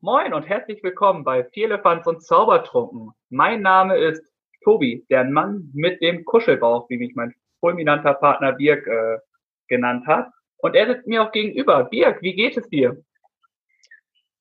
Moin 0.00 0.32
und 0.32 0.44
herzlich 0.44 0.80
willkommen 0.84 1.24
bei 1.24 1.42
Vierlefanz 1.42 2.06
und 2.06 2.22
Zaubertrunken. 2.22 3.10
Mein 3.30 3.62
Name 3.62 3.96
ist 3.96 4.22
Tobi, 4.62 5.04
der 5.10 5.24
Mann 5.24 5.72
mit 5.74 6.00
dem 6.00 6.24
Kuschelbauch, 6.24 6.88
wie 6.88 6.98
mich 6.98 7.16
mein 7.16 7.34
fulminanter 7.58 8.14
Partner 8.14 8.52
Birk 8.52 8.86
äh, 8.86 9.18
genannt 9.66 10.06
hat. 10.06 10.30
Und 10.58 10.76
er 10.76 10.86
sitzt 10.86 11.08
mir 11.08 11.24
auch 11.24 11.32
gegenüber. 11.32 11.82
Birk, 11.82 12.22
wie 12.22 12.32
geht 12.32 12.56
es 12.56 12.68
dir? 12.68 12.96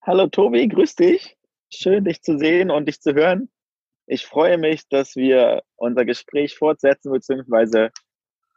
Hallo 0.03 0.27
Tobi, 0.27 0.67
grüß 0.67 0.93
dich. 0.93 1.35
Schön, 1.73 2.05
dich 2.05 2.21
zu 2.21 2.37
sehen 2.37 2.69
und 2.69 2.87
dich 2.87 3.01
zu 3.01 3.15
hören. 3.15 3.49
Ich 4.05 4.27
freue 4.27 4.59
mich, 4.59 4.87
dass 4.89 5.15
wir 5.15 5.63
unser 5.75 6.05
Gespräch 6.05 6.55
fortsetzen 6.55 7.11
bzw. 7.11 7.89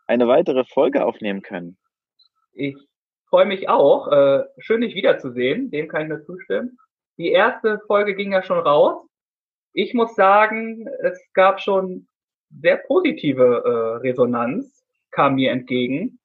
eine 0.07 0.29
weitere 0.29 0.65
Folge 0.65 1.07
aufnehmen 1.07 1.41
können. 1.41 1.79
Ich 2.53 2.77
freue 3.31 3.47
mich 3.47 3.71
auch. 3.71 4.09
Äh, 4.13 4.45
schön, 4.59 4.83
dich 4.83 4.95
wiederzusehen. 4.95 5.71
Dem 5.71 5.89
kann 5.89 6.03
ich 6.03 6.09
nur 6.09 6.23
zustimmen. 6.27 6.77
Die 7.21 7.33
erste 7.33 7.83
Folge 7.87 8.15
ging 8.15 8.33
ja 8.33 8.43
schon 8.43 8.61
raus. 8.61 9.07
Ich 9.75 9.93
muss 9.93 10.15
sagen, 10.15 10.87
es 11.03 11.21
gab 11.35 11.61
schon 11.61 12.09
sehr 12.49 12.79
positive 12.79 13.63
äh, 13.63 13.97
Resonanz, 13.99 14.83
kam 15.11 15.35
mir 15.35 15.51
entgegen. 15.51 16.19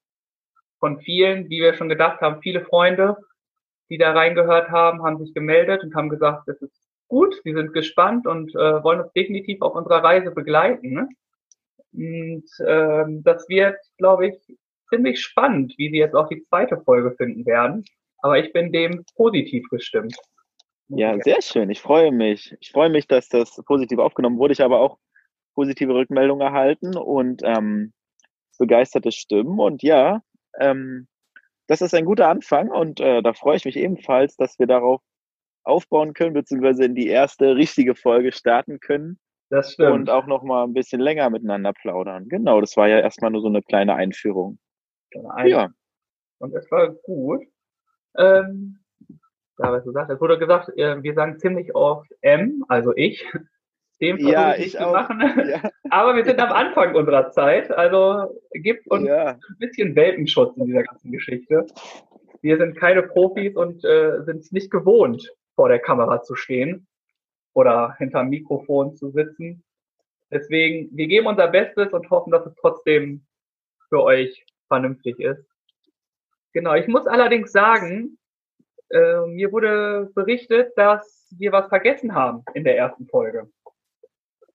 Von 0.79 1.01
vielen, 1.01 1.49
wie 1.49 1.59
wir 1.59 1.73
schon 1.73 1.89
gedacht 1.89 2.21
haben, 2.21 2.41
viele 2.41 2.63
Freunde, 2.63 3.17
die 3.89 3.97
da 3.97 4.13
reingehört 4.13 4.69
haben, 4.69 5.03
haben 5.03 5.17
sich 5.17 5.33
gemeldet 5.33 5.83
und 5.83 5.95
haben 5.95 6.07
gesagt, 6.07 6.47
es 6.47 6.61
ist 6.61 6.87
gut, 7.09 7.41
sie 7.43 7.51
sind 7.51 7.73
gespannt 7.73 8.25
und 8.25 8.55
äh, 8.55 8.81
wollen 8.81 9.01
uns 9.01 9.11
definitiv 9.11 9.61
auf 9.63 9.75
unserer 9.75 10.01
Reise 10.01 10.31
begleiten. 10.31 10.93
Ne? 10.93 11.09
Und 11.91 12.45
ähm, 12.65 13.21
das 13.21 13.49
wird, 13.49 13.75
glaube 13.97 14.27
ich, 14.27 14.57
ziemlich 14.87 15.19
spannend, 15.19 15.73
wie 15.77 15.89
sie 15.89 15.97
jetzt 15.97 16.15
auch 16.15 16.29
die 16.29 16.45
zweite 16.45 16.79
Folge 16.79 17.11
finden 17.17 17.45
werden. 17.45 17.83
Aber 18.19 18.39
ich 18.39 18.53
bin 18.53 18.71
dem 18.71 19.03
positiv 19.17 19.67
gestimmt. 19.69 20.15
Ja, 20.89 21.17
sehr 21.19 21.41
schön. 21.41 21.69
Ich 21.69 21.81
freue 21.81 22.11
mich. 22.11 22.55
Ich 22.59 22.71
freue 22.71 22.89
mich, 22.89 23.07
dass 23.07 23.27
das 23.29 23.55
positiv 23.65 23.99
aufgenommen 23.99 24.37
wurde. 24.37 24.53
Ich 24.53 24.61
habe 24.61 24.77
auch 24.77 24.99
positive 25.55 25.93
Rückmeldungen 25.93 26.45
erhalten 26.45 26.95
und 26.95 27.41
ähm, 27.43 27.93
begeisterte 28.59 29.11
Stimmen. 29.11 29.59
Und 29.59 29.81
ja, 29.81 30.21
ähm, 30.59 31.07
das 31.67 31.81
ist 31.81 31.95
ein 31.95 32.05
guter 32.05 32.29
Anfang 32.29 32.69
und 32.69 32.99
äh, 32.99 33.21
da 33.21 33.33
freue 33.33 33.57
ich 33.57 33.65
mich 33.65 33.77
ebenfalls, 33.77 34.35
dass 34.35 34.59
wir 34.59 34.67
darauf 34.67 35.01
aufbauen 35.63 36.13
können, 36.13 36.33
beziehungsweise 36.33 36.85
in 36.85 36.93
die 36.93 37.07
erste 37.07 37.55
richtige 37.55 37.95
Folge 37.95 38.31
starten 38.31 38.79
können. 38.79 39.19
Das 39.49 39.73
stimmt. 39.73 39.91
Und 39.91 40.09
auch 40.09 40.27
noch 40.27 40.43
mal 40.43 40.63
ein 40.63 40.73
bisschen 40.73 40.99
länger 40.99 41.29
miteinander 41.29 41.73
plaudern. 41.73 42.27
Genau, 42.29 42.61
das 42.61 42.77
war 42.77 42.87
ja 42.87 42.99
erstmal 42.99 43.31
nur 43.31 43.41
so 43.41 43.47
eine 43.47 43.61
kleine 43.61 43.95
Einführung. 43.95 44.59
Eine 45.35 45.49
ja. 45.49 45.69
Und 46.39 46.53
es 46.53 46.69
war 46.69 46.89
gut. 46.89 47.43
Ähm, 48.17 48.79
ja, 49.57 49.71
was 49.71 49.83
du 49.83 49.91
sagst, 49.91 50.11
es 50.11 50.21
wurde 50.21 50.37
gesagt, 50.37 50.69
äh, 50.77 51.01
wir 51.01 51.13
sagen 51.13 51.39
ziemlich 51.39 51.73
oft 51.75 52.11
M, 52.21 52.65
also 52.67 52.93
ich. 52.95 53.25
Dem 54.01 54.17
ja, 54.17 54.55
ich 54.55 54.77
auch. 54.79 54.91
Machen. 54.91 55.21
Ja. 55.49 55.69
Aber 55.89 56.15
wir 56.15 56.25
sind 56.25 56.39
am 56.39 56.51
Anfang 56.51 56.95
unserer 56.95 57.31
Zeit, 57.31 57.71
also 57.71 58.37
gibt 58.51 58.89
uns 58.89 59.07
ja. 59.07 59.27
ein 59.27 59.39
bisschen 59.59 59.95
Welpenschutz 59.95 60.57
in 60.57 60.65
dieser 60.65 60.83
ganzen 60.83 61.11
Geschichte. 61.11 61.65
Wir 62.41 62.57
sind 62.57 62.75
keine 62.75 63.03
Profis 63.03 63.55
und 63.55 63.85
äh, 63.85 64.21
sind 64.23 64.41
es 64.41 64.51
nicht 64.51 64.69
gewohnt, 64.69 65.31
vor 65.55 65.69
der 65.69 65.79
Kamera 65.79 66.21
zu 66.21 66.35
stehen 66.35 66.87
oder 67.53 67.95
hinterm 67.97 68.29
Mikrofon 68.29 68.95
zu 68.95 69.11
sitzen. 69.11 69.63
Deswegen, 70.29 70.89
wir 70.91 71.07
geben 71.07 71.27
unser 71.27 71.47
Bestes 71.47 71.93
und 71.93 72.09
hoffen, 72.09 72.31
dass 72.31 72.45
es 72.45 72.55
trotzdem 72.55 73.25
für 73.87 74.03
euch 74.03 74.45
vernünftig 74.67 75.19
ist. 75.19 75.45
Genau, 76.51 76.73
ich 76.73 76.87
muss 76.87 77.07
allerdings 77.07 77.51
sagen, 77.51 78.17
äh, 78.89 79.25
mir 79.27 79.51
wurde 79.51 80.11
berichtet, 80.13 80.73
dass 80.75 81.27
wir 81.37 81.51
was 81.51 81.67
vergessen 81.67 82.13
haben 82.13 82.43
in 82.53 82.63
der 82.63 82.77
ersten 82.77 83.07
Folge. 83.07 83.49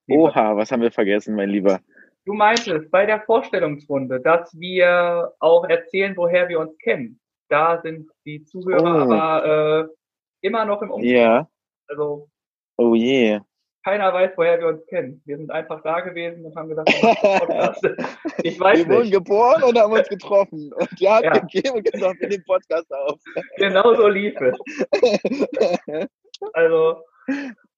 Oha, 0.09 0.57
was 0.57 0.73
haben 0.73 0.83
wir 0.83 0.91
vergessen, 0.91 1.37
mein 1.37 1.51
Lieber? 1.51 1.81
Du 2.25 2.33
meintest 2.33 2.91
bei 2.91 3.07
der 3.07 3.23
Vorstellungsrunde, 3.23 4.21
dass 4.21 4.53
wir 4.59 5.33
auch 5.39 5.65
erzählen, 5.65 6.17
woher 6.17 6.49
wir 6.49 6.61
uns 6.61 6.77
kennen. 6.79 7.21
Da 7.49 7.81
sind 7.81 8.11
die 8.25 8.45
Zuhörer 8.45 9.07
oh. 9.09 9.13
aber 9.13 9.89
äh, 9.91 10.47
immer 10.47 10.65
noch 10.65 10.83
im 10.83 10.91
Umfeld. 10.91 11.13
Ja. 11.13 11.49
Also. 11.89 12.29
Oh 12.77 12.95
je. 12.95 13.41
Keiner 13.83 14.13
weiß, 14.13 14.33
woher 14.37 14.59
wir 14.59 14.67
uns 14.67 14.87
kennen. 14.87 15.23
Wir 15.25 15.39
sind 15.39 15.51
einfach 15.51 15.83
da 15.83 16.01
gewesen 16.01 16.45
und 16.45 16.55
haben 16.55 16.69
gesagt, 16.69 16.91
Podcast. 17.01 17.83
ich 18.43 18.61
weiß 18.61 18.79
wir 18.79 18.85
nicht. 18.85 18.89
Wir 18.89 18.97
wurden 18.97 19.11
geboren 19.11 19.63
und 19.63 19.79
haben 19.79 19.93
uns 19.93 20.09
getroffen. 20.09 20.73
Und 20.75 21.01
die 21.01 21.09
hat 21.09 21.25
ja. 21.25 21.33
gegeben 21.33 21.77
und 21.77 21.91
gesagt, 21.91 22.21
wir 22.21 22.29
nehmen 22.29 22.45
Podcast 22.45 22.93
auf. 22.93 23.19
Genau 23.57 23.95
so 23.95 24.09
lief 24.09 24.39
es. 24.41 26.09
Also, 26.53 27.03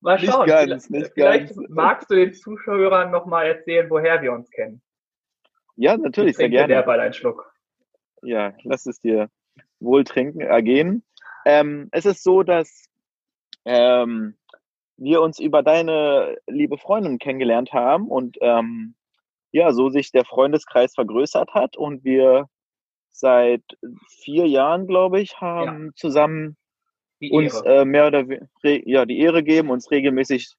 mal 0.01 0.19
schauen. 0.19 0.47
Nicht 0.47 0.69
ganz, 0.69 0.91
nicht 0.91 1.13
Vielleicht 1.15 1.55
ganz. 1.55 1.69
magst 1.69 2.11
du 2.11 2.15
den 2.17 2.33
Zuschauern 2.33 3.11
nochmal 3.11 3.47
erzählen, 3.47 3.89
woher 3.91 4.23
wir 4.23 4.33
uns 4.33 4.51
kennen. 4.51 4.81
Ja, 5.77 5.97
natürlich, 5.97 6.37
sehr 6.37 6.49
gerne. 6.49 6.69
Der 6.69 6.89
einen 6.89 7.13
Schluck. 7.13 7.53
Ja, 8.23 8.55
lass 8.63 8.87
es 8.87 9.01
dir 9.01 9.29
wohl 9.81 10.05
trinken, 10.05 10.41
ergehen. 10.41 11.05
Ähm, 11.45 11.89
es 11.93 12.07
ist 12.07 12.23
so, 12.23 12.43
dass 12.43 12.89
ähm, 13.65 14.37
wir 15.03 15.21
uns 15.21 15.39
über 15.39 15.63
deine 15.63 16.37
liebe 16.47 16.79
Freundin 16.79 17.19
kennengelernt 17.19 17.73
haben 17.73 18.09
und 18.09 18.39
ähm, 18.41 18.95
ja, 19.51 19.73
so 19.73 19.91
sich 19.91 20.13
der 20.13 20.25
Freundeskreis 20.25 20.95
vergrößert 20.95 21.53
hat 21.55 21.77
und 21.77 22.05
wir 22.05 22.47
seit 23.11 23.63
vier 24.09 24.47
Jahren, 24.47 24.87
glaube 24.87 25.21
ich, 25.21 25.41
haben 25.41 25.87
ja. 25.87 25.91
zusammen 25.95 26.57
uns 27.31 27.61
äh, 27.63 27.85
mehr 27.85 28.09
oder 28.09 28.25
ja, 28.63 29.05
die 29.05 29.19
Ehre 29.21 29.43
geben, 29.45 29.71
uns 29.71 29.91
regelmäßig 29.91 30.55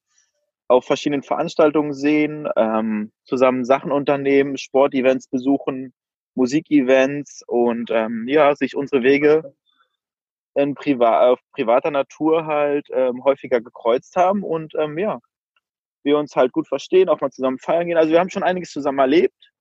auf 0.68 0.86
verschiedenen 0.86 1.24
Veranstaltungen 1.24 1.94
sehen, 1.94 2.48
ähm, 2.56 3.12
zusammen 3.26 3.66
Sachen 3.66 3.92
unternehmen, 3.92 4.58
Sportevents 4.58 5.28
besuchen, 5.28 5.94
Musikevents 6.36 7.44
und 7.46 7.92
ähm, 7.92 8.26
ja, 8.28 8.56
sich 8.56 8.76
unsere 8.76 9.04
Wege 9.04 9.54
in 10.56 10.76
Priva 10.76 11.30
auf 11.30 11.40
privater 11.52 11.92
Natur 11.92 12.46
halt 12.46 12.88
ähm, 12.92 13.24
häufiger 13.24 13.62
gekreuzt 13.62 14.16
haben 14.16 14.44
und 14.44 14.74
ähm, 14.78 14.98
ja, 14.98 15.20
wir 16.04 16.18
uns 16.18 16.36
halt 16.36 16.52
gut 16.52 16.68
verstehen, 16.68 17.10
auch 17.10 17.22
mal 17.22 17.32
zusammen 17.32 17.60
feiern 17.60 17.88
gehen. 17.88 17.98
Also 17.98 18.12
wir 18.12 18.20
haben 18.20 18.30
schon 18.30 18.44
einiges 18.44 18.72
zusammen 18.72 19.00
erlebt. 19.00 19.52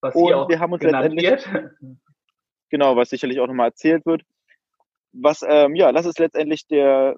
Was 0.00 0.14
und 0.14 0.48
wir 0.48 0.58
haben 0.58 0.72
uns 0.72 0.82
letztendlich 0.82 1.30
wird. 1.30 1.48
genau, 2.70 2.96
was 2.96 3.10
sicherlich 3.10 3.38
auch 3.40 3.46
nochmal 3.46 3.68
erzählt 3.68 4.06
wird. 4.06 4.22
Was 5.12 5.44
ähm, 5.46 5.74
ja, 5.74 5.92
das 5.92 6.06
ist 6.06 6.18
letztendlich 6.18 6.66
der 6.66 7.16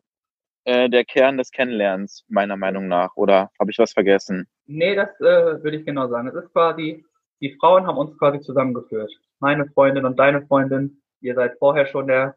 äh, 0.65 0.89
der 0.89 1.05
Kern 1.05 1.39
des 1.39 1.51
Kennenlernens 1.51 2.25
meiner 2.29 2.57
Meinung 2.57 2.89
nach. 2.89 3.17
Oder 3.17 3.51
habe 3.61 3.71
ich 3.71 3.79
was 3.79 3.93
vergessen? 3.93 4.49
Nee, 4.67 4.95
das 4.95 5.09
äh, 5.21 5.63
würde 5.63 5.77
ich 5.77 5.87
genau 5.87 6.09
sagen. 6.09 6.29
Es 6.29 6.35
ist 6.35 6.53
quasi 6.53 7.05
die 7.43 7.57
Frauen 7.59 7.87
haben 7.87 7.99
uns 7.99 8.17
quasi 8.19 8.41
zusammengeführt. 8.41 9.13
Meine 9.41 9.67
Freundin 9.67 10.05
und 10.05 10.17
deine 10.19 10.47
Freundin. 10.47 11.03
Ihr 11.21 11.35
seid 11.35 11.59
vorher 11.59 11.87
schon 11.87 12.07
der 12.07 12.37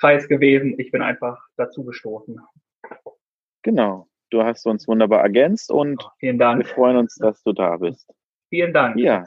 Kreis 0.00 0.28
gewesen. 0.28 0.78
Ich 0.78 0.90
bin 0.90 1.02
einfach 1.02 1.38
dazu 1.56 1.84
gestoßen. 1.84 2.40
Genau. 3.62 4.08
Du 4.30 4.42
hast 4.42 4.66
uns 4.66 4.88
wunderbar 4.88 5.20
ergänzt 5.20 5.70
und 5.70 6.02
oh, 6.04 6.10
wir 6.20 6.64
freuen 6.64 6.96
uns, 6.96 7.14
dass 7.16 7.42
du 7.42 7.52
da 7.52 7.76
bist. 7.76 8.10
Vielen 8.48 8.72
Dank. 8.72 8.96
Ja. 8.98 9.24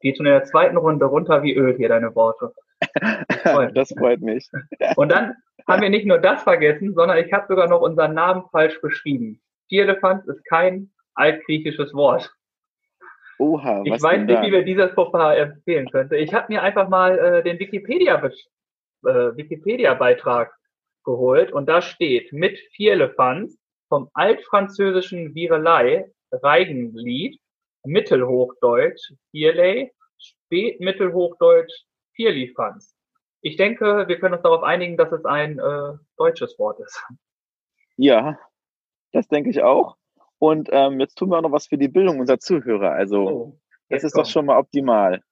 Geht 0.00 0.16
schon 0.16 0.26
in 0.26 0.32
der 0.32 0.44
zweiten 0.44 0.76
Runde 0.76 1.06
runter 1.06 1.42
wie 1.42 1.54
Öl 1.54 1.76
hier, 1.76 1.88
deine 1.88 2.14
Worte. 2.14 2.52
Das 3.00 3.42
freut, 3.42 3.76
das 3.76 3.94
freut 3.98 4.20
mich. 4.20 4.48
Und 4.96 5.10
dann 5.10 5.34
haben 5.66 5.82
wir 5.82 5.90
nicht 5.90 6.06
nur 6.06 6.18
das 6.18 6.42
vergessen, 6.42 6.94
sondern 6.94 7.18
ich 7.18 7.32
habe 7.32 7.46
sogar 7.48 7.68
noch 7.68 7.80
unseren 7.80 8.14
Namen 8.14 8.44
falsch 8.50 8.80
beschrieben. 8.80 9.40
Vierlefanz 9.68 10.26
ist 10.26 10.44
kein 10.44 10.90
altgriechisches 11.14 11.92
Wort. 11.94 12.32
Oha, 13.38 13.80
was 13.80 13.86
Ich 13.86 14.02
weiß 14.02 14.22
nicht, 14.22 14.42
wie 14.42 14.52
wir 14.52 14.64
dieses 14.64 14.92
Fauxpas 14.92 15.36
empfehlen 15.36 15.88
könnte. 15.90 16.16
Ich 16.16 16.32
habe 16.34 16.46
mir 16.48 16.62
einfach 16.62 16.88
mal 16.88 17.18
äh, 17.18 17.42
den 17.42 17.58
Wikipedia 17.58 18.16
äh, 19.04 19.36
Wikipedia-Beitrag 19.36 20.52
geholt 21.04 21.52
und 21.52 21.66
da 21.66 21.82
steht 21.82 22.32
mit 22.32 22.58
Vierlefanz 22.72 23.58
vom 23.88 24.10
altfranzösischen 24.14 25.34
Virelei, 25.34 26.10
Reigenlied, 26.30 27.40
Mittelhochdeutsch 27.84 29.12
Vierley, 29.30 29.92
Spätmittelhochdeutsch 30.18 31.72
Vierlifanz. 32.14 32.94
Ich 33.40 33.56
denke, 33.56 34.06
wir 34.08 34.18
können 34.18 34.34
uns 34.34 34.42
darauf 34.42 34.62
einigen, 34.62 34.96
dass 34.96 35.12
es 35.12 35.24
ein 35.24 35.58
äh, 35.58 35.92
deutsches 36.16 36.58
Wort 36.58 36.80
ist. 36.80 37.02
Ja, 37.96 38.38
das 39.12 39.28
denke 39.28 39.50
ich 39.50 39.62
auch. 39.62 39.96
Und 40.38 40.68
ähm, 40.72 41.00
jetzt 41.00 41.16
tun 41.16 41.30
wir 41.30 41.38
auch 41.38 41.42
noch 41.42 41.52
was 41.52 41.66
für 41.66 41.78
die 41.78 41.88
Bildung 41.88 42.20
unserer 42.20 42.38
Zuhörer. 42.38 42.92
Also, 42.92 43.28
oh, 43.28 43.60
das 43.88 44.04
ist 44.04 44.12
kommt. 44.12 44.26
doch 44.26 44.30
schon 44.30 44.46
mal 44.46 44.58
optimal. 44.58 45.22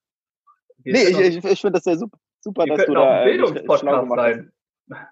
Wir 0.79 0.95
nee, 0.95 1.03
ich, 1.05 1.19
ich, 1.19 1.45
ich 1.45 1.61
finde 1.61 1.75
das 1.79 1.85
sehr 1.85 1.97
super, 1.97 2.19
super, 2.47 2.65
Wir 2.65 2.77
dass 2.77 2.87
du 2.87 2.95
da 2.95 3.23
äh, 3.23 3.25
Bildungspodcast 3.25 4.09
sein. 4.09 4.53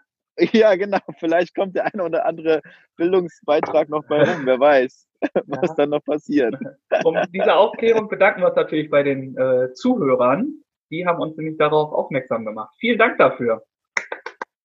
Ja, 0.53 0.75
genau. 0.75 0.99
Vielleicht 1.21 1.55
kommt 1.55 1.77
der 1.77 1.95
eine 1.95 2.03
oder 2.03 2.27
andere 2.27 2.61
Bildungsbeitrag 2.97 3.89
noch 3.89 4.03
bei 4.09 4.21
rum. 4.25 4.45
Wer 4.45 4.59
weiß, 4.59 5.07
was 5.47 5.69
ja. 5.69 5.75
dann 5.77 5.91
noch 5.91 6.03
passiert. 6.05 6.57
Um 7.05 7.17
diese 7.33 7.55
Aufklärung 7.55 8.09
bedanken 8.09 8.41
wir 8.41 8.49
uns 8.49 8.57
natürlich 8.57 8.91
bei 8.91 9.05
den 9.05 9.37
äh, 9.39 9.73
Zuhörern. 9.75 10.53
Die 10.91 11.07
haben 11.07 11.21
uns 11.21 11.37
nämlich 11.37 11.57
darauf 11.57 11.93
aufmerksam 11.93 12.45
gemacht. 12.45 12.75
Vielen 12.81 12.99
Dank 12.99 13.17
dafür. 13.19 13.63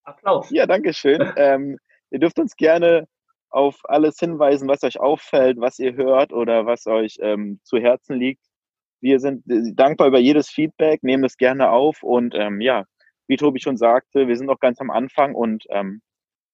Applaus. 0.06 0.50
Ja, 0.50 0.66
danke 0.66 0.92
schön. 0.92 1.32
ähm, 1.36 1.78
ihr 2.10 2.18
dürft 2.18 2.40
uns 2.40 2.56
gerne 2.56 3.08
auf 3.52 3.80
alles 3.84 4.18
hinweisen, 4.18 4.68
was 4.68 4.84
euch 4.84 5.00
auffällt, 5.00 5.60
was 5.60 5.78
ihr 5.78 5.94
hört 5.94 6.34
oder 6.34 6.66
was 6.66 6.88
euch 6.88 7.18
ähm, 7.22 7.60
zu 7.64 7.78
Herzen 7.78 8.18
liegt. 8.18 8.49
Wir 9.02 9.20
sind 9.20 9.50
äh, 9.50 9.74
dankbar 9.74 10.08
über 10.08 10.20
jedes 10.20 10.50
Feedback, 10.50 11.04
nehmen 11.04 11.24
es 11.24 11.38
gerne 11.38 11.72
auf 11.72 12.04
und 12.04 12.36
ähm, 12.36 12.62
ja, 12.62 12.86
wie 13.28 13.38
Tobi 13.38 13.60
schon 13.60 13.78
sagte, 13.78 14.28
wir 14.28 14.36
sind 14.36 14.48
noch 14.48 14.60
ganz 14.60 14.82
am 14.82 14.90
Anfang 14.90 15.36
und 15.36 15.66
ähm, 15.70 16.02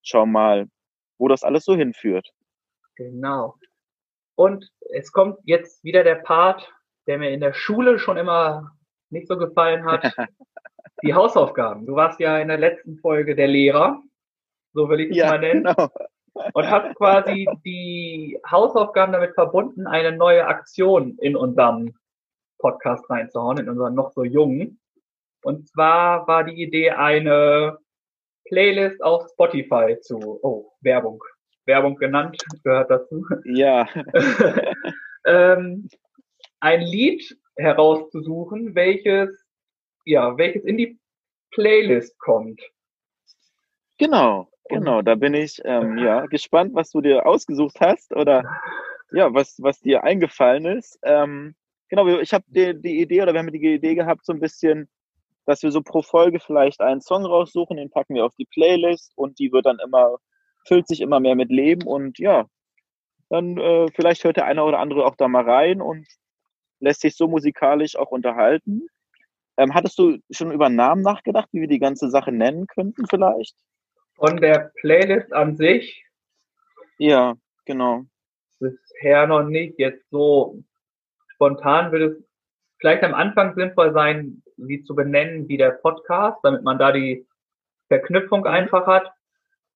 schauen 0.03 0.31
mal, 0.31 0.67
wo 1.17 1.27
das 1.27 1.43
alles 1.43 1.63
so 1.63 1.75
hinführt. 1.75 2.29
Genau. 2.95 3.55
Und 4.35 4.69
es 4.93 5.11
kommt 5.11 5.39
jetzt 5.43 5.83
wieder 5.83 6.03
der 6.03 6.15
Part, 6.15 6.71
der 7.07 7.17
mir 7.17 7.31
in 7.31 7.39
der 7.39 7.53
Schule 7.53 7.99
schon 7.99 8.17
immer 8.17 8.71
nicht 9.09 9.27
so 9.27 9.37
gefallen 9.37 9.85
hat. 9.85 10.03
Die 11.03 11.13
Hausaufgaben. 11.13 11.85
Du 11.85 11.95
warst 11.95 12.19
ja 12.19 12.39
in 12.39 12.47
der 12.47 12.57
letzten 12.57 12.97
Folge 12.97 13.35
der 13.35 13.47
Lehrer, 13.47 14.01
so 14.73 14.89
will 14.89 15.01
ich 15.01 15.11
es 15.11 15.17
ja, 15.17 15.29
mal 15.29 15.39
nennen. 15.39 15.63
Genau. 15.63 15.89
Und 16.53 16.69
hast 16.69 16.95
quasi 16.95 17.47
die 17.63 18.37
Hausaufgaben 18.49 19.13
damit 19.13 19.33
verbunden, 19.35 19.87
eine 19.87 20.11
neue 20.15 20.45
Aktion 20.45 21.17
in 21.19 21.35
unserem 21.35 21.95
Podcast 22.57 23.09
reinzuhauen, 23.09 23.57
in 23.57 23.69
unseren 23.69 23.95
noch 23.95 24.11
so 24.11 24.23
jungen. 24.23 24.79
Und 25.43 25.67
zwar 25.69 26.27
war 26.27 26.43
die 26.43 26.61
Idee, 26.61 26.91
eine 26.91 27.77
Playlist 28.45 29.03
auf 29.03 29.27
Spotify 29.31 29.99
zu, 30.01 30.17
oh, 30.41 30.71
Werbung, 30.81 31.23
Werbung 31.65 31.95
genannt, 31.95 32.37
gehört 32.63 32.89
dazu. 32.89 33.25
Ja. 33.43 33.87
ähm, 35.25 35.87
ein 36.59 36.81
Lied 36.81 37.37
herauszusuchen, 37.57 38.75
welches, 38.75 39.45
ja, 40.05 40.37
welches 40.37 40.63
in 40.63 40.77
die 40.77 40.99
Playlist 41.51 42.17
kommt. 42.19 42.61
Genau, 43.97 44.49
genau. 44.69 45.01
Da 45.01 45.15
bin 45.15 45.33
ich 45.33 45.61
ähm, 45.63 45.97
ja 45.97 46.25
gespannt, 46.29 46.73
was 46.73 46.91
du 46.91 47.01
dir 47.01 47.25
ausgesucht 47.25 47.77
hast 47.79 48.13
oder 48.13 48.43
ja, 49.11 49.33
was, 49.33 49.57
was 49.59 49.79
dir 49.79 50.03
eingefallen 50.03 50.65
ist. 50.65 50.99
Ähm, 51.03 51.55
genau, 51.95 52.19
ich 52.19 52.33
habe 52.33 52.43
die, 52.47 52.79
die 52.79 53.01
Idee 53.01 53.21
oder 53.21 53.33
wir 53.33 53.39
haben 53.39 53.51
die 53.51 53.73
Idee 53.73 53.95
gehabt, 53.95 54.25
so 54.25 54.33
ein 54.33 54.39
bisschen, 54.39 54.89
dass 55.45 55.63
wir 55.63 55.71
so 55.71 55.81
pro 55.81 56.01
Folge 56.01 56.39
vielleicht 56.39 56.81
einen 56.81 57.01
Song 57.01 57.25
raussuchen, 57.25 57.77
den 57.77 57.89
packen 57.89 58.15
wir 58.15 58.25
auf 58.25 58.35
die 58.35 58.45
Playlist 58.45 59.13
und 59.15 59.39
die 59.39 59.51
wird 59.51 59.65
dann 59.65 59.79
immer, 59.79 60.17
füllt 60.67 60.87
sich 60.87 61.01
immer 61.01 61.19
mehr 61.19 61.35
mit 61.35 61.49
Leben 61.49 61.83
und 61.87 62.19
ja, 62.19 62.45
dann 63.29 63.57
äh, 63.57 63.87
vielleicht 63.95 64.23
hört 64.23 64.37
der 64.37 64.45
eine 64.45 64.63
oder 64.63 64.79
andere 64.79 65.05
auch 65.05 65.15
da 65.15 65.27
mal 65.27 65.49
rein 65.49 65.81
und 65.81 66.07
lässt 66.79 67.01
sich 67.01 67.15
so 67.15 67.27
musikalisch 67.27 67.95
auch 67.95 68.11
unterhalten. 68.11 68.87
Ähm, 69.57 69.73
hattest 69.73 69.97
du 69.97 70.17
schon 70.31 70.51
über 70.51 70.69
Namen 70.69 71.01
nachgedacht, 71.01 71.47
wie 71.53 71.61
wir 71.61 71.67
die 71.67 71.79
ganze 71.79 72.09
Sache 72.09 72.31
nennen 72.31 72.67
könnten 72.67 73.05
vielleicht? 73.07 73.55
Von 74.15 74.37
der 74.37 74.71
Playlist 74.81 75.33
an 75.33 75.55
sich? 75.55 76.05
Ja, 76.97 77.35
genau. 77.65 78.03
Bisher 78.59 79.27
noch 79.27 79.43
nicht. 79.43 79.79
Jetzt 79.79 80.09
so 80.09 80.63
spontan 81.35 81.91
würde 81.91 82.05
es 82.05 82.23
vielleicht 82.79 83.03
am 83.03 83.13
Anfang 83.13 83.55
sinnvoll 83.55 83.93
sein, 83.93 84.41
sie 84.57 84.83
zu 84.83 84.95
benennen 84.95 85.47
wie 85.47 85.57
der 85.57 85.71
Podcast, 85.71 86.37
damit 86.43 86.63
man 86.63 86.79
da 86.79 86.91
die 86.91 87.27
Verknüpfung 87.87 88.41
mhm. 88.41 88.47
einfach 88.47 88.87
hat. 88.87 89.11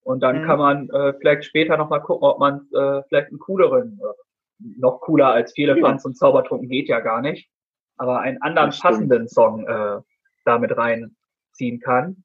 Und 0.02 0.22
dann 0.22 0.42
mhm. 0.42 0.46
kann 0.46 0.60
man 0.60 0.90
äh, 0.90 1.14
vielleicht 1.20 1.46
später 1.46 1.78
nochmal 1.78 2.02
gucken, 2.02 2.28
ob 2.28 2.40
man 2.40 2.68
äh, 2.74 3.04
vielleicht 3.08 3.30
einen 3.30 3.40
cooleren, 3.40 4.00
äh, 4.02 4.64
noch 4.78 5.02
cooler 5.02 5.28
als 5.28 5.54
viele 5.54 5.78
ja. 5.78 5.86
Fans 5.86 6.06
und 6.06 6.18
Zaubertrunken 6.18 6.70
geht 6.70 6.90
ja 6.90 7.00
gar 7.00 7.22
nicht, 7.22 7.50
aber 7.98 8.20
einen 8.20 8.42
anderen 8.42 8.72
passenden 8.72 9.28
Song 9.28 9.68
äh, 9.68 10.00
damit 10.46 10.76
reinziehen 10.76 11.80
kann. 11.80 12.24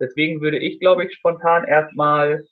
Deswegen 0.00 0.40
würde 0.40 0.58
ich, 0.58 0.78
glaube 0.80 1.04
ich, 1.04 1.14
spontan 1.14 1.64
erstmal 1.64 2.44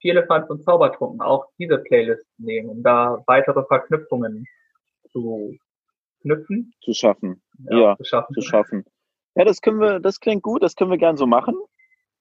Vierlefanz 0.00 0.48
und 0.50 0.62
Zaubertrunken 0.62 1.20
auch 1.20 1.46
diese 1.58 1.78
Playlist 1.78 2.26
nehmen, 2.38 2.68
um 2.68 2.82
da 2.82 3.22
weitere 3.26 3.64
Verknüpfungen 3.64 4.46
zu 5.10 5.56
knüpfen. 6.24 6.74
Zu 6.82 6.92
schaffen. 6.92 7.42
Ja, 7.70 7.78
ja 7.78 7.96
zu, 7.96 8.04
schaffen. 8.04 8.34
zu 8.34 8.40
schaffen. 8.40 8.84
Ja, 9.36 9.44
das 9.44 9.60
können 9.60 9.80
wir, 9.80 10.00
das 10.00 10.20
klingt 10.20 10.42
gut, 10.42 10.62
das 10.62 10.76
können 10.76 10.90
wir 10.90 10.98
gern 10.98 11.16
so 11.16 11.26
machen. 11.26 11.54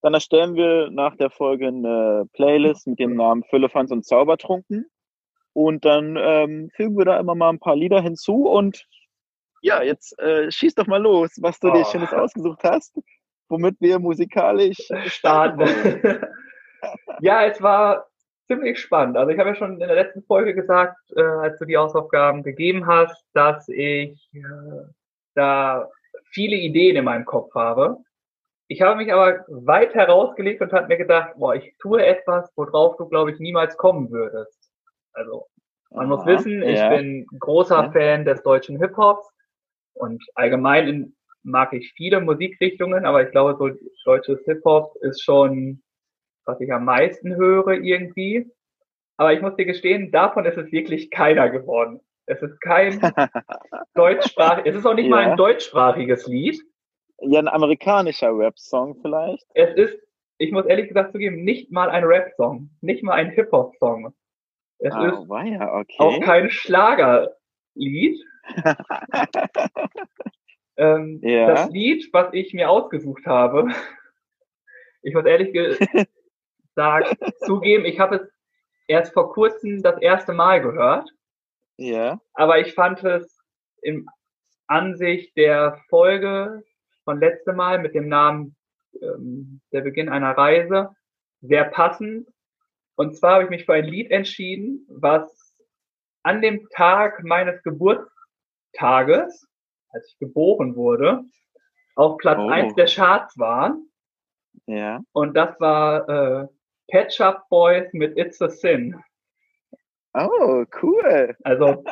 Dann 0.01 0.13
erstellen 0.13 0.55
wir 0.55 0.89
nach 0.91 1.15
der 1.15 1.29
Folge 1.29 1.67
eine 1.67 2.25
Playlist 2.33 2.87
mit 2.87 2.99
dem 2.99 3.15
Namen 3.15 3.43
Füllefanz 3.49 3.91
und 3.91 4.05
Zaubertrunken. 4.05 4.85
Und 5.53 5.85
dann 5.85 6.17
ähm, 6.19 6.69
fügen 6.75 6.97
wir 6.97 7.05
da 7.05 7.19
immer 7.19 7.35
mal 7.35 7.49
ein 7.49 7.59
paar 7.59 7.75
Lieder 7.75 8.01
hinzu. 8.01 8.47
Und 8.47 8.85
ja, 9.61 9.81
jetzt 9.81 10.19
äh, 10.19 10.51
schieß 10.51 10.75
doch 10.75 10.87
mal 10.87 11.01
los, 11.01 11.37
was 11.39 11.59
du 11.59 11.69
oh. 11.69 11.73
dir 11.73 11.85
Schönes 11.85 12.11
ausgesucht 12.11 12.63
hast, 12.63 12.99
womit 13.47 13.79
wir 13.79 13.99
musikalisch 13.99 14.89
starten. 15.05 15.61
ja, 17.21 17.45
es 17.45 17.61
war 17.61 18.07
ziemlich 18.47 18.79
spannend. 18.79 19.17
Also 19.17 19.31
ich 19.31 19.39
habe 19.39 19.49
ja 19.49 19.55
schon 19.55 19.73
in 19.73 19.79
der 19.79 19.95
letzten 19.95 20.23
Folge 20.23 20.53
gesagt, 20.53 20.97
äh, 21.15 21.21
als 21.21 21.59
du 21.59 21.65
die 21.65 21.77
Hausaufgaben 21.77 22.43
gegeben 22.43 22.85
hast, 22.87 23.25
dass 23.33 23.67
ich 23.69 24.29
äh, 24.33 24.85
da 25.35 25.89
viele 26.31 26.55
Ideen 26.55 26.95
in 26.95 27.05
meinem 27.05 27.25
Kopf 27.25 27.53
habe. 27.55 27.97
Ich 28.67 28.81
habe 28.81 28.97
mich 28.97 29.13
aber 29.13 29.45
weit 29.47 29.93
herausgelegt 29.93 30.61
und 30.61 30.73
habe 30.73 30.87
mir 30.87 30.97
gedacht, 30.97 31.33
boah, 31.37 31.55
ich 31.55 31.75
tue 31.79 32.03
etwas, 32.03 32.51
worauf 32.55 32.97
du, 32.97 33.07
glaube 33.07 33.31
ich, 33.31 33.39
niemals 33.39 33.77
kommen 33.77 34.09
würdest. 34.09 34.71
Also 35.13 35.47
man 35.91 36.07
Aha, 36.07 36.15
muss 36.15 36.25
wissen, 36.25 36.63
ich 36.63 36.79
ja. 36.79 36.89
bin 36.89 37.27
großer 37.39 37.83
ja. 37.83 37.91
Fan 37.91 38.25
des 38.25 38.41
deutschen 38.41 38.79
Hip-Hops 38.79 39.29
und 39.93 40.23
allgemein 40.33 40.87
in, 40.87 41.15
mag 41.43 41.73
ich 41.73 41.93
viele 41.95 42.19
Musikrichtungen, 42.21 43.05
aber 43.05 43.23
ich 43.23 43.31
glaube, 43.31 43.57
so 43.57 43.77
deutsches 44.05 44.43
Hip-Hop 44.45 44.95
ist 45.01 45.21
schon 45.21 45.83
was 46.45 46.59
ich 46.61 46.71
am 46.71 46.85
meisten 46.85 47.35
höre 47.35 47.73
irgendwie. 47.73 48.51
Aber 49.17 49.33
ich 49.33 49.41
muss 49.41 49.55
dir 49.55 49.65
gestehen, 49.65 50.11
davon 50.11 50.45
ist 50.45 50.57
es 50.57 50.71
wirklich 50.71 51.11
keiner 51.11 51.49
geworden. 51.49 52.01
Es 52.25 52.41
ist 52.41 52.59
kein 52.61 52.99
deutschsprachig, 53.95 54.65
es 54.65 54.75
ist 54.75 54.85
auch 54.85 54.95
nicht 54.95 55.05
ja. 55.05 55.11
mal 55.11 55.31
ein 55.31 55.37
deutschsprachiges 55.37 56.27
Lied. 56.27 56.61
Ja, 57.19 57.39
ein 57.39 57.47
amerikanischer 57.47 58.35
Rap-Song 58.37 58.95
vielleicht. 59.01 59.45
Es 59.53 59.75
ist, 59.75 59.97
ich 60.37 60.51
muss 60.51 60.65
ehrlich 60.65 60.87
gesagt 60.87 61.11
zugeben, 61.11 61.43
nicht 61.43 61.71
mal 61.71 61.89
ein 61.89 62.03
Rap-Song, 62.03 62.69
nicht 62.81 63.03
mal 63.03 63.13
ein 63.13 63.29
Hip-Hop-Song. 63.31 64.13
Es 64.79 64.93
oh, 64.93 65.05
ist 65.05 65.27
ja, 65.49 65.73
okay. 65.73 65.95
auch 65.99 66.19
kein 66.21 66.49
Schlagerlied. 66.49 68.21
ähm, 70.77 71.21
ja. 71.23 71.47
Das 71.47 71.69
Lied, 71.69 72.09
was 72.11 72.33
ich 72.33 72.53
mir 72.53 72.69
ausgesucht 72.69 73.25
habe, 73.25 73.69
ich 75.01 75.13
muss 75.13 75.25
ehrlich 75.25 75.53
sag, 76.75 77.05
zugeben, 77.45 77.85
ich 77.85 77.99
habe 77.99 78.15
es 78.17 78.31
erst 78.87 79.13
vor 79.13 79.31
kurzem 79.33 79.81
das 79.81 79.99
erste 80.01 80.33
Mal 80.33 80.61
gehört. 80.61 81.09
Ja. 81.77 82.19
Aber 82.33 82.59
ich 82.59 82.73
fand 82.73 83.03
es 83.03 83.37
in 83.81 84.05
Ansicht 84.67 85.35
der 85.37 85.79
Folge 85.89 86.63
von 87.03 87.19
letztem 87.19 87.55
Mal 87.55 87.79
mit 87.79 87.95
dem 87.95 88.07
Namen 88.07 88.55
ähm, 89.01 89.61
Der 89.71 89.81
Beginn 89.81 90.09
einer 90.09 90.37
Reise 90.37 90.95
sehr 91.41 91.65
passend. 91.65 92.27
Und 92.95 93.17
zwar 93.17 93.33
habe 93.33 93.45
ich 93.45 93.49
mich 93.49 93.65
für 93.65 93.73
ein 93.73 93.85
Lied 93.85 94.11
entschieden, 94.11 94.85
was 94.89 95.55
an 96.23 96.41
dem 96.41 96.67
Tag 96.69 97.23
meines 97.23 97.61
Geburtstages, 97.63 99.47
als 99.89 100.07
ich 100.09 100.19
geboren 100.19 100.75
wurde, 100.75 101.23
auf 101.95 102.17
Platz 102.17 102.39
oh. 102.39 102.47
1 102.47 102.75
der 102.75 102.87
Charts 102.87 103.37
war. 103.37 103.75
Ja. 104.67 105.01
Und 105.11 105.35
das 105.35 105.59
war 105.59 106.09
äh, 106.09 106.47
Ketchup 106.91 107.47
Boys 107.49 107.91
mit 107.93 108.17
It's 108.17 108.41
a 108.41 108.49
Sin. 108.49 108.95
Oh, 110.13 110.65
cool. 110.81 111.35
Also, 111.43 111.83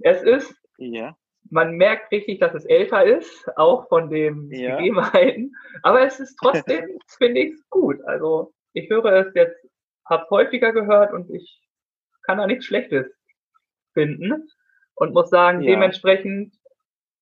es 0.00 0.22
ist, 0.22 0.54
ja. 0.78 1.16
man 1.50 1.76
merkt 1.76 2.10
richtig, 2.12 2.40
dass 2.40 2.54
es 2.54 2.64
älter 2.64 3.04
ist, 3.04 3.46
auch 3.56 3.88
von 3.88 4.08
den 4.10 4.50
ja. 4.50 4.76
Gegebenheiten. 4.76 5.54
Aber 5.82 6.02
es 6.02 6.18
ist 6.18 6.36
trotzdem, 6.40 6.98
finde 7.18 7.40
ich, 7.40 7.54
gut. 7.68 8.00
Also, 8.06 8.54
ich 8.72 8.88
höre 8.88 9.26
es 9.26 9.34
jetzt, 9.34 9.58
habe 10.06 10.26
häufiger 10.30 10.72
gehört 10.72 11.12
und 11.12 11.30
ich 11.30 11.60
kann 12.22 12.38
da 12.38 12.46
nichts 12.46 12.66
Schlechtes 12.66 13.06
finden. 13.92 14.48
Und 14.94 15.12
muss 15.14 15.30
sagen, 15.30 15.60
ja. 15.60 15.72
dementsprechend, 15.72 16.54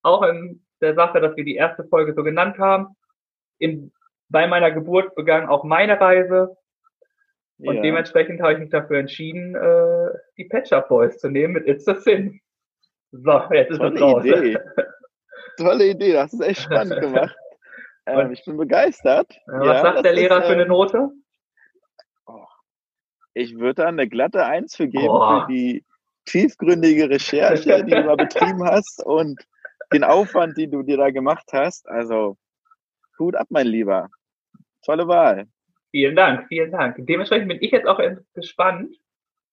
auch 0.03 0.23
in 0.23 0.65
der 0.81 0.95
Sache, 0.95 1.21
dass 1.21 1.37
wir 1.37 1.45
die 1.45 1.57
erste 1.57 1.85
Folge 1.85 2.15
so 2.15 2.23
genannt 2.23 2.59
haben, 2.59 2.97
in, 3.59 3.93
bei 4.29 4.47
meiner 4.47 4.71
Geburt 4.71 5.15
begann 5.15 5.49
auch 5.49 5.65
meine 5.65 6.01
Reise 6.01 6.57
und 7.59 7.77
ja. 7.77 7.83
dementsprechend 7.83 8.41
habe 8.43 8.55
ich 8.55 8.59
mich 8.59 8.71
dafür 8.71 8.99
entschieden, 8.99 9.55
äh, 9.55 10.19
die 10.37 10.45
Patch 10.45 10.73
Up 10.73 10.89
Boys 10.89 11.19
zu 11.19 11.31
nehmen 11.31 11.55
mit 11.55 11.67
It's 11.67 11.89
a 11.89 11.95
Sin. 11.95 12.41
So, 13.13 13.43
jetzt 13.51 13.71
ist 13.71 13.79
Tolle 13.79 13.95
es 13.95 14.01
raus. 14.03 14.25
Idee. 14.25 14.59
Tolle 15.57 15.87
Idee, 15.87 16.13
das 16.13 16.35
ist 16.35 16.41
echt 16.41 16.63
spannend 16.63 17.01
gemacht. 17.01 17.35
Ähm, 18.05 18.33
ich 18.33 18.45
bin 18.45 18.57
begeistert. 18.57 19.33
Ja, 19.47 19.61
was 19.61 19.67
ja, 19.67 19.83
sagt 19.83 20.05
der 20.05 20.13
Lehrer 20.13 20.39
ist, 20.39 20.47
für 20.47 20.53
eine 20.53 20.63
ähm, 20.63 20.69
Note? 20.69 21.11
Oh, 22.27 22.45
ich 23.33 23.59
würde 23.59 23.83
da 23.83 23.89
eine 23.89 24.09
glatte 24.09 24.45
Eins 24.45 24.77
für 24.77 24.87
geben, 24.87 25.09
oh. 25.09 25.41
für 25.41 25.47
die 25.49 25.85
tiefgründige 26.27 27.09
Recherche, 27.09 27.85
die 27.85 27.91
du 27.91 28.03
da 28.03 28.15
betrieben 28.17 28.65
hast 28.65 29.05
und 29.05 29.41
den 29.93 30.05
Aufwand, 30.05 30.59
den 30.59 30.71
du 30.71 30.83
dir 30.83 30.99
da 30.99 31.11
gemacht 31.11 31.49
hast. 31.53 31.89
Also, 31.89 32.37
Hut 33.19 33.35
ab, 33.35 33.47
mein 33.49 33.67
Lieber. 33.67 34.09
Tolle 34.83 35.09
Wahl. 35.09 35.47
Vielen 35.97 36.15
Dank, 36.15 36.47
vielen 36.49 36.73
Dank. 36.73 36.97
Dementsprechend 36.99 37.49
bin 37.49 37.57
ich 37.63 37.71
jetzt 37.71 37.87
auch 37.87 37.99
gespannt, 38.35 38.95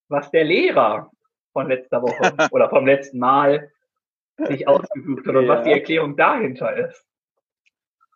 was 0.09 0.29
der 0.31 0.43
Lehrer 0.43 1.09
von 1.53 1.69
letzter 1.69 2.01
Woche 2.01 2.35
oder 2.51 2.69
vom 2.69 2.85
letzten 2.85 3.17
Mal 3.17 3.71
sich 4.35 4.67
ausgesucht 4.67 5.25
hat 5.25 5.35
und 5.38 5.45
ja. 5.45 5.47
was 5.47 5.63
die 5.63 5.71
Erklärung 5.71 6.17
dahinter 6.17 6.75
ist. 6.75 7.07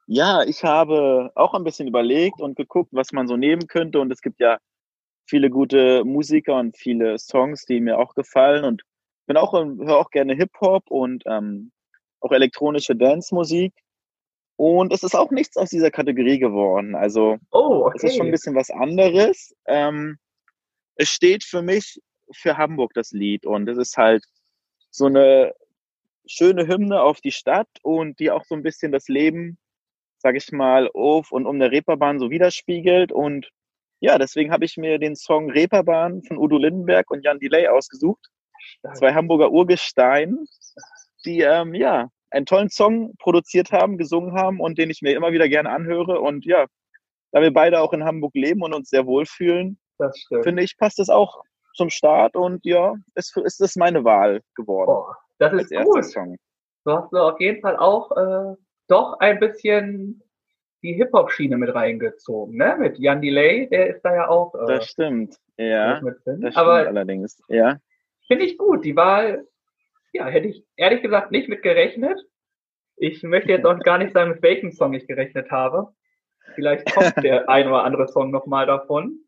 Ja, 0.07 0.43
ich 0.43 0.65
habe 0.65 1.31
auch 1.35 1.53
ein 1.53 1.63
bisschen 1.63 1.87
überlegt 1.87 2.41
und 2.41 2.57
geguckt, 2.57 2.89
was 2.91 3.13
man 3.13 3.29
so 3.29 3.37
nehmen 3.37 3.65
könnte. 3.67 4.01
Und 4.01 4.11
es 4.11 4.19
gibt 4.19 4.41
ja 4.41 4.57
viele 5.25 5.49
gute 5.49 6.03
Musiker 6.03 6.55
und 6.55 6.75
viele 6.75 7.17
Songs, 7.19 7.63
die 7.63 7.79
mir 7.79 7.97
auch 7.97 8.13
gefallen. 8.13 8.65
Und 8.65 8.81
bin 9.25 9.37
auch 9.37 9.53
höre 9.53 9.95
auch 9.97 10.09
gerne 10.09 10.35
Hip 10.35 10.51
Hop 10.59 10.91
und 10.91 11.23
ähm, 11.27 11.71
auch 12.19 12.33
elektronische 12.33 12.93
Dance-Musik. 12.93 13.73
Und 14.57 14.91
es 14.91 15.03
ist 15.03 15.15
auch 15.15 15.29
nichts 15.29 15.55
aus 15.55 15.69
dieser 15.69 15.91
Kategorie 15.91 16.39
geworden. 16.39 16.95
Also 16.95 17.37
oh, 17.51 17.85
okay. 17.85 17.97
es 17.97 18.03
ist 18.03 18.17
schon 18.17 18.25
ein 18.25 18.31
bisschen 18.31 18.55
was 18.55 18.71
anderes. 18.71 19.55
Ähm, 19.67 20.17
es 20.95 21.09
steht 21.09 21.43
für 21.43 21.61
mich 21.61 22.01
für 22.31 22.57
Hamburg 22.57 22.91
das 22.95 23.11
Lied 23.11 23.45
und 23.45 23.69
es 23.69 23.77
ist 23.77 23.97
halt 23.97 24.25
so 24.89 25.05
eine 25.05 25.53
schöne 26.25 26.67
Hymne 26.67 27.01
auf 27.01 27.21
die 27.21 27.31
Stadt 27.31 27.69
und 27.83 28.19
die 28.19 28.31
auch 28.31 28.43
so 28.45 28.55
ein 28.55 28.63
bisschen 28.63 28.91
das 28.91 29.07
Leben, 29.07 29.59
sag 30.17 30.35
ich 30.35 30.51
mal, 30.51 30.89
auf 30.91 31.31
und 31.31 31.45
um 31.45 31.59
der 31.59 31.71
Reeperbahn 31.71 32.19
so 32.19 32.31
widerspiegelt. 32.31 33.11
Und 33.11 33.51
ja, 33.99 34.17
deswegen 34.17 34.51
habe 34.51 34.65
ich 34.65 34.75
mir 34.75 34.97
den 34.97 35.15
Song 35.15 35.51
Reeperbahn 35.51 36.23
von 36.23 36.37
Udo 36.39 36.57
Lindenberg 36.57 37.11
und 37.11 37.23
Jan 37.23 37.39
Delay 37.39 37.67
ausgesucht. 37.67 38.27
Zwei 38.95 39.13
Hamburger 39.13 39.51
Urgestein, 39.51 40.45
die 41.25 41.41
ähm, 41.41 41.75
ja 41.75 42.09
einen 42.37 42.45
tollen 42.45 42.69
Song 42.69 43.15
produziert 43.19 43.71
haben, 43.71 43.97
gesungen 43.97 44.33
haben 44.33 44.59
und 44.59 44.77
den 44.77 44.89
ich 44.89 45.01
mir 45.01 45.15
immer 45.15 45.31
wieder 45.31 45.49
gerne 45.49 45.69
anhöre. 45.69 46.21
Und 46.21 46.45
ja, 46.45 46.65
da 47.31 47.41
wir 47.41 47.51
beide 47.51 47.81
auch 47.81 47.93
in 47.93 48.03
Hamburg 48.03 48.33
leben 48.35 48.61
und 48.61 48.73
uns 48.73 48.89
sehr 48.89 49.05
wohlfühlen, 49.05 49.79
finde 50.43 50.63
ich, 50.63 50.77
passt 50.77 50.99
es 50.99 51.09
auch 51.09 51.41
zum 51.75 51.89
Start 51.89 52.35
und 52.35 52.65
ja, 52.65 52.95
ist, 53.15 53.35
ist 53.37 53.59
das 53.59 53.75
meine 53.75 54.03
Wahl 54.03 54.41
geworden. 54.55 54.91
Oh, 54.91 55.13
das 55.37 55.53
ist 55.53 55.71
gut. 55.71 56.05
Song. 56.05 56.37
Du 56.85 56.91
hast 56.91 57.13
auf 57.13 57.39
jeden 57.39 57.61
Fall 57.61 57.77
auch 57.77 58.11
äh, 58.11 58.55
doch 58.87 59.19
ein 59.19 59.39
bisschen 59.39 60.23
die 60.83 60.93
Hip-Hop-Schiene 60.93 61.57
mit 61.57 61.73
reingezogen, 61.73 62.55
ne? 62.55 62.77
Mit 62.79 62.97
Jan 62.97 63.21
Delay, 63.21 63.67
der 63.67 63.95
ist 63.95 64.01
da 64.03 64.15
ja 64.15 64.29
auch. 64.29 64.53
Äh, 64.55 64.65
das 64.67 64.87
stimmt, 64.87 65.35
ja. 65.57 65.99
Das 65.99 66.21
stimmt 66.21 66.55
Aber 66.55 66.87
allerdings, 66.87 67.41
ja. 67.49 67.77
Finde 68.27 68.45
ich 68.45 68.57
gut. 68.57 68.85
Die 68.85 68.95
Wahl, 68.95 69.47
ja, 70.17 70.25
hätte 70.27 70.47
ich 70.47 70.65
ehrlich 70.75 71.01
gesagt 71.01 71.31
nicht 71.31 71.47
mit 71.47 71.61
gerechnet. 71.61 72.19
Ich 72.95 73.21
möchte 73.21 73.51
jetzt 73.51 73.65
auch 73.65 73.79
gar 73.79 73.99
nicht 73.99 74.13
sagen, 74.13 74.31
mit 74.31 74.41
welchem 74.41 74.71
Song 74.71 74.93
ich 74.93 75.07
gerechnet 75.07 75.51
habe. 75.51 75.93
Vielleicht 76.55 76.91
kommt 76.91 77.15
der 77.23 77.47
ein 77.49 77.67
oder 77.67 77.83
andere 77.83 78.07
Song 78.07 78.31
nochmal 78.31 78.65
davon. 78.65 79.19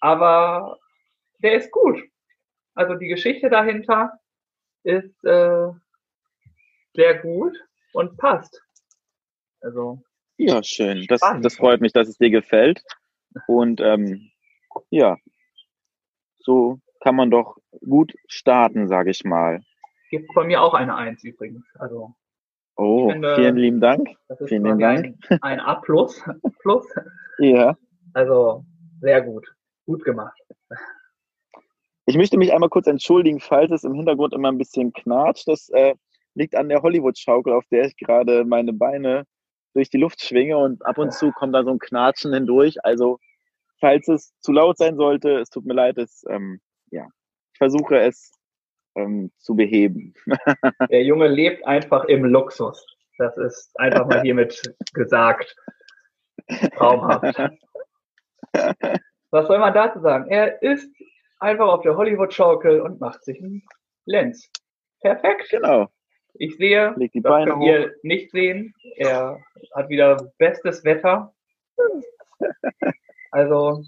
Aber 0.00 0.78
der 1.42 1.54
ist 1.54 1.70
gut. 1.70 2.02
Also 2.74 2.94
die 2.94 3.08
Geschichte 3.08 3.50
dahinter 3.50 4.12
ist 4.82 5.24
äh, 5.24 5.68
sehr 6.94 7.18
gut 7.20 7.56
und 7.92 8.16
passt. 8.16 8.62
Also. 9.60 10.02
Ja, 10.38 10.62
schön. 10.62 11.06
Das, 11.08 11.20
das 11.42 11.56
freut 11.56 11.80
mich, 11.80 11.92
dass 11.92 12.08
es 12.08 12.18
dir 12.18 12.30
gefällt. 12.30 12.82
Und 13.46 13.80
ähm, 13.80 14.30
ja, 14.90 15.16
so 16.38 16.80
kann 17.00 17.16
man 17.16 17.30
doch 17.30 17.58
gut 17.80 18.14
starten, 18.28 18.88
sage 18.88 19.10
ich 19.10 19.24
mal. 19.24 19.62
Gibt 20.10 20.32
von 20.32 20.46
mir 20.46 20.62
auch 20.62 20.74
eine 20.74 20.94
Eins 20.94 21.24
übrigens. 21.24 21.64
Also. 21.78 22.14
Oh, 22.76 23.10
finde, 23.10 23.34
vielen 23.36 23.56
lieben 23.56 23.80
Dank. 23.80 24.10
Vielen 24.46 24.64
lieben 24.64 24.78
Dank. 24.78 25.16
Ein, 25.30 25.42
ein 25.42 25.60
A 25.60 25.76
plus. 25.76 26.22
plus. 26.60 26.86
Ja. 27.38 27.76
Also 28.12 28.64
sehr 29.00 29.22
gut. 29.22 29.46
Gut 29.86 30.04
gemacht. 30.04 30.38
Ich 32.06 32.16
möchte 32.16 32.38
mich 32.38 32.52
einmal 32.52 32.68
kurz 32.68 32.86
entschuldigen, 32.86 33.40
falls 33.40 33.72
es 33.72 33.84
im 33.84 33.94
Hintergrund 33.94 34.32
immer 34.32 34.48
ein 34.48 34.58
bisschen 34.58 34.92
knatscht. 34.92 35.48
Das 35.48 35.68
äh, 35.70 35.94
liegt 36.34 36.54
an 36.54 36.68
der 36.68 36.82
Hollywood-Schaukel, 36.82 37.52
auf 37.52 37.64
der 37.70 37.86
ich 37.86 37.96
gerade 37.96 38.44
meine 38.44 38.72
Beine 38.72 39.24
durch 39.74 39.90
die 39.90 39.98
Luft 39.98 40.22
schwinge 40.22 40.56
und 40.56 40.84
ab 40.86 40.98
und 40.98 41.12
zu 41.12 41.32
kommt 41.32 41.54
da 41.54 41.64
so 41.64 41.70
ein 41.70 41.78
Knatschen 41.78 42.32
hindurch. 42.32 42.82
Also, 42.84 43.18
falls 43.80 44.08
es 44.08 44.32
zu 44.40 44.52
laut 44.52 44.78
sein 44.78 44.96
sollte, 44.96 45.38
es 45.38 45.50
tut 45.50 45.66
mir 45.66 45.74
leid, 45.74 45.98
es, 45.98 46.24
ähm, 46.28 46.60
ja, 46.90 47.06
ich 47.52 47.58
versuche 47.58 47.98
es 47.98 48.32
ähm, 48.96 49.30
zu 49.38 49.54
beheben. 49.54 50.14
Der 50.90 51.04
Junge 51.04 51.28
lebt 51.28 51.66
einfach 51.66 52.04
im 52.04 52.24
Luxus. 52.24 52.84
Das 53.18 53.36
ist 53.38 53.70
einfach 53.78 54.06
mal 54.06 54.22
hiermit 54.22 54.60
gesagt. 54.92 55.54
Traumhaft. 56.76 57.38
Was 59.30 59.46
soll 59.46 59.58
man 59.58 59.74
dazu 59.74 60.00
sagen? 60.00 60.28
Er 60.28 60.62
ist 60.62 60.88
einfach 61.38 61.68
auf 61.68 61.82
der 61.82 61.96
Hollywood-Schaukel 61.96 62.80
und 62.80 63.00
macht 63.00 63.24
sich 63.24 63.40
einen 63.42 63.62
Lenz. 64.04 64.50
Perfekt. 65.00 65.48
Genau. 65.50 65.88
Ich 66.34 66.56
sehe, 66.56 66.94
Legt 66.96 67.14
die 67.14 67.20
Beine 67.20 67.46
das 67.46 67.54
könnt 67.54 67.64
ihr 67.64 67.94
nicht 68.02 68.30
sehen. 68.30 68.74
Er 68.96 69.38
hat 69.74 69.88
wieder 69.88 70.32
bestes 70.38 70.84
Wetter. 70.84 71.34
Also 73.32 73.82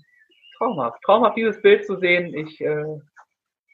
traumhaft. 0.58 1.02
Traumhaft, 1.02 1.38
dieses 1.38 1.62
Bild 1.62 1.86
zu 1.86 1.96
sehen. 1.96 2.34
Ich, 2.34 2.60
äh, 2.60 2.98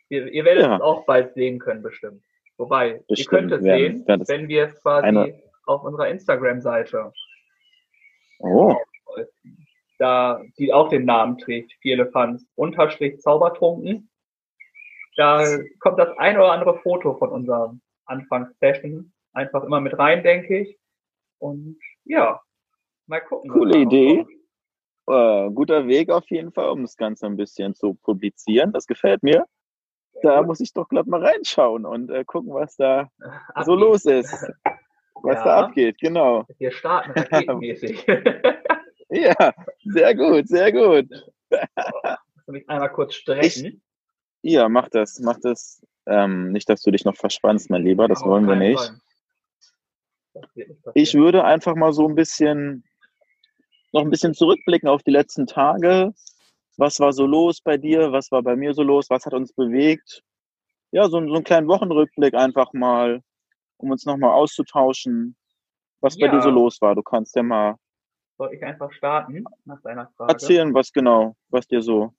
ihr, 0.08 0.26
ihr 0.28 0.44
werdet 0.44 0.64
ja. 0.64 0.76
es 0.76 0.82
auch 0.82 1.04
bald 1.06 1.34
sehen 1.34 1.58
können, 1.58 1.82
bestimmt. 1.82 2.22
Wobei, 2.56 3.02
bestimmt. 3.08 3.18
ihr 3.18 3.26
könnt 3.26 3.52
es 3.52 3.62
sehen, 3.62 4.04
wenn 4.06 4.48
wir 4.48 4.64
es 4.64 4.80
quasi 4.80 5.06
eine... 5.06 5.42
auf 5.66 5.82
unserer 5.82 6.08
Instagram-Seite 6.08 7.12
oh 8.38 8.76
da, 9.98 10.42
die 10.58 10.72
auch 10.72 10.88
den 10.88 11.04
Namen 11.04 11.38
trägt, 11.38 11.72
Vierlefanz, 11.80 12.46
unterstrich 12.56 13.20
Zaubertrunken. 13.20 14.10
Da 15.16 15.44
kommt 15.78 15.98
das 15.98 16.16
ein 16.18 16.36
oder 16.36 16.52
andere 16.52 16.78
Foto 16.80 17.14
von 17.14 17.30
unserem 17.30 17.80
Anfangssession 18.06 19.12
einfach 19.32 19.62
immer 19.64 19.80
mit 19.80 19.96
rein, 19.98 20.22
denke 20.22 20.60
ich. 20.60 20.78
Und 21.38 21.78
ja, 22.04 22.40
mal 23.06 23.20
gucken. 23.20 23.50
Coole 23.50 23.78
Idee. 23.78 24.26
Äh, 25.06 25.50
guter 25.50 25.86
Weg 25.86 26.10
auf 26.10 26.28
jeden 26.30 26.52
Fall, 26.52 26.70
um 26.70 26.82
das 26.82 26.96
Ganze 26.96 27.26
ein 27.26 27.36
bisschen 27.36 27.74
zu 27.74 27.94
publizieren. 27.94 28.72
Das 28.72 28.86
gefällt 28.86 29.22
mir. 29.22 29.46
Da 30.24 30.40
muss 30.42 30.60
ich 30.60 30.72
doch 30.72 30.88
glatt 30.88 31.06
mal 31.06 31.22
reinschauen 31.22 31.84
und 31.84 32.10
äh, 32.10 32.24
gucken, 32.24 32.54
was 32.54 32.76
da 32.76 33.10
abgeht. 33.20 33.66
so 33.66 33.74
los 33.74 34.06
ist. 34.06 34.32
Was 35.22 35.36
ja. 35.36 35.44
da 35.44 35.56
abgeht, 35.64 35.98
genau. 35.98 36.46
Wir 36.58 36.72
starten 36.72 37.12
raketenmäßig. 37.12 38.06
Ja, 39.10 39.52
sehr 39.84 40.14
gut, 40.16 40.48
sehr 40.48 40.72
gut. 40.72 41.08
Du 42.46 42.52
mich 42.52 42.68
einmal 42.68 42.90
kurz 42.90 43.14
strecken? 43.14 43.80
Ich, 44.42 44.52
ja, 44.52 44.68
mach 44.68 44.88
das, 44.88 45.20
mach 45.20 45.38
das. 45.40 45.86
Ähm, 46.06 46.50
nicht, 46.50 46.68
dass 46.68 46.82
du 46.82 46.90
dich 46.90 47.04
noch 47.04 47.14
verspannst, 47.14 47.70
mein 47.70 47.84
Lieber, 47.84 48.08
das 48.08 48.22
oh, 48.24 48.30
wollen 48.30 48.48
wir 48.48 48.56
nicht. 48.56 48.92
Ich 50.94 51.14
würde 51.14 51.44
einfach 51.44 51.76
mal 51.76 51.92
so 51.92 52.08
ein 52.08 52.16
bisschen, 52.16 52.82
noch 53.92 54.00
ein 54.00 54.10
bisschen 54.10 54.34
zurückblicken 54.34 54.88
auf 54.88 55.04
die 55.04 55.12
letzten 55.12 55.46
Tage. 55.46 56.12
Was 56.76 56.98
war 57.00 57.12
so 57.12 57.26
los 57.26 57.60
bei 57.60 57.76
dir? 57.76 58.12
Was 58.12 58.30
war 58.30 58.42
bei 58.42 58.56
mir 58.56 58.74
so 58.74 58.82
los? 58.82 59.08
Was 59.10 59.26
hat 59.26 59.34
uns 59.34 59.52
bewegt? 59.52 60.22
Ja, 60.90 61.04
so, 61.04 61.20
so 61.26 61.34
einen 61.34 61.44
kleinen 61.44 61.68
Wochenrückblick 61.68 62.34
einfach 62.34 62.72
mal, 62.72 63.20
um 63.78 63.90
uns 63.90 64.04
nochmal 64.06 64.30
auszutauschen, 64.30 65.36
was 66.00 66.16
ja. 66.16 66.26
bei 66.26 66.36
dir 66.36 66.42
so 66.42 66.50
los 66.50 66.80
war. 66.80 66.94
Du 66.94 67.02
kannst 67.02 67.34
ja 67.36 67.42
mal 67.42 67.76
soll 68.36 68.52
ich 68.52 68.62
einfach 68.64 68.92
starten 68.92 69.44
nach 69.64 69.80
deiner 69.82 70.10
Frage? 70.16 70.32
Erzählen, 70.32 70.74
was 70.74 70.92
genau, 70.92 71.36
was 71.50 71.66
dir 71.66 71.82
so 71.82 72.12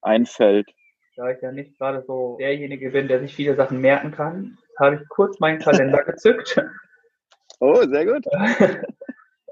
einfällt. 0.00 0.70
Da 1.16 1.30
ich 1.30 1.42
ja 1.42 1.52
nicht 1.52 1.76
gerade 1.78 2.02
so 2.06 2.36
derjenige 2.38 2.90
bin, 2.90 3.08
der 3.08 3.20
sich 3.20 3.34
viele 3.34 3.54
Sachen 3.56 3.80
merken 3.80 4.10
kann, 4.10 4.56
habe 4.78 4.96
ich 4.96 5.08
kurz 5.08 5.38
meinen 5.38 5.58
Kalender 5.58 6.02
gezückt. 6.04 6.56
Oh, 7.58 7.82
sehr 7.82 8.06
gut. 8.06 8.24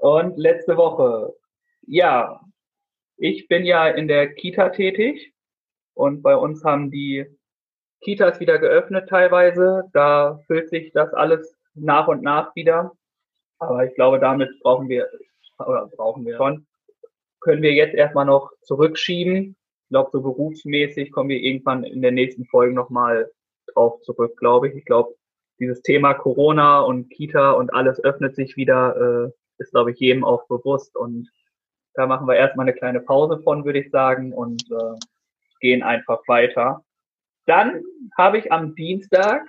Und 0.01 0.37
letzte 0.37 0.77
Woche, 0.77 1.35
ja, 1.85 2.41
ich 3.19 3.47
bin 3.47 3.65
ja 3.65 3.87
in 3.87 4.07
der 4.07 4.33
Kita 4.33 4.69
tätig 4.69 5.33
und 5.93 6.21
bei 6.21 6.35
uns 6.35 6.63
haben 6.63 6.89
die 6.89 7.25
Kitas 8.01 8.39
wieder 8.39 8.57
geöffnet 8.57 9.09
teilweise. 9.09 9.83
Da 9.93 10.39
füllt 10.47 10.69
sich 10.69 10.93
das 10.93 11.13
alles 11.13 11.55
nach 11.73 12.07
und 12.07 12.23
nach 12.23 12.55
wieder. 12.55 12.93
Aber 13.59 13.85
ich 13.85 13.93
glaube, 13.95 14.19
damit 14.19 14.49
brauchen 14.61 14.87
wir 14.87 15.09
oder 15.59 15.87
brauchen 15.87 16.25
wir 16.25 16.37
schon, 16.37 16.65
können 17.41 17.61
wir 17.61 17.73
jetzt 17.73 17.93
erstmal 17.93 18.25
noch 18.25 18.53
zurückschieben. 18.61 19.57
Ich 19.83 19.89
glaube, 19.89 20.11
so 20.13 20.21
berufsmäßig 20.21 21.11
kommen 21.11 21.29
wir 21.29 21.41
irgendwann 21.41 21.83
in 21.83 22.01
der 22.01 22.13
nächsten 22.13 22.45
Folge 22.45 22.73
nochmal 22.73 23.29
drauf 23.73 23.99
zurück, 24.01 24.37
glaube 24.37 24.69
ich. 24.69 24.75
Ich 24.75 24.85
glaube, 24.85 25.13
dieses 25.59 25.81
Thema 25.81 26.13
Corona 26.13 26.79
und 26.79 27.09
Kita 27.09 27.51
und 27.51 27.73
alles 27.73 28.01
öffnet 28.01 28.35
sich 28.35 28.55
wieder, 28.55 28.95
äh, 29.27 29.31
ist, 29.61 29.71
glaube 29.71 29.91
ich, 29.91 29.99
jedem 29.99 30.23
auch 30.23 30.47
bewusst. 30.47 30.95
Und 30.95 31.29
da 31.99 32.07
machen 32.07 32.27
wir 32.27 32.35
erstmal 32.35 32.65
eine 32.65 32.73
kleine 32.73 33.01
Pause 33.01 33.41
von, 33.43 33.65
würde 33.65 33.79
ich 33.79 33.91
sagen, 33.91 34.31
und 34.31 34.63
äh, 34.71 34.95
gehen 35.59 35.83
einfach 35.83 36.21
weiter. 36.27 36.81
Dann 37.45 37.83
habe 38.17 38.37
ich 38.37 38.51
am 38.53 38.73
Dienstag, 38.73 39.41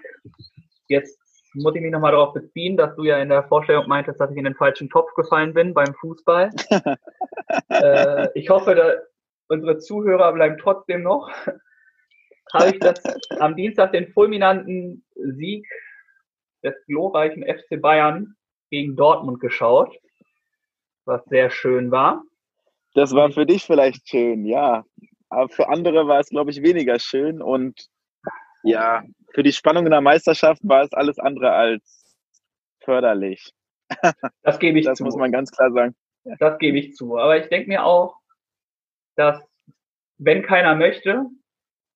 jetzt 0.88 1.20
muss 1.54 1.76
ich 1.76 1.80
mich 1.80 1.92
nochmal 1.92 2.10
darauf 2.10 2.34
beziehen, 2.34 2.76
dass 2.76 2.96
du 2.96 3.04
ja 3.04 3.18
in 3.18 3.28
der 3.28 3.44
Vorstellung 3.44 3.86
meintest, 3.86 4.20
dass 4.20 4.32
ich 4.32 4.36
in 4.36 4.44
den 4.44 4.56
falschen 4.56 4.90
Topf 4.90 5.14
gefallen 5.14 5.54
bin 5.54 5.74
beim 5.74 5.94
Fußball. 5.94 6.50
äh, 7.68 8.28
ich 8.34 8.50
hoffe, 8.50 8.74
da, 8.74 8.94
unsere 9.46 9.78
Zuhörer 9.78 10.32
bleiben 10.32 10.58
trotzdem 10.58 11.02
noch. 11.02 11.30
Habe 12.52 12.70
ich 12.70 12.80
das 12.80 13.00
am 13.38 13.54
Dienstag 13.54 13.92
den 13.92 14.12
fulminanten 14.12 15.04
Sieg 15.14 15.64
des 16.64 16.74
glorreichen 16.86 17.44
FC 17.44 17.80
Bayern 17.80 18.34
gegen 18.70 18.96
Dortmund 18.96 19.38
geschaut, 19.38 19.96
was 21.04 21.24
sehr 21.26 21.50
schön 21.50 21.92
war. 21.92 22.24
Das 22.94 23.14
war 23.14 23.30
für 23.30 23.46
dich 23.46 23.64
vielleicht 23.64 24.08
schön, 24.08 24.44
ja. 24.44 24.84
Aber 25.28 25.48
für 25.48 25.68
andere 25.68 26.08
war 26.08 26.20
es, 26.20 26.28
glaube 26.28 26.50
ich, 26.50 26.62
weniger 26.62 26.98
schön. 26.98 27.40
Und 27.40 27.88
ja, 28.62 29.02
für 29.32 29.42
die 29.42 29.52
Spannung 29.52 29.84
in 29.84 29.92
der 29.92 30.00
Meisterschaft 30.00 30.60
war 30.64 30.82
es 30.82 30.92
alles 30.92 31.18
andere 31.18 31.52
als 31.52 32.16
förderlich. 32.80 33.52
Das 34.42 34.58
gebe 34.58 34.78
ich 34.78 34.86
das 34.86 34.98
zu. 34.98 35.04
Das 35.04 35.12
muss 35.14 35.20
man 35.20 35.32
ganz 35.32 35.50
klar 35.50 35.70
sagen. 35.72 35.94
Das 36.38 36.58
gebe 36.58 36.78
ich 36.78 36.94
zu. 36.94 37.18
Aber 37.18 37.36
ich 37.36 37.48
denke 37.48 37.68
mir 37.68 37.84
auch, 37.84 38.16
dass 39.16 39.42
wenn 40.18 40.42
keiner 40.42 40.74
möchte, 40.74 41.26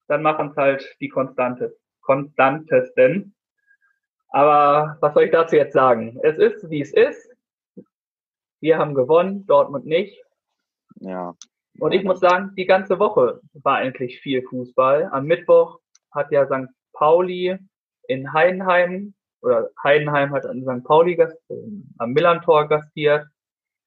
dann 0.08 0.22
machen 0.22 0.50
es 0.50 0.56
halt 0.56 0.96
die 1.00 1.08
Konstante, 1.08 1.76
Konstantesten. 2.00 3.34
Aber 4.28 4.96
was 5.00 5.14
soll 5.14 5.24
ich 5.24 5.30
dazu 5.30 5.56
jetzt 5.56 5.72
sagen? 5.72 6.18
Es 6.22 6.38
ist, 6.38 6.68
wie 6.70 6.80
es 6.80 6.92
ist. 6.92 7.30
Wir 8.60 8.78
haben 8.78 8.94
gewonnen, 8.94 9.46
Dortmund 9.46 9.86
nicht. 9.86 10.24
Ja. 10.96 11.34
Und 11.78 11.92
ich 11.92 12.04
muss 12.04 12.20
sagen, 12.20 12.52
die 12.56 12.66
ganze 12.66 12.98
Woche 12.98 13.40
war 13.54 13.76
eigentlich 13.76 14.20
viel 14.20 14.42
Fußball. 14.42 15.08
Am 15.10 15.26
Mittwoch 15.26 15.80
hat 16.12 16.30
ja 16.30 16.46
St. 16.46 16.70
Pauli 16.92 17.58
in 18.06 18.32
Heidenheim 18.32 19.14
oder 19.42 19.70
Heidenheim 19.82 20.32
hat 20.32 20.46
an 20.46 20.62
St. 20.62 20.84
Pauli 20.84 21.16
gast, 21.16 21.36
äh, 21.50 21.54
am 21.98 22.12
Millantor 22.12 22.68
gastiert. 22.68 23.26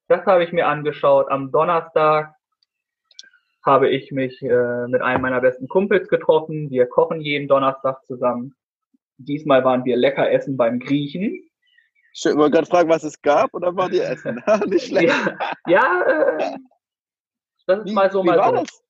Das 0.08 0.26
habe 0.26 0.44
ich 0.44 0.54
mir 0.54 0.68
angeschaut. 0.68 1.30
Am 1.30 1.52
Donnerstag 1.52 2.34
habe 3.66 3.90
ich 3.90 4.12
mich 4.12 4.42
äh, 4.42 4.88
mit 4.88 5.02
einem 5.02 5.22
meiner 5.22 5.42
besten 5.42 5.68
Kumpels 5.68 6.08
getroffen. 6.08 6.70
Wir 6.70 6.86
kochen 6.86 7.22
jeden 7.22 7.48
Donnerstag 7.48 8.06
zusammen. 8.06 8.54
Diesmal 9.18 9.64
waren 9.64 9.84
wir 9.84 9.98
lecker 9.98 10.32
essen 10.32 10.58
beim 10.58 10.80
Griechen. 10.80 11.44
Ich 12.14 12.26
wollte 12.26 12.52
gerade 12.52 12.68
fragen, 12.68 12.90
was 12.90 13.04
es 13.04 13.22
gab 13.22 13.54
oder 13.54 13.76
war 13.76 13.90
die 13.90 14.00
Essen? 14.00 14.42
Nicht 14.68 14.88
schlecht. 14.88 15.08
Ja, 15.08 15.50
ja 15.68 16.38
äh, 16.38 16.58
das 17.68 17.80
ist 17.80 17.86
wie, 17.86 17.94
mal 17.94 18.12
so, 18.12 18.24
wie 18.24 18.28
mal 18.28 18.38
war 18.38 18.50
so. 18.50 18.56
Das? 18.64 18.84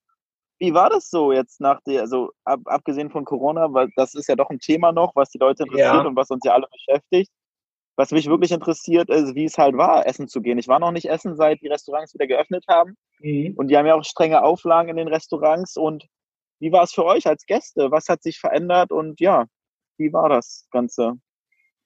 Wie 0.60 0.74
war 0.74 0.90
das 0.90 1.08
so 1.08 1.32
jetzt 1.32 1.60
nach 1.60 1.80
der, 1.82 2.00
also 2.00 2.32
ab, 2.44 2.60
abgesehen 2.64 3.10
von 3.10 3.24
Corona, 3.24 3.72
weil 3.72 3.88
das 3.96 4.14
ist 4.14 4.28
ja 4.28 4.34
doch 4.34 4.50
ein 4.50 4.58
Thema 4.58 4.90
noch, 4.90 5.14
was 5.14 5.30
die 5.30 5.38
Leute 5.38 5.64
interessiert 5.64 5.94
Ja. 5.94 6.06
und 6.06 6.16
was 6.16 6.30
uns 6.30 6.44
ja 6.44 6.52
alle 6.54 6.66
beschäftigt. 6.72 7.30
Was 7.96 8.12
mich 8.12 8.28
wirklich 8.28 8.52
interessiert, 8.52 9.10
ist, 9.10 9.34
wie 9.34 9.44
es 9.44 9.58
halt 9.58 9.76
war, 9.76 10.06
essen 10.06 10.28
zu 10.28 10.40
gehen. 10.40 10.58
Ich 10.58 10.68
war 10.68 10.78
noch 10.78 10.92
nicht 10.92 11.10
essen, 11.10 11.36
seit 11.36 11.60
die 11.60 11.68
Restaurants 11.68 12.14
wieder 12.14 12.28
geöffnet 12.28 12.64
haben. 12.68 12.96
Mhm. 13.20 13.54
Und 13.56 13.68
die 13.68 13.76
haben 13.76 13.86
ja 13.86 13.94
auch 13.94 14.04
strenge 14.04 14.42
Auflagen 14.42 14.88
in 14.88 14.96
den 14.96 15.08
Restaurants. 15.08 15.76
Und 15.76 16.06
wie 16.60 16.70
war 16.70 16.84
es 16.84 16.92
für 16.92 17.04
euch 17.04 17.26
als 17.26 17.44
Gäste? 17.46 17.90
Was 17.90 18.08
hat 18.08 18.22
sich 18.22 18.38
verändert? 18.38 18.92
Und 18.92 19.20
ja, 19.20 19.46
wie 19.96 20.12
war 20.12 20.28
das 20.28 20.68
Ganze? 20.70 21.14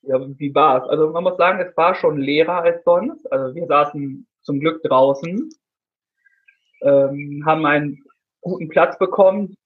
Ja, 0.02 0.18
wie 0.20 0.54
war's? 0.54 0.86
Also 0.88 1.10
man 1.10 1.24
muss 1.24 1.36
sagen, 1.36 1.60
es 1.60 1.74
war 1.76 1.94
schon 1.94 2.18
leerer 2.18 2.62
als 2.62 2.84
sonst. 2.84 3.30
Also 3.32 3.54
wir 3.54 3.66
saßen 3.66 4.26
zum 4.42 4.60
Glück 4.60 4.82
draußen, 4.82 5.48
ähm, 6.82 7.42
haben 7.46 7.66
einen 7.66 8.02
guten 8.40 8.68
Platz 8.68 8.98
bekommen 8.98 9.56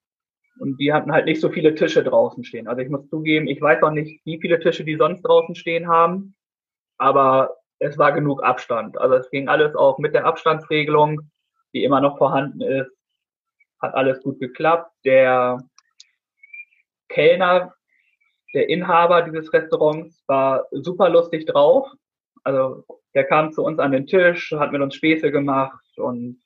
und 0.58 0.78
die 0.78 0.92
hatten 0.92 1.12
halt 1.12 1.26
nicht 1.26 1.40
so 1.40 1.50
viele 1.50 1.75
Tische 1.75 2.02
draußen 2.02 2.44
stehen. 2.44 2.68
Also 2.68 2.82
ich 2.82 2.88
muss 2.88 3.08
zugeben, 3.08 3.46
ich 3.46 3.61
weiß 3.61 3.82
auch 3.82 3.90
nicht, 3.90 4.20
wie 4.25 4.38
viele 4.40 4.61
Tische 4.61 4.85
die 4.85 4.96
sonst 4.96 5.23
draußen 5.23 5.54
stehen 5.54 5.88
haben, 5.88 6.35
aber 6.99 7.56
es 7.78 7.99
war 7.99 8.12
genug 8.12 8.42
Abstand. 8.42 8.99
Also 8.99 9.16
es 9.16 9.30
ging 9.30 9.49
alles 9.49 9.75
auch 9.75 9.99
mit 9.99 10.14
der 10.14 10.25
Abstandsregelung, 10.25 11.30
die 11.75 11.85
immer 11.85 12.00
noch 12.00 12.18
vorhanden 12.18 12.61
ist, 12.62 12.90
hat 13.80 13.94
alles 13.94 14.23
gut 14.23 14.38
geklappt. 14.40 14.90
Der 15.04 15.58
Kellner 17.08 17.75
der 18.54 18.71
Inhaber 18.71 19.23
dieses 19.23 19.52
Restaurants 19.52 20.25
war 20.26 20.67
super 20.71 21.10
lustig 21.10 21.45
drauf. 21.45 21.86
Also 22.43 22.84
der 23.14 23.25
kam 23.25 23.52
zu 23.52 23.62
uns 23.62 23.78
an 23.78 23.93
den 23.93 24.06
Tisch, 24.06 24.50
hat 24.52 24.73
mit 24.73 24.80
uns 24.80 24.95
Späße 24.95 25.30
gemacht 25.30 25.84
und 25.99 26.41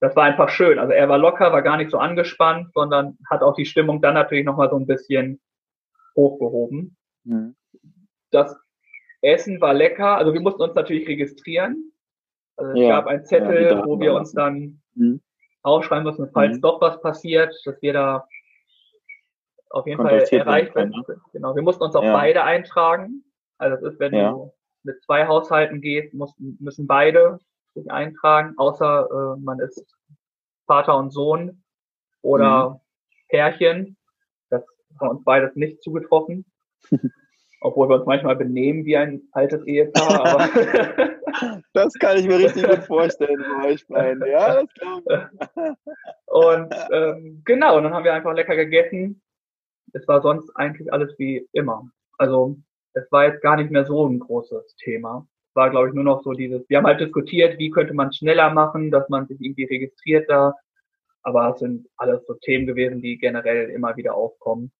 das 0.00 0.14
war 0.14 0.24
einfach 0.24 0.50
schön. 0.50 0.78
Also 0.78 0.92
er 0.92 1.08
war 1.08 1.18
locker, 1.18 1.52
war 1.52 1.62
gar 1.62 1.76
nicht 1.76 1.90
so 1.90 1.98
angespannt, 1.98 2.72
sondern 2.74 3.18
hat 3.30 3.42
auch 3.42 3.54
die 3.54 3.64
Stimmung 3.66 4.02
dann 4.02 4.14
natürlich 4.14 4.44
nochmal 4.44 4.68
so 4.70 4.76
ein 4.76 4.86
bisschen 4.86 5.40
hochgehoben. 6.14 6.96
Hm. 7.24 7.56
Das 8.30 8.56
Essen 9.22 9.60
war 9.60 9.74
lecker. 9.74 10.16
Also 10.16 10.32
wir 10.34 10.40
mussten 10.40 10.62
uns 10.62 10.74
natürlich 10.74 11.08
registrieren. 11.08 11.92
Also 12.56 12.72
es 12.72 12.80
Ja, 12.80 12.88
gab 12.96 13.06
einen 13.06 13.24
Zettel, 13.24 13.62
ja, 13.64 13.84
wo 13.84 13.98
wir 14.00 14.14
uns 14.14 14.32
dann 14.32 14.80
Hm. 14.94 15.20
aufschreiben 15.62 16.04
müssen, 16.04 16.30
falls 16.32 16.56
Mhm. 16.58 16.62
doch 16.62 16.80
was 16.80 17.00
passiert, 17.00 17.54
dass 17.64 17.80
wir 17.82 17.92
da 17.92 18.28
auf 19.70 19.86
jeden 19.86 20.00
Fall 20.02 20.18
werden 20.18 20.38
erreicht 20.40 20.74
werden. 20.74 20.94
Genau, 21.32 21.54
wir 21.54 21.62
mussten 21.62 21.82
uns 21.82 21.96
auch 21.96 22.04
Ja. 22.04 22.12
beide 22.12 22.44
eintragen. 22.44 23.24
Also 23.58 23.76
das 23.76 23.94
ist, 23.94 24.00
wenn 24.00 24.12
du 24.12 24.52
mit 24.84 25.02
zwei 25.02 25.26
Haushalten 25.26 25.80
gehst, 25.80 26.14
mussten, 26.14 26.56
müssen 26.60 26.86
beide 26.86 27.40
sich 27.76 27.90
eintragen, 27.90 28.54
außer 28.56 29.08
äh, 29.36 29.40
man 29.40 29.60
ist 29.60 29.84
Vater 30.66 30.96
und 30.96 31.10
Sohn 31.12 31.62
oder 32.22 32.70
Mhm. 32.70 32.80
Pärchen. 33.28 33.96
Das 34.50 34.64
war 34.98 35.10
uns 35.10 35.24
beides 35.24 35.54
nicht 35.54 35.82
zugetroffen. 35.82 36.44
Obwohl 37.60 37.88
wir 37.88 37.96
uns 37.96 38.06
manchmal 38.06 38.36
benehmen 38.36 38.84
wie 38.84 38.96
ein 38.96 39.22
altes 39.32 39.64
Ehepaar. 39.64 40.24
Aber 40.26 40.48
Das 41.72 41.92
kann 41.94 42.16
ich 42.16 42.26
mir 42.26 42.38
richtig 42.38 42.66
gut 42.66 42.84
vorstellen 42.84 43.44
bei 43.60 43.68
euch 43.68 43.86
beiden. 43.88 44.24
Ja, 44.26 44.62
das 44.62 44.72
glaube 44.74 45.30
ich. 45.54 45.72
Und 46.26 46.74
ähm, 46.92 47.42
genau, 47.44 47.76
und 47.76 47.84
dann 47.84 47.94
haben 47.94 48.04
wir 48.04 48.12
einfach 48.12 48.34
lecker 48.34 48.56
gegessen. 48.56 49.22
Es 49.92 50.06
war 50.06 50.20
sonst 50.20 50.50
eigentlich 50.54 50.92
alles 50.92 51.14
wie 51.18 51.48
immer. 51.52 51.88
Also 52.18 52.56
es 52.92 53.10
war 53.10 53.24
jetzt 53.26 53.42
gar 53.42 53.56
nicht 53.56 53.70
mehr 53.70 53.86
so 53.86 54.06
ein 54.06 54.18
großes 54.18 54.76
Thema. 54.76 55.26
War, 55.56 55.70
glaube 55.70 55.88
ich, 55.88 55.94
nur 55.94 56.04
noch 56.04 56.22
so 56.22 56.32
dieses, 56.32 56.68
wir 56.68 56.78
haben 56.78 56.86
halt 56.86 57.00
diskutiert, 57.00 57.58
wie 57.58 57.70
könnte 57.70 57.94
man 57.94 58.12
schneller 58.12 58.50
machen, 58.50 58.90
dass 58.90 59.08
man 59.08 59.26
sich 59.26 59.40
irgendwie 59.40 59.64
registriert 59.64 60.28
da. 60.28 60.54
Aber 61.22 61.50
es 61.50 61.58
sind 61.58 61.88
alles 61.96 62.24
so 62.26 62.34
Themen 62.34 62.66
gewesen, 62.66 63.02
die 63.02 63.18
generell 63.18 63.70
immer 63.70 63.96
wieder 63.96 64.14
aufkommen. 64.14 64.70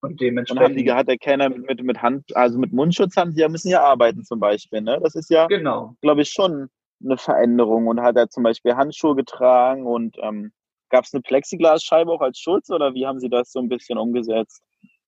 Und 0.00 0.12
Und 0.12 0.20
dementsprechend. 0.20 0.64
haben 0.64 0.76
die, 0.76 0.92
hat 0.92 1.08
der 1.08 1.18
Kellner 1.18 1.48
mit, 1.50 1.66
mit, 1.66 1.82
mit 1.82 2.02
Hand, 2.02 2.34
also 2.36 2.58
mit 2.58 2.72
Mundschutz 2.72 3.16
haben 3.16 3.34
die 3.34 3.40
ja, 3.40 3.48
müssen 3.48 3.68
ja 3.68 3.82
arbeiten 3.82 4.24
zum 4.24 4.40
Beispiel, 4.40 4.80
ne? 4.80 4.98
Das 5.02 5.14
ist 5.14 5.30
ja, 5.30 5.46
genau. 5.46 5.94
glaube 6.00 6.22
ich, 6.22 6.30
schon 6.30 6.70
eine 7.04 7.16
Veränderung. 7.16 7.86
Und 7.86 8.00
hat 8.00 8.16
er 8.16 8.28
zum 8.28 8.42
Beispiel 8.42 8.74
Handschuhe 8.74 9.14
getragen 9.14 9.86
und 9.86 10.16
ähm, 10.22 10.52
gab 10.88 11.04
es 11.04 11.14
eine 11.14 11.22
Plexiglasscheibe 11.22 12.10
auch 12.10 12.20
als 12.20 12.38
Schutz 12.38 12.70
oder 12.70 12.94
wie 12.94 13.06
haben 13.06 13.20
sie 13.20 13.28
das 13.28 13.52
so 13.52 13.60
ein 13.60 13.68
bisschen 13.68 13.98
umgesetzt? 13.98 14.62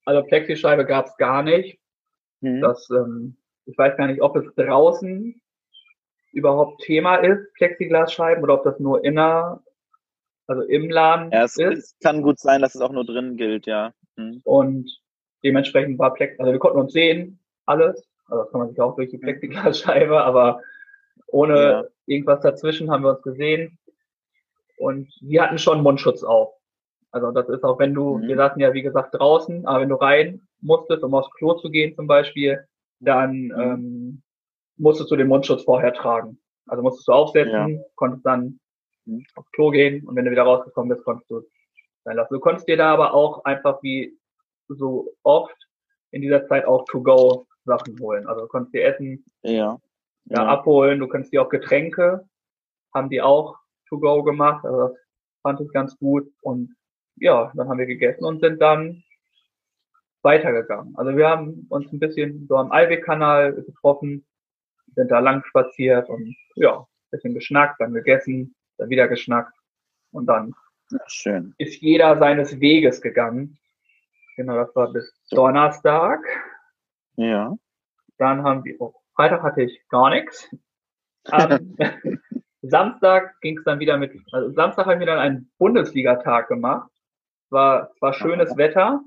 Also 0.04 0.22
Plexischeibe 0.22 0.84
gab 0.84 1.06
es 1.06 1.16
gar 1.16 1.42
nicht. 1.42 1.78
Hm? 2.42 2.60
Das, 2.60 2.88
ähm, 2.90 3.36
ich 3.66 3.76
weiß 3.78 3.96
gar 3.96 4.06
nicht, 4.06 4.20
ob 4.22 4.36
es 4.36 4.44
draußen 4.56 5.40
überhaupt 6.32 6.82
Thema 6.82 7.16
ist, 7.16 7.52
Plexiglasscheiben, 7.54 8.42
oder 8.42 8.54
ob 8.54 8.64
das 8.64 8.78
nur 8.80 9.04
inner, 9.04 9.62
also 10.46 10.62
im 10.62 10.90
Laden 10.90 11.30
Ja, 11.30 11.44
es, 11.44 11.56
ist. 11.56 11.78
es 11.78 11.96
kann 12.02 12.22
gut 12.22 12.38
sein, 12.40 12.60
dass 12.60 12.74
es 12.74 12.80
auch 12.80 12.92
nur 12.92 13.04
drin 13.04 13.36
gilt, 13.36 13.66
ja. 13.66 13.92
Hm. 14.16 14.40
Und 14.44 14.90
dementsprechend 15.44 15.98
war 15.98 16.12
Plex, 16.14 16.38
also 16.40 16.52
wir 16.52 16.58
konnten 16.58 16.80
uns 16.80 16.92
sehen, 16.92 17.38
alles. 17.66 18.06
Also 18.26 18.42
das 18.42 18.50
kann 18.50 18.60
man 18.60 18.70
sich 18.70 18.80
auch 18.80 18.96
durch 18.96 19.10
die 19.10 19.18
Plexiglasscheibe, 19.18 20.22
aber 20.22 20.60
ohne 21.28 21.54
Ja. 21.56 21.84
irgendwas 22.06 22.40
dazwischen 22.40 22.90
haben 22.90 23.04
wir 23.04 23.10
uns 23.10 23.22
gesehen. 23.22 23.78
Und 24.78 25.08
wir 25.20 25.42
hatten 25.42 25.58
schon 25.58 25.82
Mundschutz 25.82 26.24
auf. 26.24 26.52
Also 27.12 27.30
das 27.30 27.48
ist 27.48 27.62
auch, 27.62 27.78
wenn 27.78 27.94
du, 27.94 28.18
Mhm. 28.18 28.28
wir 28.28 28.36
saßen 28.36 28.60
ja 28.60 28.72
wie 28.74 28.82
gesagt 28.82 29.14
draußen, 29.14 29.66
aber 29.66 29.82
wenn 29.82 29.88
du 29.88 29.94
rein 29.94 30.48
musstest, 30.60 31.04
um 31.04 31.14
aufs 31.14 31.30
Klo 31.36 31.54
zu 31.54 31.70
gehen 31.70 31.94
zum 31.94 32.06
Beispiel, 32.08 32.66
dann 33.04 33.44
Mhm. 33.46 33.60
ähm, 33.60 34.22
musstest 34.76 35.10
du 35.10 35.16
den 35.16 35.28
Mundschutz 35.28 35.62
vorher 35.64 35.92
tragen. 35.94 36.38
Also 36.66 36.82
musstest 36.82 37.08
du 37.08 37.12
aufsetzen, 37.12 37.82
konntest 37.94 38.24
dann 38.26 38.58
Mhm. 39.06 39.24
aufs 39.36 39.50
Klo 39.52 39.70
gehen 39.70 40.06
und 40.06 40.16
wenn 40.16 40.24
du 40.24 40.30
wieder 40.30 40.44
rausgekommen 40.44 40.88
bist, 40.94 41.04
konntest 41.04 41.30
du 41.30 41.42
sein 42.04 42.16
lassen. 42.16 42.32
Du 42.34 42.40
konntest 42.40 42.66
dir 42.68 42.76
da 42.76 42.92
aber 42.92 43.12
auch 43.14 43.44
einfach 43.44 43.82
wie 43.82 44.16
so 44.68 45.12
oft 45.22 45.56
in 46.10 46.22
dieser 46.22 46.46
Zeit 46.48 46.64
auch 46.64 46.84
To-Go 46.86 47.46
Sachen 47.66 47.98
holen. 48.00 48.26
Also 48.26 48.42
du 48.42 48.48
konntest 48.48 48.74
dir 48.74 48.84
Essen 48.84 49.24
Ja. 49.42 49.78
ja, 50.26 50.46
abholen, 50.46 51.00
du 51.00 51.08
kannst 51.08 51.32
dir 51.32 51.42
auch 51.42 51.48
Getränke, 51.48 52.26
haben 52.94 53.10
die 53.10 53.20
auch 53.20 53.58
to 53.88 53.98
go 53.98 54.22
gemacht, 54.22 54.64
also 54.64 54.88
das 54.88 54.98
fand 55.42 55.60
ich 55.60 55.70
ganz 55.72 55.96
gut 55.98 56.30
und 56.40 56.74
ja, 57.16 57.52
dann 57.54 57.68
haben 57.68 57.78
wir 57.78 57.86
gegessen 57.86 58.24
und 58.24 58.40
sind 58.40 58.60
dann 58.60 59.02
weitergegangen. 60.24 60.94
Also 60.96 61.16
wir 61.16 61.28
haben 61.28 61.66
uns 61.68 61.92
ein 61.92 61.98
bisschen 61.98 62.46
so 62.48 62.56
am 62.56 62.72
Alweg-Kanal 62.72 63.54
getroffen, 63.54 64.26
sind 64.94 65.10
da 65.10 65.18
lang 65.18 65.44
spaziert 65.44 66.08
und 66.08 66.34
ja, 66.56 66.78
ein 66.78 66.86
bisschen 67.10 67.34
geschnackt, 67.34 67.80
dann 67.80 67.92
gegessen, 67.92 68.54
dann 68.78 68.88
wieder 68.88 69.08
geschnackt 69.08 69.52
und 70.10 70.26
dann 70.26 70.54
ja. 70.90 71.42
Ist 71.58 71.80
jeder 71.80 72.18
seines 72.18 72.60
Weges 72.60 73.00
gegangen. 73.00 73.58
Genau, 74.36 74.56
das 74.56 74.74
war 74.74 74.92
bis 74.92 75.12
Donnerstag. 75.30 76.20
Ja. 77.16 77.54
Dann 78.18 78.42
haben 78.42 78.64
wir, 78.64 78.80
oh, 78.80 78.94
Freitag 79.14 79.42
hatte 79.42 79.62
ich 79.62 79.80
gar 79.88 80.10
nichts. 80.10 80.54
Am 81.26 81.76
Samstag 82.62 83.40
ging 83.40 83.58
es 83.58 83.64
dann 83.64 83.78
wieder 83.78 83.96
mit, 83.96 84.12
also 84.32 84.50
Samstag 84.52 84.86
haben 84.86 85.00
wir 85.00 85.06
dann 85.06 85.18
einen 85.18 85.52
Bundesligatag 85.58 86.48
gemacht. 86.48 86.90
War, 87.50 87.90
war 88.00 88.12
schönes. 88.12 88.56
Wetter, 88.56 89.00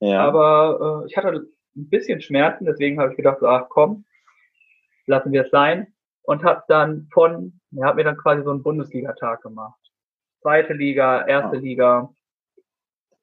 ja. 0.00 0.20
aber 0.20 1.02
äh, 1.04 1.06
ich 1.08 1.16
hatte 1.16 1.46
ein 1.76 1.88
bisschen 1.88 2.20
Schmerzen, 2.20 2.64
deswegen 2.64 2.98
habe 2.98 3.10
ich 3.10 3.16
gedacht, 3.16 3.42
ach 3.42 3.66
komm, 3.68 4.04
lassen 5.06 5.32
wir 5.32 5.42
es 5.42 5.50
sein. 5.50 5.92
Und 6.22 6.44
habe 6.44 6.62
dann 6.68 7.08
von, 7.10 7.58
ja, 7.70 7.86
habe 7.86 7.96
mir 7.96 8.04
dann 8.04 8.18
quasi 8.18 8.42
so 8.42 8.50
einen 8.50 8.62
Bundesligatag 8.62 9.40
gemacht. 9.40 9.80
Zweite 10.42 10.74
Liga, 10.74 11.26
erste 11.26 11.56
oh. 11.56 11.60
Liga. 11.60 12.10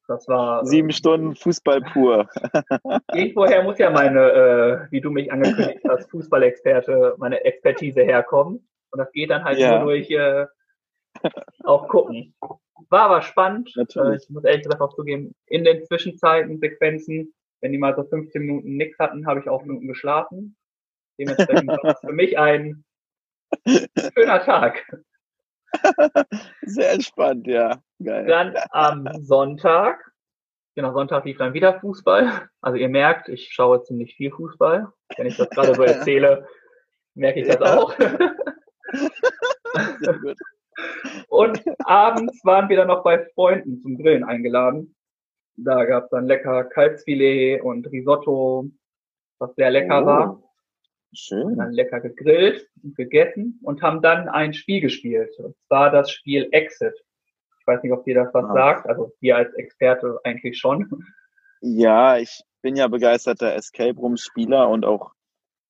Das 0.08 0.26
war. 0.26 0.64
Sieben 0.66 0.90
äh, 0.90 0.92
Stunden 0.92 1.36
Fußball 1.36 1.82
pur. 1.82 2.28
Irgendwoher 3.12 3.62
muss 3.62 3.78
ja 3.78 3.90
meine, 3.90 4.20
äh, 4.20 4.90
wie 4.90 5.00
du 5.00 5.10
mich 5.10 5.32
angekündigt 5.32 5.84
hast, 5.88 6.10
Fußballexperte, 6.10 7.14
meine 7.18 7.44
Expertise 7.44 8.02
herkommen. 8.02 8.68
Und 8.90 8.98
das 8.98 9.12
geht 9.12 9.30
dann 9.30 9.44
halt 9.44 9.58
ja. 9.58 9.78
nur 9.78 9.86
durch 9.86 10.10
äh, 10.10 10.46
auch 11.64 11.88
gucken. 11.88 12.34
War 12.88 13.02
aber 13.02 13.22
spannend. 13.22 13.74
Äh, 13.76 14.16
ich 14.16 14.30
muss 14.30 14.44
ehrlich 14.44 14.62
gesagt 14.62 14.80
auch 14.80 14.94
zugeben, 14.94 15.34
in 15.46 15.64
den 15.64 15.84
Zwischenzeiten, 15.84 16.58
Sequenzen, 16.58 17.34
wenn 17.60 17.72
die 17.72 17.78
mal 17.78 17.96
so 17.96 18.04
15 18.04 18.42
Minuten 18.42 18.76
nichts 18.76 18.98
hatten, 18.98 19.26
habe 19.26 19.40
ich 19.40 19.48
auch 19.48 19.64
Minuten 19.64 19.88
geschlafen. 19.88 20.56
Dementsprechend 21.18 21.68
war 21.68 21.80
das 21.82 22.00
für 22.00 22.12
mich 22.12 22.38
ein 22.38 22.84
schöner 24.14 24.42
Tag. 24.44 24.84
Sehr 26.62 26.92
entspannt, 26.92 27.46
ja. 27.46 27.80
Geil. 28.02 28.26
Dann 28.26 28.54
am 28.70 29.08
Sonntag, 29.20 30.12
genau, 30.74 30.92
Sonntag 30.92 31.24
lief 31.24 31.38
dann 31.38 31.54
wieder 31.54 31.80
Fußball. 31.80 32.48
Also 32.60 32.78
ihr 32.78 32.88
merkt, 32.88 33.28
ich 33.28 33.52
schaue 33.52 33.82
ziemlich 33.82 34.14
viel 34.14 34.30
Fußball. 34.30 34.92
Wenn 35.16 35.26
ich 35.26 35.36
das 35.36 35.48
gerade 35.50 35.74
so 35.74 35.82
erzähle, 35.84 36.46
merke 37.14 37.40
ich 37.40 37.48
das 37.48 37.58
ja. 37.60 37.78
auch. 37.78 37.94
Sehr 40.00 40.18
gut. 40.18 40.36
Und 41.28 41.62
abends 41.84 42.44
waren 42.44 42.68
wir 42.68 42.76
dann 42.76 42.88
noch 42.88 43.02
bei 43.02 43.24
Freunden 43.34 43.80
zum 43.80 43.96
Grillen 43.96 44.24
eingeladen. 44.24 44.94
Da 45.56 45.84
gab 45.84 46.04
es 46.04 46.10
dann 46.10 46.26
lecker 46.26 46.64
Kalbsfilet 46.64 47.62
und 47.62 47.86
Risotto, 47.90 48.70
was 49.38 49.54
sehr 49.54 49.70
lecker 49.70 50.02
oh, 50.02 50.06
war. 50.06 50.42
Schön. 51.14 51.56
Dann 51.56 51.72
lecker 51.72 52.00
gegrillt 52.00 52.68
und 52.82 52.94
gegessen 52.96 53.58
und 53.62 53.80
haben 53.82 54.02
dann 54.02 54.28
ein 54.28 54.52
Spiel 54.52 54.80
gespielt. 54.80 55.30
Und 55.38 55.56
zwar 55.66 55.90
das 55.90 56.10
Spiel 56.10 56.48
Exit. 56.52 56.94
Ich 57.60 57.66
weiß 57.66 57.82
nicht, 57.82 57.92
ob 57.92 58.04
dir 58.04 58.14
das 58.16 58.34
was 58.34 58.44
ah. 58.44 58.52
sagt. 58.52 58.86
Also 58.86 59.12
dir 59.22 59.36
als 59.36 59.52
Experte 59.54 60.20
eigentlich 60.24 60.58
schon. 60.58 60.88
Ja, 61.62 62.18
ich 62.18 62.42
bin 62.60 62.76
ja 62.76 62.86
begeisterter 62.88 63.54
Escape 63.54 63.98
Room 63.98 64.16
Spieler 64.18 64.68
und 64.68 64.84
auch 64.84 65.12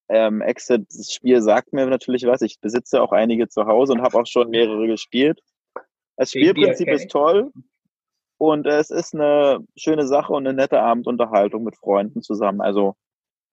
ähm, 0.09 0.41
Exit, 0.41 0.87
das 0.89 1.13
Spiel 1.13 1.41
sagt 1.43 1.73
mir 1.73 1.87
natürlich 1.87 2.25
was. 2.27 2.43
Ich 2.43 2.61
besitze 2.61 3.03
auch 3.03 3.13
einige 3.13 3.49
zu 3.49 3.67
Hause 3.67 3.93
und 3.93 4.03
habe 4.03 4.19
auch 4.19 4.27
schon 4.27 4.51
mehrere 4.51 4.87
gespielt. 4.87 5.41
Das 6.17 6.31
Spielprinzip 6.31 6.89
ist 6.89 7.11
toll 7.11 7.51
und 8.39 8.67
es 8.67 8.91
ist 8.91 9.15
eine 9.15 9.59
schöne 9.77 10.07
Sache 10.07 10.33
und 10.33 10.47
eine 10.47 10.57
nette 10.57 10.81
Abendunterhaltung 10.81 11.65
mit 11.65 11.77
Freunden 11.77 12.23
zusammen. 12.23 12.61
Also 12.61 12.95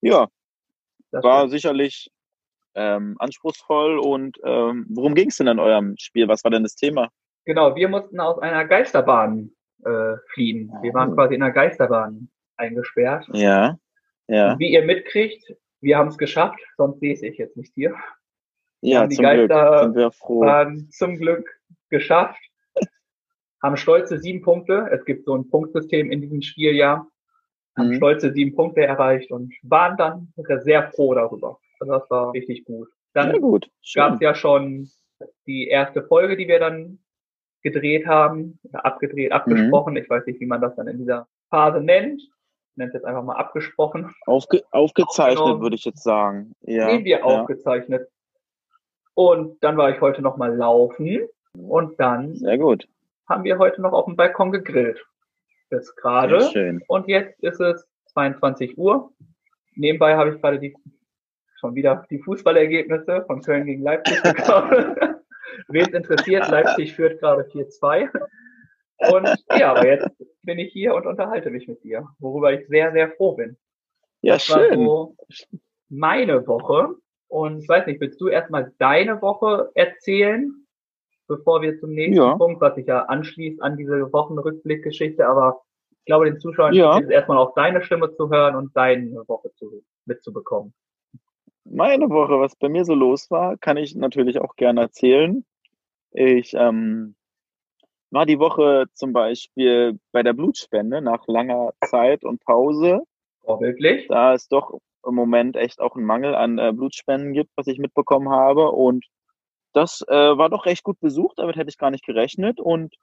ja, 0.02 0.28
war 1.12 1.50
sicherlich 1.50 2.10
ähm, 2.76 3.16
anspruchsvoll. 3.20 4.00
Und 4.00 4.38
ähm, 4.44 4.86
worum 4.90 5.16
ging 5.16 5.30
es 5.30 5.38
denn 5.38 5.48
in 5.48 5.60
eurem 5.60 5.96
Spiel? 5.98 6.28
Was 6.28 6.44
war 6.44 6.52
denn 6.52 6.64
das 6.64 6.76
Thema? 6.76 7.10
Genau, 7.46 7.76
wir 7.76 7.90
mussten 7.90 8.20
aus 8.20 8.40
einer 8.40 8.66
Geisterbahn 8.66 9.52
äh, 9.86 10.16
fliehen. 10.34 10.72
Wir 10.82 10.94
waren 10.94 11.12
oh. 11.12 11.16
quasi 11.16 11.36
in 11.36 11.44
einer 11.44 11.54
Geisterbahn 11.54 12.30
eingesperrt. 12.58 13.28
Ja. 13.34 13.78
Ja. 14.28 14.54
Und 14.54 14.60
wie 14.60 14.72
ihr 14.72 14.84
mitkriegt, 14.84 15.44
wir 15.84 15.98
haben 15.98 16.08
es 16.08 16.18
geschafft, 16.18 16.60
sonst 16.78 17.00
sehe 17.00 17.14
ich 17.14 17.38
jetzt 17.38 17.58
nicht 17.58 17.74
hier. 17.76 17.96
Ja, 18.82 19.06
die 19.06 19.16
zum 19.16 19.24
Geister 19.24 19.48
Glück. 19.48 19.80
Sind 19.82 19.96
wir 19.96 20.12
froh. 20.12 20.42
waren 20.42 20.90
zum 20.90 21.18
Glück 21.18 21.50
geschafft. 21.90 22.40
haben 23.62 23.78
stolze 23.78 24.20
sieben 24.20 24.42
Punkte. 24.42 24.90
Es 24.92 25.06
gibt 25.06 25.26
so 25.26 25.36
ein 25.36 25.50
Punktsystem 25.50 26.12
in 26.12 26.22
diesem 26.22 26.42
Spiel 26.42 26.74
ja. 26.76 27.06
Haben 27.78 27.90
mhm. 27.90 27.96
stolze 27.96 28.34
sieben 28.34 28.56
Punkte 28.56 28.86
erreicht 28.86 29.32
und 29.32 29.54
waren 29.64 29.98
dann 29.98 30.34
sehr 30.64 30.92
froh 30.92 31.14
darüber. 31.14 31.60
Also 31.80 31.94
das 31.94 32.10
war 32.10 32.34
richtig 32.34 32.66
gut. 32.66 32.90
Dann 33.14 33.40
gab 33.96 34.16
es 34.16 34.20
ja 34.22 34.36
schon 34.36 34.90
die 35.48 35.68
erste 35.68 36.04
Folge, 36.04 36.36
die 36.36 36.48
wir 36.48 36.60
dann 36.60 37.00
gedreht 37.62 38.06
haben, 38.06 38.60
abgedreht, 38.74 39.32
abgesprochen. 39.32 39.94
Mhm. 39.94 39.98
Ich 39.98 40.10
weiß 40.10 40.26
nicht, 40.26 40.40
wie 40.40 40.46
man 40.46 40.62
das 40.62 40.76
dann 40.76 40.88
in 40.88 40.98
dieser 40.98 41.28
Phase 41.50 41.82
nennt 41.82 42.22
nenne 42.76 42.90
es 42.90 42.94
jetzt 42.94 43.06
einfach 43.06 43.24
mal 43.24 43.36
abgesprochen. 43.36 44.14
Aufge 44.26 44.64
aufgezeichnet, 44.72 45.60
würde 45.60 45.76
ich 45.76 45.86
jetzt 45.86 46.04
sagen. 46.04 46.54
Ja. 46.62 46.88
Nehmen 46.88 47.06
wir 47.06 47.20
ja. 47.20 47.24
aufgezeichnet. 47.24 48.10
Und 49.14 49.64
dann 49.64 49.78
war 49.78 49.92
ich 49.92 50.02
heute 50.02 50.22
noch 50.22 50.38
mal 50.38 50.56
laufen 50.56 51.28
und 51.54 52.00
dann 52.00 52.36
Sehr 52.36 52.58
gut. 52.58 52.88
haben 53.30 53.44
wir 53.44 53.60
heute 53.60 53.82
noch 53.82 53.94
auf 53.94 54.06
dem 54.06 54.16
Balkon 54.16 54.52
gegrillt. 54.52 55.06
Bis 55.70 55.96
gerade. 55.96 56.80
Und 56.88 57.08
jetzt 57.08 57.40
ist 57.44 57.60
es 57.60 57.88
22 58.08 58.78
Uhr. 58.78 59.12
Nebenbei 59.76 60.16
habe 60.16 60.32
ich 60.32 60.42
gerade 60.42 60.60
die 60.60 60.76
schon 61.60 61.76
wieder 61.76 62.06
die 62.10 62.20
Fußballergebnisse 62.20 63.24
von 63.26 63.42
Köln 63.42 63.66
gegen 63.66 63.84
Leipzig 63.84 64.22
bekommen. 64.24 64.96
Wen 65.70 65.86
es 65.86 65.94
interessiert, 65.94 66.50
Leipzig 66.50 66.94
führt 66.94 67.20
gerade 67.20 67.44
4-2. 67.44 68.10
Und 68.98 69.28
ja, 69.58 69.72
aber 69.72 69.88
jetzt 69.88 70.10
bin 70.44 70.60
ich 70.60 70.72
hier 70.72 70.94
und 70.94 71.06
unterhalte 71.06 71.50
mich 71.50 71.68
mit 71.68 71.84
dir, 71.84 72.08
worüber 72.20 72.54
ich 72.54 72.68
sehr, 72.68 72.92
sehr 72.92 73.12
froh 73.12 73.34
bin. 73.34 73.58
Ja, 74.22 74.34
das 74.34 74.46
schön. 74.46 74.86
So 74.86 75.16
meine 75.90 76.46
Woche. 76.48 76.96
Und 77.28 77.62
ich 77.64 77.70
weiß 77.70 77.88
nicht, 77.88 78.00
willst 78.00 78.22
du 78.22 78.28
erstmal 78.28 78.74
deine 78.78 79.22
Woche 79.22 79.72
erzählen, 79.74 80.54
bevor 81.28 81.62
wir 81.62 81.80
zum 81.80 81.92
nächsten 81.92 82.22
ja. 82.22 82.36
Punkt, 82.36 82.62
was 82.62 82.76
sich 82.76 82.86
ja 82.86 83.06
anschließt 83.06 83.62
an 83.62 83.78
diese 83.78 84.12
Wochenrückblickgeschichte, 84.14 85.26
aber 85.26 85.62
ich 85.92 86.06
glaube, 86.06 86.26
den 86.26 86.40
Zuschauern 86.40 86.74
ja. 86.74 86.98
ist 87.00 87.10
erstmal 87.10 87.38
auch 87.38 87.54
deine 87.56 87.82
Stimme 87.82 88.14
zu 88.14 88.30
hören 88.30 88.56
und 88.56 88.76
deine 88.76 89.28
Woche 89.28 89.52
zu, 89.56 89.84
mitzubekommen. 90.06 90.74
Meine 91.64 92.10
Woche, 92.10 92.40
was 92.40 92.56
bei 92.58 92.68
mir 92.68 92.84
so 92.84 92.94
los 92.94 93.32
war, 93.32 93.58
kann 93.58 93.78
ich 93.78 93.96
natürlich 93.96 94.40
auch 94.40 94.56
gerne 94.56 94.82
erzählen. 94.82 95.46
Ich 96.12 96.54
ähm, 96.54 97.16
war 98.14 98.28
die 98.28 98.40
Woche 98.40 98.86
zum 98.94 99.12
Beispiel 99.12 100.00
bei 100.12 100.22
der 100.22 100.34
Blutspende 100.34 101.02
nach 101.02 101.28
langer 101.28 101.74
Zeit 101.86 102.24
und 102.24 102.44
Pause. 102.46 103.02
Oh, 103.42 103.60
wirklich? 103.60 104.08
Da 104.08 104.34
es 104.34 104.48
doch 104.48 104.80
im 105.06 105.16
Moment 105.16 105.56
echt 105.56 105.82
auch 105.82 105.96
einen 105.96 106.06
Mangel 106.06 106.36
an 106.36 106.60
äh, 106.60 106.72
Blutspenden 106.74 107.34
gibt, 107.34 107.50
was 107.56 107.68
ich 107.68 107.80
mitbekommen 107.80 108.30
habe. 108.30 108.72
Und 108.72 109.06
das 109.74 110.04
äh, 110.08 110.14
war 110.38 110.50
doch 110.50 110.66
recht 110.68 110.84
gut 110.84 111.00
besucht, 111.00 111.40
damit 111.40 111.56
hätte 111.56 111.70
ich 111.70 111.80
gar 111.80 111.90
nicht 111.90 112.06
gerechnet. 112.06 112.60
Und 112.60 112.94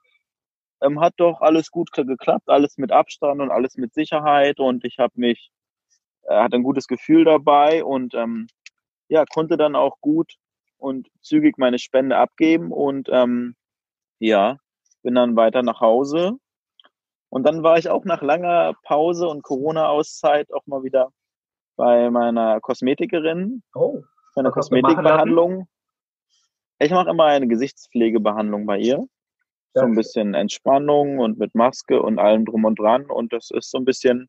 ähm, 0.80 1.00
hat 1.00 1.14
doch 1.16 1.40
alles 1.40 1.72
gut 1.72 1.90
geklappt, 1.90 2.48
alles 2.48 2.78
mit 2.78 2.92
Abstand 2.92 3.40
und 3.40 3.50
alles 3.50 3.76
mit 3.76 3.92
Sicherheit. 3.92 4.60
Und 4.60 4.84
ich 4.84 4.98
habe 4.98 5.12
mich, 5.16 5.50
äh, 6.22 6.36
hatte 6.36 6.56
ein 6.56 6.62
gutes 6.62 6.86
Gefühl 6.86 7.24
dabei 7.24 7.84
und 7.84 8.14
ähm, 8.14 8.46
ja, 9.08 9.24
konnte 9.24 9.56
dann 9.56 9.74
auch 9.74 9.96
gut 10.00 10.34
und 10.78 11.08
zügig 11.20 11.58
meine 11.58 11.80
Spende 11.80 12.16
abgeben. 12.16 12.70
Und 12.70 13.08
ähm, 13.10 13.56
ja, 14.20 14.56
bin 15.02 15.14
dann 15.14 15.36
weiter 15.36 15.62
nach 15.62 15.80
Hause. 15.80 16.36
Und 17.28 17.44
dann 17.44 17.62
war 17.62 17.78
ich 17.78 17.88
auch 17.88 18.04
nach 18.04 18.22
langer 18.22 18.74
Pause 18.82 19.28
und 19.28 19.42
Corona-Auszeit 19.42 20.52
auch 20.52 20.66
mal 20.66 20.82
wieder 20.82 21.12
bei 21.76 22.10
meiner 22.10 22.60
Kosmetikerin. 22.60 23.62
Oh. 23.74 24.02
Meine 24.34 24.50
Kosmetikbehandlung. 24.50 25.68
Ich 26.78 26.90
mache 26.90 27.10
immer 27.10 27.26
eine 27.26 27.46
Gesichtspflegebehandlung 27.46 28.66
bei 28.66 28.78
ihr. 28.78 29.06
So 29.74 29.82
ein 29.82 29.94
bisschen 29.94 30.34
Entspannung 30.34 31.18
und 31.18 31.38
mit 31.38 31.54
Maske 31.54 32.02
und 32.02 32.18
allem 32.18 32.44
drum 32.44 32.64
und 32.64 32.78
dran. 32.78 33.06
Und 33.08 33.32
das 33.32 33.50
ist 33.50 33.70
so 33.70 33.78
ein 33.78 33.84
bisschen 33.84 34.28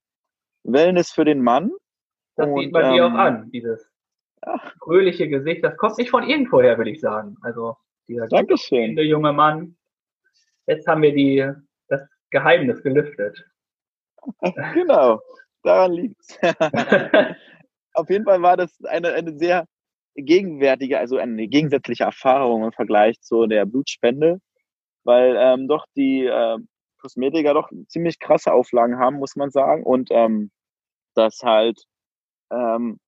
Wellness 0.63 1.11
für 1.11 1.25
den 1.25 1.41
Mann. 1.41 1.71
Das 2.35 2.47
und, 2.47 2.59
sieht 2.59 2.71
man 2.71 2.85
ähm, 2.85 2.93
dir 2.93 3.05
auch 3.07 3.13
an, 3.13 3.51
dieses 3.51 3.89
ach, 4.41 4.75
fröhliche 4.79 5.27
Gesicht. 5.27 5.63
Das 5.63 5.75
kommt 5.77 5.97
nicht 5.97 6.11
von 6.11 6.27
irgendwoher, 6.27 6.77
würde 6.77 6.91
ich 6.91 7.01
sagen. 7.01 7.37
Also 7.41 7.75
dieser 8.07 8.27
junge 9.03 9.33
Mann, 9.33 9.77
jetzt 10.71 10.87
haben 10.87 11.01
wir 11.01 11.13
die, 11.13 11.45
das 11.89 12.01
Geheimnis 12.29 12.81
gelüftet. 12.81 13.45
genau, 14.73 15.19
daran 15.63 15.91
liegt's. 15.93 16.39
Auf 17.93 18.09
jeden 18.09 18.25
Fall 18.25 18.41
war 18.41 18.55
das 18.55 18.71
eine, 18.85 19.13
eine 19.13 19.37
sehr 19.37 19.65
gegenwärtige, 20.15 20.97
also 20.97 21.17
eine 21.17 21.47
gegensätzliche 21.47 22.05
Erfahrung 22.05 22.63
im 22.63 22.71
Vergleich 22.71 23.19
zu 23.21 23.47
der 23.47 23.65
Blutspende, 23.65 24.39
weil 25.03 25.35
ähm, 25.37 25.67
doch 25.67 25.85
die 25.95 26.25
äh, 26.25 26.57
Kosmetiker 26.99 27.53
doch 27.53 27.69
ziemlich 27.87 28.19
krasse 28.19 28.53
Auflagen 28.53 28.97
haben, 28.97 29.17
muss 29.17 29.35
man 29.35 29.51
sagen, 29.51 29.83
und 29.83 30.09
ähm, 30.11 30.51
das 31.15 31.41
halt 31.43 31.83
ähm, 32.51 32.99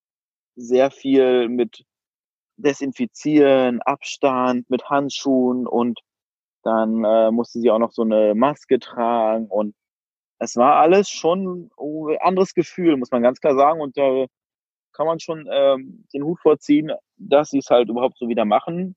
sehr 0.55 0.91
viel 0.91 1.47
mit 1.47 1.85
Desinfizieren, 2.57 3.81
Abstand, 3.81 4.69
mit 4.69 4.89
Handschuhen 4.89 5.65
und 5.65 5.99
dann 6.63 7.03
äh, 7.03 7.31
musste 7.31 7.59
sie 7.59 7.71
auch 7.71 7.79
noch 7.79 7.91
so 7.91 8.03
eine 8.03 8.35
Maske 8.35 8.79
tragen 8.79 9.47
und 9.47 9.75
es 10.39 10.57
war 10.57 10.75
alles 10.77 11.09
schon 11.09 11.69
ein 11.79 12.17
anderes 12.21 12.53
Gefühl, 12.53 12.97
muss 12.97 13.11
man 13.11 13.23
ganz 13.23 13.39
klar 13.39 13.55
sagen. 13.55 13.81
Und 13.81 13.97
da 13.97 14.25
kann 14.93 15.07
man 15.07 15.19
schon 15.19 15.47
ähm, 15.51 16.05
den 16.13 16.23
Hut 16.23 16.39
vorziehen, 16.41 16.91
dass 17.17 17.49
sie 17.49 17.59
es 17.59 17.69
halt 17.69 17.89
überhaupt 17.89 18.17
so 18.17 18.27
wieder 18.29 18.45
machen. 18.45 18.95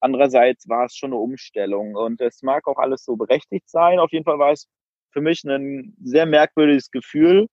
andererseits 0.00 0.68
war 0.68 0.86
es 0.86 0.96
schon 0.96 1.12
eine 1.12 1.20
Umstellung 1.20 1.96
und 1.96 2.20
es 2.20 2.42
mag 2.42 2.66
auch 2.68 2.78
alles 2.78 3.04
so 3.04 3.16
berechtigt 3.16 3.68
sein. 3.70 3.98
Auf 4.00 4.12
jeden 4.12 4.24
Fall 4.24 4.38
war 4.38 4.52
es 4.52 4.68
für 5.12 5.20
mich 5.22 5.44
ein 5.44 5.96
sehr 6.02 6.26
merkwürdiges 6.26 6.90
Gefühl, 6.90 7.48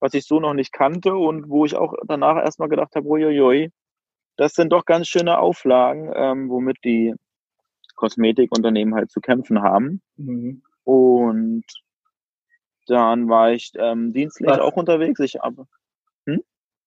was 0.00 0.14
ich 0.14 0.26
so 0.26 0.40
noch 0.40 0.54
nicht 0.54 0.72
kannte 0.72 1.14
und 1.14 1.48
wo 1.50 1.66
ich 1.66 1.76
auch 1.76 1.94
danach 2.08 2.36
erstmal 2.36 2.68
gedacht 2.68 2.94
habe, 2.96 3.08
uiuiui, 3.08 3.70
das 4.36 4.54
sind 4.54 4.72
doch 4.72 4.84
ganz 4.86 5.08
schöne 5.08 5.38
Auflagen, 5.38 6.12
ähm, 6.16 6.50
womit 6.50 6.78
die 6.84 7.14
Kosmetikunternehmen 8.00 8.94
halt 8.94 9.10
zu 9.10 9.20
kämpfen 9.20 9.62
haben. 9.62 10.00
Mhm. 10.16 10.62
Und 10.84 11.64
dann 12.86 13.28
war 13.28 13.52
ich 13.52 13.72
ähm, 13.76 14.12
dienstlich 14.12 14.48
was, 14.48 14.58
auch 14.58 14.76
unterwegs. 14.76 15.20
Ich 15.20 15.36
habe. 15.36 15.66
Hm? 16.26 16.42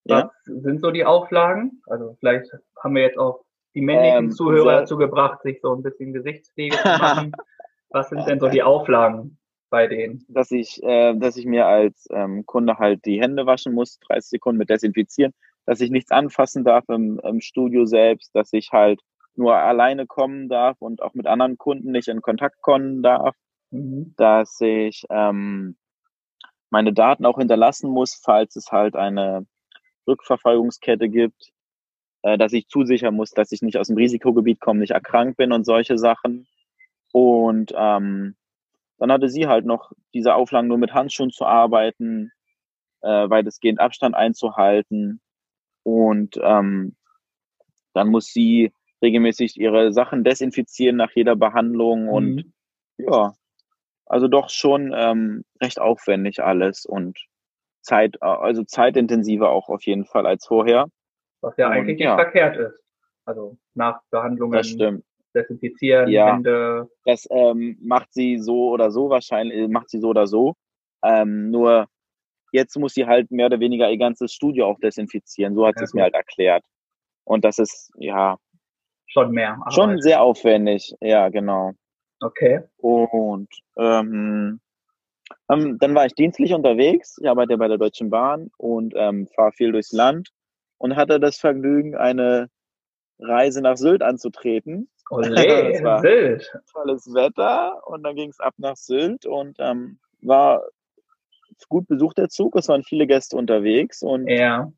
Was 0.05 0.23
ja? 0.23 0.31
sind 0.45 0.81
so 0.81 0.89
die 0.89 1.05
Auflagen? 1.05 1.81
Also 1.85 2.17
vielleicht 2.19 2.51
haben 2.81 2.95
wir 2.95 3.03
jetzt 3.03 3.19
auch 3.19 3.45
die 3.75 3.81
männlichen 3.81 4.25
ähm, 4.25 4.31
Zuhörer 4.31 4.81
dazu 4.81 4.97
gebracht, 4.97 5.43
sich 5.43 5.61
so 5.61 5.73
ein 5.73 5.83
bisschen 5.83 6.13
Gesichtspflege 6.13 6.75
zu 6.75 6.87
machen. 6.87 7.31
was 7.89 8.09
sind 8.09 8.27
denn 8.27 8.39
so 8.39 8.49
die 8.49 8.63
Auflagen 8.63 9.37
bei 9.69 9.87
denen? 9.87 10.25
Dass 10.27 10.51
ich, 10.51 10.81
äh, 10.83 11.13
dass 11.15 11.37
ich 11.37 11.45
mir 11.45 11.67
als 11.67 12.07
ähm, 12.11 12.45
Kunde 12.45 12.79
halt 12.79 13.05
die 13.05 13.21
Hände 13.21 13.45
waschen 13.45 13.73
muss, 13.73 13.99
30 14.07 14.29
Sekunden 14.31 14.57
mit 14.57 14.69
desinfizieren, 14.69 15.33
dass 15.65 15.79
ich 15.79 15.91
nichts 15.91 16.11
anfassen 16.11 16.63
darf 16.63 16.83
im, 16.89 17.19
im 17.23 17.39
Studio 17.39 17.85
selbst, 17.85 18.35
dass 18.35 18.51
ich 18.51 18.71
halt 18.71 18.99
nur 19.35 19.55
alleine 19.55 20.05
kommen 20.05 20.49
darf 20.49 20.81
und 20.81 21.01
auch 21.01 21.13
mit 21.13 21.27
anderen 21.27 21.57
Kunden 21.57 21.91
nicht 21.91 22.07
in 22.07 22.21
Kontakt 22.21 22.61
kommen 22.61 23.01
darf, 23.01 23.35
mhm. 23.71 24.13
dass 24.17 24.59
ich 24.61 25.05
ähm, 25.09 25.75
meine 26.69 26.93
Daten 26.93 27.25
auch 27.25 27.37
hinterlassen 27.37 27.89
muss, 27.89 28.19
falls 28.23 28.55
es 28.55 28.71
halt 28.71 28.95
eine 28.95 29.45
Rückverfolgungskette 30.07 31.09
gibt, 31.09 31.51
äh, 32.23 32.37
dass 32.37 32.53
ich 32.53 32.67
zusichern 32.67 33.15
muss, 33.15 33.31
dass 33.31 33.51
ich 33.51 33.61
nicht 33.61 33.77
aus 33.77 33.87
dem 33.87 33.97
Risikogebiet 33.97 34.59
komme, 34.59 34.79
nicht 34.79 34.91
erkrankt 34.91 35.37
bin 35.37 35.51
und 35.51 35.65
solche 35.65 35.97
Sachen. 35.97 36.47
Und 37.11 37.73
ähm, 37.75 38.35
dann 38.97 39.11
hatte 39.11 39.29
sie 39.29 39.47
halt 39.47 39.65
noch 39.65 39.91
diese 40.13 40.33
Auflagen, 40.35 40.67
nur 40.67 40.77
mit 40.77 40.93
Handschuhen 40.93 41.31
zu 41.31 41.45
arbeiten, 41.45 42.31
äh, 43.01 43.29
weitestgehend 43.29 43.79
Abstand 43.79 44.15
einzuhalten. 44.15 45.21
Und 45.83 46.39
ähm, 46.41 46.95
dann 47.93 48.07
muss 48.07 48.27
sie 48.27 48.73
regelmäßig 49.03 49.59
ihre 49.59 49.93
Sachen 49.93 50.23
desinfizieren 50.23 50.95
nach 50.95 51.11
jeder 51.13 51.35
Behandlung 51.35 52.07
und 52.07 52.35
mhm. 52.35 52.53
ja, 52.97 53.33
also 54.05 54.27
doch 54.27 54.49
schon 54.49 54.93
ähm, 54.95 55.43
recht 55.61 55.79
aufwendig 55.79 56.41
alles 56.41 56.85
und 56.85 57.19
Zeit, 57.81 58.21
also 58.21 58.63
zeitintensiver 58.63 59.49
auch 59.49 59.69
auf 59.69 59.83
jeden 59.83 60.05
Fall 60.05 60.25
als 60.25 60.45
vorher. 60.45 60.87
Was 61.41 61.55
ja 61.57 61.67
und, 61.67 61.73
eigentlich 61.73 61.99
ja. 61.99 62.15
nicht 62.15 62.23
verkehrt 62.23 62.57
ist. 62.57 62.79
Also 63.25 63.57
nach 63.73 64.01
Behandlungen 64.09 64.53
das 64.53 64.69
stimmt. 64.69 65.03
desinfizieren, 65.35 66.09
ja, 66.09 66.33
Hände. 66.33 66.89
Das 67.05 67.27
ähm, 67.29 67.77
macht 67.81 68.13
sie 68.13 68.37
so 68.37 68.69
oder 68.69 68.91
so 68.91 69.09
wahrscheinlich, 69.09 69.67
macht 69.69 69.89
sie 69.89 69.99
so 69.99 70.09
oder 70.09 70.27
so. 70.27 70.55
Ähm, 71.03 71.51
nur 71.51 71.87
jetzt 72.53 72.77
muss 72.77 72.93
sie 72.93 73.05
halt 73.05 73.31
mehr 73.31 73.47
oder 73.47 73.59
weniger 73.59 73.89
ihr 73.89 73.97
ganzes 73.97 74.33
Studio 74.33 74.67
auch 74.67 74.79
desinfizieren. 74.79 75.55
So 75.55 75.65
hat 75.65 75.75
ja, 75.75 75.79
sie 75.79 75.83
es 75.85 75.93
mir 75.93 76.03
halt 76.03 76.13
erklärt. 76.13 76.63
Und 77.25 77.43
das 77.45 77.59
ist, 77.59 77.91
ja, 77.97 78.37
schon 79.13 79.31
mehr. 79.31 79.53
Arbeit. 79.53 79.73
Schon 79.73 80.01
sehr 80.01 80.21
aufwendig, 80.21 80.93
ja, 80.99 81.29
genau. 81.29 81.71
Okay. 82.19 82.61
Und 82.77 83.49
ähm, 83.77 84.59
ähm, 85.49 85.77
dann 85.79 85.95
war 85.95 86.05
ich 86.05 86.13
dienstlich 86.13 86.53
unterwegs. 86.53 87.17
Ich 87.21 87.29
arbeite 87.29 87.57
bei 87.57 87.67
der 87.67 87.77
Deutschen 87.77 88.09
Bahn 88.09 88.49
und 88.57 88.93
ähm, 88.95 89.27
fahre 89.35 89.51
viel 89.51 89.71
durchs 89.71 89.91
Land 89.91 90.29
und 90.77 90.95
hatte 90.95 91.19
das 91.19 91.37
Vergnügen, 91.37 91.95
eine 91.95 92.49
Reise 93.19 93.61
nach 93.61 93.77
Sylt 93.77 94.01
anzutreten. 94.01 94.89
Olé, 95.09 95.99
Sylt. 96.01 96.51
Tolles 96.71 97.13
Wetter 97.13 97.81
und 97.85 98.03
dann 98.03 98.15
ging 98.15 98.29
es 98.29 98.39
ab 98.39 98.53
nach 98.57 98.77
Sylt 98.77 99.25
und 99.25 99.57
ähm, 99.59 99.99
war 100.21 100.63
gut 101.69 101.87
besucht 101.87 102.17
der 102.17 102.29
Zug. 102.29 102.55
Es 102.55 102.67
waren 102.67 102.83
viele 102.83 103.05
Gäste 103.05 103.35
unterwegs 103.35 104.01
und 104.01 104.27
ja. 104.27 104.71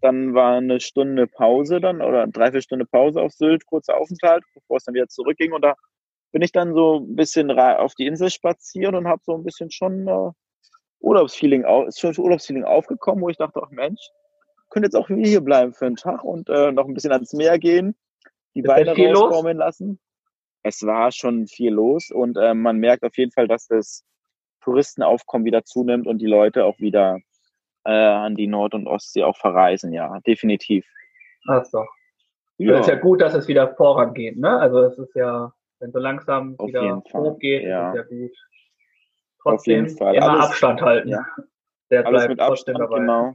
Dann 0.00 0.34
war 0.34 0.56
eine 0.56 0.80
Stunde 0.80 1.26
Pause 1.26 1.80
dann 1.80 2.00
oder 2.00 2.26
dreiviertel 2.26 2.62
Stunde 2.62 2.86
Pause 2.86 3.20
auf 3.20 3.32
Sylt, 3.32 3.66
kurzer 3.66 3.96
Aufenthalt, 3.96 4.44
bevor 4.54 4.78
es 4.78 4.84
dann 4.84 4.94
wieder 4.94 5.08
zurückging. 5.08 5.52
Und 5.52 5.62
da 5.62 5.74
bin 6.32 6.42
ich 6.42 6.52
dann 6.52 6.74
so 6.74 7.00
ein 7.00 7.16
bisschen 7.16 7.50
auf 7.50 7.94
die 7.94 8.06
Insel 8.06 8.30
spazieren 8.30 8.94
und 8.94 9.06
habe 9.06 9.22
so 9.24 9.34
ein 9.34 9.44
bisschen 9.44 9.70
schon 9.70 10.08
äh, 10.08 10.30
Urlaubsfeeling, 11.00 11.64
ist 11.86 12.00
schon 12.00 12.16
Urlaubsfeeling 12.16 12.64
aufgekommen, 12.64 13.22
wo 13.22 13.28
ich 13.28 13.36
dachte, 13.36 13.60
ach 13.62 13.70
Mensch, 13.70 14.00
könnte 14.70 14.86
jetzt 14.86 14.96
auch 14.96 15.06
hier 15.08 15.40
bleiben 15.40 15.72
für 15.72 15.86
einen 15.86 15.96
Tag 15.96 16.24
und 16.24 16.48
äh, 16.48 16.72
noch 16.72 16.86
ein 16.86 16.94
bisschen 16.94 17.12
ans 17.12 17.32
Meer 17.32 17.58
gehen, 17.58 17.94
die 18.54 18.60
ist 18.60 18.66
Beine 18.66 18.96
rauskommen 18.96 19.58
lassen. 19.58 20.00
Es 20.62 20.82
war 20.82 21.12
schon 21.12 21.46
viel 21.46 21.72
los 21.72 22.10
und 22.10 22.36
äh, 22.36 22.54
man 22.54 22.78
merkt 22.78 23.04
auf 23.04 23.16
jeden 23.16 23.30
Fall, 23.30 23.46
dass 23.46 23.68
das 23.68 24.02
Touristenaufkommen 24.62 25.44
wieder 25.44 25.64
zunimmt 25.64 26.06
und 26.06 26.18
die 26.18 26.26
Leute 26.26 26.64
auch 26.64 26.78
wieder 26.80 27.20
äh, 27.84 27.92
an 27.92 28.36
die 28.36 28.46
Nord- 28.46 28.74
und 28.74 28.86
Ostsee 28.86 29.24
auch 29.24 29.36
verreisen, 29.36 29.92
ja, 29.92 30.18
definitiv. 30.20 30.86
Ach 31.46 31.64
so. 31.64 31.84
Ja. 32.56 32.78
ist 32.78 32.88
ja 32.88 32.94
gut, 32.96 33.20
dass 33.20 33.34
es 33.34 33.48
wieder 33.48 33.74
vorangeht, 33.74 34.36
ne? 34.38 34.58
Also 34.58 34.82
es 34.82 34.98
ist 34.98 35.14
ja, 35.14 35.52
wenn 35.80 35.92
so 35.92 35.98
langsam 35.98 36.54
Auf 36.58 36.68
wieder 36.68 37.02
hochgeht, 37.12 37.64
ja. 37.64 37.90
ist 37.90 37.96
ja 37.96 38.02
gut. 38.02 38.32
Trotzdem 39.42 39.86
immer 39.86 40.06
Alles, 40.06 40.46
Abstand 40.46 40.80
halten. 40.80 41.08
Ja. 41.08 41.26
Der 41.90 42.06
Alles 42.06 42.28
mit 42.28 42.40
Abstand, 42.40 42.78
dabei. 42.78 43.00
genau. 43.00 43.34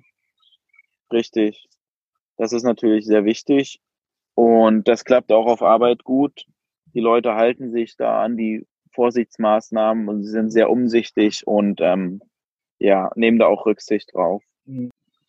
Richtig. 1.12 1.68
Das 2.38 2.54
ist 2.54 2.64
natürlich 2.64 3.06
sehr 3.06 3.26
wichtig. 3.26 3.80
Und 4.34 4.88
das 4.88 5.06
klappt 5.06 5.32
auch 5.32 5.46
auf 5.46 5.62
Arbeit 5.62 6.04
gut. 6.04 6.46
Die 6.94 7.00
Leute 7.00 7.36
halten 7.36 7.72
sich 7.72 7.96
da 7.98 8.24
an 8.24 8.38
die 8.38 8.66
Vorsichtsmaßnahmen 8.94 10.08
und 10.08 10.24
sie 10.24 10.30
sind 10.30 10.50
sehr 10.50 10.70
umsichtig 10.70 11.46
und 11.46 11.80
ähm, 11.82 12.22
ja, 12.80 13.12
nehmen 13.16 13.40
da 13.40 13.48
auch 13.48 13.66
Rücksicht 13.66 14.14
drauf. 14.14 14.44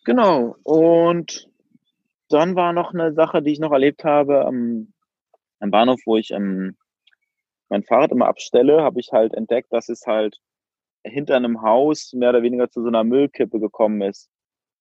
Genau. 0.04 0.56
Und 0.62 1.48
dann 2.28 2.54
war 2.54 2.72
noch 2.72 2.94
eine 2.94 3.12
Sache, 3.12 3.42
die 3.42 3.52
ich 3.52 3.60
noch 3.60 3.72
erlebt 3.72 4.04
habe 4.04 4.46
am, 4.46 4.92
am 5.58 5.70
Bahnhof, 5.70 6.00
wo 6.06 6.16
ich 6.16 6.30
ähm, 6.30 6.76
mein 7.68 7.82
Fahrrad 7.82 8.12
immer 8.12 8.28
abstelle, 8.28 8.82
habe 8.82 9.00
ich 9.00 9.12
halt 9.12 9.34
entdeckt, 9.34 9.72
dass 9.72 9.88
es 9.88 10.06
halt 10.06 10.38
hinter 11.04 11.36
einem 11.36 11.62
Haus 11.62 12.12
mehr 12.12 12.30
oder 12.30 12.42
weniger 12.42 12.70
zu 12.70 12.82
so 12.82 12.88
einer 12.88 13.04
Müllkippe 13.04 13.58
gekommen 13.58 14.02
ist, 14.02 14.28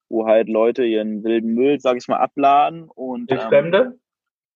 wo 0.10 0.26
halt 0.26 0.50
Leute 0.50 0.84
ihren 0.86 1.24
wilden 1.24 1.54
Müll, 1.54 1.80
sag 1.80 1.98
ich 1.98 2.08
mal, 2.08 2.18
abladen 2.18 2.90
und 2.90 3.32
ähm, 3.32 3.40
Fremde? 3.40 4.00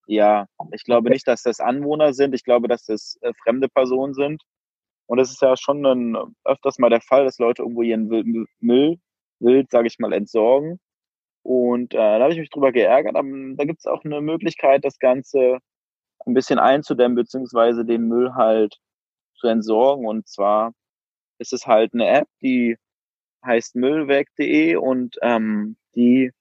Ja, 0.06 0.48
ich 0.74 0.84
glaube 0.84 1.10
nicht, 1.10 1.28
dass 1.28 1.44
das 1.44 1.62
Anwohner 1.62 2.14
sind. 2.14 2.36
Ich 2.36 2.44
glaube, 2.44 2.68
dass 2.68 2.86
das 2.86 3.18
äh, 3.22 3.32
fremde 3.42 3.70
Personen 3.70 4.14
sind. 4.14 4.44
Und 5.14 5.20
es 5.20 5.30
ist 5.30 5.44
ja 5.44 5.56
schon 5.56 5.86
ein, 5.86 6.18
öfters 6.44 6.80
mal 6.80 6.90
der 6.90 7.00
Fall, 7.00 7.24
dass 7.24 7.38
Leute 7.38 7.62
irgendwo 7.62 7.84
ihren 7.84 8.08
Müll 8.62 8.98
wild, 9.40 9.70
sage 9.70 9.86
ich 9.86 10.00
mal, 10.00 10.12
entsorgen. 10.12 10.80
Und 11.44 11.94
äh, 11.94 11.98
da 11.98 12.20
habe 12.20 12.34
ich 12.34 12.40
mich 12.40 12.50
drüber 12.50 12.72
geärgert. 12.72 13.16
Aber 13.16 13.28
da 13.56 13.64
gibt 13.66 13.78
es 13.78 13.86
auch 13.86 14.04
eine 14.04 14.22
Möglichkeit, 14.22 14.84
das 14.84 14.98
Ganze 14.98 15.60
ein 16.26 16.34
bisschen 16.34 16.58
einzudämmen, 16.58 17.14
beziehungsweise 17.14 17.86
den 17.86 18.08
Müll 18.08 18.34
halt 18.34 18.80
zu 19.36 19.46
entsorgen. 19.46 20.08
Und 20.08 20.28
zwar 20.28 20.74
ist 21.38 21.54
es 21.54 21.68
halt 21.68 21.94
eine 21.94 22.08
App, 22.08 22.28
die 22.42 22.78
heißt 23.46 23.76
müllweg.de 23.76 24.78
und 24.78 25.18
ähm, 25.22 25.78
die 25.94 26.32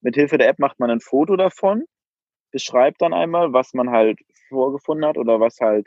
mit 0.00 0.16
Hilfe 0.16 0.38
der 0.38 0.48
App 0.48 0.58
macht 0.58 0.80
man 0.80 0.90
ein 0.90 1.00
Foto 1.00 1.36
davon, 1.36 1.84
beschreibt 2.50 3.00
dann 3.00 3.14
einmal, 3.14 3.52
was 3.52 3.74
man 3.74 3.90
halt 3.90 4.18
vorgefunden 4.48 5.06
hat 5.06 5.18
oder 5.18 5.38
was 5.38 5.60
halt 5.60 5.86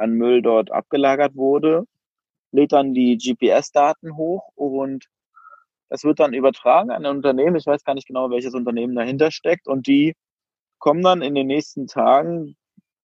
an 0.00 0.12
Müll 0.12 0.42
dort 0.42 0.70
abgelagert 0.70 1.36
wurde, 1.36 1.84
lädt 2.52 2.72
dann 2.72 2.94
die 2.94 3.16
GPS-Daten 3.16 4.16
hoch 4.16 4.50
und 4.54 5.06
es 5.90 6.04
wird 6.04 6.20
dann 6.20 6.34
übertragen 6.34 6.90
an 6.90 7.04
ein 7.04 7.16
Unternehmen. 7.16 7.56
Ich 7.56 7.66
weiß 7.66 7.84
gar 7.84 7.94
nicht 7.94 8.06
genau, 8.06 8.30
welches 8.30 8.54
Unternehmen 8.54 8.94
dahinter 8.94 9.30
steckt. 9.30 9.66
Und 9.66 9.86
die 9.86 10.14
kommen 10.78 11.02
dann 11.02 11.20
in 11.20 11.34
den 11.34 11.48
nächsten 11.48 11.88
Tagen 11.88 12.56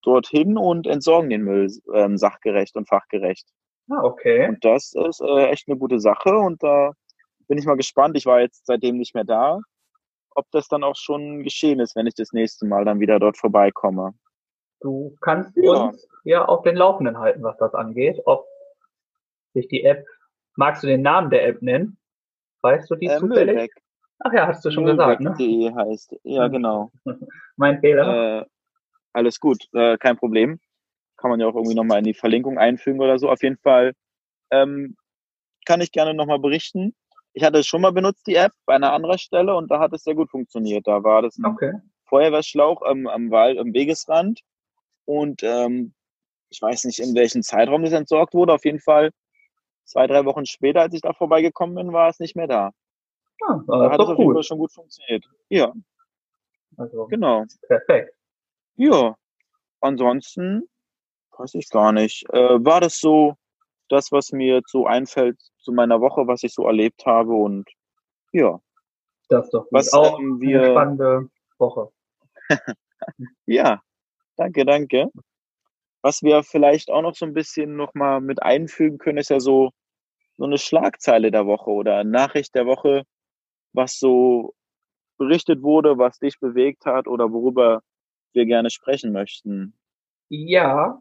dorthin 0.03 0.57
und 0.57 0.87
entsorgen 0.87 1.31
den 1.31 1.43
Müll 1.43 1.69
ähm, 1.93 2.17
sachgerecht 2.17 2.77
und 2.77 2.89
fachgerecht. 2.89 3.49
Ah, 3.91 4.03
okay. 4.03 4.49
Und 4.49 4.65
das 4.65 4.95
ist 4.95 5.21
äh, 5.21 5.47
echt 5.49 5.69
eine 5.69 5.77
gute 5.77 5.99
Sache. 5.99 6.37
Und 6.37 6.63
da 6.63 6.93
bin 7.49 7.59
ich 7.59 7.67
mal 7.67 7.77
gespannt. 7.77 8.17
Ich 8.17 8.27
war 8.27 8.41
jetzt 8.41 8.67
seitdem 8.67 8.99
nicht 8.99 9.15
mehr 9.15 9.25
da, 9.25 9.59
ob 10.31 10.47
das 10.53 10.69
dann 10.69 10.85
auch 10.85 10.97
schon 10.97 11.43
geschehen 11.43 11.81
ist, 11.81 11.97
wenn 11.97 12.07
ich 12.07 12.15
das 12.15 12.33
nächste 12.33 12.67
Mal 12.67 12.85
dann 12.85 13.01
wieder 13.01 13.19
dort 13.19 13.37
vorbeikomme. 13.37 14.15
Du 14.81 15.17
kannst 15.21 15.57
ja. 15.57 15.73
uns 15.73 16.07
ja 16.25 16.45
auf 16.45 16.63
den 16.63 16.77
Laufenden 16.77 17.19
halten, 17.19 17.43
was 17.43 17.57
das 17.59 17.75
angeht. 17.75 18.21
Ob 18.25 18.47
sich 19.55 19.69
die 19.69 19.85
App, 19.85 20.05
magst 20.57 20.83
du 20.83 20.87
den 20.87 21.03
Namen 21.03 21.31
der 21.31 21.47
App 21.47 21.63
nennen? 21.63 21.97
Weißt 22.63 22.91
du 22.91 22.97
die 22.97 23.07
äh, 23.07 23.19
zufällig? 23.19 23.55
Müllweg. 23.55 23.73
Ach 24.21 24.33
ja, 24.33 24.47
hast 24.47 24.65
du 24.65 24.71
schon 24.71 24.87
gesagt, 24.87 25.21
ne? 25.21 25.35
De 25.39 25.73
heißt, 25.75 26.17
ja 26.25 26.45
hm. 26.45 26.53
genau. 26.53 26.91
mein 27.57 27.81
Fehler. 27.81 28.41
Äh, 28.41 28.45
alles 29.13 29.41
gut, 29.41 29.67
äh, 29.73 29.97
kein 29.99 30.17
Problem. 30.17 30.61
Kann 31.17 31.31
man 31.31 31.41
ja 31.41 31.47
auch 31.47 31.55
irgendwie 31.55 31.75
nochmal 31.75 31.99
in 31.99 32.05
die 32.05 32.15
Verlinkung 32.15 32.59
einfügen 32.59 33.01
oder 33.01 33.19
so. 33.19 33.31
Auf 33.31 33.43
jeden 33.43 33.57
Fall 33.57 33.93
ähm, 34.51 34.97
kann 35.65 35.81
ich 35.81 35.93
gerne 35.93 36.15
nochmal 36.15 36.39
berichten. 36.39 36.95
Ich 37.33 37.43
hatte 37.43 37.59
es 37.59 37.67
schon 37.67 37.81
mal 37.81 37.93
benutzt, 37.93 38.27
die 38.27 38.35
App, 38.35 38.53
bei 38.67 38.75
einer 38.75 38.93
anderen 38.93 39.19
Stelle 39.19 39.55
und 39.55 39.71
da 39.71 39.79
hat 39.79 39.93
es 39.93 40.05
sehr 40.05 40.15
gut 40.15 40.31
funktioniert. 40.31 40.87
Da 40.87 41.03
war 41.03 41.23
das 41.23 41.39
ein 41.39 41.47
okay. 41.47 41.73
Feuerwehrschlauch 42.07 42.83
ähm, 42.91 43.07
am 43.07 43.31
Wald, 43.31 43.59
am 43.59 43.73
Wegesrand 43.73 44.41
Und 45.07 45.43
ähm, 45.43 45.95
ich 46.51 46.61
weiß 46.61 46.85
nicht, 46.85 46.99
in 46.99 47.15
welchem 47.15 47.43
Zeitraum 47.43 47.83
das 47.83 47.93
entsorgt 47.93 48.35
wurde. 48.35 48.53
Auf 48.53 48.65
jeden 48.65 48.81
Fall 48.81 49.11
zwei, 49.85 50.07
drei 50.07 50.25
Wochen 50.25 50.45
später, 50.47 50.83
als 50.83 50.95
ich 50.95 51.01
da 51.01 51.13
vorbeigekommen 51.13 51.75
bin, 51.77 51.93
war 51.93 52.09
es 52.09 52.19
nicht 52.21 52.37
mehr 52.37 52.47
da. 52.47 52.71
Ah, 53.47 53.61
Da 53.67 53.91
hat 53.91 54.01
es 54.01 54.07
auf 54.09 54.19
jeden. 54.19 54.33
Fall 54.35 54.43
schon 54.43 54.59
gut 54.59 54.73
funktioniert. 54.73 55.25
Ja, 55.49 55.73
Also, 56.77 57.07
genau. 57.07 57.45
perfekt. 57.69 58.13
Ja, 58.77 59.17
ansonsten 59.81 60.69
weiß 61.39 61.55
ich 61.55 61.69
gar 61.71 61.93
nicht. 61.93 62.25
Äh, 62.33 62.65
war 62.65 62.81
das 62.81 62.99
so 62.99 63.35
das, 63.89 64.11
was 64.13 64.33
mir 64.33 64.61
so 64.67 64.87
einfällt 64.87 65.39
zu 65.59 65.73
meiner 65.73 66.01
Woche, 66.01 66.27
was 66.27 66.43
ich 66.43 66.53
so 66.55 66.67
erlebt 66.67 67.05
habe 67.07 67.33
und 67.33 67.69
ja, 68.33 68.59
Das 69.29 69.45
ist 69.47 69.53
doch 69.55 69.63
gut. 69.65 69.73
Was, 69.73 69.93
auch 69.93 70.19
ähm, 70.19 70.39
eine 70.43 70.51
wir- 70.51 70.65
spannende 70.71 71.31
Woche. 71.59 71.91
ja, 73.47 73.81
danke, 74.37 74.65
danke. 74.65 75.09
Was 76.03 76.23
wir 76.23 76.43
vielleicht 76.43 76.91
auch 76.91 77.03
noch 77.03 77.15
so 77.15 77.27
ein 77.27 77.35
bisschen 77.35 77.77
noch 77.77 77.95
mal 77.95 78.21
mit 78.21 78.43
einfügen 78.43 78.99
können, 78.99 79.19
ist 79.19 79.31
ja 79.31 79.41
so 79.41 79.73
so 80.37 80.45
eine 80.45 80.59
Schlagzeile 80.59 81.31
der 81.31 81.47
Woche 81.47 81.71
oder 81.71 82.05
Nachricht 82.05 82.55
der 82.55 82.67
Woche, 82.67 83.05
was 83.73 83.99
so 83.99 84.55
berichtet 85.19 85.63
wurde, 85.63 85.99
was 85.99 86.19
dich 86.19 86.39
bewegt 86.41 86.85
hat 86.85 87.09
oder 87.09 87.33
worüber 87.33 87.83
wir 88.33 88.45
gerne 88.45 88.71
sprechen 88.71 89.13
möchten. 89.13 89.75
Ja, 90.29 91.01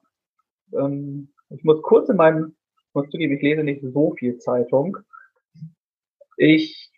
ähm, 0.74 1.34
ich 1.50 1.64
muss 1.64 1.82
kurz 1.82 2.08
in 2.10 2.16
meinem, 2.16 2.56
muss 2.94 3.10
zugeben, 3.10 3.36
ich 3.36 3.42
lese 3.42 3.64
nicht 3.64 3.82
so 3.84 4.14
viel 4.14 4.38
Zeitung. 4.38 4.98
Ich 6.38 6.92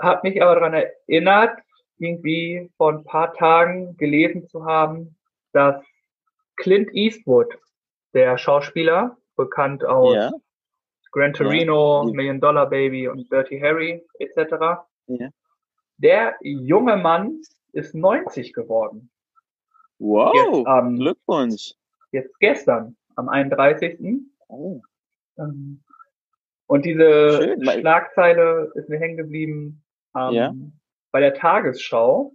habe 0.00 0.28
mich 0.28 0.42
aber 0.42 0.54
daran 0.54 0.74
erinnert, 0.74 1.58
irgendwie 1.98 2.70
vor 2.76 2.92
ein 2.92 3.04
paar 3.04 3.34
Tagen 3.34 3.96
gelesen 3.96 4.48
zu 4.48 4.64
haben, 4.64 5.16
dass 5.54 5.82
Clint 6.56 6.92
Eastwood, 6.94 7.48
der 8.12 8.38
Schauspieler, 8.38 9.16
bekannt 9.36 9.84
aus 9.84 10.14
Ja, 10.14 10.30
Gran 11.12 11.32
Torino, 11.32 12.04
Ja. 12.06 12.12
Million 12.14 12.40
Dollar 12.40 12.68
Baby 12.68 13.08
und 13.08 13.30
Dirty 13.32 13.58
Harry 13.60 14.04
etc. 14.18 14.84
Ja. 15.06 15.28
Der 15.98 16.36
junge 16.42 16.96
Mann 16.96 17.40
ist 17.72 17.94
90 17.94 18.52
geworden. 18.52 19.10
wow, 19.98 20.32
Jetzt, 20.34 20.66
ähm, 20.68 20.96
Glückwunsch. 20.96 21.74
Jetzt 22.12 22.38
gestern, 22.40 22.96
am 23.16 23.28
31. 23.28 23.98
Oh. 24.48 24.80
Ähm, 25.38 25.82
Und 26.66 26.84
diese 26.84 27.42
Schön, 27.42 27.62
Schlagzeile 27.64 28.70
ist 28.74 28.88
mir 28.88 28.98
hängen 28.98 29.16
geblieben 29.16 29.82
ähm, 30.16 30.32
Ja. 30.32 30.54
bei 31.12 31.20
der 31.20 31.34
Tagesschau. 31.34 32.32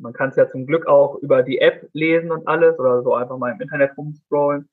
Man 0.00 0.12
kann 0.12 0.30
es 0.30 0.36
ja 0.36 0.48
zum 0.48 0.66
Glück 0.66 0.86
auch 0.86 1.16
über 1.16 1.42
die 1.42 1.58
App 1.58 1.88
lesen 1.92 2.30
und 2.30 2.46
alles 2.46 2.78
oder 2.78 3.02
so 3.02 3.14
einfach 3.14 3.38
mal 3.38 3.52
im 3.52 3.60
Internet 3.60 3.96
rumscrollen. 3.96 4.68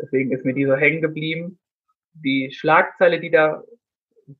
Deswegen 0.00 0.32
ist 0.32 0.44
mir 0.44 0.54
die 0.54 0.66
so 0.66 0.74
hängen 0.76 1.00
geblieben. 1.02 1.58
Die 2.12 2.50
Schlagzeile, 2.52 3.20
die 3.20 3.30
da 3.30 3.62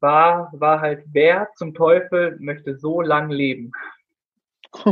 war, 0.01 0.53
war 0.55 0.81
halt, 0.81 1.05
wer 1.13 1.49
zum 1.57 1.75
Teufel 1.75 2.37
möchte 2.41 2.77
so 2.77 3.01
lang 3.01 3.31
leben? 3.31 3.73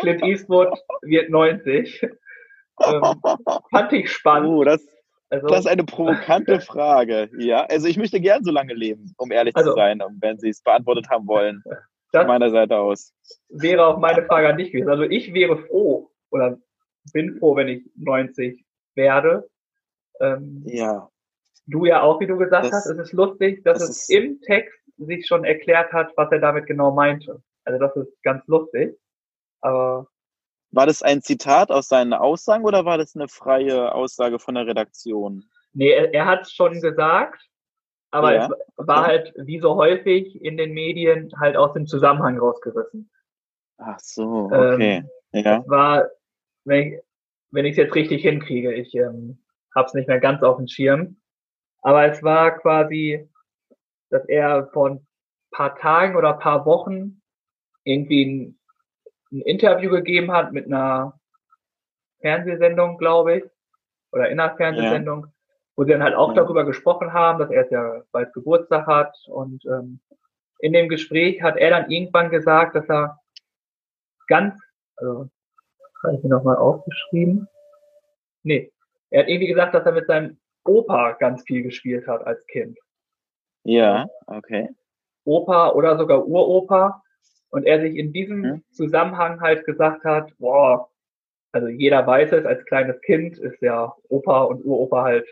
Clint 0.00 0.22
Eastwood 0.22 0.76
wird 1.02 1.30
90. 1.30 2.02
Ähm, 2.82 3.02
fand 3.70 3.92
ich 3.92 4.10
spannend. 4.10 4.48
Oh, 4.48 4.64
das, 4.64 4.84
Also, 5.30 5.46
das 5.46 5.60
ist 5.60 5.66
eine 5.68 5.84
provokante 5.84 6.60
Frage. 6.60 7.30
Ja, 7.38 7.64
also 7.66 7.86
ich 7.86 7.96
möchte 7.96 8.20
gern 8.20 8.42
so 8.42 8.50
lange 8.50 8.74
leben, 8.74 9.14
um 9.18 9.30
ehrlich 9.30 9.54
Also- 9.56 9.70
zu 9.70 9.76
sein, 9.76 10.02
wenn 10.20 10.38
Sie 10.38 10.48
es 10.48 10.62
beantwortet 10.62 11.08
haben 11.10 11.26
wollen. 11.26 11.62
das 12.20 12.26
meiner 12.26 12.50
Seite 12.50 12.76
aus. 12.78 13.12
wäre 13.48 13.86
auch 13.86 13.98
meine 13.98 14.24
Frage 14.26 14.48
an 14.48 14.56
dich 14.58 14.72
gewesen. 14.72 14.88
Also 14.90 15.02
ich 15.04 15.32
wäre 15.34 15.58
froh 15.66 16.10
oder 16.30 16.58
bin 17.12 17.38
froh, 17.38 17.54
wenn 17.56 17.68
ich 17.68 17.84
90 17.96 18.64
werde. 18.94 19.48
Ähm, 20.20 20.62
Ja, 20.66 21.08
Du 21.66 21.86
ja 21.86 22.02
auch, 22.02 22.20
wie 22.20 22.26
du 22.26 22.36
gesagt 22.36 22.66
Das- 22.66 22.72
hast. 22.72 22.86
Es 22.86 22.98
ist 22.98 23.12
lustig, 23.12 23.64
dass 23.64 23.78
das 23.78 23.88
es 23.88 23.96
ist- 24.02 24.10
im 24.10 24.40
Text 24.42 24.78
sich 24.98 25.26
schon 25.26 25.44
erklärt 25.44 25.92
hat, 25.92 26.12
was 26.16 26.30
er 26.30 26.38
damit 26.38 26.66
genau 26.66 26.92
meinte. 26.92 27.42
Also 27.64 27.78
das 27.78 27.96
ist 27.96 28.22
ganz 28.22 28.46
lustig. 28.46 28.98
Aber 29.62 30.06
war 30.72 30.86
das 30.86 31.00
ein 31.02 31.22
Zitat 31.22 31.70
aus 31.70 31.88
seinen 31.88 32.12
Aussagen 32.12 32.64
oder 32.64 32.84
war 32.84 32.98
das 32.98 33.16
eine 33.16 33.28
freie 33.28 33.94
Aussage 33.94 34.38
von 34.38 34.54
der 34.56 34.66
Redaktion? 34.66 35.44
nee, 35.72 35.90
er, 35.90 36.12
er 36.12 36.26
hat 36.26 36.42
es 36.42 36.52
schon 36.52 36.72
gesagt, 36.78 37.42
aber 38.14 38.34
Ja, 38.34 38.48
es 38.76 38.86
war 38.86 39.06
halt 39.06 39.32
wie 39.36 39.58
so 39.58 39.74
häufig 39.74 40.40
in 40.42 40.56
den 40.56 40.72
Medien 40.72 41.32
halt 41.40 41.56
aus 41.56 41.72
dem 41.72 41.86
Zusammenhang 41.86 42.38
rausgerissen. 42.38 43.10
Ach 43.78 43.98
so, 43.98 44.50
Ähm, 44.52 44.74
okay. 44.74 45.04
Ja, 45.32 45.58
Es 45.58 45.68
war, 45.68 46.08
wenn 46.64 46.92
ich 46.92 47.00
wenn 47.50 47.64
ich 47.66 47.72
es 47.72 47.76
jetzt 47.76 47.94
richtig 47.94 48.22
hinkriege, 48.22 48.72
ich 48.72 48.94
ähm, 48.94 49.38
habe 49.74 49.86
es 49.86 49.94
nicht 49.94 50.08
mehr 50.08 50.20
ganz 50.20 50.42
auf 50.42 50.56
dem 50.56 50.66
Schirm, 50.66 51.16
aber 51.82 52.04
es 52.06 52.22
war 52.22 52.58
quasi, 52.58 53.28
dass 54.10 54.24
er 54.26 54.68
vor 54.72 54.90
ein 54.90 55.06
paar 55.50 55.76
Tagen 55.76 56.16
oder 56.16 56.34
ein 56.34 56.40
paar 56.40 56.66
Wochen 56.66 57.20
irgendwie 57.84 58.24
ein, 58.24 58.58
ein 59.32 59.40
Interview 59.42 59.90
gegeben 59.90 60.32
hat 60.32 60.52
mit 60.52 60.66
einer 60.66 61.18
Fernsehsendung, 62.20 62.96
glaube 62.98 63.38
ich, 63.38 63.44
oder 64.12 64.28
in 64.30 64.40
einer 64.40 64.56
Fernsehsendung, 64.56 65.26
wo 65.76 65.84
sie 65.84 65.90
dann 65.92 66.02
halt 66.02 66.14
auch 66.14 66.34
darüber 66.34 66.64
gesprochen 66.64 67.12
haben, 67.12 67.38
dass 67.38 67.50
er 67.50 67.62
jetzt 67.62 67.72
ja 67.72 68.02
bald 68.12 68.32
Geburtstag 68.32 68.86
hat 68.86 69.14
und 69.28 69.64
ähm, 69.66 70.00
in 70.60 70.72
dem 70.72 70.88
Gespräch 70.88 71.42
hat 71.42 71.56
er 71.56 71.70
dann 71.70 71.90
irgendwann 71.90 72.30
gesagt, 72.30 72.74
dass 72.76 72.88
er 72.88 73.18
ganz, 74.28 74.58
also 74.96 75.28
habe 76.02 76.14
ich 76.16 76.22
mir 76.22 76.30
nochmal 76.30 76.56
aufgeschrieben. 76.56 77.48
Nee, 78.42 78.72
er 79.10 79.22
hat 79.22 79.28
irgendwie 79.28 79.48
gesagt, 79.48 79.74
dass 79.74 79.84
er 79.86 79.92
mit 79.92 80.06
seinem 80.06 80.38
Opa 80.64 81.12
ganz 81.12 81.42
viel 81.42 81.62
gespielt 81.62 82.06
hat 82.06 82.26
als 82.26 82.46
Kind. 82.46 82.78
ja, 83.64 84.06
okay. 84.26 84.68
Opa 85.26 85.70
oder 85.70 85.96
sogar 85.96 86.26
Uropa. 86.26 87.02
Und 87.50 87.64
er 87.66 87.80
sich 87.80 87.96
in 87.96 88.12
diesem 88.12 88.40
Mhm. 88.40 88.64
Zusammenhang 88.72 89.40
halt 89.40 89.64
gesagt 89.64 90.04
hat, 90.04 90.30
boah, 90.38 90.90
also 91.52 91.68
jeder 91.68 92.06
weiß 92.06 92.32
es, 92.32 92.44
als 92.44 92.64
kleines 92.66 93.00
Kind 93.02 93.38
ist 93.38 93.60
ja 93.62 93.94
Opa 94.08 94.42
und 94.42 94.64
Uropa 94.64 95.02
halt 95.04 95.26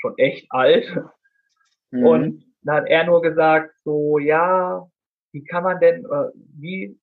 schon 0.00 0.14
echt 0.18 0.46
alt. 0.50 0.86
Mhm. 1.90 2.06
Und 2.06 2.44
dann 2.62 2.76
hat 2.76 2.86
er 2.88 3.04
nur 3.04 3.22
gesagt, 3.22 3.74
so, 3.84 4.18
ja, 4.18 4.86
wie 5.32 5.44
kann 5.44 5.64
man 5.64 5.78
denn, 5.80 6.04
äh, 6.04 6.30
wie, 6.58 6.98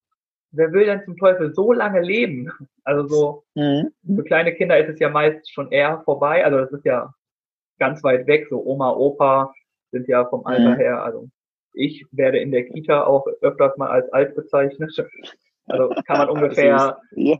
wer 0.51 0.71
will 0.73 0.85
denn 0.85 1.03
zum 1.05 1.17
Teufel 1.17 1.53
so 1.53 1.71
lange 1.73 2.01
leben? 2.01 2.51
Also 2.83 3.07
so, 3.07 3.43
Mhm. 3.55 3.91
für 4.15 4.23
kleine 4.23 4.53
Kinder 4.53 4.77
ist 4.77 4.93
es 4.93 4.99
ja 4.99 5.09
meist 5.09 5.51
schon 5.51 5.71
eher 5.71 6.01
vorbei. 6.05 6.43
Also 6.45 6.57
das 6.59 6.71
ist 6.71 6.85
ja 6.85 7.11
ganz 7.79 8.03
weit 8.03 8.27
weg. 8.27 8.47
So 8.49 8.63
Oma, 8.63 8.91
Opa 8.91 9.53
sind 9.91 10.07
ja 10.07 10.25
vom 10.25 10.45
Alter 10.45 10.71
Mhm. 10.71 10.77
her. 10.77 11.03
Also 11.03 11.29
ich 11.73 12.05
werde 12.11 12.37
in 12.39 12.51
der 12.51 12.65
Kita 12.65 13.03
auch 13.05 13.25
öfters 13.41 13.75
mal 13.77 13.89
als 13.89 14.11
alt 14.13 14.35
bezeichnet. 14.35 14.91
Also 15.67 15.95
kann 16.05 16.19
man 16.19 16.29
ungefähr 16.29 16.99
Ja. 17.15 17.39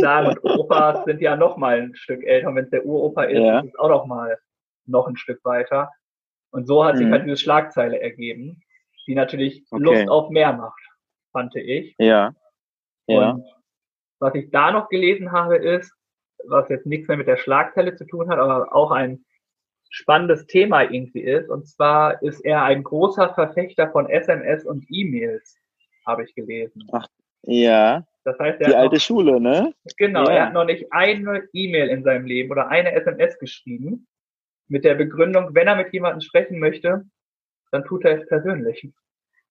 sagen. 0.00 0.26
Und 0.26 0.42
Opas 0.44 1.04
sind 1.04 1.20
ja 1.20 1.36
noch 1.36 1.56
mal 1.56 1.80
ein 1.80 1.94
Stück 1.94 2.24
älter. 2.24 2.48
Und 2.48 2.56
wenn 2.56 2.64
es 2.64 2.70
der 2.70 2.84
Uropa 2.84 3.22
ist, 3.22 3.38
Ja. 3.38 3.60
ist 3.60 3.68
es 3.68 3.78
auch 3.78 3.88
noch 3.88 4.04
mal 4.06 4.36
noch 4.92 5.08
ein 5.08 5.16
Stück 5.16 5.44
weiter. 5.44 5.90
Und 6.52 6.66
so 6.66 6.84
hat 6.84 6.96
sich 6.98 7.06
Mhm. 7.06 7.12
halt 7.12 7.24
diese 7.26 7.36
Schlagzeile 7.38 8.00
ergeben, 8.00 8.62
die 9.08 9.14
natürlich 9.16 9.64
Okay. 9.70 9.82
Lust 9.82 10.08
auf 10.08 10.30
mehr 10.30 10.52
macht, 10.52 10.80
fand 11.32 11.56
ich. 11.56 11.94
Ja. 11.98 12.32
Ja. 13.08 13.30
Und 13.32 13.44
was 14.20 14.34
ich 14.36 14.50
da 14.52 14.70
noch 14.70 14.88
gelesen 14.88 15.32
habe, 15.32 15.56
ist, 15.56 15.92
was 16.44 16.68
jetzt 16.68 16.86
nichts 16.86 17.08
mehr 17.08 17.16
mit 17.16 17.26
der 17.26 17.36
Schlagzeile 17.36 17.96
zu 17.96 18.04
tun 18.06 18.28
hat, 18.30 18.38
aber 18.38 18.72
auch 18.74 18.90
ein 18.92 19.24
spannendes 19.90 20.46
Thema 20.46 20.82
irgendwie 20.82 21.20
ist. 21.22 21.48
Und 21.50 21.66
zwar 21.68 22.22
ist 22.22 22.40
er 22.44 22.62
ein 22.64 22.82
großer 22.84 23.34
Verfechter 23.34 23.90
von 23.90 24.08
SMS 24.08 24.64
und 24.64 24.84
E-Mails, 24.88 25.56
habe 26.06 26.24
ich 26.24 26.34
gelesen. 26.34 26.86
Ja. 27.44 28.04
Das 28.24 28.38
heißt, 28.38 28.60
er 28.60 28.68
Die 28.68 28.74
alte 28.76 28.94
noch, 28.96 29.02
Schule, 29.02 29.40
ne? 29.40 29.74
genau, 29.96 30.24
ja. 30.26 30.32
er 30.32 30.46
hat 30.46 30.52
noch 30.54 30.64
nicht 30.64 30.86
eine 30.92 31.42
E-Mail 31.52 31.88
in 31.88 32.04
seinem 32.04 32.24
Leben 32.26 32.50
oder 32.52 32.68
eine 32.68 32.92
SMS 32.92 33.36
geschrieben 33.38 34.06
mit 34.68 34.84
der 34.84 34.94
Begründung, 34.94 35.54
wenn 35.54 35.66
er 35.68 35.76
mit 35.76 35.92
jemandem 35.92 36.20
sprechen 36.20 36.58
möchte, 36.58 37.04
dann 37.70 37.84
tut 37.84 38.04
er 38.04 38.20
es 38.20 38.28
persönlich. 38.28 38.88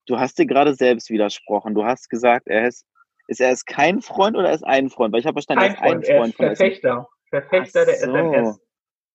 Du 0.07 0.17
hast 0.19 0.37
dir 0.39 0.45
gerade 0.45 0.73
selbst 0.73 1.09
widersprochen. 1.09 1.73
Du 1.75 1.83
hast 1.85 2.09
gesagt, 2.09 2.47
er 2.47 2.67
ist, 2.67 2.85
ist 3.27 3.39
er 3.39 3.51
ist 3.51 3.65
kein 3.65 4.01
Freund 4.01 4.35
oder 4.35 4.49
er 4.49 4.55
ist 4.55 4.63
ein 4.65 4.89
Freund? 4.89 5.13
Weil 5.13 5.19
ich 5.21 5.25
habe 5.25 5.35
verstanden, 5.35 5.61
Kein 5.63 5.75
er 5.75 5.99
ist 6.01 6.09
ein 6.09 6.17
Freund, 6.17 6.39
er 6.39 6.51
ist. 6.51 6.57
Verfechter. 6.57 7.07
Verfechter 7.29 7.85
der 7.85 7.95
so. 7.95 8.15
SMS. 8.15 8.59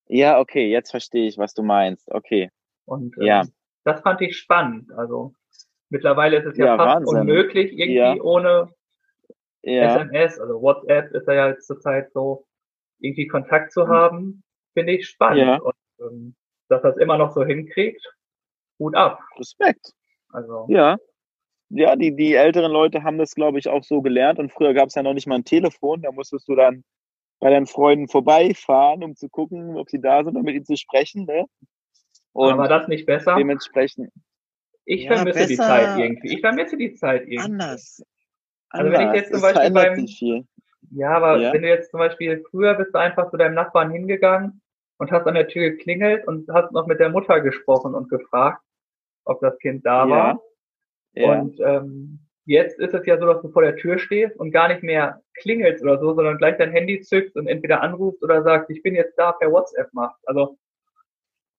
Ja, 0.09 0.39
okay, 0.39 0.71
jetzt 0.71 0.91
verstehe 0.91 1.27
ich, 1.27 1.37
was 1.39 1.53
du 1.55 1.63
meinst. 1.63 2.11
Okay. 2.13 2.51
Und 2.85 3.15
Ja. 3.19 3.43
ähm, 3.43 3.53
das 3.85 4.01
fand 4.01 4.21
ich 4.21 4.37
spannend. 4.39 4.93
Also 4.93 5.35
mittlerweile 5.91 6.39
ist 6.39 6.47
es 6.47 6.57
ja, 6.57 6.67
Ja, 6.67 6.77
fast 6.77 6.97
Wahnsinn. 7.07 7.19
unmöglich, 7.21 7.73
irgendwie 7.73 7.95
Ja. 8.19 8.23
ohne 8.23 8.73
Ja. 9.63 9.97
SMS, 9.97 10.39
also 10.39 10.63
WhatsApp 10.63 11.13
ist 11.13 11.27
ja 11.27 11.49
jetzt 11.49 11.67
zurzeit 11.67 12.13
so, 12.13 12.47
irgendwie 13.01 13.27
Kontakt 13.27 13.73
zu 13.73 13.89
haben, 13.89 14.43
finde 14.75 14.93
ich 14.93 15.09
spannend. 15.09 15.61
Und 15.61 15.75
dass 16.69 16.83
er 16.83 16.91
es 16.91 16.97
immer 16.97 17.19
noch 17.19 17.33
so 17.33 17.45
hinkriegt, 17.45 18.03
Hut 18.79 18.95
ab. 18.95 19.21
Respekt. 19.39 19.93
Also 20.31 20.67
Ja. 20.69 20.97
Ja, 21.69 21.97
die, 21.97 22.15
die 22.15 22.35
älteren 22.35 22.71
Leute 22.71 23.03
haben 23.03 23.19
das, 23.19 23.35
glaube 23.35 23.59
ich, 23.59 23.69
auch 23.69 23.83
so 23.83 24.01
gelernt. 24.01 24.39
Und 24.39 24.53
früher 24.53 24.73
gab 24.73 24.89
es 24.89 24.95
ja 24.95 25.03
noch 25.03 25.15
nicht 25.15 25.27
mal 25.27 25.35
ein 25.35 25.45
Telefon. 25.45 26.03
Da 26.03 26.13
musstest 26.13 26.47
du 26.47 26.55
dann 26.55 26.85
bei 27.41 27.51
deinen 27.51 27.67
Freunden 27.67 28.09
vorbeifahren, 28.09 29.03
um 29.03 29.17
zu 29.17 29.29
gucken, 29.29 29.77
ob 29.77 29.91
sie 29.91 30.01
da 30.01 30.23
sind, 30.23 30.37
um 30.37 30.43
mit 30.43 30.55
ihnen 30.55 30.65
zu 30.65 30.77
sprechen. 30.77 31.25
Ne? 31.25 31.45
Und 32.33 32.53
Aber 32.53 32.69
das 32.69 32.87
nicht 32.87 33.05
besser? 33.05 33.35
Dementsprechend. 33.37 34.13
Ich 34.85 35.05
ja, 35.05 35.17
vermisse 35.17 35.47
die 35.49 35.57
Zeit 35.57 35.99
irgendwie. 35.99 36.35
Ich 36.35 36.41
vermisse 36.41 36.77
die 36.77 36.95
Zeit 36.95 37.23
irgendwie. 37.23 37.39
Anders. 37.41 38.03
Also 38.69 38.93
wenn 38.93 39.09
ich 39.09 39.15
jetzt 39.15 39.33
zum 39.33 39.41
Beispiel 39.41 39.71
beim, 39.73 40.07
ja, 40.93 41.11
aber 41.17 41.39
ja. 41.39 41.53
wenn 41.53 41.63
du 41.63 41.69
jetzt 41.69 41.91
zum 41.91 41.99
Beispiel 41.99 42.45
früher 42.51 42.75
bist 42.75 42.95
du 42.95 42.99
einfach 42.99 43.31
zu 43.31 43.37
deinem 43.37 43.55
Nachbarn 43.55 43.91
hingegangen 43.91 44.61
und 44.99 45.11
hast 45.11 45.27
an 45.27 45.35
der 45.35 45.49
Tür 45.49 45.71
geklingelt 45.71 46.27
und 46.27 46.49
hast 46.49 46.73
noch 46.73 46.87
mit 46.87 47.01
der 47.01 47.11
Mutter 47.11 47.41
gesprochen 47.41 47.95
und 47.95 48.09
gefragt, 48.09 48.63
ob 49.25 49.41
das 49.41 49.59
Kind 49.59 49.85
da 49.85 50.05
ja. 50.05 50.11
war. 50.11 50.43
Ja. 51.15 51.33
Und 51.33 51.61
ähm, 51.61 52.21
jetzt 52.45 52.79
ist 52.79 52.95
es 52.95 53.07
ja 53.07 53.19
so, 53.19 53.27
dass 53.27 53.43
du 53.43 53.49
vor 53.51 53.63
der 53.63 53.77
Tür 53.77 53.99
stehst 53.99 54.37
und 54.39 54.53
gar 54.53 54.69
nicht 54.69 54.83
mehr 54.83 55.21
klingelst 55.35 55.83
oder 55.83 55.99
so, 55.99 56.15
sondern 56.15 56.39
gleich 56.39 56.57
dein 56.57 56.73
Handy 56.73 57.01
zückst 57.01 57.37
und 57.37 57.47
entweder 57.47 57.83
anrufst 57.83 58.23
oder 58.23 58.43
sagst, 58.43 58.71
ich 58.71 58.83
bin 58.83 58.95
jetzt 58.95 59.19
da 59.19 59.33
per 59.33 59.51
WhatsApp 59.51 59.93
machst. 59.93 60.21
Also 60.27 60.57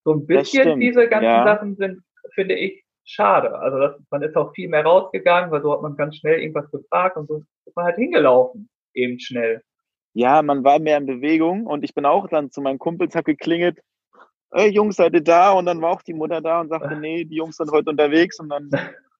so 0.03 0.13
ein 0.13 0.25
bisschen 0.25 0.79
diese 0.79 1.07
ganzen 1.07 1.25
ja. 1.25 1.43
Sachen 1.43 1.75
sind, 1.75 2.01
finde 2.33 2.55
ich, 2.55 2.83
schade. 3.03 3.57
Also 3.59 3.79
das, 3.79 3.95
man 4.09 4.21
ist 4.21 4.35
auch 4.35 4.53
viel 4.53 4.69
mehr 4.69 4.83
rausgegangen, 4.83 5.51
weil 5.51 5.61
so 5.61 5.73
hat 5.73 5.81
man 5.81 5.97
ganz 5.97 6.17
schnell 6.17 6.39
irgendwas 6.39 6.71
gefragt 6.71 7.17
und 7.17 7.27
so 7.27 7.43
ist 7.65 7.75
man 7.75 7.85
halt 7.85 7.97
hingelaufen, 7.97 8.69
eben 8.93 9.19
schnell. 9.19 9.61
Ja, 10.18 10.41
man 10.41 10.63
war 10.63 10.80
mehr 10.80 10.97
in 10.97 11.05
Bewegung 11.05 11.68
und 11.68 11.84
ich 11.84 11.93
bin 11.93 12.03
auch 12.03 12.28
dann 12.28 12.49
zu 12.49 12.59
meinen 12.59 12.80
Kumpels, 12.80 13.13
hab 13.13 13.26
geklingelt, 13.26 13.78
ey 14.49 14.68
Jungs, 14.68 14.95
seid 14.95 15.13
ihr 15.13 15.22
da? 15.22 15.51
Und 15.51 15.68
dann 15.68 15.80
war 15.80 15.91
auch 15.91 16.01
die 16.01 16.15
Mutter 16.15 16.41
da 16.41 16.59
und 16.59 16.70
sagte, 16.70 16.95
nee, 16.95 17.24
die 17.24 17.36
Jungs 17.36 17.57
sind 17.57 17.70
heute 17.70 17.91
unterwegs 17.91 18.39
und 18.39 18.49
dann 18.49 18.68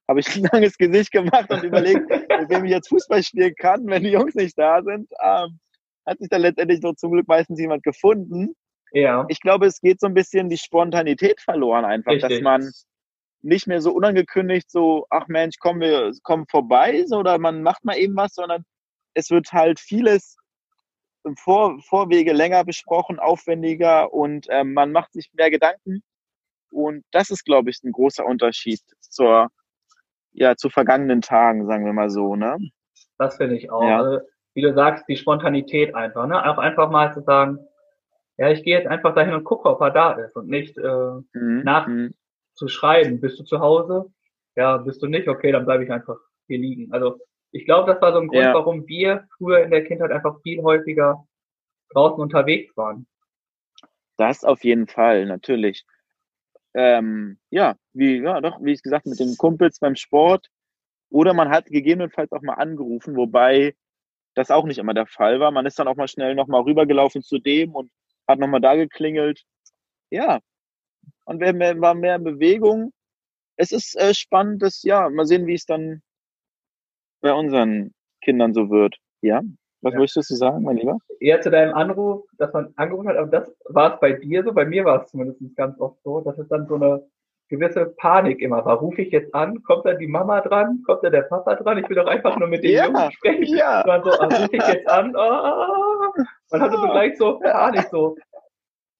habe 0.08 0.20
ich 0.20 0.36
ein 0.36 0.50
langes 0.52 0.76
Gesicht 0.76 1.12
gemacht 1.12 1.52
und 1.52 1.62
überlegt, 1.62 2.10
mit 2.10 2.50
wem 2.50 2.66
ich 2.66 2.72
jetzt 2.72 2.90
Fußball 2.90 3.22
spielen 3.22 3.54
kann, 3.60 3.86
wenn 3.86 4.02
die 4.02 4.10
Jungs 4.10 4.34
nicht 4.34 4.58
da 4.58 4.82
sind. 4.82 5.08
Ähm, 5.24 5.60
hat 6.08 6.18
sich 6.18 6.30
dann 6.30 6.42
letztendlich 6.42 6.82
so 6.82 6.94
zum 6.94 7.12
Glück 7.12 7.28
meistens 7.28 7.60
jemand 7.60 7.84
gefunden. 7.84 8.56
Ja. 8.92 9.24
Ich 9.28 9.40
glaube, 9.40 9.68
es 9.68 9.80
geht 9.80 10.00
so 10.00 10.08
ein 10.08 10.16
bisschen 10.16 10.50
die 10.50 10.58
Spontanität 10.58 11.40
verloren 11.42 11.86
einfach, 11.86 12.14
Richtig. 12.14 12.32
dass 12.32 12.42
man 12.42 12.72
nicht 13.44 13.68
mehr 13.68 13.82
so 13.82 13.92
unangekündigt 13.92 14.72
so, 14.72 15.06
ach 15.12 15.28
Mensch, 15.28 15.60
kommen 15.60 15.80
wir, 15.80 16.12
kommen 16.24 16.48
vorbei, 16.50 17.04
so, 17.06 17.18
oder 17.18 17.38
man 17.38 17.62
macht 17.62 17.86
mal 17.86 17.98
eben 17.98 18.16
was, 18.16 18.34
sondern 18.34 18.64
es 19.14 19.30
wird 19.30 19.54
halt 19.54 19.80
vieles 19.80 20.38
im 21.28 21.36
Vor 21.38 21.80
Vorwege 21.82 22.34
länger 22.34 22.64
besprochen, 22.64 23.20
aufwendiger 23.20 24.14
und 24.14 24.48
ähm, 24.50 24.74
man 24.74 24.92
macht 24.92 25.14
sich 25.14 25.30
mehr 25.34 25.52
Gedanken. 25.52 26.02
Und 26.72 27.04
das 27.12 27.30
ist, 27.30 27.46
glaube 27.46 27.70
ich, 27.70 27.84
ein 27.84 27.92
großer 27.92 28.26
Unterschied 28.26 28.82
zur, 29.00 29.50
ja, 30.32 30.56
zu 30.56 30.70
vergangenen 30.70 31.22
Tagen, 31.22 31.66
sagen 31.68 31.86
wir 31.86 31.94
mal 31.94 32.10
so, 32.10 32.36
ne? 32.36 32.58
Das 33.18 33.38
finde 33.38 33.58
ich 33.58 33.72
auch. 33.72 33.84
Ja. 33.84 34.02
Also, 34.02 34.26
wie 34.54 34.62
du 34.62 34.74
sagst, 34.74 35.06
die 35.08 35.18
Spontanität 35.18 35.96
einfach, 35.96 36.28
ne? 36.28 36.44
Auch 36.50 36.58
einfach 36.58 36.90
mal 36.90 37.14
zu 37.14 37.22
sagen, 37.22 37.60
ja, 38.38 38.50
ich 38.52 38.64
gehe 38.64 38.78
jetzt 38.78 38.88
einfach 38.88 39.16
dahin 39.16 39.34
und 39.34 39.44
gucke, 39.44 39.70
ob 39.70 39.82
er 39.82 39.92
da 39.92 40.14
ist 40.14 40.36
und 40.36 40.48
nicht 40.48 40.78
äh, 40.78 40.82
mhm. 41.34 41.62
nach 41.64 41.88
mhm. 41.88 42.14
zu 42.54 42.68
schreiben, 42.68 43.20
bist 43.20 43.40
du 43.40 43.44
zu 43.44 43.60
Hause? 43.60 44.12
Ja, 44.56 44.78
bist 44.78 45.02
du 45.02 45.08
nicht? 45.08 45.28
Okay, 45.28 45.52
dann 45.52 45.66
bleibe 45.66 45.84
ich 45.84 45.92
einfach 45.92 46.18
hier 46.48 46.60
liegen. 46.60 46.92
Also 46.92 47.20
ich 47.52 47.66
glaube, 47.66 47.92
das 47.92 48.02
war 48.02 48.14
so 48.14 48.20
ein 48.20 48.28
Grund, 48.28 48.44
ja. 48.44 48.54
warum 48.54 48.88
wir 48.88 49.28
früher 49.38 49.64
in 49.64 49.72
der 49.72 49.84
Kindheit 49.86 50.12
einfach 50.12 50.42
viel 50.42 50.62
häufiger 50.62 51.26
draußen 51.90 52.20
unterwegs 52.20 52.76
waren. 52.76 53.08
Das 54.18 54.44
auf 54.44 54.64
jeden 54.64 54.88
Fall, 54.88 55.26
natürlich. 55.26 55.86
Ähm, 56.74 57.40
ja, 57.50 57.76
wie, 57.94 58.18
ja, 58.22 58.42
doch, 58.42 58.60
wie 58.62 58.74
ich 58.74 58.84
gesagt, 58.84 59.06
mit 59.06 59.20
den 59.20 59.38
Kumpels 59.38 59.80
beim 59.80 59.96
Sport. 59.96 60.48
Oder 61.10 61.34
man 61.34 61.50
hat 61.50 61.68
gegebenenfalls 61.68 62.32
auch 62.32 62.42
mal 62.42 62.56
angerufen, 62.56 63.16
wobei 63.16 63.76
das 64.36 64.52
auch 64.52 64.66
nicht 64.66 64.78
immer 64.78 64.94
der 64.94 65.08
Fall 65.08 65.40
war. 65.40 65.52
Man 65.52 65.66
ist 65.66 65.80
dann 65.80 65.88
auch 65.88 65.96
mal 65.96 66.08
schnell 66.08 66.36
nochmal 66.36 66.62
rübergelaufen 66.62 67.22
zu 67.22 67.40
dem 67.40 67.74
und 67.74 67.92
hat 68.28 68.40
nochmal 68.40 68.62
da 68.62 68.76
geklingelt. 68.76 69.44
Ja, 70.10 70.42
und 71.26 71.40
wir 71.40 71.82
war 71.82 71.96
mehr 71.96 72.16
in 72.16 72.24
Bewegung. 72.24 72.94
Es 73.56 73.72
ist 73.72 73.96
äh, 73.96 74.14
spannend, 74.14 74.62
dass, 74.62 74.84
ja, 74.84 75.10
mal 75.10 75.26
sehen, 75.26 75.48
wie 75.48 75.56
es 75.56 75.66
dann 75.66 76.02
bei 77.22 77.34
unseren 77.34 77.94
Kindern 78.24 78.54
so 78.54 78.70
wird. 78.70 78.96
Ja? 79.22 79.42
Was 79.82 79.94
ja. 79.94 80.00
möchtest 80.00 80.30
du 80.30 80.36
sagen, 80.36 80.64
mein 80.64 80.78
Lieber? 80.78 80.98
Eher 81.20 81.42
zu 81.42 81.52
deinem 81.52 81.74
Anruf, 81.74 82.26
dass 82.38 82.52
man 82.54 82.74
angerufen 82.78 83.10
hat, 83.10 83.18
aber 83.18 83.30
das 83.30 83.56
war 83.66 83.94
es 83.94 84.00
bei 84.00 84.14
dir 84.14 84.44
so, 84.44 84.54
bei 84.54 84.66
mir 84.66 84.86
war 84.86 85.04
es 85.04 85.10
zumindest 85.10 85.40
ganz 85.56 85.80
oft 85.80 86.02
so, 86.04 86.22
dass 86.22 86.38
es 86.38 86.48
dann 86.48 86.68
so 86.68 86.76
eine 86.76 87.04
gewisse 87.50 87.86
Panik 87.98 88.42
immer 88.42 88.66
war. 88.66 88.78
Rufe 88.78 89.02
ich 89.02 89.12
jetzt 89.12 89.34
an? 89.34 89.62
Kommt 89.64 89.86
da 89.86 89.94
die 89.94 90.08
Mama 90.08 90.42
dran? 90.42 90.84
Kommt 90.86 91.04
da 91.04 91.10
der 91.10 91.24
Papa 91.24 91.56
dran? 91.56 91.78
Ich 91.78 91.90
will 91.90 91.96
doch 91.96 92.08
einfach 92.08 92.38
nur 92.38 92.48
mit 92.48 92.64
den 92.64 92.72
ja, 92.72 92.86
Jungen 92.86 93.12
sprechen. 93.12 93.56
Ja. 93.56 93.82
Und 93.82 93.88
dann 93.88 94.04
so, 94.04 94.12
ah, 94.12 94.26
rufe 94.26 94.50
ich 94.52 94.68
jetzt 94.68 94.90
an? 94.90 95.16
Oh. 95.16 96.24
Man 96.52 96.62
hatte 96.62 96.78
so 96.78 96.88
gleich 96.88 97.18
so 97.18 97.40
Panik, 97.40 97.88
so, 97.90 98.18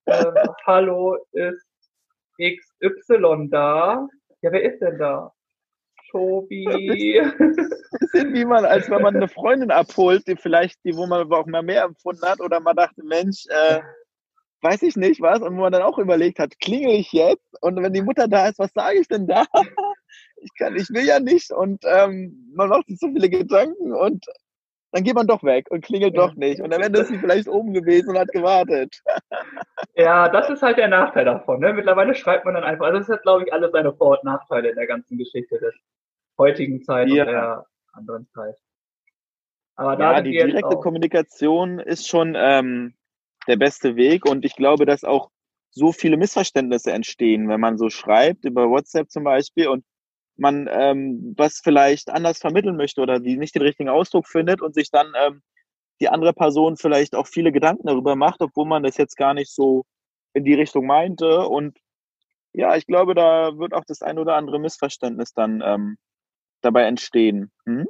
äh, 0.06 0.32
hallo, 0.66 1.18
ist 1.32 1.68
XY 2.40 3.50
da? 3.50 4.08
Ja, 4.42 4.52
wer 4.52 4.64
ist 4.64 4.80
denn 4.80 4.98
da? 4.98 5.32
Tobi. 6.12 6.66
Bisschen 8.00 8.34
wie 8.34 8.46
man, 8.46 8.66
als 8.66 8.90
wenn 8.90 9.02
man 9.02 9.16
eine 9.16 9.28
Freundin 9.28 9.72
abholt, 9.72 10.28
die 10.28 10.36
vielleicht, 10.36 10.78
die, 10.84 10.96
wo 10.96 11.08
man 11.08 11.32
auch 11.32 11.46
mal 11.46 11.64
mehr 11.64 11.84
empfunden 11.84 12.26
hat, 12.26 12.40
oder 12.40 12.60
man 12.60 12.76
dachte, 12.76 13.04
Mensch, 13.04 13.46
äh, 13.50 13.80
weiß 14.62 14.82
ich 14.84 14.96
nicht 14.96 15.22
was, 15.22 15.40
und 15.42 15.56
wo 15.56 15.62
man 15.62 15.72
dann 15.72 15.84
auch 15.84 15.98
überlegt 15.98 16.40
hat, 16.40 16.60
klingel 16.60 16.96
ich 16.96 17.12
jetzt? 17.12 17.62
Und 17.62 17.82
wenn 17.82 17.94
die 17.94 18.02
Mutter 18.02 18.28
da 18.28 18.48
ist, 18.48 18.60
was 18.60 18.72
sage 18.74 19.00
ich 19.00 19.08
denn 19.08 19.28
da? 19.28 19.46
Ich 20.40 20.52
kann, 20.58 20.76
ich 20.76 20.90
will 20.92 21.04
ja 21.04 21.20
nicht 21.20 21.52
und 21.52 21.84
ähm, 21.84 22.52
man 22.56 22.70
macht 22.70 22.88
sich 22.88 23.00
so 23.00 23.08
viele 23.08 23.28
Gedanken 23.28 23.92
und 23.92 24.24
dann 24.92 25.04
geht 25.04 25.16
man 25.16 25.28
doch 25.28 25.44
weg 25.44 25.68
und 25.70 25.84
klingelt 25.84 26.16
ja. 26.16 26.26
doch 26.26 26.36
nicht. 26.36 26.62
Und 26.62 26.74
am 26.74 26.82
Ende 26.82 27.02
ist 27.02 27.10
sie 27.10 27.18
vielleicht 27.18 27.48
oben 27.48 27.74
gewesen 27.74 28.10
und 28.10 28.20
hat 28.20 28.30
gewartet. 28.30 29.02
Ja, 29.96 30.30
das 30.30 30.50
ist 30.50 30.62
halt 30.62 30.78
der 30.78 30.88
Nachteil 30.88 31.26
davon. 31.26 31.60
Ne? 31.60 31.74
Mittlerweile 31.74 32.14
schreibt 32.14 32.46
man 32.46 32.54
dann 32.54 32.64
einfach, 32.64 32.86
also 32.86 33.00
das 33.00 33.10
hat, 33.10 33.24
glaube 33.24 33.44
ich, 33.46 33.54
alles 33.54 33.72
seine 33.72 33.94
Vor- 33.94 34.18
und 34.18 34.24
Nachteile 34.24 34.70
in 34.70 34.76
der 34.76 34.88
ganzen 34.88 35.18
Geschichte 35.18 35.60
heutigen 36.38 36.84
Zeit 36.84 37.10
ja. 37.10 37.24
und 37.24 37.32
der 37.32 37.66
anderen 37.94 38.28
Zeit. 38.30 38.56
Aber 39.76 39.96
da 39.96 40.14
ja, 40.14 40.22
die 40.22 40.32
direkte 40.32 40.78
Kommunikation 40.78 41.80
ist 41.80 42.08
schon 42.08 42.36
ähm, 42.36 42.96
der 43.48 43.58
beste 43.58 43.96
Weg 43.96 44.26
und 44.26 44.44
ich 44.44 44.56
glaube, 44.56 44.86
dass 44.86 45.04
auch 45.04 45.30
so 45.70 45.92
viele 45.92 46.18
Missverständnisse 46.18 46.92
entstehen, 46.92 47.48
wenn 47.50 47.60
man 47.60 47.78
so 47.78 47.90
schreibt, 47.90 48.46
über 48.46 48.70
WhatsApp 48.70 49.12
zum 49.12 49.24
Beispiel 49.24 49.68
und 49.68 49.86
man 50.36 50.68
ähm, 50.72 51.34
was 51.38 51.60
vielleicht 51.64 52.10
anders 52.10 52.40
vermitteln 52.40 52.76
möchte 52.76 53.02
oder 53.02 53.20
die 53.20 53.38
nicht 53.38 53.56
den 53.56 53.62
richtigen 53.62 53.90
Ausdruck 53.90 54.28
findet 54.28 54.62
und 54.62 54.74
sich 54.74 54.90
dann 54.92 55.14
ähm, 55.16 55.42
die 56.00 56.10
andere 56.10 56.34
Person 56.34 56.78
vielleicht 56.78 57.16
auch 57.16 57.28
viele 57.28 57.52
Gedanken 57.52 57.88
darüber 57.88 58.16
macht, 58.16 58.42
obwohl 58.42 58.66
man 58.66 58.84
das 58.84 58.98
jetzt 58.98 59.18
gar 59.18 59.34
nicht 59.34 59.52
so 59.52 59.84
in 60.34 60.44
die 60.44 60.54
Richtung 60.54 60.86
meinte. 60.86 61.48
Und 61.48 61.78
ja, 62.54 62.76
ich 62.76 62.86
glaube, 62.86 63.16
da 63.16 63.58
wird 63.58 63.74
auch 63.74 63.86
das 63.86 64.02
ein 64.02 64.20
oder 64.20 64.36
andere 64.36 64.60
Missverständnis 64.60 65.34
dann 65.34 65.62
ähm, 65.66 65.98
dabei 66.62 66.84
entstehen. 66.84 67.52
Hm? 67.66 67.88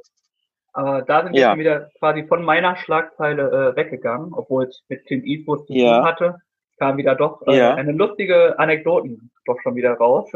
Aber 0.72 1.02
da 1.02 1.24
sind 1.24 1.32
wir 1.32 1.40
ja. 1.40 1.58
wieder 1.58 1.90
quasi 1.98 2.24
von 2.26 2.44
meiner 2.44 2.76
Schlagzeile 2.76 3.72
äh, 3.72 3.76
weggegangen, 3.76 4.32
obwohl 4.32 4.64
es 4.66 4.84
mit 4.88 5.06
Clint 5.06 5.24
Eastwood 5.24 5.66
zu 5.66 5.72
ja. 5.72 5.96
tun 5.96 6.04
hatte, 6.04 6.36
kam 6.78 6.96
wieder 6.96 7.14
doch 7.16 7.42
äh, 7.46 7.56
ja. 7.56 7.74
eine 7.74 7.92
lustige 7.92 8.58
Anekdoten 8.58 9.30
doch 9.44 9.58
schon 9.62 9.74
wieder 9.74 9.94
raus. 9.94 10.30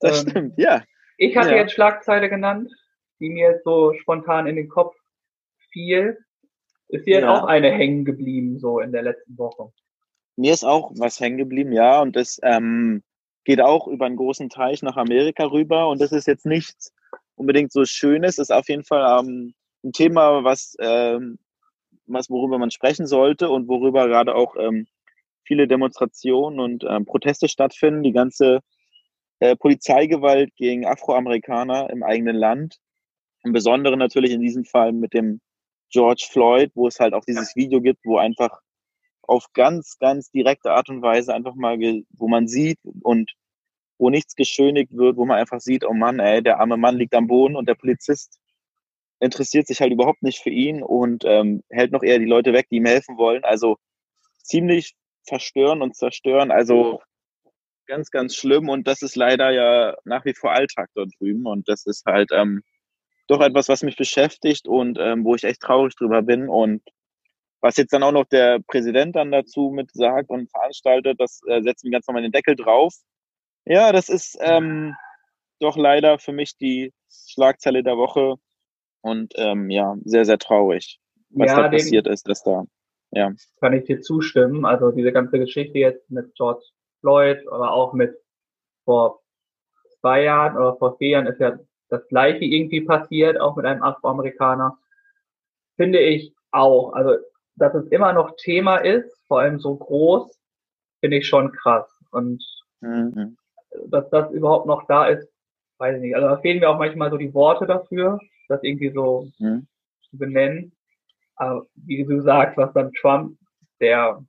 Das 0.00 0.22
ähm, 0.22 0.30
stimmt, 0.30 0.58
ja. 0.58 0.82
Ich 1.16 1.36
hatte 1.36 1.54
jetzt 1.54 1.72
Schlagzeile 1.72 2.28
genannt, 2.28 2.70
die 3.18 3.30
mir 3.30 3.52
jetzt 3.52 3.64
so 3.64 3.94
spontan 3.94 4.46
in 4.46 4.56
den 4.56 4.68
Kopf 4.68 4.94
fiel. 5.72 6.18
Ist 6.88 7.06
dir 7.06 7.16
jetzt 7.16 7.26
auch 7.26 7.44
eine 7.44 7.72
hängen 7.72 8.04
geblieben, 8.04 8.58
so 8.58 8.78
in 8.78 8.92
der 8.92 9.02
letzten 9.02 9.36
Woche? 9.36 9.72
Mir 10.36 10.52
ist 10.52 10.64
auch 10.64 10.92
was 10.96 11.18
hängen 11.18 11.38
geblieben, 11.38 11.72
ja, 11.72 12.00
und 12.02 12.14
das 12.14 12.38
ähm, 12.42 13.02
geht 13.44 13.60
auch 13.60 13.88
über 13.88 14.06
einen 14.06 14.16
großen 14.16 14.50
Teich 14.50 14.82
nach 14.82 14.96
Amerika 14.96 15.46
rüber 15.46 15.88
und 15.88 16.00
das 16.00 16.12
ist 16.12 16.26
jetzt 16.26 16.46
nichts 16.46 16.92
unbedingt 17.36 17.72
so 17.72 17.84
Schönes, 17.84 18.38
ist 18.38 18.52
auf 18.52 18.68
jeden 18.68 18.84
Fall 18.84 19.20
ähm, 19.20 19.54
ein 19.84 19.92
Thema, 19.92 20.42
was, 20.42 20.76
ähm, 20.80 21.38
was 22.06 22.28
worüber 22.30 22.58
man 22.58 22.70
sprechen 22.70 23.06
sollte 23.06 23.48
und 23.50 23.68
worüber 23.68 24.08
gerade 24.08 24.34
auch 24.34 24.56
ähm, 24.56 24.86
viele 25.44 25.68
Demonstrationen 25.68 26.58
und 26.58 26.84
ähm, 26.88 27.04
Proteste 27.04 27.48
stattfinden. 27.48 28.02
Die 28.02 28.12
ganze 28.12 28.60
äh, 29.38 29.54
Polizeigewalt 29.56 30.54
gegen 30.56 30.86
Afroamerikaner 30.86 31.90
im 31.90 32.02
eigenen 32.02 32.36
Land. 32.36 32.78
Im 33.44 33.52
Besonderen 33.52 33.98
natürlich 33.98 34.32
in 34.32 34.40
diesem 34.40 34.64
Fall 34.64 34.92
mit 34.92 35.14
dem 35.14 35.40
George 35.90 36.26
Floyd, 36.30 36.72
wo 36.74 36.88
es 36.88 36.98
halt 36.98 37.14
auch 37.14 37.24
dieses 37.24 37.54
Video 37.54 37.80
gibt, 37.80 38.00
wo 38.04 38.18
einfach 38.18 38.60
auf 39.22 39.46
ganz, 39.52 39.98
ganz 39.98 40.30
direkte 40.30 40.72
Art 40.72 40.88
und 40.88 41.02
Weise 41.02 41.34
einfach 41.34 41.54
mal, 41.54 41.78
wo 42.10 42.28
man 42.28 42.48
sieht 42.48 42.78
und 43.02 43.32
wo 43.98 44.10
nichts 44.10 44.34
geschönigt 44.34 44.96
wird, 44.96 45.16
wo 45.16 45.24
man 45.24 45.38
einfach 45.38 45.60
sieht, 45.60 45.84
oh 45.84 45.92
Mann, 45.92 46.20
ey, 46.20 46.42
der 46.42 46.60
arme 46.60 46.76
Mann 46.76 46.96
liegt 46.96 47.14
am 47.14 47.26
Boden 47.26 47.56
und 47.56 47.68
der 47.68 47.74
Polizist 47.74 48.38
interessiert 49.20 49.66
sich 49.66 49.80
halt 49.80 49.92
überhaupt 49.92 50.22
nicht 50.22 50.42
für 50.42 50.50
ihn 50.50 50.82
und 50.82 51.24
ähm, 51.24 51.62
hält 51.70 51.92
noch 51.92 52.02
eher 52.02 52.18
die 52.18 52.26
Leute 52.26 52.52
weg, 52.52 52.66
die 52.70 52.76
ihm 52.76 52.86
helfen 52.86 53.16
wollen. 53.16 53.44
Also 53.44 53.78
ziemlich 54.42 54.94
verstören 55.26 55.82
und 55.82 55.96
zerstören. 55.96 56.50
Also 56.50 57.00
ganz, 57.86 58.10
ganz 58.10 58.34
schlimm 58.34 58.68
und 58.68 58.86
das 58.86 59.02
ist 59.02 59.16
leider 59.16 59.50
ja 59.50 59.96
nach 60.04 60.24
wie 60.24 60.34
vor 60.34 60.52
Alltag 60.52 60.90
dort 60.94 61.10
drüben 61.18 61.46
und 61.46 61.68
das 61.68 61.86
ist 61.86 62.04
halt 62.04 62.30
ähm, 62.32 62.62
doch 63.28 63.40
etwas, 63.40 63.68
was 63.68 63.82
mich 63.82 63.96
beschäftigt 63.96 64.68
und 64.68 64.98
ähm, 65.00 65.24
wo 65.24 65.34
ich 65.34 65.44
echt 65.44 65.60
traurig 65.60 65.94
drüber 65.96 66.22
bin 66.22 66.48
und 66.48 66.82
was 67.60 67.76
jetzt 67.76 67.92
dann 67.92 68.02
auch 68.02 68.12
noch 68.12 68.26
der 68.26 68.60
Präsident 68.66 69.16
dann 69.16 69.32
dazu 69.32 69.70
mit 69.74 69.90
sagt 69.92 70.30
und 70.30 70.50
veranstaltet, 70.50 71.18
das 71.20 71.40
äh, 71.48 71.62
setzen 71.62 71.86
wir 71.86 71.92
ganz 71.92 72.06
normal 72.06 72.22
den 72.22 72.32
Deckel 72.32 72.54
drauf. 72.54 72.94
Ja, 73.66 73.92
das 73.92 74.08
ist 74.08 74.38
ähm, 74.40 74.94
doch 75.60 75.76
leider 75.76 76.18
für 76.18 76.32
mich 76.32 76.56
die 76.56 76.92
Schlagzeile 77.10 77.82
der 77.82 77.96
Woche 77.96 78.36
und 79.00 79.34
ähm, 79.36 79.70
ja, 79.70 79.96
sehr, 80.04 80.24
sehr 80.24 80.38
traurig, 80.38 80.98
was 81.30 81.50
ja, 81.50 81.62
da 81.62 81.68
passiert 81.68 82.06
ist, 82.06 82.28
dass 82.28 82.42
da, 82.42 82.64
ja. 83.10 83.32
Kann 83.60 83.72
ich 83.72 83.84
dir 83.84 84.00
zustimmen. 84.00 84.64
Also 84.64 84.92
diese 84.92 85.12
ganze 85.12 85.38
Geschichte 85.38 85.78
jetzt 85.78 86.10
mit 86.10 86.34
George 86.34 86.64
Floyd, 87.00 87.38
aber 87.50 87.72
auch 87.72 87.92
mit 87.92 88.16
vor 88.84 89.20
zwei 90.00 90.22
Jahren 90.22 90.56
oder 90.56 90.76
vor 90.76 90.96
vier 90.98 91.10
Jahren 91.10 91.26
ist 91.26 91.40
ja 91.40 91.58
das 91.88 92.06
gleiche 92.08 92.44
irgendwie 92.44 92.80
passiert, 92.80 93.40
auch 93.40 93.56
mit 93.56 93.66
einem 93.66 93.82
Afroamerikaner. 93.82 94.78
Finde 95.76 96.00
ich 96.00 96.32
auch. 96.50 96.92
Also, 96.92 97.16
dass 97.56 97.74
es 97.74 97.86
immer 97.88 98.12
noch 98.12 98.36
Thema 98.36 98.76
ist, 98.76 99.24
vor 99.26 99.40
allem 99.40 99.58
so 99.58 99.76
groß, 99.76 100.38
finde 101.00 101.18
ich 101.18 101.28
schon 101.28 101.52
krass. 101.52 101.88
Und 102.10 102.42
mhm. 102.80 103.36
Dass 103.86 104.08
das 104.10 104.30
überhaupt 104.32 104.66
noch 104.66 104.86
da 104.86 105.06
ist, 105.06 105.28
weiß 105.78 105.96
ich 105.96 106.02
nicht. 106.02 106.14
Also 106.14 106.28
da 106.28 106.38
fehlen 106.38 106.60
mir 106.60 106.70
auch 106.70 106.78
manchmal 106.78 107.10
so 107.10 107.16
die 107.16 107.34
Worte 107.34 107.66
dafür, 107.66 108.18
das 108.48 108.62
irgendwie 108.62 108.90
so 108.90 109.28
mhm. 109.38 109.66
zu 110.10 110.18
benennen. 110.18 110.72
Aber 111.36 111.66
wie 111.74 112.04
du 112.04 112.22
sagst, 112.22 112.56
was 112.56 112.72
dann 112.72 112.92
Trump, 112.92 113.36
der 113.80 114.24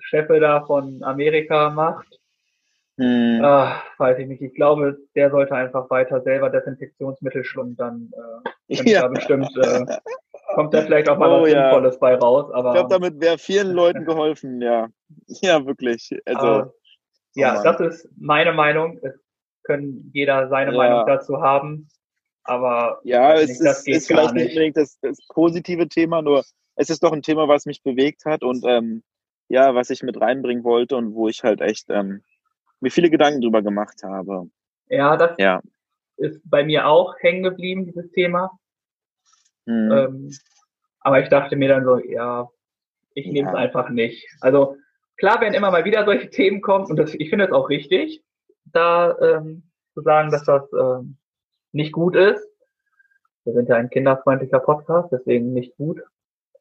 Chef 0.00 0.26
da 0.28 0.64
von 0.66 1.02
Amerika 1.04 1.70
macht, 1.70 2.08
hm. 2.98 3.42
Ach, 3.44 3.84
weiß 3.98 4.18
ich 4.20 4.26
nicht. 4.26 4.40
Ich 4.40 4.54
glaube, 4.54 4.96
der 5.14 5.30
sollte 5.30 5.54
einfach 5.54 5.90
weiter 5.90 6.22
selber 6.22 6.48
Desinfektionsmittel 6.48 7.44
schlucken, 7.44 7.76
dann 7.76 8.10
äh, 8.68 8.90
ja. 8.90 9.02
da 9.02 9.08
bestimmt 9.08 9.50
äh, 9.56 9.84
kommt 10.54 10.72
da 10.72 10.82
vielleicht 10.82 11.08
auch 11.10 11.18
mal 11.18 11.28
oh, 11.30 11.42
was 11.42 11.50
ja. 11.50 11.64
Sinnvolles 11.64 11.98
bei 11.98 12.14
raus. 12.14 12.50
Aber 12.52 12.70
ich 12.70 12.74
glaube, 12.76 12.94
damit 12.94 13.20
wäre 13.20 13.36
vielen 13.36 13.70
Leuten 13.72 14.06
geholfen, 14.06 14.62
ja. 14.62 14.88
Ja, 15.26 15.64
wirklich. 15.66 16.10
Also, 16.24 16.40
aber, 16.40 16.74
ja, 17.36 17.60
oh 17.60 17.62
das 17.62 17.80
ist 17.80 18.08
meine 18.16 18.52
Meinung. 18.52 18.98
Es 19.02 19.14
können 19.62 20.10
jeder 20.12 20.48
seine 20.48 20.72
ja. 20.72 20.76
Meinung 20.76 21.06
dazu 21.06 21.40
haben. 21.40 21.88
Aber 22.44 23.00
ja, 23.02 23.34
es 23.34 23.48
nicht, 23.48 23.60
ist, 23.60 23.88
ist 23.88 24.06
vielleicht 24.06 24.34
nicht 24.34 24.50
unbedingt 24.50 24.76
das, 24.76 24.98
das, 25.00 25.18
positive 25.28 25.88
Thema, 25.88 26.22
nur 26.22 26.44
es 26.76 26.90
ist 26.90 27.02
doch 27.02 27.12
ein 27.12 27.22
Thema, 27.22 27.48
was 27.48 27.66
mich 27.66 27.82
bewegt 27.82 28.24
hat 28.24 28.44
und 28.44 28.64
ähm, 28.66 29.02
ja, 29.48 29.74
was 29.74 29.90
ich 29.90 30.02
mit 30.02 30.20
reinbringen 30.20 30.62
wollte 30.62 30.96
und 30.96 31.14
wo 31.14 31.28
ich 31.28 31.42
halt 31.42 31.60
echt 31.60 31.86
ähm, 31.90 32.22
mir 32.80 32.90
viele 32.90 33.10
Gedanken 33.10 33.40
drüber 33.40 33.62
gemacht 33.62 34.02
habe. 34.04 34.48
Ja, 34.88 35.16
das 35.16 35.36
ja. 35.38 35.60
ist 36.18 36.40
bei 36.44 36.64
mir 36.64 36.86
auch 36.86 37.16
hängen 37.18 37.42
geblieben, 37.42 37.84
dieses 37.84 38.10
Thema. 38.12 38.56
Mhm. 39.64 39.92
Ähm, 39.92 40.30
aber 41.00 41.20
ich 41.20 41.28
dachte 41.28 41.56
mir 41.56 41.68
dann 41.68 41.84
so, 41.84 41.98
ja, 41.98 42.48
ich 43.14 43.26
nehme 43.26 43.48
es 43.48 43.54
ja. 43.54 43.58
einfach 43.60 43.88
nicht. 43.88 44.24
Also 44.40 44.76
klar, 45.16 45.40
wenn 45.40 45.54
immer 45.54 45.70
mal 45.70 45.84
wieder 45.84 46.04
solche 46.04 46.30
Themen 46.30 46.60
kommen, 46.60 46.86
und 46.86 46.96
das, 46.96 47.14
ich 47.14 47.30
finde 47.30 47.46
es 47.46 47.52
auch 47.52 47.68
richtig, 47.68 48.22
da 48.66 49.16
ähm, 49.20 49.62
zu 49.94 50.02
sagen, 50.02 50.30
dass 50.30 50.44
das 50.44 50.62
ähm, 50.72 51.16
nicht 51.72 51.92
gut 51.92 52.16
ist. 52.16 52.42
Wir 53.44 53.54
sind 53.54 53.68
ja 53.68 53.76
ein 53.76 53.90
kinderfreundlicher 53.90 54.58
Podcast, 54.58 55.10
deswegen 55.12 55.52
nicht 55.52 55.76
gut. 55.76 56.00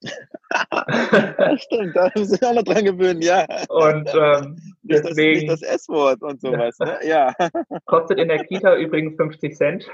ja, 0.02 1.58
stimmt, 1.58 1.96
da 1.96 2.12
müssen 2.16 2.40
wir 2.40 2.50
auch 2.50 2.54
noch 2.54 2.64
dran 2.64 2.86
gewöhnen, 2.86 3.22
ja. 3.22 3.46
Und 3.70 4.10
ähm, 4.14 4.76
nicht 4.84 5.04
deswegen. 5.04 5.48
Das, 5.48 5.62
nicht 5.62 5.72
das 5.72 5.76
S-Wort 5.82 6.22
und 6.22 6.40
sowas, 6.42 6.78
ne? 6.80 7.00
Ja. 7.04 7.34
Kostet 7.86 8.20
in 8.20 8.28
der 8.28 8.44
Kita 8.46 8.76
übrigens 8.76 9.16
50 9.16 9.56
Cent. 9.56 9.90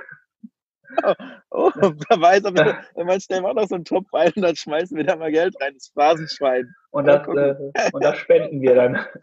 Oh, 1.50 1.72
wer 1.76 2.22
weiß, 2.22 2.46
ob 2.46 2.56
wir, 2.56 2.80
wenn 2.96 3.08
man 3.08 3.20
stellen 3.20 3.44
wir 3.44 3.54
noch 3.54 3.68
so 3.68 3.76
einen 3.76 3.86
Topf 3.86 4.14
rein 4.14 4.32
und 4.36 4.42
dann 4.42 4.56
schmeißen 4.56 4.96
wir 4.98 5.04
da 5.04 5.16
mal 5.16 5.32
Geld 5.32 5.56
rein, 5.62 5.74
das 5.74 5.92
Phasenschwein. 5.94 6.74
Und 6.92 7.06
das, 7.06 7.28
äh, 7.28 7.92
und 7.92 8.04
das 8.04 8.18
spenden 8.18 8.62
wir 8.62 8.76
dann. 8.76 9.06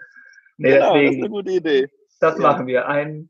Nee, 0.60 0.72
genau, 0.72 0.94
deswegen, 0.94 1.06
das 1.06 1.14
ist 1.14 1.22
eine 1.22 1.30
gute 1.30 1.50
Idee. 1.52 1.88
Das 2.18 2.34
ja. 2.34 2.42
machen 2.42 2.66
wir. 2.66 2.88
Ein 2.88 3.28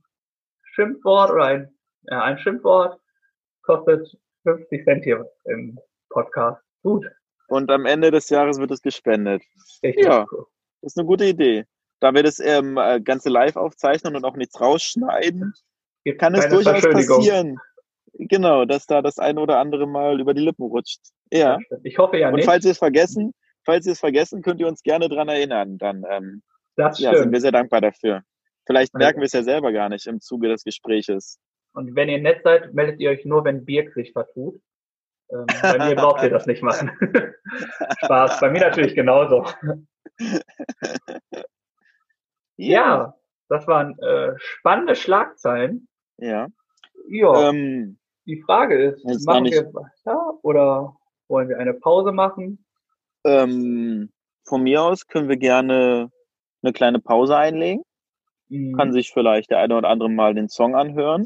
Schimpfwort 0.72 1.30
oder 1.30 1.44
ein, 1.44 1.68
ja, 2.04 2.22
ein 2.22 2.38
Schimpfwort 2.38 2.98
kostet 3.60 4.16
50 4.44 4.84
Cent 4.84 5.04
hier 5.04 5.30
im 5.44 5.78
Podcast. 6.08 6.62
Gut. 6.82 7.04
Und 7.48 7.70
am 7.70 7.84
Ende 7.84 8.10
des 8.10 8.30
Jahres 8.30 8.58
wird 8.58 8.70
es 8.70 8.80
gespendet. 8.80 9.42
Richtig 9.82 10.06
ja, 10.06 10.24
cool. 10.32 10.46
ist 10.80 10.96
eine 10.96 11.06
gute 11.06 11.26
Idee. 11.26 11.66
Da 12.00 12.14
wir 12.14 12.22
das 12.22 12.40
ähm, 12.40 12.78
äh, 12.78 12.98
Ganze 12.98 13.28
live 13.28 13.56
aufzeichnen 13.56 14.16
und 14.16 14.24
auch 14.24 14.36
nichts 14.36 14.58
rausschneiden, 14.58 15.52
Gibt 16.04 16.20
kann 16.20 16.34
es 16.34 16.48
durchaus 16.48 16.82
passieren. 16.82 17.58
Genau, 18.18 18.64
dass 18.64 18.86
da 18.86 19.00
das 19.00 19.18
eine 19.18 19.40
oder 19.40 19.58
andere 19.58 19.86
Mal 19.86 20.20
über 20.20 20.34
die 20.34 20.42
Lippen 20.42 20.64
rutscht. 20.64 21.00
Ja. 21.32 21.58
Ich 21.84 21.98
hoffe 21.98 22.18
ja 22.18 22.30
nicht. 22.30 22.40
Und 22.40 22.50
falls 22.50 22.64
ihr 22.64 22.72
es 22.72 22.78
vergessen, 22.78 23.32
falls 23.64 23.86
ihr 23.86 23.92
es 23.92 24.00
vergessen, 24.00 24.42
könnt 24.42 24.60
ihr 24.60 24.66
uns 24.66 24.82
gerne 24.82 25.08
dran 25.08 25.28
erinnern. 25.28 25.78
Dann 25.78 26.04
ähm, 26.10 26.42
das 26.76 26.98
ja, 26.98 27.14
sind 27.14 27.32
wir 27.32 27.40
sehr 27.40 27.52
dankbar 27.52 27.80
dafür. 27.80 28.22
Vielleicht 28.66 28.92
merken 28.94 29.20
wir 29.20 29.26
es 29.26 29.32
ja 29.32 29.42
selber 29.42 29.72
gar 29.72 29.88
nicht 29.88 30.06
im 30.06 30.20
Zuge 30.20 30.48
des 30.48 30.64
Gespräches. 30.64 31.38
Und 31.72 31.94
wenn 31.94 32.08
ihr 32.08 32.20
nett 32.20 32.42
seid, 32.42 32.74
meldet 32.74 33.00
ihr 33.00 33.10
euch 33.10 33.24
nur, 33.24 33.44
wenn 33.44 33.64
Birk 33.64 33.94
sich 33.94 34.12
vertut. 34.12 34.60
Ähm, 35.30 35.46
bei 35.62 35.78
mir 35.88 35.94
braucht 35.94 36.22
ihr 36.22 36.30
das 36.30 36.46
nicht 36.46 36.62
machen. 36.62 36.90
Spaß. 38.04 38.40
Bei 38.40 38.50
mir 38.50 38.60
natürlich 38.60 38.94
genauso. 38.94 39.46
ja, 42.56 43.14
das 43.48 43.66
waren 43.66 43.98
äh, 44.00 44.34
spannende 44.38 44.96
Schlagzeilen. 44.96 45.88
Ja. 46.18 46.48
Ja. 47.08 47.50
Ähm, 47.50 47.97
die 48.28 48.42
Frage 48.42 48.76
ist, 48.76 49.26
machen 49.26 49.46
wir 49.46 49.72
weiter 49.74 50.38
oder 50.42 50.94
wollen 51.28 51.48
wir 51.48 51.58
eine 51.58 51.72
Pause 51.72 52.12
machen? 52.12 52.64
Ähm, 53.24 54.10
von 54.44 54.62
mir 54.62 54.82
aus 54.82 55.06
können 55.06 55.28
wir 55.28 55.38
gerne 55.38 56.10
eine 56.62 56.72
kleine 56.72 57.00
Pause 57.00 57.36
einlegen. 57.36 57.82
Mhm. 58.48 58.76
Kann 58.76 58.92
sich 58.92 59.12
vielleicht 59.12 59.50
der 59.50 59.58
eine 59.58 59.76
oder 59.76 59.88
andere 59.88 60.10
mal 60.10 60.34
den 60.34 60.48
Song 60.48 60.76
anhören. 60.76 61.24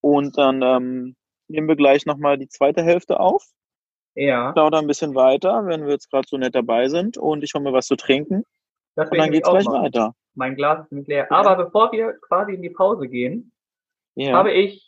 Und 0.00 0.36
dann 0.36 0.62
ähm, 0.62 1.16
nehmen 1.48 1.68
wir 1.68 1.76
gleich 1.76 2.06
nochmal 2.06 2.38
die 2.38 2.48
zweite 2.48 2.82
Hälfte 2.82 3.20
auf. 3.20 3.44
Ja. 4.14 4.52
Dauert 4.52 4.74
ein 4.74 4.86
bisschen 4.86 5.14
weiter, 5.14 5.64
wenn 5.66 5.84
wir 5.84 5.92
jetzt 5.92 6.10
gerade 6.10 6.26
so 6.28 6.36
nett 6.38 6.54
dabei 6.54 6.88
sind. 6.88 7.18
Und 7.18 7.44
ich 7.44 7.54
hole 7.54 7.64
mir 7.64 7.72
was 7.72 7.86
zu 7.86 7.96
trinken. 7.96 8.44
Das 8.96 9.10
und 9.10 9.18
dann 9.18 9.30
geht's 9.30 9.48
gleich 9.48 9.66
machen. 9.66 9.84
weiter. 9.84 10.14
Mein 10.34 10.56
Glas 10.56 10.84
ist 10.84 10.92
mit 10.92 11.06
leer. 11.06 11.28
Ja. 11.30 11.36
Aber 11.36 11.64
bevor 11.64 11.92
wir 11.92 12.14
quasi 12.20 12.54
in 12.54 12.62
die 12.62 12.70
Pause 12.70 13.08
gehen, 13.08 13.52
ja. 14.14 14.32
habe 14.32 14.52
ich 14.52 14.85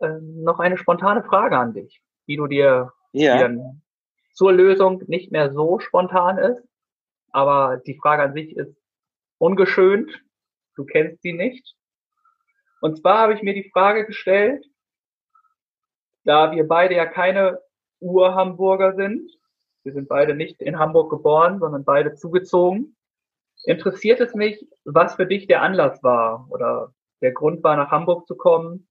äh, 0.00 0.18
noch 0.20 0.58
eine 0.58 0.76
spontane 0.76 1.22
Frage 1.22 1.58
an 1.58 1.74
dich, 1.74 2.02
die 2.26 2.36
du 2.36 2.46
dir 2.46 2.92
ja. 3.12 3.48
die 3.48 3.58
zur 4.34 4.52
Lösung 4.52 5.02
nicht 5.06 5.32
mehr 5.32 5.52
so 5.52 5.78
spontan 5.80 6.38
ist. 6.38 6.62
Aber 7.32 7.76
die 7.86 7.98
Frage 7.98 8.22
an 8.22 8.32
sich 8.32 8.56
ist 8.56 8.74
ungeschönt. 9.38 10.10
Du 10.76 10.84
kennst 10.84 11.22
sie 11.22 11.32
nicht. 11.32 11.76
Und 12.80 12.98
zwar 12.98 13.18
habe 13.18 13.34
ich 13.34 13.42
mir 13.42 13.54
die 13.54 13.68
Frage 13.70 14.06
gestellt, 14.06 14.64
da 16.24 16.52
wir 16.52 16.66
beide 16.66 16.94
ja 16.96 17.06
keine 17.06 17.60
Ur-Hamburger 18.00 18.94
sind, 18.94 19.30
wir 19.82 19.92
sind 19.92 20.08
beide 20.08 20.34
nicht 20.34 20.60
in 20.60 20.78
Hamburg 20.78 21.10
geboren, 21.10 21.58
sondern 21.58 21.84
beide 21.84 22.14
zugezogen, 22.14 22.96
interessiert 23.64 24.20
es 24.20 24.34
mich, 24.34 24.66
was 24.84 25.16
für 25.16 25.26
dich 25.26 25.46
der 25.46 25.62
Anlass 25.62 26.02
war 26.02 26.46
oder 26.50 26.94
der 27.20 27.32
Grund 27.32 27.62
war, 27.62 27.76
nach 27.76 27.90
Hamburg 27.90 28.26
zu 28.26 28.36
kommen 28.36 28.88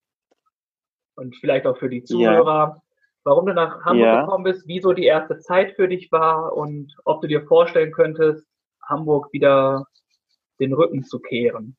und 1.20 1.36
vielleicht 1.36 1.66
auch 1.66 1.76
für 1.76 1.90
die 1.90 2.02
Zuhörer, 2.02 2.74
ja. 2.74 2.82
warum 3.24 3.46
du 3.46 3.54
nach 3.54 3.84
Hamburg 3.84 4.06
ja. 4.06 4.20
gekommen 4.22 4.44
bist, 4.44 4.66
wieso 4.66 4.92
die 4.92 5.04
erste 5.04 5.38
Zeit 5.38 5.76
für 5.76 5.86
dich 5.86 6.10
war 6.10 6.56
und 6.56 6.96
ob 7.04 7.20
du 7.20 7.28
dir 7.28 7.46
vorstellen 7.46 7.92
könntest, 7.92 8.46
Hamburg 8.82 9.32
wieder 9.32 9.86
den 10.58 10.72
Rücken 10.72 11.04
zu 11.04 11.20
kehren. 11.20 11.76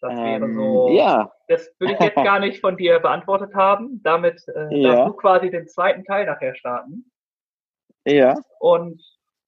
Das 0.00 0.16
wäre 0.16 0.44
ähm, 0.44 0.54
so. 0.54 0.90
Ja. 0.90 1.32
Das 1.46 1.72
würde 1.78 1.94
ich 1.94 2.00
jetzt 2.00 2.16
gar 2.16 2.40
nicht 2.40 2.60
von 2.60 2.76
dir 2.76 2.98
beantwortet 2.98 3.54
haben. 3.54 4.02
Damit 4.02 4.44
äh, 4.48 4.76
ja. 4.76 4.88
darfst 4.88 5.08
du 5.08 5.12
quasi 5.16 5.50
den 5.50 5.68
zweiten 5.68 6.04
Teil 6.04 6.26
nachher 6.26 6.56
starten. 6.56 7.10
Ja. 8.04 8.34
Und 8.58 9.00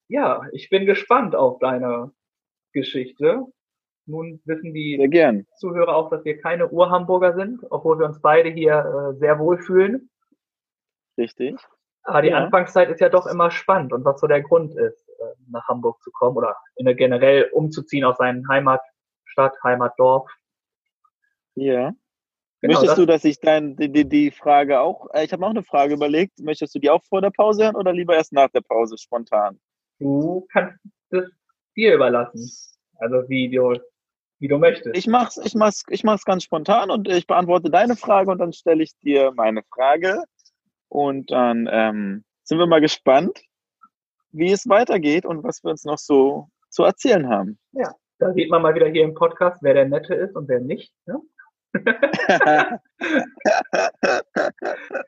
ja, 0.07 0.43
ich 0.53 0.71
bin 0.71 0.87
gespannt 0.87 1.35
auf 1.35 1.59
deine 1.59 2.13
Geschichte. 2.73 3.43
Nun 4.07 4.41
wissen 4.45 4.75
die 4.75 5.47
Zuhörer 5.57 5.97
auch, 5.97 6.11
dass 6.11 6.25
wir 6.25 6.39
keine 6.39 6.69
Ur-Hamburger 6.69 7.35
sind, 7.35 7.61
obwohl 7.71 7.99
wir 7.99 8.07
uns 8.07 8.21
beide 8.21 8.51
hier 8.51 9.15
äh, 9.15 9.19
sehr 9.19 9.39
wohl 9.39 9.59
fühlen. 9.59 10.11
Richtig. 11.17 11.57
Aber 12.03 12.21
die 12.21 12.29
ja. 12.29 12.37
Anfangszeit 12.37 12.91
ist 12.91 13.01
ja 13.01 13.09
doch 13.09 13.27
immer 13.27 13.51
spannend 13.51 13.93
und 13.93 14.05
was 14.05 14.21
so 14.21 14.27
der 14.27 14.43
Grund 14.43 14.77
ist, 14.77 15.09
äh, 15.09 15.35
nach 15.51 15.67
Hamburg 15.69 16.03
zu 16.03 16.11
kommen 16.11 16.37
oder 16.37 16.55
generell 16.77 17.49
umzuziehen 17.53 18.05
aus 18.05 18.19
seinen 18.19 18.47
Heimatstadt, 18.49 19.55
Heimatdorf. 19.63 20.31
Ja. 21.55 21.93
Genau, 22.61 22.81
Möchtest 22.81 22.93
das 22.93 22.97
du, 22.97 23.07
dass 23.07 23.25
ich 23.25 23.41
dein, 23.41 23.77
die, 23.77 24.09
die 24.09 24.31
Frage 24.31 24.81
auch, 24.81 25.09
äh, 25.15 25.25
ich 25.25 25.33
habe 25.33 25.43
noch 25.43 25.51
eine 25.51 25.63
Frage 25.63 25.95
überlegt, 25.95 26.41
möchtest 26.41 26.75
du 26.75 26.79
die 26.79 26.91
auch 26.91 27.05
vor 27.05 27.21
der 27.21 27.31
Pause 27.31 27.65
hören 27.65 27.77
oder 27.77 27.93
lieber 27.93 28.15
erst 28.15 28.33
nach 28.33 28.49
der 28.51 28.63
Pause 28.63 28.97
spontan? 28.99 29.59
Du 29.99 30.47
kannst 30.53 30.79
es 31.11 31.31
dir 31.77 31.95
überlassen. 31.95 32.51
Also 32.97 33.29
wie 33.29 33.51
du, 33.51 33.79
wie 34.39 34.49
du 34.49 34.59
möchtest. 34.59 34.97
Ich 34.97 35.07
mach's, 35.07 35.39
ich 35.43 35.55
mach's, 35.55 35.85
ich 35.89 36.05
mach's 36.05 36.25
ganz 36.25 36.45
spontan 36.45 36.91
und 36.91 37.09
ich 37.09 37.27
beantworte 37.27 37.71
deine 37.71 37.97
Frage 37.97 38.31
und 38.31 38.39
dann 38.39 38.53
stelle 38.53 38.83
ich 38.83 38.99
dir 38.99 39.33
meine 39.35 39.63
Frage. 39.75 40.25
Und 40.89 41.31
dann 41.31 41.69
ähm, 41.71 42.25
sind 42.45 42.59
wir 42.59 42.67
mal 42.67 42.81
gespannt. 42.81 43.41
wie 44.33 44.51
es 44.51 44.69
weitergeht 44.69 45.25
und 45.25 45.45
was 45.45 45.63
wir 45.63 45.71
uns 45.71 45.85
noch 45.85 45.99
so 45.99 46.49
zu 46.69 46.83
erzählen 46.83 47.29
haben. 47.29 47.59
Ja, 47.73 47.95
da 48.19 48.33
sieht 48.33 48.51
man 48.51 48.63
mal 48.63 48.75
wieder 48.75 48.89
hier 48.89 49.05
im 49.05 49.15
Podcast, 49.15 49.63
wer 49.63 49.75
der 49.75 49.89
Nette 49.89 50.15
ist 50.15 50.35
und 50.35 50.49
wer 50.49 50.61
nicht. 50.61 50.93
Ne? 51.07 51.21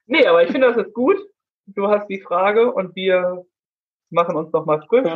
nee, 0.06 0.26
aber 0.26 0.44
ich 0.44 0.50
finde, 0.50 0.68
das 0.68 0.76
ist 0.76 0.94
gut. 0.94 1.16
Du 1.66 1.88
hast 1.88 2.06
die 2.08 2.20
Frage 2.20 2.72
und 2.72 2.94
wir 2.94 3.44
machen 4.10 4.36
uns 4.36 4.52
nochmal 4.52 4.80
frisch, 4.88 5.08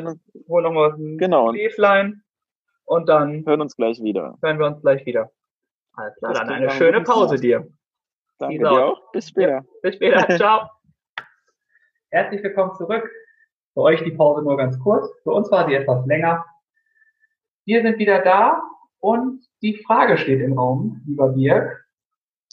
holen 0.49 0.65
nochmal 0.65 0.95
ein 0.95 1.19
genau. 1.19 1.53
Gläslein 1.53 2.25
und 2.91 3.09
dann 3.09 3.47
hören 3.47 3.61
uns 3.61 3.77
gleich 3.77 4.03
wieder. 4.03 4.37
Hören 4.43 4.59
wir 4.59 4.67
uns 4.67 4.81
gleich 4.81 5.07
wieder. 5.07 5.31
Alles 5.93 6.17
klar, 6.17 6.35
dann 6.35 6.49
eine 6.49 6.71
schöne 6.71 7.01
Pause 7.03 7.37
dir. 7.37 7.69
Danke 8.39 8.59
dir 8.59 8.69
auch. 8.69 9.13
Bis 9.13 9.29
später. 9.29 9.53
Ja, 9.53 9.65
bis 9.81 9.95
später. 9.95 10.29
Ciao. 10.37 10.69
Herzlich 12.11 12.43
willkommen 12.43 12.75
zurück. 12.75 13.09
Für 13.75 13.83
euch 13.83 14.03
die 14.03 14.11
Pause 14.11 14.43
nur 14.43 14.57
ganz 14.57 14.77
kurz. 14.81 15.09
Für 15.23 15.31
uns 15.31 15.49
war 15.53 15.69
sie 15.69 15.75
etwas 15.75 16.05
länger. 16.07 16.45
Wir 17.65 17.83
sind 17.83 17.97
wieder 17.99 18.23
da 18.23 18.61
und 18.99 19.47
die 19.63 19.77
Frage 19.87 20.19
steht 20.19 20.41
im 20.41 20.59
Raum, 20.59 21.01
lieber 21.07 21.29
Birg. 21.29 21.87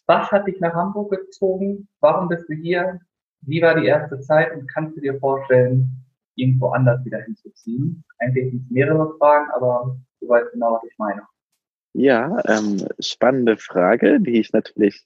Was 0.06 0.32
hat 0.32 0.46
dich 0.46 0.60
nach 0.60 0.76
Hamburg 0.76 1.10
gezogen? 1.10 1.88
Warum 2.00 2.28
bist 2.28 2.48
du 2.48 2.54
hier? 2.54 3.00
Wie 3.42 3.64
war 3.64 3.74
die 3.74 3.88
erste 3.88 4.20
Zeit 4.20 4.54
und 4.54 4.72
kannst 4.72 4.96
du 4.96 5.02
dir 5.02 5.20
vorstellen, 5.20 6.06
irgendwo 6.36 6.68
anders 6.68 7.04
wieder 7.06 7.22
hinzuziehen? 7.22 8.04
Eigentlich 8.20 8.52
sind 8.52 8.66
es 8.66 8.70
mehrere 8.70 9.18
Fragen, 9.18 9.50
aber 9.56 9.98
du 10.20 10.30
weißt 10.30 10.52
genau, 10.52 10.74
was 10.74 10.84
ich 10.90 10.98
meine. 10.98 11.28
Ja, 11.94 12.42
ähm, 12.46 12.88
spannende 13.00 13.58
Frage, 13.58 14.20
die 14.20 14.40
ich 14.40 14.52
natürlich 14.54 15.06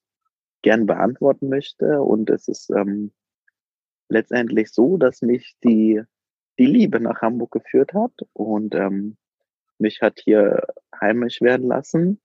gern 0.61 0.85
beantworten 0.85 1.49
möchte. 1.49 2.01
Und 2.01 2.29
es 2.29 2.47
ist 2.47 2.69
ähm, 2.69 3.11
letztendlich 4.09 4.71
so, 4.71 4.97
dass 4.97 5.21
mich 5.21 5.55
die, 5.63 6.01
die 6.59 6.65
Liebe 6.65 6.99
nach 6.99 7.21
Hamburg 7.21 7.51
geführt 7.51 7.93
hat 7.93 8.11
und 8.33 8.75
ähm, 8.75 9.17
mich 9.77 10.01
hat 10.01 10.19
hier 10.23 10.67
heimisch 10.99 11.41
werden 11.41 11.67
lassen. 11.67 12.21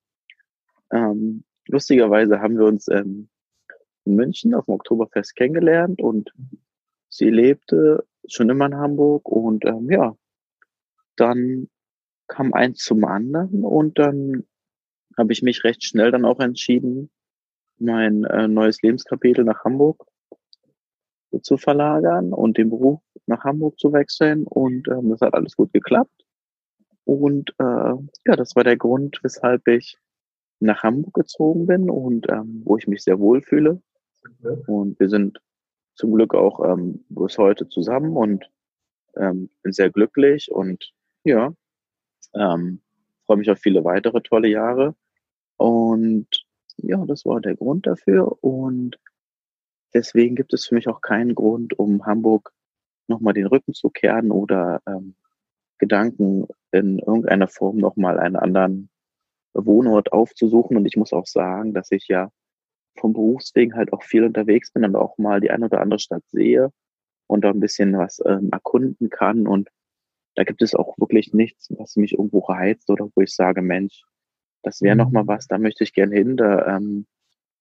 Ähm, 0.90 1.44
lustigerweise 1.68 2.40
haben 2.40 2.58
wir 2.58 2.66
uns 2.66 2.88
ähm, 2.88 3.28
in 4.04 4.16
München 4.16 4.54
auf 4.54 4.66
dem 4.66 4.74
Oktoberfest 4.74 5.34
kennengelernt 5.36 6.00
und 6.00 6.32
sie 7.08 7.30
lebte 7.30 8.06
schon 8.28 8.50
immer 8.50 8.66
in 8.66 8.76
Hamburg 8.76 9.28
und 9.28 9.64
ähm, 9.64 9.90
ja, 9.90 10.16
dann 11.16 11.68
kam 12.28 12.52
eins 12.52 12.78
zum 12.78 13.04
anderen 13.04 13.64
und 13.64 13.98
dann 13.98 14.44
habe 15.16 15.32
ich 15.32 15.42
mich 15.42 15.64
recht 15.64 15.84
schnell 15.84 16.10
dann 16.10 16.24
auch 16.24 16.40
entschieden, 16.40 17.10
mein 17.78 18.24
äh, 18.24 18.48
neues 18.48 18.82
Lebenskapitel 18.82 19.44
nach 19.44 19.64
Hamburg 19.64 20.04
zu 21.42 21.56
verlagern 21.56 22.32
und 22.32 22.56
den 22.56 22.70
Beruf 22.70 23.00
nach 23.26 23.44
Hamburg 23.44 23.78
zu 23.78 23.92
wechseln 23.92 24.46
und 24.46 24.88
ähm, 24.88 25.10
das 25.10 25.20
hat 25.20 25.34
alles 25.34 25.56
gut 25.56 25.72
geklappt. 25.72 26.24
Und 27.04 27.50
äh, 27.58 27.64
ja, 27.64 28.36
das 28.36 28.56
war 28.56 28.64
der 28.64 28.76
Grund, 28.76 29.20
weshalb 29.22 29.68
ich 29.68 29.98
nach 30.60 30.82
Hamburg 30.82 31.14
gezogen 31.14 31.66
bin 31.66 31.90
und 31.90 32.28
ähm, 32.30 32.62
wo 32.64 32.76
ich 32.76 32.86
mich 32.86 33.02
sehr 33.02 33.18
wohl 33.18 33.42
fühle. 33.42 33.80
Und 34.66 34.98
wir 34.98 35.08
sind 35.08 35.38
zum 35.94 36.14
Glück 36.14 36.34
auch 36.34 36.64
ähm, 36.64 37.04
bis 37.08 37.38
heute 37.38 37.68
zusammen 37.68 38.16
und 38.16 38.50
ähm, 39.16 39.50
bin 39.62 39.72
sehr 39.72 39.90
glücklich 39.90 40.50
und 40.50 40.92
ja, 41.24 41.52
ähm, 42.38 42.80
freue 43.26 43.38
mich 43.38 43.50
auf 43.50 43.58
viele 43.58 43.84
weitere 43.84 44.20
tolle 44.22 44.48
Jahre. 44.48 44.94
Und 45.56 46.28
ja, 46.76 47.04
das 47.06 47.24
war 47.24 47.40
der 47.40 47.56
Grund 47.56 47.86
dafür. 47.86 48.42
Und 48.42 48.98
deswegen 49.94 50.36
gibt 50.36 50.52
es 50.52 50.66
für 50.66 50.74
mich 50.74 50.88
auch 50.88 51.00
keinen 51.00 51.34
Grund, 51.34 51.78
um 51.78 52.04
Hamburg 52.06 52.52
nochmal 53.08 53.34
den 53.34 53.46
Rücken 53.46 53.72
zu 53.72 53.90
kehren 53.90 54.30
oder 54.30 54.80
ähm, 54.86 55.14
Gedanken 55.78 56.46
in 56.72 56.98
irgendeiner 56.98 57.48
Form 57.48 57.76
nochmal 57.76 58.18
einen 58.18 58.36
anderen 58.36 58.90
Wohnort 59.54 60.12
aufzusuchen. 60.12 60.76
Und 60.76 60.86
ich 60.86 60.96
muss 60.96 61.12
auch 61.12 61.26
sagen, 61.26 61.74
dass 61.74 61.90
ich 61.90 62.08
ja 62.08 62.30
vom 62.98 63.12
Berufswegen 63.12 63.74
halt 63.74 63.92
auch 63.92 64.02
viel 64.02 64.24
unterwegs 64.24 64.72
bin 64.72 64.84
und 64.84 64.96
auch 64.96 65.18
mal 65.18 65.40
die 65.40 65.50
eine 65.50 65.66
oder 65.66 65.80
andere 65.80 66.00
Stadt 66.00 66.22
sehe 66.28 66.70
und 67.26 67.42
da 67.44 67.50
ein 67.50 67.60
bisschen 67.60 67.96
was 67.96 68.22
ähm, 68.24 68.50
erkunden 68.52 69.10
kann. 69.10 69.46
Und 69.46 69.68
da 70.36 70.44
gibt 70.44 70.62
es 70.62 70.74
auch 70.74 70.96
wirklich 70.98 71.32
nichts, 71.32 71.68
was 71.76 71.96
mich 71.96 72.12
irgendwo 72.12 72.40
reizt 72.40 72.90
oder 72.90 73.08
wo 73.14 73.22
ich 73.22 73.34
sage, 73.34 73.62
Mensch, 73.62 74.04
das 74.62 74.82
wäre 74.82 74.96
noch 74.96 75.10
mal 75.10 75.24
mhm. 75.24 75.28
was, 75.28 75.48
da 75.48 75.58
möchte 75.58 75.82
ich 75.82 75.94
gern 75.94 76.12
hin. 76.12 76.36
Da, 76.36 76.76
ähm, 76.76 77.06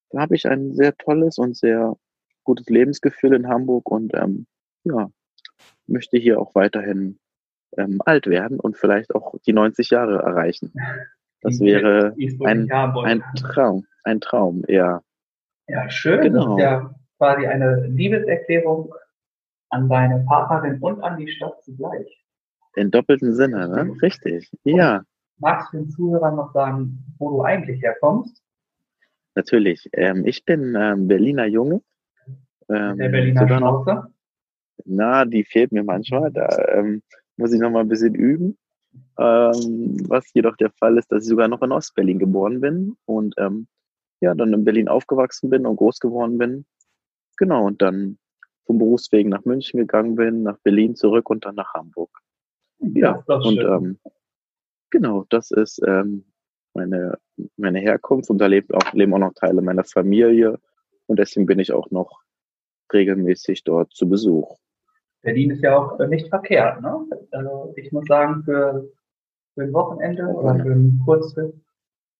da 0.09 0.19
habe 0.19 0.35
ich 0.35 0.47
ein 0.47 0.73
sehr 0.73 0.95
tolles 0.95 1.37
und 1.37 1.55
sehr 1.55 1.95
gutes 2.43 2.67
Lebensgefühl 2.67 3.33
in 3.33 3.47
Hamburg 3.47 3.89
und 3.89 4.13
ähm, 4.13 4.45
ja, 4.83 5.09
möchte 5.87 6.17
hier 6.17 6.39
auch 6.39 6.53
weiterhin 6.53 7.17
ähm, 7.77 8.01
alt 8.05 8.27
werden 8.27 8.59
und 8.59 8.77
vielleicht 8.77 9.15
auch 9.15 9.35
die 9.45 9.53
90 9.53 9.89
Jahre 9.89 10.19
erreichen. 10.19 10.73
Das 11.41 11.59
wäre 11.59 12.15
ein, 12.43 12.71
ein 12.71 13.23
Traum, 13.35 13.85
ein 14.03 14.19
Traum, 14.19 14.63
ja. 14.67 15.01
Ja, 15.67 15.89
schön. 15.89 16.21
Genau. 16.21 16.57
Das 16.57 16.57
ist 16.57 16.63
ja 16.63 16.95
quasi 17.17 17.47
eine 17.47 17.87
Liebeserklärung 17.87 18.93
an 19.69 19.87
deine 19.89 20.25
Partnerin 20.25 20.79
und 20.79 21.01
an 21.01 21.17
die 21.17 21.27
Stadt 21.29 21.63
zugleich. 21.63 22.24
In 22.75 22.91
doppelten 22.91 23.33
Sinne, 23.33 23.69
ne? 23.69 23.95
Richtig. 24.01 24.51
Ja. 24.63 25.03
Magst 25.37 25.73
du 25.73 25.77
den 25.77 25.89
Zuhörern 25.89 26.35
noch 26.35 26.53
sagen, 26.53 27.03
wo 27.17 27.29
du 27.29 27.41
eigentlich 27.43 27.81
herkommst? 27.81 28.41
Natürlich. 29.35 29.89
Ähm, 29.93 30.25
ich 30.25 30.45
bin 30.45 30.75
ähm, 30.77 31.07
Berliner 31.07 31.45
Junge. 31.45 31.81
Ähm, 32.69 32.97
Der 32.97 33.09
Berliner 33.09 33.47
Schnauze? 33.47 34.13
Na, 34.85 35.25
die 35.25 35.43
fehlt 35.43 35.71
mir 35.71 35.83
manchmal. 35.83 36.31
Da 36.31 36.47
ähm, 36.69 37.01
muss 37.37 37.53
ich 37.53 37.59
noch 37.59 37.69
mal 37.69 37.81
ein 37.81 37.89
bisschen 37.89 38.15
üben. 38.15 38.57
Ähm, 39.17 39.97
was 40.07 40.33
jedoch 40.33 40.55
der 40.57 40.71
Fall 40.71 40.97
ist, 40.97 41.11
dass 41.11 41.23
ich 41.23 41.29
sogar 41.29 41.47
noch 41.47 41.61
in 41.61 41.71
Ostberlin 41.71 42.19
geboren 42.19 42.61
bin 42.61 42.95
und 43.05 43.35
ähm, 43.37 43.67
ja, 44.21 44.33
dann 44.33 44.53
in 44.53 44.63
Berlin 44.63 44.87
aufgewachsen 44.87 45.49
bin 45.49 45.65
und 45.65 45.75
groß 45.75 45.99
geworden 45.99 46.37
bin. 46.37 46.65
Genau, 47.37 47.65
und 47.65 47.81
dann 47.81 48.17
vom 48.65 48.77
Berufswegen 48.79 49.29
nach 49.29 49.43
München 49.45 49.79
gegangen 49.79 50.15
bin, 50.15 50.43
nach 50.43 50.57
Berlin 50.59 50.95
zurück 50.95 51.29
und 51.29 51.45
dann 51.45 51.55
nach 51.55 51.73
Hamburg. 51.73 52.09
Ja, 52.93 53.23
ja 53.27 53.35
und 53.35 53.59
ähm, 53.59 53.99
genau, 54.89 55.25
das 55.29 55.51
ist 55.51 55.81
ähm, 55.85 56.25
meine, 56.73 57.17
meine 57.57 57.79
Herkunft 57.79 58.29
und 58.29 58.37
da 58.37 58.47
leben 58.47 58.73
auch, 58.73 58.93
leben 58.93 59.13
auch 59.13 59.19
noch 59.19 59.33
Teile 59.33 59.61
meiner 59.61 59.83
Familie 59.83 60.59
und 61.07 61.19
deswegen 61.19 61.45
bin 61.45 61.59
ich 61.59 61.71
auch 61.71 61.89
noch 61.91 62.21
regelmäßig 62.93 63.63
dort 63.63 63.93
zu 63.93 64.07
Besuch. 64.07 64.57
Berlin 65.21 65.51
ist 65.51 65.63
ja 65.63 65.77
auch 65.77 65.97
nicht 66.07 66.29
verkehrt, 66.29 66.81
ne? 66.81 67.07
Also 67.31 67.73
ich 67.75 67.91
muss 67.91 68.05
sagen, 68.05 68.43
für, 68.43 68.87
für 69.55 69.63
ein 69.63 69.73
Wochenende 69.73 70.23
oder 70.27 70.55
für 70.55 70.71
einen 70.71 71.01
Kurztrip 71.03 71.53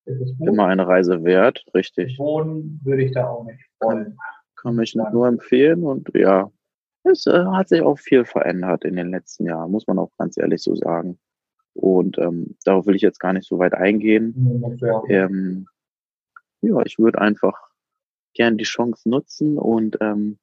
ist 0.05 0.21
es 0.21 0.37
gut. 0.37 0.47
Immer 0.47 0.65
eine 0.67 0.87
Reise 0.87 1.23
wert, 1.23 1.63
richtig. 1.75 2.17
Wohnen 2.17 2.79
würde 2.83 3.03
ich 3.03 3.11
da 3.11 3.27
auch 3.27 3.45
nicht 3.45 3.63
wollen. 3.79 4.17
Kann, 4.55 4.75
kann 4.75 4.83
ich 4.83 4.95
nur 4.95 5.27
empfehlen 5.27 5.83
und 5.83 6.09
ja, 6.15 6.51
es 7.05 7.25
äh, 7.27 7.45
hat 7.45 7.69
sich 7.69 7.81
auch 7.81 7.97
viel 7.97 8.25
verändert 8.25 8.83
in 8.85 8.95
den 8.95 9.11
letzten 9.11 9.45
Jahren, 9.45 9.71
muss 9.71 9.87
man 9.87 9.99
auch 9.99 10.11
ganz 10.17 10.37
ehrlich 10.37 10.61
so 10.61 10.75
sagen. 10.75 11.19
Und 11.73 12.17
ähm, 12.17 12.55
darauf 12.63 12.85
will 12.87 12.95
ich 12.95 13.01
jetzt 13.01 13.19
gar 13.19 13.33
nicht 13.33 13.47
so 13.47 13.59
weit 13.59 13.73
eingehen. 13.73 14.77
Ja, 14.79 15.01
ähm, 15.09 15.67
ja 16.61 16.81
ich 16.85 16.97
würde 16.97 17.19
einfach 17.19 17.69
gern 18.33 18.57
die 18.57 18.63
Chance 18.63 19.09
nutzen 19.09 19.57
und 19.57 19.97
ähm, 19.99 20.37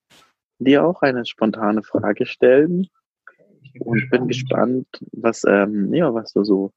dir 0.59 0.85
auch 0.85 1.03
eine 1.03 1.25
spontane 1.25 1.83
Frage 1.83 2.27
stellen. 2.27 2.89
Und 3.81 4.11
bin 4.11 4.29
gespannt, 4.29 4.87
was, 5.13 5.45
ähm, 5.49 5.95
ja, 5.95 6.13
was 6.13 6.35
du 6.35 6.45
so 6.45 6.73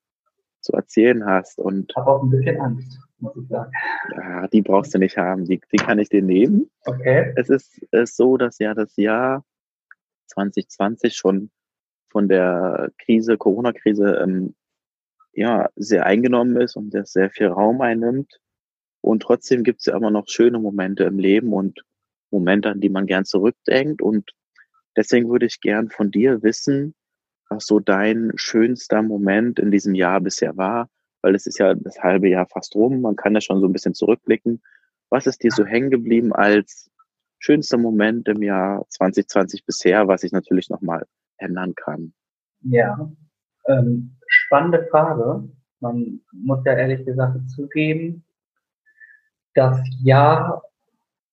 zu 0.61 0.71
erzählen 0.73 1.25
hast. 1.25 1.59
Und 1.59 1.93
habe 1.97 2.09
auch 2.09 2.23
ein 2.23 2.29
bisschen 2.29 2.59
Angst, 2.61 2.99
muss 3.19 3.36
ich 3.36 3.47
sagen. 3.49 3.71
Ja, 4.15 4.47
die 4.47 4.61
brauchst 4.61 4.93
du 4.93 4.99
nicht 4.99 5.17
haben. 5.17 5.43
Die, 5.43 5.59
die 5.71 5.77
kann 5.77 5.99
ich 5.99 6.07
dir 6.07 6.21
nehmen. 6.21 6.69
Okay. 6.86 7.33
Es 7.36 7.49
ist, 7.49 7.83
ist 7.91 8.15
so, 8.15 8.38
dass 8.38 8.59
ja 8.59 8.73
das 8.73 8.95
Jahr 8.95 9.43
2020 10.28 11.15
schon 11.15 11.51
von 12.09 12.28
der 12.30 12.91
Krise, 12.97 13.38
Corona-Krise, 13.38 14.21
ähm, 14.23 14.55
ja, 15.34 15.69
sehr 15.76 16.05
eingenommen 16.05 16.55
ist 16.57 16.76
und 16.76 16.93
das 16.93 17.11
sehr 17.11 17.30
viel 17.30 17.47
Raum 17.47 17.82
einnimmt. 17.82 18.39
Und 19.01 19.21
trotzdem 19.21 19.63
gibt 19.63 19.82
es 19.82 19.86
ja 19.86 19.95
immer 19.95 20.11
noch 20.11 20.28
schöne 20.28 20.57
Momente 20.57 21.03
im 21.03 21.19
Leben 21.19 21.53
und 21.53 21.84
Momente, 22.32 22.69
an 22.69 22.80
die 22.80 22.89
man 22.89 23.05
gern 23.05 23.26
zurückdenkt. 23.26 24.01
Und 24.01 24.32
deswegen 24.95 25.30
würde 25.30 25.45
ich 25.45 25.59
gern 25.59 25.89
von 25.89 26.09
dir 26.09 26.41
wissen, 26.41 26.95
was 27.49 27.65
so 27.65 27.80
dein 27.80 28.32
schönster 28.36 29.01
Moment 29.01 29.59
in 29.59 29.71
diesem 29.71 29.93
Jahr 29.93 30.21
bisher 30.21 30.57
war, 30.57 30.89
weil 31.21 31.36
es 31.36 31.45
ist 31.45 31.59
ja 31.59 31.73
das 31.76 31.99
halbe 31.99 32.30
Jahr 32.30 32.47
fast 32.47 32.76
rum. 32.76 33.01
Man 33.01 33.15
kann 33.15 33.34
ja 33.34 33.41
schon 33.41 33.59
so 33.59 33.67
ein 33.67 33.73
bisschen 33.73 33.93
zurückblicken. 33.93 34.61
Was 35.09 35.28
ist 35.28 35.43
dir 35.43 35.51
so 35.51 35.65
hängen 35.65 35.91
geblieben 35.91 36.34
als 36.34 36.89
schönster 37.45 37.77
Moment 37.77 38.27
im 38.27 38.41
Jahr 38.41 38.85
2020 38.89 39.65
bisher, 39.65 40.07
was 40.07 40.23
ich 40.23 40.31
natürlich 40.31 40.69
nochmal 40.69 41.05
ändern 41.37 41.75
kann? 41.75 42.13
Ja, 42.61 43.11
ähm, 43.67 44.17
spannende 44.27 44.87
Frage. 44.89 45.47
Man 45.79 46.21
muss 46.31 46.65
ja 46.65 46.73
ehrlich 46.73 47.05
gesagt 47.05 47.47
zugeben, 47.51 48.23
das 49.53 49.79
Jahr 50.01 50.63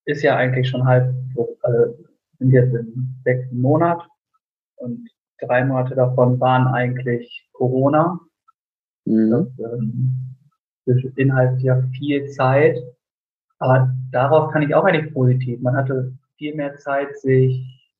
ist 0.04 0.22
ja 0.22 0.36
eigentlich 0.36 0.68
schon 0.68 0.84
halb, 0.84 1.14
also 1.62 1.96
sind 2.38 2.50
jetzt 2.50 2.74
im 2.74 3.16
sechsten 3.24 3.60
Monat 3.60 4.06
und 4.76 5.08
drei 5.40 5.64
Monate 5.64 5.94
davon 5.94 6.38
waren 6.40 6.66
eigentlich 6.66 7.48
Corona. 7.52 8.20
Mhm. 9.06 9.54
Das 10.84 10.96
ähm, 10.96 11.14
beinhaltet 11.14 11.62
ja 11.62 11.82
viel 11.96 12.28
Zeit. 12.28 12.78
Aber 13.62 13.94
darauf 14.10 14.50
kann 14.50 14.62
ich 14.62 14.74
auch 14.74 14.82
eigentlich 14.82 15.14
positiv. 15.14 15.60
Man 15.60 15.76
hatte 15.76 16.12
viel 16.36 16.52
mehr 16.56 16.76
Zeit, 16.78 17.16
sich 17.20 17.94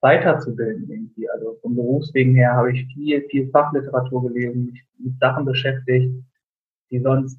weiterzubilden 0.00 0.90
irgendwie. 0.90 1.30
Also 1.30 1.56
vom 1.62 1.76
Berufswegen 1.76 2.34
her 2.34 2.54
habe 2.54 2.72
ich 2.72 2.84
viel, 2.92 3.22
viel 3.30 3.48
Fachliteratur 3.50 4.24
gelesen, 4.24 4.72
mich 4.72 4.84
mit 4.98 5.16
Sachen 5.20 5.44
beschäftigt, 5.44 6.12
die 6.90 6.98
sonst, 6.98 7.38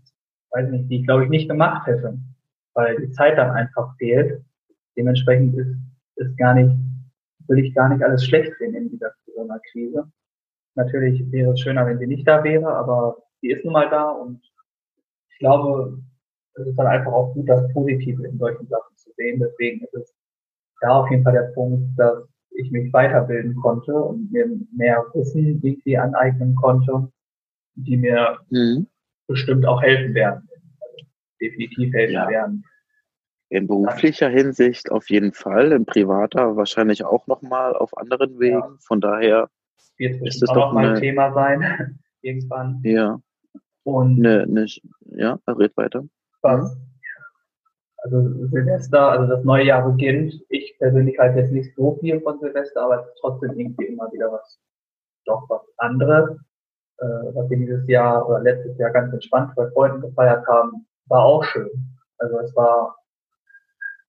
weiß 0.51 0.71
nicht, 0.71 0.89
die 0.89 1.01
ich 1.01 1.05
glaube 1.05 1.25
ich 1.25 1.29
nicht 1.29 1.49
gemacht 1.49 1.85
hätte, 1.85 2.17
weil 2.75 2.95
die 2.95 3.11
Zeit 3.11 3.37
dann 3.37 3.51
einfach 3.51 3.93
fehlt. 3.97 4.41
Dementsprechend 4.95 5.57
ist, 5.57 5.75
ist 6.15 6.37
gar 6.37 6.53
nicht, 6.53 6.73
will 7.49 7.59
ich 7.59 7.75
gar 7.75 7.89
nicht 7.89 8.01
alles 8.01 8.23
schlecht 8.23 8.53
sehen 8.57 8.73
in 8.73 8.89
dieser 8.89 9.11
Corona-Krise. 9.25 10.09
Natürlich 10.75 11.29
wäre 11.29 11.51
es 11.51 11.59
schöner, 11.59 11.85
wenn 11.85 11.99
sie 11.99 12.07
nicht 12.07 12.25
da 12.25 12.41
wäre, 12.41 12.73
aber 12.73 13.17
sie 13.41 13.51
ist 13.51 13.65
nun 13.65 13.73
mal 13.73 13.89
da 13.89 14.11
und 14.11 14.39
ich 15.29 15.39
glaube, 15.39 15.99
es 16.55 16.67
ist 16.67 16.77
dann 16.77 16.87
einfach 16.87 17.11
auch 17.11 17.33
gut, 17.33 17.49
das 17.49 17.71
Positive 17.73 18.25
in 18.25 18.37
solchen 18.37 18.67
Sachen 18.67 18.95
zu 18.95 19.11
sehen. 19.17 19.39
Deswegen 19.39 19.83
ist 19.83 19.93
es 19.93 20.15
da 20.81 21.01
auf 21.01 21.09
jeden 21.09 21.23
Fall 21.23 21.33
der 21.33 21.51
Punkt, 21.53 21.97
dass 21.97 22.23
ich 22.51 22.71
mich 22.71 22.91
weiterbilden 22.93 23.55
konnte 23.55 23.93
und 23.93 24.31
mir 24.31 24.47
mehr 24.75 25.05
Wissen 25.13 25.61
irgendwie 25.61 25.97
aneignen 25.97 26.55
konnte, 26.55 27.11
die 27.75 27.97
mir 27.97 28.39
mhm. 28.49 28.87
bestimmt 29.27 29.65
auch 29.65 29.81
helfen 29.81 30.13
werden. 30.13 30.47
Also 30.81 31.05
definitiv 31.41 31.93
helfen 31.93 32.13
ja. 32.13 32.29
werden. 32.29 32.63
In 33.49 33.67
beruflicher 33.67 34.29
Hinsicht 34.29 34.91
auf 34.91 35.09
jeden 35.09 35.33
Fall, 35.33 35.71
in 35.71 35.85
privater 35.85 36.55
wahrscheinlich 36.55 37.03
auch 37.05 37.27
nochmal 37.27 37.75
auf 37.75 37.95
anderen 37.97 38.39
Wegen. 38.39 38.59
Ja. 38.59 38.75
Von 38.79 39.01
daher 39.01 39.49
wird 39.97 40.21
es 40.25 40.39
doch 40.39 40.73
mal 40.73 40.95
ein 40.95 41.01
Thema 41.01 41.33
sein 41.33 41.99
irgendwann. 42.21 42.81
Ja. 42.83 43.19
Und 43.83 44.17
ne, 44.17 44.45
ne, 44.47 44.65
ja, 45.11 45.37
red 45.47 45.77
weiter. 45.77 46.05
Was? 46.45 46.77
Also 48.03 48.21
Silvester, 48.51 49.09
also 49.09 49.25
das 49.25 49.43
neue 49.43 49.65
Jahr 49.65 49.89
beginnt. 49.89 50.31
Ich 50.49 50.75
persönlich 50.77 51.17
halte 51.17 51.39
jetzt 51.39 51.51
nicht 51.51 51.75
so 51.75 51.97
viel 51.99 52.21
von 52.21 52.39
Silvester, 52.39 52.83
aber 52.83 53.01
es 53.01 53.07
ist 53.07 53.17
trotzdem 53.19 53.57
irgendwie 53.57 53.85
immer 53.85 54.11
wieder 54.11 54.31
was, 54.31 54.59
doch 55.25 55.49
was 55.49 55.63
anderes. 55.77 56.37
Äh, 56.99 57.33
was 57.33 57.49
wir 57.49 57.57
dieses 57.57 57.87
Jahr 57.87 58.29
oder 58.29 58.41
letztes 58.41 58.77
Jahr 58.77 58.91
ganz 58.91 59.11
entspannt 59.11 59.55
bei 59.55 59.67
Freunden 59.71 60.01
gefeiert 60.01 60.45
haben, 60.47 60.85
war 61.07 61.23
auch 61.23 61.43
schön. 61.43 61.69
Also 62.19 62.37
es 62.39 62.55
war 62.55 62.95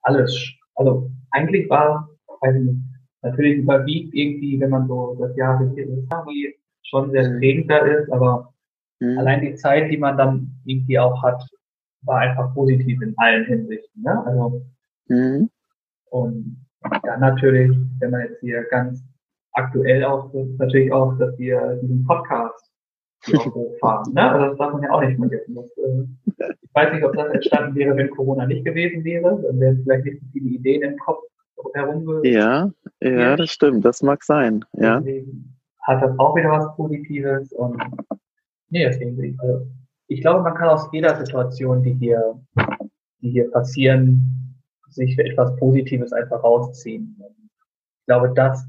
alles, 0.02 0.30
also 0.74 1.10
eigentlich 1.30 1.68
war, 1.70 2.08
weiß 2.42 2.54
nicht, 2.54 2.76
natürlich 3.22 3.58
überwiegt 3.58 4.14
irgendwie, 4.14 4.60
wenn 4.60 4.70
man 4.70 4.86
so 4.86 5.16
das 5.18 5.34
Jahr 5.36 5.58
irgendwie 5.58 6.54
schon 6.82 7.10
sehr 7.12 7.30
prägend 7.38 7.70
da 7.70 7.78
ist, 7.78 8.12
aber 8.12 8.52
mhm. 9.00 9.18
allein 9.18 9.40
die 9.40 9.54
Zeit, 9.54 9.90
die 9.90 9.96
man 9.96 10.18
dann 10.18 10.60
irgendwie 10.66 10.98
auch 10.98 11.22
hat, 11.22 11.42
war 12.06 12.20
einfach 12.20 12.54
positiv 12.54 13.00
in 13.02 13.14
allen 13.18 13.44
Hinsichten. 13.44 14.02
Ne? 14.02 14.26
Also, 14.26 14.62
mhm. 15.08 15.50
Und 16.10 16.66
dann 17.02 17.20
natürlich, 17.20 17.76
wenn 17.98 18.10
man 18.10 18.22
jetzt 18.22 18.40
hier 18.40 18.62
ganz 18.70 19.02
aktuell 19.52 20.04
auch, 20.04 20.32
natürlich 20.58 20.92
auch, 20.92 21.18
dass 21.18 21.36
wir 21.38 21.78
diesen 21.82 22.04
Podcast 22.04 22.70
hier 23.24 23.40
auch 23.40 23.46
hochfahren. 23.54 24.12
Ne? 24.14 24.30
Also 24.30 24.46
das 24.46 24.58
darf 24.58 24.72
man 24.72 24.82
ja 24.82 24.90
auch 24.90 25.02
nicht 25.02 25.18
vergessen. 25.18 25.54
Das, 25.54 25.66
äh, 25.78 26.52
ich 26.62 26.74
weiß 26.74 26.92
nicht, 26.92 27.04
ob 27.04 27.16
das 27.16 27.32
entstanden 27.32 27.74
wäre, 27.74 27.96
wenn 27.96 28.10
Corona 28.10 28.46
nicht 28.46 28.64
gewesen 28.64 29.02
wäre. 29.04 29.42
Dann 29.42 29.58
wären 29.58 29.82
vielleicht 29.82 30.04
nicht 30.04 30.20
so 30.20 30.26
viele 30.32 30.48
Ideen 30.50 30.82
im 30.82 30.98
Kopf 30.98 31.24
herum. 31.74 32.20
Ja, 32.22 32.70
ja, 33.00 33.36
das 33.36 33.50
stimmt. 33.50 33.84
Das 33.84 34.02
mag 34.02 34.22
sein. 34.22 34.64
Ja. 34.74 35.00
Deswegen 35.00 35.56
hat 35.82 36.02
das 36.02 36.18
auch 36.18 36.36
wieder 36.36 36.50
was 36.50 36.74
Positives 36.76 37.52
und 37.52 37.80
nee, 38.70 38.84
deswegen, 38.84 39.38
also 39.38 39.66
ich 40.08 40.20
glaube, 40.20 40.42
man 40.42 40.54
kann 40.54 40.68
aus 40.68 40.88
jeder 40.92 41.16
Situation, 41.16 41.82
die 41.82 41.94
hier, 41.94 42.40
die 43.20 43.30
hier 43.30 43.50
passieren, 43.50 44.20
sich 44.88 45.14
für 45.14 45.24
etwas 45.24 45.54
Positives 45.56 46.12
einfach 46.12 46.42
rausziehen. 46.42 47.16
Ich 48.00 48.06
glaube, 48.06 48.32
das 48.34 48.66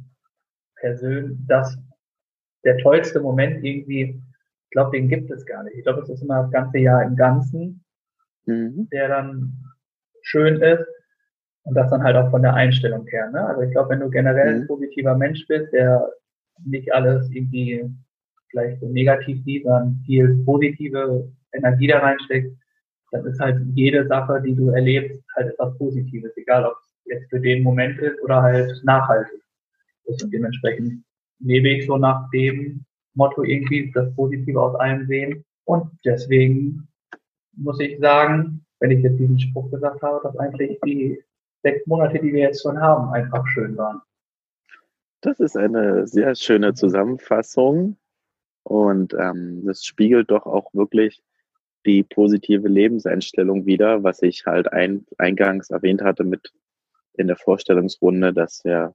persönlich, 0.75 1.37
das 1.47 1.77
der 2.63 2.77
tollste 2.79 3.19
Moment 3.21 3.63
irgendwie, 3.63 4.21
ich 4.63 4.71
glaube, 4.71 4.97
den 4.97 5.07
gibt 5.07 5.31
es 5.31 5.45
gar 5.45 5.63
nicht. 5.63 5.77
Ich 5.77 5.83
glaube, 5.83 6.01
es 6.01 6.09
ist 6.09 6.21
immer 6.21 6.43
das 6.43 6.51
ganze 6.51 6.79
Jahr 6.79 7.03
im 7.03 7.15
Ganzen, 7.15 7.83
mhm. 8.45 8.89
der 8.91 9.07
dann 9.07 9.53
schön 10.21 10.61
ist 10.61 10.85
und 11.63 11.75
das 11.75 11.89
dann 11.89 12.03
halt 12.03 12.17
auch 12.17 12.29
von 12.29 12.41
der 12.41 12.53
Einstellung 12.53 13.05
her. 13.07 13.29
Ne? 13.31 13.45
Also 13.45 13.61
ich 13.61 13.71
glaube, 13.71 13.89
wenn 13.89 13.99
du 14.01 14.09
generell 14.09 14.55
mhm. 14.55 14.61
ein 14.61 14.67
positiver 14.67 15.15
Mensch 15.15 15.47
bist, 15.47 15.71
der 15.71 16.09
nicht 16.65 16.93
alles 16.93 17.29
irgendwie 17.31 17.89
vielleicht 18.49 18.79
so 18.79 18.89
negativ 18.89 19.43
sieht, 19.43 19.63
sondern 19.63 20.01
viel 20.05 20.43
positive 20.45 21.31
Energie 21.53 21.87
da 21.87 21.99
reinsteckt, 21.99 22.55
dann 23.11 23.25
ist 23.25 23.39
halt 23.39 23.61
jede 23.73 24.05
Sache, 24.07 24.41
die 24.45 24.55
du 24.55 24.69
erlebst, 24.69 25.23
halt 25.35 25.53
etwas 25.53 25.77
Positives, 25.77 26.35
egal 26.37 26.65
ob 26.65 26.77
es 26.79 26.95
jetzt 27.05 27.29
für 27.29 27.39
den 27.39 27.63
Moment 27.63 27.99
ist 27.99 28.21
oder 28.21 28.41
halt 28.41 28.69
nachhaltig 28.83 29.39
ist. 30.05 30.23
Und 30.23 30.33
dementsprechend 30.33 31.03
lebe 31.39 31.69
ich 31.69 31.85
so 31.85 31.97
nach 31.97 32.29
dem 32.31 32.83
Motto 33.13 33.43
irgendwie 33.43 33.91
das 33.93 34.13
Positive 34.15 34.61
aus 34.61 34.75
allem 34.75 35.05
sehen. 35.07 35.43
Und 35.65 35.89
deswegen 36.05 36.87
muss 37.55 37.79
ich 37.79 37.99
sagen, 37.99 38.65
wenn 38.79 38.91
ich 38.91 39.03
jetzt 39.03 39.19
diesen 39.19 39.39
Spruch 39.39 39.71
gesagt 39.71 40.01
habe, 40.01 40.19
dass 40.23 40.37
eigentlich 40.37 40.79
die 40.85 41.21
sechs 41.63 41.85
Monate, 41.87 42.19
die 42.19 42.33
wir 42.33 42.41
jetzt 42.41 42.61
schon 42.61 42.79
haben, 42.79 43.11
einfach 43.13 43.45
schön 43.47 43.75
waren. 43.77 44.01
Das 45.21 45.39
ist 45.39 45.57
eine 45.57 46.05
sehr 46.05 46.35
schöne 46.35 46.73
Zusammenfassung 46.73 47.97
und 48.67 49.13
ähm, 49.13 49.63
das 49.65 49.85
spiegelt 49.85 50.29
doch 50.29 50.45
auch 50.45 50.73
wirklich 50.73 51.23
die 51.85 52.03
positive 52.03 52.67
Lebenseinstellung 52.67 53.65
wieder, 53.65 54.03
was 54.03 54.21
ich 54.21 54.45
halt 54.45 54.73
ein, 54.73 55.05
eingangs 55.17 55.69
erwähnt 55.69 56.01
hatte 56.01 56.25
mit 56.25 56.51
in 57.13 57.27
der 57.27 57.37
Vorstellungsrunde, 57.37 58.33
dass 58.33 58.63
ja, 58.65 58.93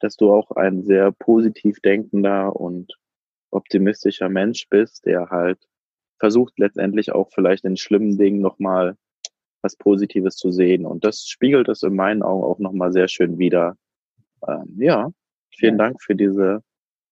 dass 0.00 0.16
du 0.16 0.30
auch 0.30 0.50
ein 0.50 0.82
sehr 0.82 1.10
positiv 1.10 1.80
denkender 1.80 2.54
und 2.54 2.98
optimistischer 3.50 4.28
Mensch 4.28 4.68
bist, 4.68 5.06
der 5.06 5.30
halt 5.30 5.58
versucht 6.18 6.58
letztendlich 6.58 7.10
auch 7.12 7.30
vielleicht 7.32 7.64
in 7.64 7.78
schlimmen 7.78 8.18
Dingen 8.18 8.42
nochmal 8.42 8.98
was 9.62 9.74
Positives 9.76 10.36
zu 10.36 10.50
sehen. 10.50 10.84
Und 10.84 11.06
das 11.06 11.26
spiegelt 11.26 11.70
es 11.70 11.82
in 11.82 11.96
meinen 11.96 12.22
Augen 12.22 12.44
auch 12.44 12.58
nochmal 12.58 12.92
sehr 12.92 13.08
schön 13.08 13.38
wieder. 13.38 13.74
Ähm, 14.46 14.76
ja, 14.76 15.08
vielen 15.50 15.78
Dank 15.78 16.02
für 16.02 16.14
diese 16.14 16.62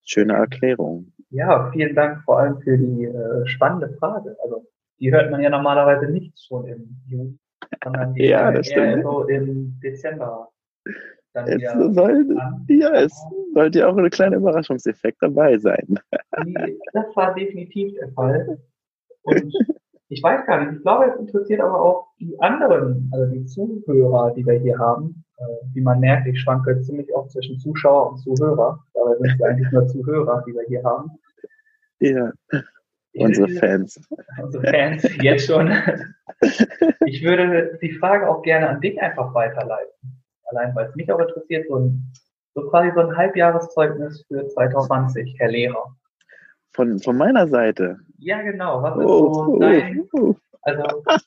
schöne 0.07 0.35
Erklärung. 0.35 1.13
Ja, 1.31 1.71
vielen 1.73 1.95
Dank 1.95 2.23
vor 2.25 2.39
allem 2.39 2.61
für 2.61 2.79
die 2.79 3.05
äh, 3.05 3.47
spannende 3.47 3.95
Frage. 3.99 4.37
Also 4.43 4.67
die 4.99 5.13
hört 5.13 5.31
man 5.31 5.43
ja 5.43 5.51
normalerweise 5.51 6.11
nicht 6.11 6.39
schon 6.39 6.67
im 6.67 6.97
Juni, 7.09 7.39
sondern 7.85 8.15
die 8.15 8.25
ja, 8.29 8.51
das 8.51 8.69
eher 8.69 9.03
so 9.03 9.25
im 9.25 9.79
Dezember. 9.83 10.49
Dann 11.35 11.49
es 11.49 11.95
soll, 11.95 12.27
ja, 12.69 12.95
es 12.95 13.15
sollte 13.53 13.81
ja 13.81 13.89
auch 13.89 13.97
eine 13.97 14.09
kleine 14.09 14.37
Überraschungseffekt 14.37 15.19
dabei 15.21 15.59
sein. 15.59 15.99
Das 16.95 17.15
war 17.15 17.35
definitiv 17.35 17.93
der 17.99 18.09
Fall. 18.13 18.59
Und 19.23 19.53
ich 20.09 20.23
weiß 20.23 20.47
gar 20.47 20.65
nicht, 20.65 20.77
ich 20.77 20.83
glaube, 20.83 21.07
es 21.07 21.19
interessiert 21.19 21.61
aber 21.61 21.81
auch 21.81 22.09
die 22.21 22.39
anderen, 22.41 23.11
also 23.13 23.33
die 23.33 23.45
Zuhörer, 23.45 24.33
die 24.35 24.47
wir 24.47 24.59
hier 24.61 24.79
haben. 24.79 25.25
Äh, 25.39 25.45
wie 25.75 25.81
man 25.81 26.01
merkt, 26.01 26.27
ich 26.27 26.41
schwanke 26.41 26.81
ziemlich 26.81 27.13
oft 27.15 27.31
zwischen 27.31 27.59
Zuschauer 27.59 28.13
und 28.13 28.19
Zuhörer. 28.19 28.83
Dabei 28.95 29.17
sind 29.17 29.35
es 29.35 29.43
eigentlich 29.43 29.71
nur 29.73 29.87
Zuhörer, 29.87 30.45
die 30.47 30.55
wir 30.55 30.65
hier 30.69 30.83
haben. 30.83 31.11
Ja. 32.01 32.33
Unsere 33.15 33.49
Fans. 33.49 34.01
Unsere 34.43 34.67
Fans, 34.67 35.09
jetzt 35.23 35.47
schon. 35.47 35.73
Ich 37.07 37.25
würde 37.25 37.79
die 37.81 37.93
Frage 37.93 38.29
auch 38.29 38.43
gerne 38.43 38.69
an 38.69 38.81
dich 38.81 39.01
einfach 39.01 39.33
weiterleiten. 39.35 40.23
Allein 40.45 40.75
weil 40.75 40.89
es 40.89 40.95
mich 40.95 41.11
auch 41.11 41.19
interessiert, 41.19 41.67
so, 41.69 41.77
ein, 41.77 42.13
so 42.55 42.69
quasi 42.69 42.91
so 42.95 43.01
ein 43.01 43.17
Halbjahreszeugnis 43.17 44.25
für 44.29 44.47
2020, 44.47 45.37
Herr 45.39 45.49
Lehrer. 45.49 45.97
Von, 46.77 46.99
von 46.99 47.16
meiner 47.16 47.49
Seite? 47.49 47.99
Ja, 48.18 48.43
genau. 48.43 48.83
Was 48.83 48.99
ist 48.99 49.05
oh, 49.07 49.33
so 49.33 49.55
oh, 49.55 49.59
dein, 49.59 50.07
oh. 50.12 50.35
also 50.61 50.83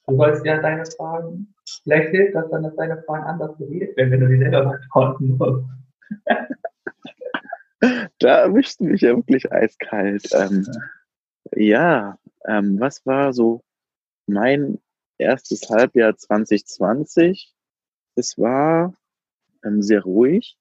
du 0.07 0.15
sollst 0.15 0.45
ja 0.45 0.61
deine 0.61 0.85
Fragen, 0.85 1.55
vielleicht 1.83 2.11
hilft 2.11 2.35
das 2.35 2.51
dann, 2.51 2.61
dass 2.61 2.75
deine 2.75 3.01
Fragen 3.01 3.23
anders 3.23 3.57
gewählt 3.57 3.97
werden, 3.97 4.11
wenn 4.11 4.19
du 4.19 4.27
die 4.27 4.37
selber 4.37 4.65
beantworten 4.65 5.37
musst. 5.37 5.65
da 8.19 8.41
erwischst 8.41 8.79
du 8.79 8.85
mich 8.85 9.01
ja 9.01 9.15
wirklich 9.15 9.51
eiskalt. 9.51 10.29
Ähm, 10.33 10.67
ja, 11.55 12.19
ähm, 12.45 12.79
was 12.79 13.03
war 13.07 13.33
so 13.33 13.63
mein 14.27 14.79
erstes 15.17 15.67
Halbjahr 15.67 16.15
2020? 16.15 17.51
Es 18.13 18.37
war 18.37 18.93
ähm, 19.65 19.81
sehr 19.81 20.03
ruhig 20.03 20.59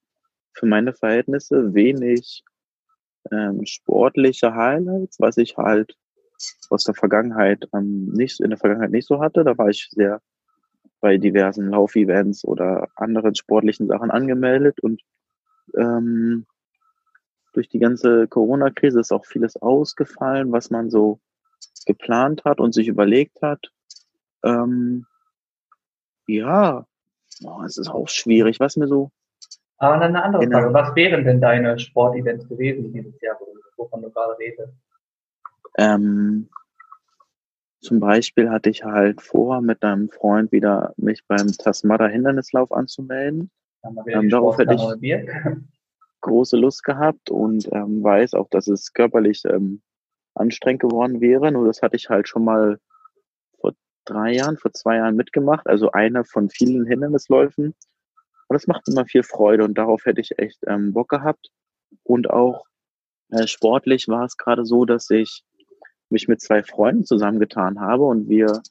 für 0.55 0.64
meine 0.64 0.95
Verhältnisse, 0.95 1.74
wenig 1.74 2.43
ähm, 3.33 3.64
sportliche 3.64 4.55
Highlights, 4.55 5.20
was 5.20 5.37
ich 5.37 5.57
halt 5.57 5.97
aus 6.70 6.85
der 6.85 6.95
Vergangenheit 6.95 7.68
ähm, 7.74 8.12
nicht 8.12 8.41
in 8.41 8.51
der 8.51 8.59
Vergangenheit 8.59 8.91
nicht 8.91 9.07
so 9.07 9.20
hatte. 9.20 9.45
Da 9.45 9.57
war 9.59 9.68
ich 9.68 9.89
sehr 9.91 10.20
bei 11.01 11.16
diversen 11.16 11.70
Laufevents 11.70 12.45
oder 12.45 12.89
anderen 12.97 13.35
sportlichen 13.35 13.87
Sachen 13.87 14.11
angemeldet 14.11 14.81
und 14.81 15.01
ähm, 15.76 16.47
durch 17.53 17.68
die 17.68 17.79
ganze 17.79 18.29
Corona-Krise 18.29 19.01
ist 19.01 19.12
auch 19.12 19.24
vieles 19.24 19.57
ausgefallen, 19.57 20.53
was 20.53 20.70
man 20.70 20.91
so 20.91 21.20
geplant 21.87 22.45
hat 22.45 22.61
und 22.61 22.72
sich 22.72 22.89
überlegt 22.89 23.43
hat. 23.43 23.72
Ähm, 24.45 25.07
ja, 26.26 26.87
oh, 27.45 27.62
es 27.64 27.79
ist 27.79 27.89
auch 27.89 28.09
schwierig, 28.09 28.61
was 28.61 28.76
mir 28.76 28.87
so. 28.87 29.11
Aber 29.79 29.99
dann 29.99 30.16
eine 30.16 30.22
andere 30.22 30.51
Frage. 30.51 30.74
Was 30.74 30.95
wären 30.97 31.24
denn 31.24 31.41
deine 31.41 31.79
Sportevents 31.79 32.49
gewesen 32.49 32.93
dieses 32.93 33.20
Jahr, 33.20 33.39
wovon 33.76 34.03
du 34.03 34.11
gerade 34.11 34.37
redest? 34.39 34.72
Ähm, 35.76 36.49
zum 37.81 38.01
Beispiel 38.01 38.51
hatte 38.51 38.70
ich 38.70 38.83
halt 38.83 39.22
vor, 39.22 39.61
mit 39.61 39.83
einem 39.85 40.11
Freund 40.11 40.51
wieder 40.51 40.93
mich 40.97 41.24
beim 41.26 41.47
Tasmada 41.53 42.09
Hindernislauf 42.09 42.72
anzumelden. 42.72 43.51
Ähm, 44.07 44.29
darauf 44.29 44.59
hätte 44.59 44.74
ich 44.74 44.83
große 46.20 46.57
Lust 46.57 46.83
gehabt 46.83 47.31
und 47.31 47.68
ähm, 47.72 48.03
weiß 48.03 48.35
auch, 48.35 48.49
dass 48.51 48.66
es 48.66 48.93
körperlich 48.93 49.45
ähm, 49.45 49.83
anstrengend 50.35 50.83
geworden 50.83 51.20
wäre. 51.20 51.53
Nur 51.53 51.66
das 51.66 51.81
hatte 51.81 51.95
ich 51.95 52.09
halt 52.09 52.29
schon 52.29 52.45
mal 52.45 52.81
vor 53.61 53.72
drei 54.05 54.33
Jahren, 54.33 54.57
vor 54.57 54.72
zwei 54.72 54.97
Jahren 54.97 55.14
mitgemacht. 55.14 55.68
Also 55.68 55.93
einer 55.93 56.24
von 56.24 56.51
vielen 56.51 56.85
Hindernisläufen. 56.85 57.74
Und 58.49 58.55
das 58.55 58.66
macht 58.66 58.88
immer 58.88 59.05
viel 59.07 59.22
Freude 59.22 59.64
und 59.64 59.76
darauf 59.76 60.05
hätte 60.05 60.20
ich 60.20 60.38
echt 60.38 60.59
ähm, 60.66 60.92
Bock 60.92 61.09
gehabt. 61.09 61.49
Und 62.03 62.30
auch 62.30 62.64
äh, 63.30 63.46
sportlich 63.46 64.09
war 64.09 64.24
es 64.24 64.36
gerade 64.36 64.64
so, 64.64 64.84
dass 64.84 65.11
ich 65.11 65.44
mich 66.11 66.28
mit 66.28 66.40
zwei 66.40 66.62
Freunden 66.62 67.05
zusammengetan 67.05 67.80
habe 67.80 68.05
und 68.05 68.28
wir 68.28 68.62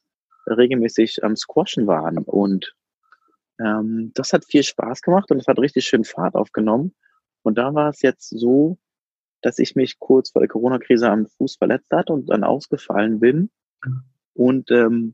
regelmäßig 0.47 1.23
am 1.23 1.35
Squashen 1.35 1.87
waren. 1.87 2.17
Und 2.17 2.73
ähm, 3.59 4.11
das 4.15 4.33
hat 4.33 4.45
viel 4.45 4.63
Spaß 4.63 5.01
gemacht 5.01 5.29
und 5.31 5.39
es 5.39 5.47
hat 5.47 5.59
richtig 5.59 5.85
schön 5.85 6.03
Fahrt 6.03 6.35
aufgenommen. 6.35 6.95
Und 7.43 7.57
da 7.57 7.73
war 7.73 7.89
es 7.89 8.01
jetzt 8.01 8.29
so, 8.29 8.77
dass 9.41 9.59
ich 9.59 9.75
mich 9.75 9.99
kurz 9.99 10.31
vor 10.31 10.41
der 10.41 10.49
Corona-Krise 10.49 11.09
am 11.09 11.27
Fuß 11.27 11.57
verletzt 11.57 11.91
hatte 11.91 12.13
und 12.13 12.27
dann 12.29 12.43
ausgefallen 12.43 13.19
bin. 13.19 13.51
Und 14.33 14.71
ähm, 14.71 15.13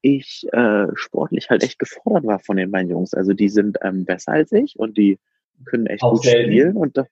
ich 0.00 0.46
äh, 0.52 0.86
sportlich 0.94 1.50
halt 1.50 1.62
echt 1.62 1.78
gefordert 1.78 2.24
war 2.24 2.38
von 2.38 2.56
den 2.56 2.70
beiden 2.70 2.90
Jungs. 2.90 3.14
Also 3.14 3.32
die 3.32 3.48
sind 3.48 3.78
ähm, 3.82 4.04
besser 4.04 4.32
als 4.32 4.52
ich 4.52 4.78
und 4.78 4.96
die 4.96 5.18
können 5.64 5.86
echt 5.86 6.02
auch 6.02 6.12
gut 6.12 6.24
selten. 6.24 6.52
spielen. 6.52 6.76
Und 6.76 6.96
das, 6.96 7.08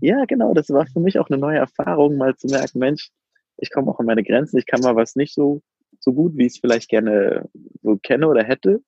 ja, 0.00 0.24
genau, 0.26 0.54
das 0.54 0.68
war 0.70 0.86
für 0.86 1.00
mich 1.00 1.18
auch 1.18 1.30
eine 1.30 1.38
neue 1.38 1.58
Erfahrung, 1.58 2.16
mal 2.16 2.36
zu 2.36 2.48
merken, 2.48 2.78
Mensch, 2.78 3.10
ich 3.56 3.70
komme 3.70 3.90
auch 3.90 4.00
an 4.00 4.06
meine 4.06 4.22
Grenzen, 4.22 4.58
ich 4.58 4.66
kann 4.66 4.80
mal 4.80 4.96
was 4.96 5.16
nicht 5.16 5.34
so, 5.34 5.62
so 5.98 6.12
gut, 6.12 6.36
wie 6.36 6.46
ich 6.46 6.54
es 6.54 6.58
vielleicht 6.58 6.88
gerne 6.88 7.48
so 7.82 7.96
kenne 7.96 8.28
oder 8.28 8.42
hätte. 8.42 8.82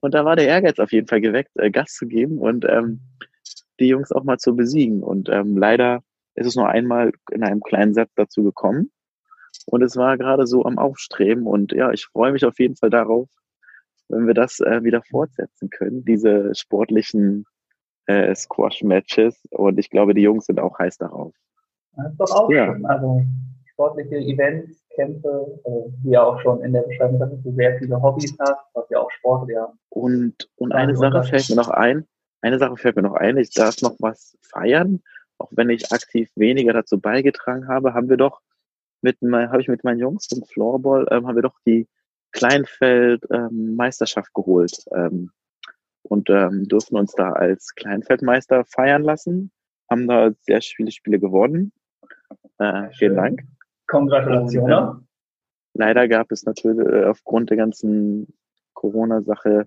Und 0.00 0.14
da 0.14 0.24
war 0.24 0.36
der 0.36 0.48
Ehrgeiz 0.48 0.78
auf 0.78 0.92
jeden 0.92 1.06
Fall 1.06 1.20
geweckt, 1.20 1.52
äh, 1.56 1.70
Gas 1.70 1.94
zu 1.94 2.06
geben 2.06 2.38
und 2.38 2.64
ähm, 2.68 3.00
die 3.80 3.88
Jungs 3.88 4.12
auch 4.12 4.24
mal 4.24 4.38
zu 4.38 4.54
besiegen. 4.54 5.02
Und 5.02 5.28
ähm, 5.28 5.56
leider 5.56 6.02
ist 6.34 6.46
es 6.46 6.56
nur 6.56 6.68
einmal 6.68 7.12
in 7.30 7.42
einem 7.42 7.60
kleinen 7.60 7.94
Satz 7.94 8.10
dazu 8.14 8.42
gekommen. 8.42 8.90
Und 9.66 9.82
es 9.82 9.96
war 9.96 10.16
gerade 10.16 10.46
so 10.46 10.64
am 10.64 10.78
Aufstreben. 10.78 11.46
Und 11.46 11.72
ja, 11.72 11.90
ich 11.90 12.06
freue 12.06 12.32
mich 12.32 12.44
auf 12.44 12.58
jeden 12.58 12.76
Fall 12.76 12.90
darauf, 12.90 13.28
wenn 14.08 14.26
wir 14.26 14.34
das 14.34 14.60
äh, 14.60 14.82
wieder 14.84 15.02
fortsetzen 15.02 15.70
können, 15.70 16.04
diese 16.04 16.54
sportlichen 16.54 17.44
äh, 18.06 18.34
Squash-Matches. 18.34 19.46
Und 19.50 19.78
ich 19.78 19.90
glaube, 19.90 20.14
die 20.14 20.22
Jungs 20.22 20.46
sind 20.46 20.60
auch 20.60 20.78
heiß 20.78 20.98
darauf. 20.98 21.34
Das 21.96 22.12
ist 22.12 22.20
doch 22.20 22.30
auch 22.30 22.50
ja. 22.50 22.72
schön. 22.72 22.86
Also 22.86 23.22
sportliche 23.66 24.16
Events, 24.16 24.84
Kämpfe, 24.94 25.60
äh, 25.64 25.70
wie 26.02 26.10
ja 26.10 26.22
auch 26.22 26.40
schon 26.40 26.62
in 26.62 26.72
der 26.72 26.82
Beschreibung, 26.82 27.18
dass 27.18 27.30
du 27.42 27.52
sehr 27.52 27.78
viele 27.78 28.00
Hobbys 28.00 28.36
hast, 28.38 28.60
was 28.74 28.88
ja 28.90 29.00
auch 29.00 29.10
Sport 29.10 29.50
ja. 29.50 29.72
Und, 29.90 30.48
und 30.56 30.72
eine 30.72 30.96
Sache 30.96 31.24
fällt 31.24 31.50
mir 31.50 31.56
noch 31.56 31.68
ein. 31.68 32.06
Eine 32.40 32.58
Sache 32.58 32.76
fällt 32.76 32.96
mir 32.96 33.02
noch 33.02 33.14
ein. 33.14 33.36
Ich 33.36 33.52
darf 33.52 33.82
noch 33.82 33.96
was 33.98 34.38
feiern. 34.42 35.02
Auch 35.38 35.50
wenn 35.52 35.68
ich 35.68 35.92
aktiv 35.92 36.30
weniger 36.36 36.72
dazu 36.72 37.00
beigetragen 37.00 37.68
habe, 37.68 37.92
haben 37.92 38.08
wir 38.08 38.16
doch 38.16 38.40
mit, 39.02 39.18
habe 39.22 39.60
ich 39.60 39.68
mit 39.68 39.84
meinen 39.84 40.00
Jungs 40.00 40.30
im 40.32 40.44
Floorball, 40.44 41.06
ähm, 41.10 41.26
haben 41.26 41.36
wir 41.36 41.42
doch 41.42 41.58
die 41.66 41.88
Kleinfeld-Meisterschaft 42.32 44.28
ähm, 44.28 44.42
geholt. 44.42 44.72
Ähm, 44.94 45.30
und 46.08 46.30
ähm, 46.30 46.68
durften 46.68 46.96
uns 46.96 47.12
da 47.12 47.32
als 47.32 47.74
Kleinfeldmeister 47.74 48.64
feiern 48.64 49.02
lassen. 49.02 49.50
Haben 49.90 50.06
da 50.08 50.30
sehr 50.40 50.60
viele 50.60 50.90
Spiele 50.90 51.18
gewonnen. 51.18 51.72
Äh, 52.58 52.90
vielen 52.92 53.16
Dank. 53.16 53.42
Kongratulationen. 53.86 54.88
Und, 54.88 54.98
äh, 54.98 55.02
leider 55.74 56.08
gab 56.08 56.30
es 56.30 56.44
natürlich 56.44 56.86
äh, 56.86 57.04
aufgrund 57.04 57.50
der 57.50 57.56
ganzen 57.56 58.32
Corona-Sache 58.74 59.66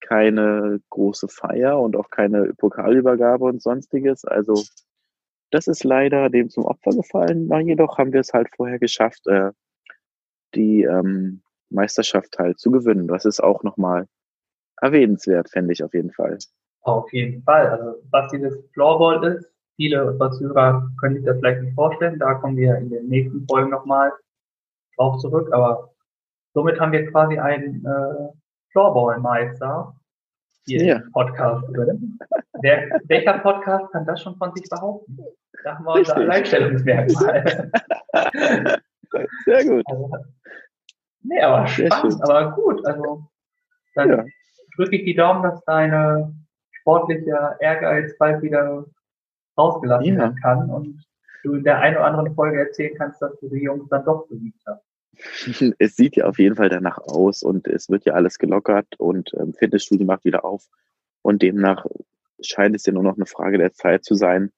keine 0.00 0.80
große 0.90 1.28
Feier 1.28 1.80
und 1.80 1.96
auch 1.96 2.10
keine 2.10 2.54
Pokalübergabe 2.54 3.44
und 3.44 3.62
sonstiges. 3.62 4.24
Also 4.24 4.62
das 5.50 5.66
ist 5.66 5.84
leider 5.84 6.28
dem 6.30 6.50
zum 6.50 6.64
Opfer 6.64 6.90
gefallen. 6.90 7.46
Na, 7.48 7.60
jedoch 7.60 7.98
haben 7.98 8.12
wir 8.12 8.20
es 8.20 8.32
halt 8.32 8.48
vorher 8.54 8.78
geschafft, 8.78 9.26
äh, 9.26 9.52
die 10.54 10.82
ähm, 10.82 11.42
Meisterschaft 11.70 12.38
halt 12.38 12.58
zu 12.58 12.70
gewinnen. 12.70 13.08
Das 13.08 13.24
ist 13.24 13.40
auch 13.40 13.62
nochmal 13.62 14.06
erwähnenswert, 14.80 15.50
fände 15.50 15.72
ich 15.72 15.82
auf 15.82 15.94
jeden 15.94 16.12
Fall. 16.12 16.38
Auf 16.82 17.12
jeden 17.12 17.42
Fall. 17.42 17.66
Also 17.68 18.02
was 18.10 18.30
dieses 18.30 18.56
Floorball 18.72 19.24
ist, 19.24 19.50
viele 19.76 20.16
Zuhörer 20.18 20.88
können 21.00 21.16
sich 21.16 21.24
das 21.24 21.38
vielleicht 21.38 21.62
nicht 21.62 21.74
vorstellen. 21.74 22.18
Da 22.18 22.34
kommen 22.34 22.56
wir 22.56 22.76
in 22.76 22.90
den 22.90 23.08
nächsten 23.08 23.46
Folgen 23.48 23.70
nochmal 23.70 24.12
drauf 24.96 25.18
zurück. 25.18 25.52
Aber 25.52 25.92
somit 26.54 26.80
haben 26.80 26.92
wir 26.92 27.10
quasi 27.10 27.38
einen 27.38 27.84
äh, 27.84 28.28
Floorball-Meister 28.72 29.97
hier 30.68 30.84
ja. 30.84 31.02
Podcast 31.12 31.64
drin. 31.74 32.18
Wer, 32.60 33.00
welcher 33.04 33.38
Podcast 33.38 33.90
kann 33.92 34.06
das 34.06 34.22
schon 34.22 34.36
von 34.36 34.54
sich 34.54 34.68
behaupten? 34.68 35.18
Sag 35.64 35.80
mal 35.80 35.98
unser 35.98 36.16
Alleinstellungsmerkmal. 36.16 37.70
Sehr 39.44 39.64
gut. 39.64 39.82
Also, 39.86 40.10
nee, 41.22 41.40
aber 41.40 41.66
spannend, 41.66 42.22
aber 42.22 42.52
gut. 42.52 42.86
Also 42.86 43.26
dann 43.94 44.10
ja. 44.10 44.24
drücke 44.76 44.96
ich 44.96 45.04
die 45.04 45.14
Daumen, 45.14 45.42
dass 45.42 45.64
deine 45.64 46.34
sportliche 46.70 47.56
Ehrgeiz 47.60 48.16
bald 48.18 48.42
wieder 48.42 48.84
rausgelassen 49.56 50.14
ja. 50.14 50.18
werden 50.18 50.36
kann 50.36 50.70
und 50.70 51.04
du 51.42 51.54
in 51.54 51.64
der 51.64 51.78
einen 51.78 51.96
oder 51.96 52.06
anderen 52.06 52.34
Folge 52.34 52.60
erzählen 52.60 52.96
kannst, 52.96 53.20
dass 53.22 53.38
du 53.40 53.48
die 53.48 53.62
Jungs 53.62 53.88
dann 53.88 54.04
doch 54.04 54.28
besiegt 54.28 54.60
hast. 54.66 54.87
Es 55.78 55.96
sieht 55.96 56.16
ja 56.16 56.26
auf 56.26 56.38
jeden 56.38 56.56
Fall 56.56 56.68
danach 56.68 56.98
aus 56.98 57.42
und 57.42 57.66
es 57.66 57.88
wird 57.88 58.04
ja 58.04 58.14
alles 58.14 58.38
gelockert 58.38 58.98
und 58.98 59.32
ähm, 59.34 59.54
Fitnessstudio 59.54 60.06
macht 60.06 60.24
wieder 60.24 60.44
auf 60.44 60.68
und 61.22 61.42
demnach 61.42 61.86
scheint 62.40 62.76
es 62.76 62.86
ja 62.86 62.92
nur 62.92 63.02
noch 63.02 63.16
eine 63.16 63.26
Frage 63.26 63.58
der 63.58 63.72
Zeit 63.72 64.04
zu 64.04 64.14
sein, 64.14 64.52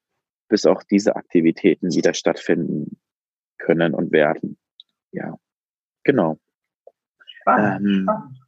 bis 0.48 0.66
auch 0.66 0.82
diese 0.82 1.16
Aktivitäten 1.16 1.94
wieder 1.94 2.12
stattfinden 2.14 3.00
können 3.58 3.94
und 3.94 4.12
werden. 4.12 4.58
Ja, 5.12 5.38
genau. 6.04 6.38
Spannend, 7.26 7.86
ähm, 7.86 8.02
spannend. 8.02 8.40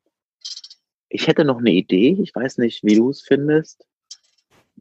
Ich 1.08 1.26
hätte 1.28 1.44
noch 1.44 1.58
eine 1.58 1.70
Idee. 1.70 2.18
Ich 2.22 2.34
weiß 2.34 2.58
nicht, 2.58 2.82
wie 2.84 2.96
du 2.96 3.10
es 3.10 3.22
findest. 3.22 3.86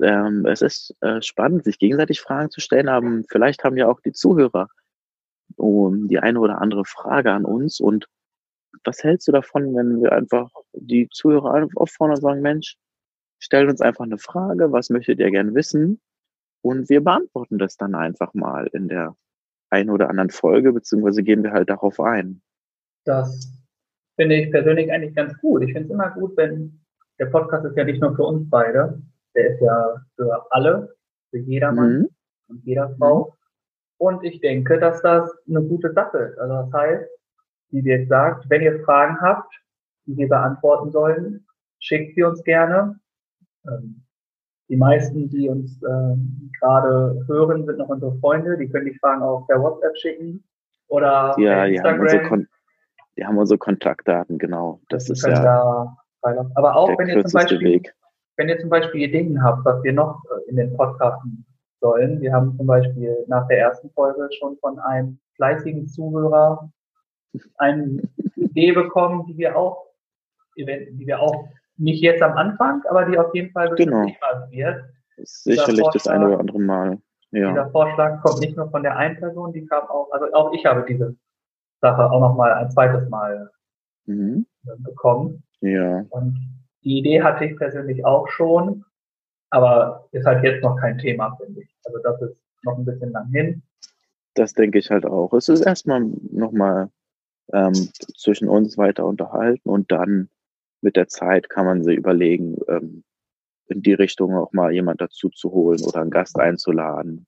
Ähm, 0.01 0.45
es 0.45 0.61
ist 0.61 0.95
äh, 1.01 1.21
spannend, 1.21 1.63
sich 1.65 1.77
gegenseitig 1.77 2.21
Fragen 2.21 2.49
zu 2.49 2.61
stellen, 2.61 2.87
aber 2.87 3.21
vielleicht 3.29 3.63
haben 3.63 3.77
ja 3.77 3.87
auch 3.87 3.99
die 3.99 4.13
Zuhörer 4.13 4.69
um, 5.57 6.07
die 6.07 6.19
eine 6.19 6.39
oder 6.39 6.61
andere 6.61 6.85
Frage 6.85 7.31
an 7.31 7.45
uns. 7.45 7.79
Und 7.79 8.07
was 8.83 9.03
hältst 9.03 9.27
du 9.27 9.31
davon, 9.31 9.75
wenn 9.75 10.01
wir 10.01 10.11
einfach 10.11 10.49
die 10.73 11.09
Zuhörer 11.09 11.67
auffordern 11.75 12.15
und 12.15 12.21
sagen, 12.21 12.41
Mensch, 12.41 12.77
stellt 13.39 13.69
uns 13.69 13.81
einfach 13.81 14.05
eine 14.05 14.17
Frage, 14.17 14.71
was 14.71 14.89
möchtet 14.89 15.19
ihr 15.19 15.31
gern 15.31 15.55
wissen? 15.55 15.99
Und 16.61 16.89
wir 16.89 17.03
beantworten 17.03 17.57
das 17.57 17.75
dann 17.75 17.95
einfach 17.95 18.33
mal 18.33 18.67
in 18.67 18.87
der 18.87 19.15
einen 19.69 19.89
oder 19.89 20.09
anderen 20.09 20.29
Folge, 20.29 20.73
beziehungsweise 20.73 21.23
gehen 21.23 21.43
wir 21.43 21.51
halt 21.51 21.69
darauf 21.69 21.99
ein. 21.99 22.41
Das 23.05 23.51
finde 24.15 24.35
ich 24.35 24.51
persönlich 24.51 24.91
eigentlich 24.91 25.15
ganz 25.15 25.37
gut. 25.39 25.63
Ich 25.63 25.73
finde 25.73 25.85
es 25.85 25.91
immer 25.91 26.11
gut, 26.11 26.37
wenn 26.37 26.81
der 27.19 27.27
Podcast 27.27 27.65
ist 27.65 27.77
ja 27.77 27.83
nicht 27.83 28.01
nur 28.01 28.15
für 28.15 28.23
uns 28.23 28.49
beide, 28.49 29.01
der 29.35 29.53
ist 29.53 29.61
ja 29.61 29.95
für 30.15 30.45
alle, 30.51 30.95
für 31.29 31.39
jedermann 31.39 31.99
mhm. 31.99 32.09
und 32.47 32.65
jeder 32.65 32.95
Frau. 32.97 33.35
Und 34.01 34.23
ich 34.23 34.41
denke, 34.41 34.79
dass 34.79 34.99
das 35.03 35.31
eine 35.47 35.61
gute 35.61 35.93
Sache 35.93 36.17
ist. 36.17 36.39
Also 36.39 36.55
das 36.55 36.73
heißt, 36.73 37.09
wie 37.69 37.85
wir 37.85 38.07
sagt, 38.07 38.49
wenn 38.49 38.63
ihr 38.63 38.83
Fragen 38.83 39.21
habt, 39.21 39.53
die 40.07 40.17
wir 40.17 40.27
beantworten 40.27 40.89
sollen, 40.89 41.45
schickt 41.77 42.15
sie 42.15 42.23
uns 42.23 42.43
gerne. 42.43 42.99
Ähm, 43.67 44.01
die 44.69 44.75
meisten, 44.75 45.29
die 45.29 45.47
uns 45.47 45.79
ähm, 45.83 46.51
gerade 46.59 47.23
hören, 47.27 47.63
sind 47.67 47.77
noch 47.77 47.89
unsere 47.89 48.17
Freunde. 48.17 48.57
Die 48.57 48.67
können 48.69 48.87
die 48.87 48.97
Fragen 48.97 49.21
auch 49.21 49.45
per 49.45 49.61
WhatsApp 49.61 49.95
schicken 49.95 50.43
oder 50.87 51.35
ja, 51.37 51.65
Instagram. 51.65 52.07
Die 52.07 52.19
haben, 52.21 52.47
die 53.17 53.25
haben 53.25 53.37
unsere 53.37 53.59
Kontaktdaten, 53.59 54.39
genau. 54.39 54.81
Das 54.89 55.11
ist 55.11 55.23
ja 55.23 55.43
da 55.43 55.95
Aber 56.55 56.75
auch 56.75 56.97
wenn 56.97 57.07
ihr 57.07 57.23
zum 57.23 57.39
Beispiel, 57.39 57.83
wenn 58.37 58.49
ihr 58.49 58.57
zum 58.57 58.71
Beispiel 58.71 59.01
Ideen 59.01 59.43
habt, 59.43 59.63
was 59.63 59.83
wir 59.83 59.93
noch 59.93 60.23
äh, 60.25 60.49
in 60.49 60.55
den 60.55 60.75
Podcasten 60.75 61.45
sollen. 61.81 62.21
Wir 62.21 62.31
haben 62.33 62.55
zum 62.55 62.67
Beispiel 62.67 63.25
nach 63.27 63.47
der 63.47 63.59
ersten 63.59 63.89
Folge 63.91 64.29
schon 64.39 64.57
von 64.57 64.79
einem 64.79 65.19
fleißigen 65.35 65.87
Zuhörer 65.87 66.71
eine 67.57 68.01
Idee 68.35 68.71
bekommen, 68.71 69.25
die 69.27 69.37
wir 69.37 69.57
auch, 69.57 69.85
die 70.55 70.65
wir 70.65 71.19
auch 71.19 71.47
nicht 71.77 72.01
jetzt 72.01 72.21
am 72.21 72.37
Anfang, 72.37 72.83
aber 72.89 73.05
die 73.05 73.17
auf 73.17 73.33
jeden 73.33 73.51
Fall 73.51 73.73
genau. 73.75 74.05
wird. 74.49 74.83
Sicherlich 75.17 75.87
das 75.93 76.07
eine 76.07 76.27
oder 76.27 76.39
andere 76.39 76.59
Mal. 76.59 76.97
Ja. 77.31 77.49
Dieser 77.49 77.71
Vorschlag 77.71 78.21
kommt 78.21 78.41
nicht 78.41 78.57
nur 78.57 78.69
von 78.69 78.83
der 78.83 78.97
einen 78.97 79.17
Person, 79.17 79.53
die 79.53 79.65
kam 79.65 79.87
auch, 79.87 80.11
also 80.11 80.31
auch 80.33 80.53
ich 80.53 80.65
habe 80.65 80.85
diese 80.87 81.15
Sache 81.79 82.11
auch 82.11 82.19
nochmal 82.19 82.53
ein 82.53 82.69
zweites 82.69 83.09
Mal 83.09 83.49
mhm. 84.05 84.45
bekommen. 84.79 85.43
Ja. 85.61 86.05
Und 86.09 86.37
die 86.83 86.99
Idee 86.99 87.21
hatte 87.21 87.45
ich 87.45 87.57
persönlich 87.57 88.05
auch 88.05 88.27
schon, 88.27 88.83
aber 89.49 90.07
ist 90.11 90.25
halt 90.25 90.43
jetzt 90.43 90.63
noch 90.63 90.75
kein 90.77 90.97
Thema, 90.97 91.37
finde 91.39 91.61
ich. 91.61 91.70
Also 91.85 91.99
das 92.03 92.21
ist 92.21 92.37
noch 92.63 92.77
ein 92.77 92.85
bisschen 92.85 93.11
lang 93.11 93.29
hin. 93.31 93.63
Das 94.33 94.53
denke 94.53 94.79
ich 94.79 94.89
halt 94.89 95.05
auch. 95.05 95.33
Es 95.33 95.49
ist 95.49 95.61
erstmal 95.61 96.01
nochmal 96.01 96.89
ähm, 97.53 97.73
zwischen 98.17 98.47
uns 98.47 98.77
weiter 98.77 99.05
unterhalten 99.05 99.69
und 99.69 99.91
dann 99.91 100.29
mit 100.81 100.95
der 100.95 101.07
Zeit 101.07 101.49
kann 101.49 101.65
man 101.65 101.83
sich 101.83 101.97
überlegen, 101.97 102.57
ähm, 102.67 103.03
in 103.67 103.81
die 103.81 103.93
Richtung 103.93 104.35
auch 104.35 104.51
mal 104.53 104.71
jemand 104.71 105.01
dazu 105.01 105.29
zu 105.29 105.51
holen 105.51 105.81
oder 105.81 106.01
einen 106.01 106.09
Gast 106.09 106.39
einzuladen. 106.39 107.25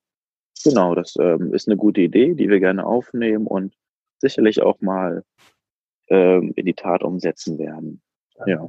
Genau, 0.62 0.94
das 0.94 1.14
ähm, 1.18 1.52
ist 1.52 1.68
eine 1.68 1.76
gute 1.76 2.00
Idee, 2.00 2.34
die 2.34 2.48
wir 2.48 2.60
gerne 2.60 2.86
aufnehmen 2.86 3.46
und 3.46 3.74
sicherlich 4.18 4.62
auch 4.62 4.80
mal 4.80 5.24
ähm, 6.08 6.52
in 6.56 6.66
die 6.66 6.74
Tat 6.74 7.02
umsetzen 7.02 7.58
werden. 7.58 8.02
Ja. 8.46 8.68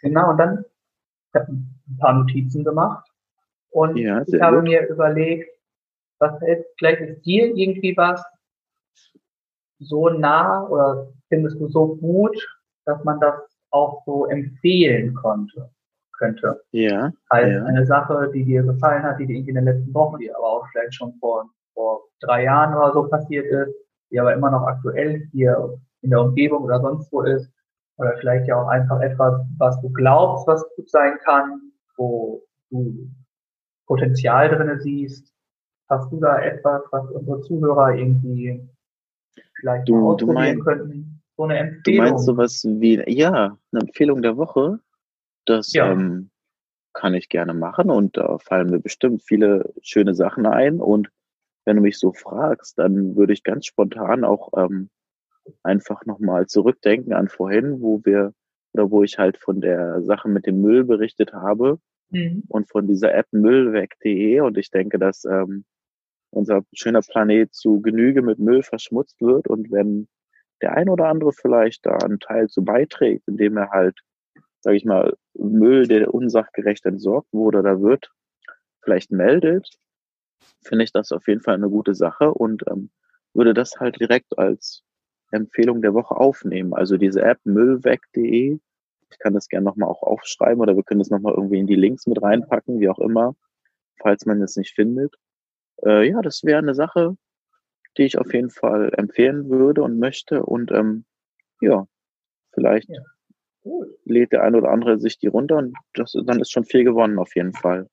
Genau, 0.00 0.30
und 0.30 0.38
dann 0.38 0.64
ich 1.28 1.40
habe 1.40 1.52
ein 1.52 1.98
paar 1.98 2.14
Notizen 2.14 2.64
gemacht 2.64 3.07
und 3.78 3.96
ja, 3.96 4.22
ich 4.26 4.40
habe 4.40 4.56
gut. 4.56 4.64
mir 4.64 4.88
überlegt, 4.88 5.48
was 6.18 6.40
ist, 6.42 6.64
vielleicht 6.78 7.00
ist 7.00 7.24
dir 7.24 7.54
irgendwie 7.54 7.96
was 7.96 8.24
so 9.78 10.08
nah 10.08 10.66
oder 10.66 11.08
findest 11.28 11.60
du 11.60 11.68
so 11.68 11.94
gut, 11.96 12.36
dass 12.86 13.02
man 13.04 13.20
das 13.20 13.34
auch 13.70 14.02
so 14.04 14.26
empfehlen 14.26 15.14
konnte, 15.14 15.70
könnte. 16.16 16.60
Ja. 16.72 17.12
Als 17.28 17.52
ja. 17.52 17.64
eine 17.64 17.86
Sache, 17.86 18.30
die 18.34 18.44
dir 18.44 18.64
gefallen 18.64 19.04
hat, 19.04 19.20
die 19.20 19.26
dir 19.26 19.36
irgendwie 19.36 19.50
in 19.50 19.56
den 19.56 19.64
letzten 19.66 19.94
Wochen, 19.94 20.18
die 20.18 20.34
aber 20.34 20.44
auch 20.44 20.66
vielleicht 20.72 20.94
schon 20.94 21.14
vor, 21.20 21.48
vor 21.74 22.00
drei 22.20 22.44
Jahren 22.44 22.74
oder 22.74 22.92
so 22.92 23.08
passiert 23.08 23.46
ist, 23.46 23.74
die 24.10 24.18
aber 24.18 24.34
immer 24.34 24.50
noch 24.50 24.66
aktuell 24.66 25.28
hier 25.30 25.78
in 26.02 26.10
der 26.10 26.22
Umgebung 26.22 26.64
oder 26.64 26.80
sonst 26.80 27.12
wo 27.12 27.22
ist. 27.22 27.48
Oder 27.98 28.16
vielleicht 28.18 28.48
ja 28.48 28.60
auch 28.60 28.68
einfach 28.68 29.00
etwas, 29.00 29.40
was 29.58 29.80
du 29.82 29.90
glaubst, 29.90 30.46
was 30.46 30.64
gut 30.76 30.88
sein 30.90 31.18
kann, 31.24 31.72
wo 31.96 32.42
du 32.70 33.08
Potenzial 33.88 34.50
drinne 34.50 34.80
siehst. 34.80 35.34
Hast 35.88 36.12
du 36.12 36.20
da 36.20 36.40
etwas, 36.40 36.82
was 36.92 37.10
unsere 37.10 37.40
Zuhörer 37.40 37.96
irgendwie 37.96 38.68
vielleicht 39.58 39.88
du, 39.88 40.10
ausprobieren 40.10 40.18
du 40.18 40.32
mein, 40.34 40.60
könnten? 40.60 41.22
So 41.36 41.44
eine 41.44 41.58
Empfehlung. 41.58 42.04
Du 42.04 42.10
meinst 42.10 42.26
sowas 42.26 42.64
wie, 42.68 43.02
ja, 43.10 43.58
eine 43.72 43.80
Empfehlung 43.80 44.22
der 44.22 44.36
Woche? 44.36 44.78
Das 45.46 45.72
ja. 45.72 45.90
ähm, 45.90 46.30
kann 46.92 47.14
ich 47.14 47.30
gerne 47.30 47.54
machen 47.54 47.90
und 47.90 48.16
da 48.16 48.38
fallen 48.38 48.70
mir 48.70 48.80
bestimmt 48.80 49.22
viele 49.22 49.72
schöne 49.80 50.14
Sachen 50.14 50.46
ein. 50.46 50.80
Und 50.80 51.10
wenn 51.64 51.76
du 51.76 51.82
mich 51.82 51.98
so 51.98 52.12
fragst, 52.12 52.78
dann 52.78 53.16
würde 53.16 53.32
ich 53.32 53.42
ganz 53.42 53.64
spontan 53.64 54.24
auch 54.24 54.50
ähm, 54.56 54.90
einfach 55.62 56.04
nochmal 56.04 56.46
zurückdenken 56.46 57.14
an 57.14 57.28
vorhin, 57.28 57.80
wo 57.80 58.04
wir 58.04 58.34
oder 58.74 58.90
wo 58.90 59.02
ich 59.02 59.18
halt 59.18 59.38
von 59.38 59.62
der 59.62 60.02
Sache 60.02 60.28
mit 60.28 60.44
dem 60.44 60.60
Müll 60.60 60.84
berichtet 60.84 61.32
habe 61.32 61.80
mhm. 62.10 62.44
und 62.48 62.70
von 62.70 62.86
dieser 62.86 63.14
App 63.14 63.26
müllweg.de 63.30 64.40
und 64.40 64.58
ich 64.58 64.70
denke, 64.70 64.98
dass 64.98 65.24
ähm, 65.24 65.64
unser 66.30 66.62
schöner 66.72 67.00
Planet 67.00 67.52
zu 67.54 67.80
Genüge 67.80 68.22
mit 68.22 68.38
Müll 68.38 68.62
verschmutzt 68.62 69.20
wird 69.20 69.48
und 69.48 69.70
wenn 69.70 70.08
der 70.60 70.76
ein 70.76 70.88
oder 70.88 71.06
andere 71.06 71.32
vielleicht 71.32 71.86
da 71.86 71.96
einen 71.98 72.18
Teil 72.18 72.48
zu 72.48 72.64
beiträgt, 72.64 73.28
indem 73.28 73.56
er 73.56 73.70
halt, 73.70 73.98
sage 74.60 74.76
ich 74.76 74.84
mal, 74.84 75.16
Müll, 75.34 75.86
der 75.86 76.12
unsachgerecht 76.12 76.84
entsorgt 76.84 77.32
wurde 77.32 77.58
oder 77.58 77.80
wird, 77.80 78.10
vielleicht 78.82 79.10
meldet, 79.10 79.68
finde 80.64 80.84
ich 80.84 80.92
das 80.92 81.12
auf 81.12 81.28
jeden 81.28 81.40
Fall 81.40 81.54
eine 81.54 81.70
gute 81.70 81.94
Sache 81.94 82.32
und 82.32 82.64
ähm, 82.68 82.90
würde 83.34 83.54
das 83.54 83.78
halt 83.78 84.00
direkt 84.00 84.38
als 84.38 84.82
Empfehlung 85.30 85.82
der 85.82 85.94
Woche 85.94 86.16
aufnehmen. 86.16 86.74
Also 86.74 86.96
diese 86.96 87.22
App 87.22 87.38
müllweg.de. 87.44 88.58
Ich 89.10 89.18
kann 89.18 89.34
das 89.34 89.48
gerne 89.48 89.64
nochmal 89.64 89.88
auch 89.88 90.02
aufschreiben 90.02 90.60
oder 90.60 90.76
wir 90.76 90.82
können 90.82 91.00
das 91.00 91.10
nochmal 91.10 91.34
irgendwie 91.34 91.58
in 91.58 91.66
die 91.66 91.74
Links 91.74 92.06
mit 92.06 92.22
reinpacken, 92.22 92.80
wie 92.80 92.88
auch 92.88 92.98
immer, 92.98 93.34
falls 94.00 94.26
man 94.26 94.42
es 94.42 94.56
nicht 94.56 94.74
findet. 94.74 95.14
Äh, 95.84 96.08
ja, 96.08 96.20
das 96.22 96.44
wäre 96.44 96.58
eine 96.58 96.74
Sache, 96.74 97.16
die 97.96 98.02
ich 98.02 98.18
auf 98.18 98.32
jeden 98.32 98.50
Fall 98.50 98.92
empfehlen 98.96 99.48
würde 99.48 99.82
und 99.82 99.98
möchte. 99.98 100.42
Und 100.44 100.70
ähm, 100.72 101.04
ja, 101.60 101.86
vielleicht 102.52 102.88
ja. 102.88 103.00
lädt 104.04 104.32
der 104.32 104.42
eine 104.42 104.58
oder 104.58 104.70
andere 104.70 104.98
sich 104.98 105.18
die 105.18 105.26
runter 105.26 105.56
und 105.56 105.76
das, 105.94 106.12
dann 106.24 106.40
ist 106.40 106.50
schon 106.50 106.64
viel 106.64 106.84
gewonnen 106.84 107.18
auf 107.18 107.34
jeden 107.34 107.52
Fall. 107.52 107.88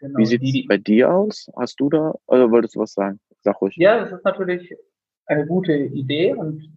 Genau, 0.00 0.18
Wie 0.18 0.26
sieht 0.26 0.42
es 0.42 0.66
bei 0.66 0.78
dir 0.78 1.12
aus? 1.12 1.50
Hast 1.56 1.78
du 1.78 1.90
da, 1.90 2.14
oder 2.26 2.50
wolltest 2.50 2.74
du 2.74 2.80
was 2.80 2.94
sagen? 2.94 3.20
Sag 3.42 3.60
ruhig. 3.60 3.76
Ja, 3.76 4.00
das 4.00 4.12
ist 4.12 4.24
natürlich 4.24 4.74
eine 5.26 5.46
gute 5.46 5.74
Idee 5.74 6.34
und 6.34 6.76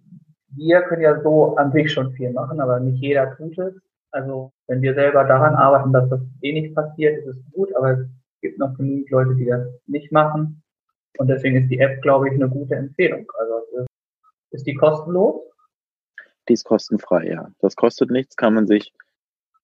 wir 0.56 0.82
können 0.84 1.02
ja 1.02 1.22
so 1.22 1.56
an 1.56 1.72
sich 1.72 1.92
schon 1.92 2.14
viel 2.14 2.32
machen, 2.32 2.60
aber 2.60 2.80
nicht 2.80 3.02
jeder 3.02 3.36
tut 3.36 3.58
es. 3.58 3.74
Also 4.12 4.52
wenn 4.68 4.82
wir 4.82 4.94
selber 4.94 5.24
daran 5.24 5.56
arbeiten, 5.56 5.92
dass 5.92 6.10
das 6.10 6.22
eh 6.42 6.54
nicht 6.54 6.76
passiert, 6.76 7.26
ist 7.26 7.38
es 7.38 7.52
gut, 7.52 7.76
aber 7.76 7.92
es 7.92 8.08
gibt 8.42 8.60
noch 8.60 8.76
genügend 8.76 9.10
Leute, 9.10 9.36
die 9.36 9.46
das 9.46 9.68
nicht 9.88 10.12
machen. 10.12 10.62
Und 11.18 11.28
deswegen 11.28 11.58
ist 11.58 11.70
die 11.70 11.80
App, 11.80 12.02
glaube 12.02 12.28
ich, 12.28 12.36
eine 12.36 12.50
gute 12.50 12.76
Empfehlung. 12.76 13.26
Also 13.38 13.86
ist 14.52 14.68
die 14.68 14.76
kostenlos? 14.76 15.42
Die 16.48 16.54
ist 16.54 16.64
kostenfrei, 16.64 17.28
ja. 17.28 17.50
Das 17.60 17.76
kostet 17.76 18.12
nichts, 18.12 18.36
kann 18.36 18.54
man 18.54 18.68
sich 18.68 18.94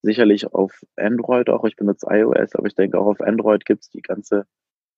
sicherlich 0.02 0.52
auf 0.54 0.82
Android 0.96 1.50
auch, 1.50 1.66
ich 1.66 1.76
benutze 1.76 2.08
iOS, 2.10 2.56
aber 2.56 2.68
ich 2.68 2.76
denke 2.76 2.98
auch 2.98 3.08
auf 3.08 3.22
Android 3.22 3.66
gibt 3.66 3.84
es 3.84 3.90
die 3.90 4.02
ganze 4.02 4.46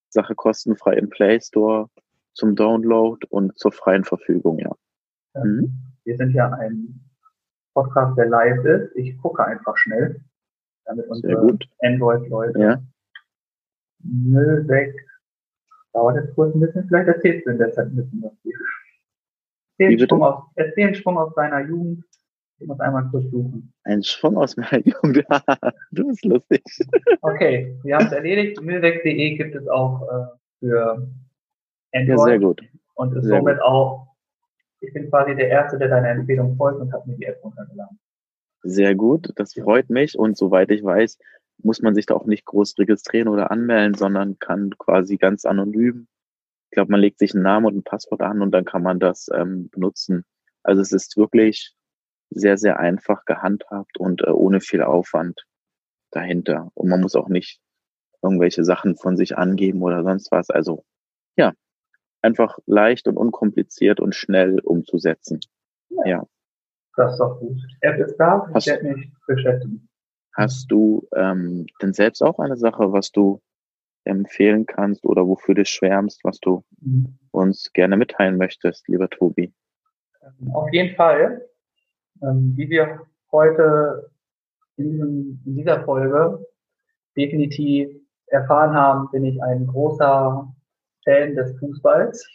Sache 0.09 0.35
kostenfrei 0.35 0.93
im 0.93 1.09
Play 1.09 1.39
Store 1.41 1.89
zum 2.33 2.55
Download 2.55 3.25
und 3.29 3.57
zur 3.57 3.71
freien 3.71 4.03
Verfügung, 4.03 4.59
ja. 4.59 4.71
Mhm. 5.35 5.73
Wir 6.03 6.17
sind 6.17 6.31
ja 6.31 6.49
ein 6.51 6.99
Podcast, 7.73 8.17
der 8.17 8.27
live 8.27 8.65
ist. 8.65 8.95
Ich 8.95 9.17
gucke 9.17 9.45
einfach 9.45 9.77
schnell, 9.77 10.21
damit 10.85 11.07
unsere 11.07 11.57
Android-Leute 11.79 12.59
ja. 12.59 12.81
Müll 14.03 14.67
weg. 14.67 14.95
Dauert 15.93 16.15
jetzt 16.17 16.35
kurz 16.35 16.55
ein 16.55 16.61
bisschen, 16.61 16.87
vielleicht 16.87 17.07
erzählst 17.07 17.45
du 17.45 17.51
in 17.51 17.57
der 17.57 17.71
Zeit 17.71 17.87
ein 17.87 17.95
bisschen 17.95 18.23
was. 18.23 18.31
Erzähl, 19.77 19.99
Sprung 19.99 20.23
aus, 20.23 20.43
erzähl 20.55 20.85
einen 20.85 20.95
Sprung 20.95 21.17
aus 21.17 21.33
deiner 21.35 21.61
Jugend. 21.61 22.03
Ich 22.59 22.67
muss 22.67 22.79
einmal 22.79 23.09
kurz 23.09 23.29
suchen. 23.31 23.73
Ein 23.83 24.03
Sprung 24.03 24.37
aus 24.37 24.55
meiner 24.55 24.85
Jugend. 24.85 25.25
du 25.91 26.07
bist 26.07 26.23
lustig. 26.23 26.63
Okay, 27.21 27.75
wir 27.83 27.95
haben 27.95 28.05
es 28.05 28.11
erledigt. 28.11 28.61
Müllweg.de 28.61 29.35
gibt 29.37 29.55
es 29.55 29.67
auch 29.67 30.03
äh, 30.03 30.25
für 30.59 31.07
Android. 31.93 32.19
Ja, 32.19 32.23
sehr 32.23 32.39
gut. 32.39 32.61
Und 32.93 33.15
ist 33.15 33.23
sehr 33.23 33.39
somit 33.39 33.55
gut. 33.55 33.63
auch, 33.63 34.10
ich 34.81 34.93
bin 34.93 35.09
quasi 35.09 35.35
der 35.35 35.49
Erste, 35.49 35.77
der 35.77 35.89
deiner 35.89 36.09
Empfehlung 36.09 36.55
folgt 36.57 36.81
und 36.81 36.91
habe 36.91 37.09
mir 37.09 37.15
die 37.15 37.25
App 37.25 37.43
runtergeladen. 37.43 37.99
Sehr 38.63 38.95
gut, 38.95 39.31
das 39.35 39.53
freut 39.53 39.89
mich. 39.89 40.17
Und 40.17 40.37
soweit 40.37 40.71
ich 40.71 40.83
weiß, 40.83 41.17
muss 41.63 41.81
man 41.81 41.95
sich 41.95 42.07
da 42.07 42.15
auch 42.15 42.25
nicht 42.25 42.45
groß 42.45 42.77
registrieren 42.79 43.27
oder 43.27 43.51
anmelden, 43.51 43.93
sondern 43.93 44.39
kann 44.39 44.71
quasi 44.77 45.17
ganz 45.17 45.45
anonym. 45.45 46.07
Ich 46.69 46.75
glaube, 46.75 46.91
man 46.91 46.99
legt 46.99 47.19
sich 47.19 47.33
einen 47.33 47.43
Namen 47.43 47.67
und 47.67 47.77
ein 47.77 47.83
Passwort 47.83 48.21
an 48.21 48.41
und 48.41 48.51
dann 48.51 48.65
kann 48.65 48.81
man 48.81 48.99
das 48.99 49.29
ähm, 49.33 49.69
benutzen. 49.69 50.25
Also 50.63 50.81
es 50.81 50.91
ist 50.91 51.17
wirklich 51.17 51.73
sehr, 52.29 52.57
sehr 52.57 52.79
einfach 52.79 53.25
gehandhabt 53.25 53.99
und 53.99 54.21
äh, 54.21 54.31
ohne 54.31 54.61
viel 54.61 54.81
Aufwand 54.81 55.45
dahinter. 56.11 56.71
Und 56.73 56.89
man 56.89 57.01
muss 57.01 57.15
auch 57.15 57.29
nicht 57.29 57.59
irgendwelche 58.23 58.63
Sachen 58.63 58.95
von 58.95 59.17
sich 59.17 59.37
angeben 59.37 59.81
oder 59.81 60.03
sonst 60.03 60.31
was. 60.31 60.49
Also 60.49 60.85
ja, 61.35 61.53
einfach 62.21 62.57
leicht 62.65 63.07
und 63.07 63.17
unkompliziert 63.17 63.99
und 63.99 64.15
schnell 64.15 64.59
umzusetzen. 64.59 65.39
Ja. 66.05 66.25
Das 66.95 67.13
ist 67.13 67.19
doch 67.19 67.39
gut. 67.39 67.57
App 67.81 67.99
ist 67.99 68.17
da, 68.17 68.49
ich 68.55 68.67
werde 68.67 68.93
mich 68.93 69.11
beschäftigen. 69.25 69.87
Hast 70.33 70.71
du 70.71 71.07
ähm, 71.15 71.65
denn 71.81 71.93
selbst 71.93 72.21
auch 72.21 72.39
eine 72.39 72.57
Sache, 72.57 72.91
was 72.91 73.11
du 73.11 73.41
empfehlen 74.03 74.65
kannst 74.65 75.05
oder 75.05 75.27
wofür 75.27 75.55
du 75.55 75.65
schwärmst, 75.65 76.23
was 76.23 76.39
du 76.39 76.63
mhm. 76.79 77.17
uns 77.31 77.71
gerne 77.73 77.97
mitteilen 77.97 78.37
möchtest, 78.37 78.87
lieber 78.87 79.09
Tobi? 79.09 79.53
Ähm, 80.21 80.51
auf 80.53 80.71
jeden 80.71 80.95
Fall. 80.95 81.45
Ähm, 82.21 82.53
wie 82.55 82.69
wir 82.69 83.01
heute 83.31 84.11
in, 84.77 84.91
diesem, 84.91 85.41
in 85.45 85.55
dieser 85.55 85.83
Folge 85.83 86.45
definitiv 87.17 87.89
erfahren 88.27 88.73
haben, 88.73 89.09
bin 89.11 89.25
ich 89.25 89.41
ein 89.41 89.67
großer 89.67 90.53
Fan 91.03 91.35
des 91.35 91.57
Fußballs. 91.59 92.27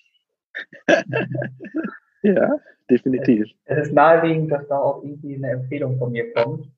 ja, 2.23 2.59
definitiv. 2.91 3.47
Es, 3.65 3.79
es, 3.79 3.89
ist 3.89 3.95
naheliegend, 3.95 4.51
dass 4.51 4.67
da 4.69 4.79
auch 4.79 5.03
irgendwie 5.03 5.37
eine 5.37 5.51
Empfehlung 5.51 5.99
von 5.99 6.13
mir 6.13 6.33
kommt. 6.33 6.69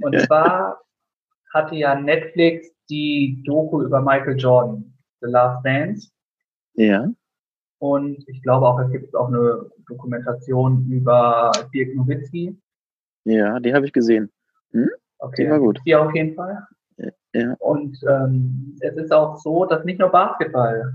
Und 0.00 0.20
zwar 0.20 0.80
hatte 1.52 1.74
ja 1.74 1.94
Netflix 1.94 2.70
die 2.88 3.42
Doku 3.44 3.82
über 3.82 4.00
Michael 4.00 4.36
Jordan, 4.38 4.92
The 5.20 5.28
Last 5.28 5.64
Dance. 5.64 6.10
Ja. 6.74 7.08
Und 7.78 8.26
ich 8.28 8.42
glaube 8.42 8.66
auch, 8.66 8.78
es 8.80 8.90
gibt 8.90 9.14
auch 9.14 9.28
eine 9.28 9.70
Dokumentation 9.86 10.86
über 10.90 11.52
Dirk 11.74 11.94
Nowitzki. 11.94 12.56
Ja, 13.24 13.60
die 13.60 13.74
habe 13.74 13.86
ich 13.86 13.92
gesehen. 13.92 14.30
Hm? 14.72 14.88
Okay, 15.18 15.44
die 15.44 15.50
war 15.50 15.58
gut. 15.58 15.78
Die 15.86 15.94
auf 15.94 16.14
jeden 16.14 16.34
Fall. 16.34 16.66
Ja. 17.34 17.54
Und 17.58 17.98
ähm, 18.08 18.76
es 18.80 18.94
ist 18.96 19.12
auch 19.12 19.36
so, 19.38 19.64
dass 19.66 19.84
nicht 19.84 19.98
nur 19.98 20.08
Basketball 20.10 20.94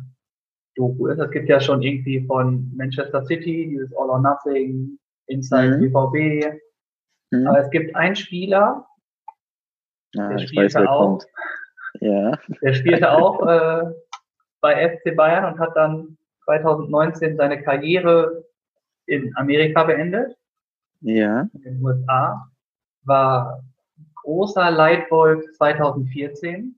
Doku 0.75 1.07
ist. 1.07 1.19
Es 1.19 1.29
gibt 1.31 1.49
ja 1.49 1.59
schon 1.59 1.81
irgendwie 1.81 2.25
von 2.25 2.71
Manchester 2.75 3.23
City 3.25 3.67
dieses 3.69 3.93
All 3.97 4.09
or 4.09 4.19
Nothing, 4.19 4.97
Inside 5.27 5.77
Mhm. 5.77 5.91
BVB. 5.91 6.59
Hm? 7.33 7.47
Aber 7.47 7.59
es 7.59 7.69
gibt 7.69 7.95
einen 7.95 8.15
Spieler, 8.15 8.85
Ah, 10.17 10.27
der 10.27 10.37
weiß, 10.37 10.43
spielte 10.43 10.79
wer 10.79 10.91
auch. 10.91 11.21
Ja. 11.99 12.37
der 12.61 12.73
spielte 12.73 13.11
auch 13.11 13.45
äh, 13.47 13.91
bei 14.61 14.89
FC 14.97 15.15
Bayern 15.15 15.53
und 15.53 15.59
hat 15.59 15.75
dann 15.75 16.17
2019 16.45 17.37
seine 17.37 17.61
Karriere 17.61 18.43
in 19.05 19.31
Amerika 19.37 19.83
beendet, 19.83 20.35
Ja. 21.01 21.47
in 21.53 21.61
den 21.61 21.83
USA. 21.83 22.49
War 23.03 23.63
großer 24.31 24.71
Leitwolf 24.71 25.43
2014. 25.57 26.75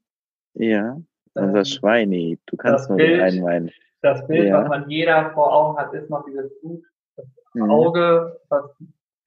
Ja. 0.56 0.98
Unser 1.36 1.58
Ähm, 1.60 1.66
Schweini. 1.66 2.40
Du 2.48 2.58
kannst 2.58 2.82
das 2.86 2.90
nur 2.90 2.98
Bild- 2.98 3.22
einen 3.22 3.42
meinen. 3.44 3.72
Das 4.02 4.26
Bild, 4.28 4.48
Ja. 4.50 4.62
was 4.62 4.70
man 4.70 4.90
jeder 4.90 5.30
vor 5.32 5.54
Augen 5.54 5.78
hat, 5.78 5.94
ist 5.94 6.10
noch 6.10 6.26
dieses 6.26 6.52
Blut, 6.62 6.84
Mhm. 7.54 7.70
Auge, 7.72 8.40
was 8.50 8.66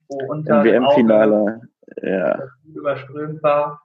wo 0.09 0.19
unter 0.29 0.61
Im 0.61 0.65
WM-Finale. 0.85 1.61
Ja. 2.03 2.37
das 2.37 2.51
überströmt 2.75 3.43
war. 3.43 3.81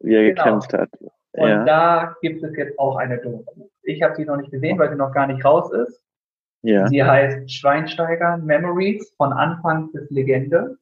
Wie 0.00 0.14
er 0.14 0.22
Genau. 0.24 0.44
gekämpft 0.44 0.72
hat. 0.72 0.90
Und 1.32 1.48
Ja. 1.48 1.64
da 1.64 2.16
gibt 2.22 2.42
es 2.42 2.56
jetzt 2.56 2.78
auch 2.78 2.96
eine 2.96 3.18
Doku. 3.18 3.68
Ich 3.82 4.02
habe 4.02 4.14
sie 4.16 4.24
noch 4.24 4.36
nicht 4.36 4.50
gesehen, 4.50 4.78
weil 4.78 4.90
sie 4.90 4.96
noch 4.96 5.12
gar 5.12 5.26
nicht 5.28 5.44
raus 5.44 5.72
ist. 5.72 6.02
Ja. 6.62 6.86
Sie 6.88 7.02
heißt 7.02 7.50
Schweinsteiger 7.50 8.36
Memories 8.38 9.12
von 9.16 9.32
Anfang 9.32 9.90
bis 9.92 10.08
Legende 10.10 10.76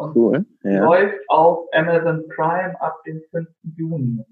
und 0.00 0.16
Cool. 0.16 0.46
Ja. 0.62 0.84
läuft 0.84 1.18
auf 1.28 1.68
Amazon 1.72 2.24
Prime 2.34 2.80
ab 2.80 3.02
dem 3.06 3.20
5. 3.30 3.48
Juni. 3.76 4.24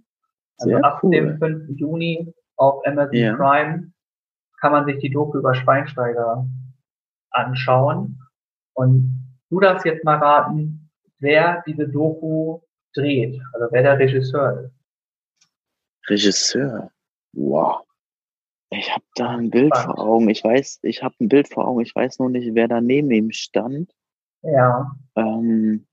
Also 0.59 0.71
Sehr 0.75 0.85
ab 0.85 1.01
cool. 1.03 1.11
dem 1.11 1.39
5. 1.39 1.69
Juni 1.79 2.35
auf 2.57 2.85
Amazon 2.87 3.15
Ja. 3.17 3.37
Prime 3.37 3.93
kann 4.61 4.73
man 4.73 4.87
sich 4.87 4.99
die 4.99 5.11
Doku 5.11 5.39
über 5.39 5.55
Schweinsteiger 5.55 6.47
anschauen. 7.31 8.19
Und 8.75 9.39
du 9.51 9.61
darfst 9.61 9.85
jetzt 9.87 10.05
mal 10.05 10.17
raten, 10.19 10.91
wer 11.21 11.63
diese 11.67 11.89
Doku 11.89 12.61
dreht, 12.95 13.41
also 13.53 13.67
wer 13.71 13.83
der 13.83 13.99
Regisseur 13.99 14.61
ist. 14.65 14.73
Regisseur. 16.09 16.91
Wow. 17.35 17.83
Ich 18.71 18.91
habe 18.93 19.05
da 19.15 19.31
ein 19.31 19.51
Bild 19.51 19.75
Spannend. 19.77 19.97
vor 19.97 20.07
Augen. 20.07 20.29
Ich 20.29 20.45
weiß, 20.45 20.81
ich 20.83 21.03
habe 21.03 21.15
ein 21.21 21.29
Bild 21.29 21.49
vor 21.49 21.67
Augen. 21.69 21.81
Ich 21.81 21.95
weiß 21.95 22.19
nur 22.19 22.31
nicht, 22.31 22.55
wer 22.55 22.69
da 22.69 22.81
neben 22.81 23.11
ihm 23.11 23.31
stand. 23.31 23.93
Ja, 24.43 24.91
Ähm, 25.17 25.87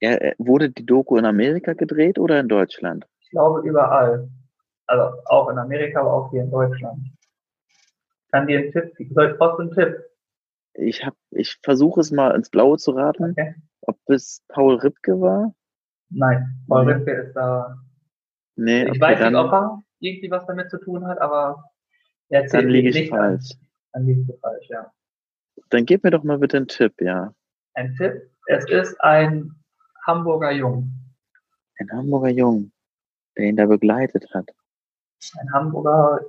er, 0.00 0.20
er- 0.22 0.34
wurde 0.38 0.70
die 0.70 0.86
Doku 0.86 1.16
in 1.16 1.24
Amerika 1.24 1.72
gedreht 1.74 2.18
oder 2.18 2.40
in 2.40 2.48
Deutschland? 2.48 3.06
ich 3.20 3.30
glaube 3.30 3.66
überall. 3.66 4.28
Also 4.86 5.18
auch 5.26 5.48
in 5.48 5.58
Amerika, 5.58 6.00
aber 6.00 6.12
auch 6.12 6.30
hier 6.30 6.42
in 6.42 6.50
Deutschland. 6.50 6.98
Kann 8.30 8.46
dir 8.46 8.58
einen 8.60 8.72
Tipp, 8.72 8.92
ich 8.98 9.10
soll 9.14 9.36
trotzdem 9.38 9.66
einen 9.68 9.74
Tipp. 9.74 10.04
Ich 10.74 11.04
hab, 11.04 11.14
ich 11.30 11.58
versuche 11.62 12.00
es 12.00 12.10
mal 12.10 12.34
ins 12.34 12.50
Blaue 12.50 12.78
zu 12.78 12.92
raten, 12.92 13.32
Okay. 13.32 13.54
ob 13.82 13.98
es 14.06 14.42
Paul 14.48 14.76
Ripke 14.76 15.20
war. 15.20 15.54
Nein, 16.10 16.64
Paul 16.68 16.84
Nee. 16.86 16.92
Ripke 16.92 17.12
ist 17.12 17.34
da. 17.34 17.76
Nee, 18.56 18.88
Ich 18.90 19.00
weiß 19.00 19.18
dann, 19.18 19.32
nicht, 19.32 19.42
ob 19.42 19.52
er 19.52 19.82
irgendwie 20.00 20.30
was 20.30 20.46
damit 20.46 20.70
zu 20.70 20.78
tun 20.78 21.06
hat, 21.06 21.18
aber 21.20 21.64
er 22.28 22.40
dann 22.40 22.44
erzählt 22.44 22.70
liege 22.70 22.88
mich 22.88 22.96
ich 22.96 23.02
nicht 23.02 23.10
falsch. 23.10 23.50
An. 23.52 23.68
Dann 23.92 24.06
liegst 24.06 24.28
du 24.28 24.36
falsch, 24.38 24.68
ja. 24.68 24.92
Dann 25.70 25.86
gib 25.86 26.04
mir 26.04 26.10
doch 26.10 26.22
mal 26.24 26.38
bitte 26.38 26.56
einen 26.58 26.68
Tipp, 26.68 26.94
ja. 27.00 27.32
Ein 27.74 27.94
Tipp. 27.96 28.30
Es 28.46 28.68
ist 28.68 29.00
ein 29.00 29.54
Hamburger 30.06 30.50
Jung. 30.52 30.90
Ein 31.78 31.90
Hamburger 31.92 32.28
Jung, 32.28 32.72
der 33.36 33.46
ihn 33.46 33.56
da 33.56 33.66
begleitet 33.66 34.26
hat. 34.34 34.48
Ein 35.38 35.52
Hamburger. 35.52 36.20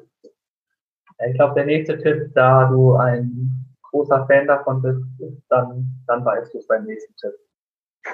Ich 1.28 1.34
glaube, 1.36 1.56
der 1.56 1.66
nächste 1.66 1.98
Tipp, 1.98 2.32
da 2.36 2.66
du 2.70 2.96
ein 2.96 3.50
großer 3.92 4.26
Fan 4.28 4.48
davon 4.48 4.82
bist, 4.82 5.02
ist 5.20 5.42
dann, 5.50 5.88
dann 6.08 6.24
weißt 6.26 6.54
du 6.54 6.60
es 6.60 6.68
beim 6.68 6.86
nächsten 6.86 7.16
Tipp. 7.16 7.34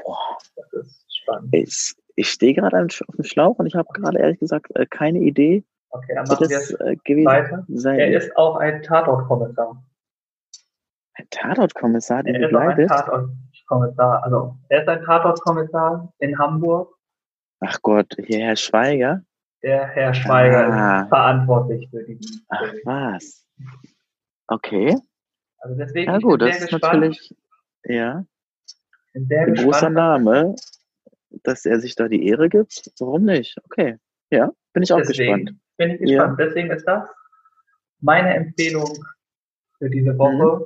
Boah, 0.03 0.37
Das 0.55 0.73
ist 0.73 1.05
spannend. 1.21 1.49
ich, 1.53 1.93
ich 2.15 2.29
stehe 2.29 2.53
gerade 2.53 2.77
auf 2.81 3.15
dem 3.15 3.23
Schlauch 3.23 3.57
und 3.59 3.65
ich 3.65 3.75
habe 3.75 3.87
gerade 3.93 4.19
ehrlich 4.19 4.39
gesagt 4.39 4.67
äh, 4.75 4.85
keine 4.85 5.19
Idee, 5.19 5.63
Okay, 5.91 6.13
dann 6.13 6.27
machen 6.27 6.41
wir 6.41 6.47
das 6.49 6.69
es 6.71 6.79
äh, 6.81 6.95
gewesen 7.03 7.25
weiter. 7.25 7.65
sein. 7.69 7.97
Er 7.99 8.15
ist 8.15 8.35
auch 8.37 8.57
ein 8.57 8.83
Tatortkommissar. 8.83 9.83
Ein 11.19 11.27
Tatortkommissar, 11.31 12.23
den 12.23 12.35
Er 12.35 12.49
ist 12.49 12.55
auch 12.55 12.59
ein 12.61 12.67
begleitet. 12.75 12.89
Tatortkommissar. 12.89 14.23
Also, 14.23 14.57
er 14.69 14.81
ist 14.81 14.87
ein 14.87 15.03
Tatortkommissar 15.03 16.13
in 16.19 16.37
Hamburg. 16.39 16.95
Ach 17.59 17.77
Gott, 17.81 18.15
hier 18.25 18.39
Herr 18.45 18.55
Schweiger. 18.55 19.21
Der 19.61 19.85
Herr 19.87 20.13
Schweiger 20.13 20.71
Ah. 20.73 21.01
ist 21.01 21.09
verantwortlich 21.09 21.89
für 21.89 22.03
diesen 22.03 22.45
Ach 22.47 22.59
Film. 22.61 22.81
was. 22.85 23.45
Okay. 24.47 24.95
Also 25.57 25.75
deswegen 25.75 26.09
Ja 26.09 26.17
ich 26.17 26.23
gut, 26.23 26.41
das 26.41 26.55
sehr 26.55 26.63
ist 26.67 26.71
gespannt. 26.71 26.93
natürlich 26.93 27.35
ja 27.83 28.23
ein 29.13 29.27
großer 29.27 29.89
gespannt. 29.89 29.95
Name, 29.95 30.55
dass 31.43 31.65
er 31.65 31.81
sich 31.81 31.95
da 31.95 32.07
die 32.07 32.25
Ehre 32.25 32.47
gibt. 32.47 32.89
Warum 32.99 33.25
nicht? 33.25 33.57
Okay. 33.65 33.97
Ja, 34.31 34.49
bin 34.71 34.83
ich 34.83 34.93
auch 34.93 34.99
Deswegen 34.99 35.45
gespannt. 35.45 35.59
bin 35.75 35.89
ich 35.91 35.99
gespannt. 35.99 36.39
Deswegen 36.39 36.71
ist 36.71 36.85
das 36.87 37.09
meine 37.99 38.33
Empfehlung 38.35 38.87
für 39.77 39.89
diese 39.89 40.17
Woche. 40.17 40.65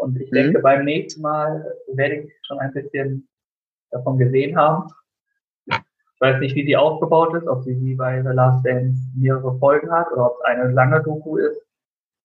Und 0.00 0.18
ich 0.18 0.30
Mhm. 0.30 0.34
denke, 0.34 0.60
beim 0.60 0.84
nächsten 0.86 1.20
Mal 1.20 1.74
werde 1.92 2.16
ich 2.16 2.32
schon 2.46 2.58
ein 2.58 2.72
bisschen 2.72 3.28
davon 3.90 4.16
gesehen 4.18 4.56
haben. 4.56 4.88
Ich 5.66 6.20
weiß 6.20 6.40
nicht, 6.40 6.54
wie 6.54 6.64
sie 6.64 6.76
aufgebaut 6.76 7.34
ist, 7.34 7.46
ob 7.46 7.62
sie 7.64 7.78
wie 7.82 7.94
bei 7.94 8.22
The 8.22 8.30
Last 8.30 8.64
Dance 8.64 8.98
mehrere 9.14 9.58
Folgen 9.58 9.90
hat 9.90 10.10
oder 10.12 10.32
ob 10.32 10.38
es 10.38 10.44
eine 10.46 10.70
lange 10.72 11.02
Doku 11.02 11.36
ist. 11.36 11.60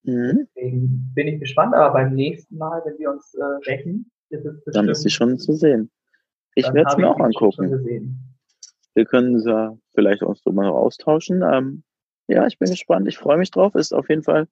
Mhm. 0.03 0.47
Deswegen 0.55 1.11
bin 1.15 1.27
ich 1.27 1.39
gespannt. 1.41 1.73
Aber 1.75 1.91
beim 1.93 2.13
nächsten 2.13 2.57
Mal, 2.57 2.81
wenn 2.85 2.97
wir 2.97 3.11
uns 3.11 3.33
äh, 3.33 3.43
rächen, 3.69 4.09
ist 4.29 4.45
es 4.45 4.53
bestimmt. 4.63 4.75
Dann 4.75 4.89
ist 4.89 5.01
sie 5.01 5.09
schon 5.09 5.37
zu 5.37 5.51
sehen. 5.53 5.91
Ich 6.55 6.65
werde 6.71 6.89
es 6.89 6.97
mir 6.97 7.09
auch 7.09 7.19
angucken. 7.19 8.17
Wir 8.93 9.05
können 9.05 9.37
ja 9.45 9.77
vielleicht 9.93 10.23
uns 10.23 10.41
drüber 10.43 10.63
noch 10.63 10.75
austauschen. 10.75 11.43
Ähm, 11.43 11.83
ja, 12.27 12.47
ich 12.47 12.57
bin 12.57 12.69
gespannt. 12.69 13.07
Ich 13.09 13.17
freue 13.17 13.37
mich 13.37 13.51
drauf. 13.51 13.75
Ist 13.75 13.93
auf 13.93 14.07
jeden 14.07 14.23
Fall 14.23 14.47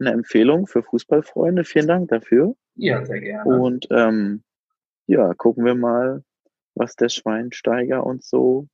eine 0.00 0.12
Empfehlung 0.12 0.66
für 0.66 0.82
Fußballfreunde. 0.82 1.64
Vielen 1.64 1.86
Dank 1.86 2.08
dafür. 2.08 2.54
Ja, 2.74 3.04
sehr 3.04 3.20
gerne. 3.20 3.44
Und 3.44 3.86
ähm, 3.90 4.42
ja, 5.06 5.34
gucken 5.34 5.64
wir 5.64 5.74
mal, 5.74 6.22
was 6.74 6.96
der 6.96 7.08
Schweinsteiger 7.08 8.04
uns 8.04 8.28
so 8.28 8.66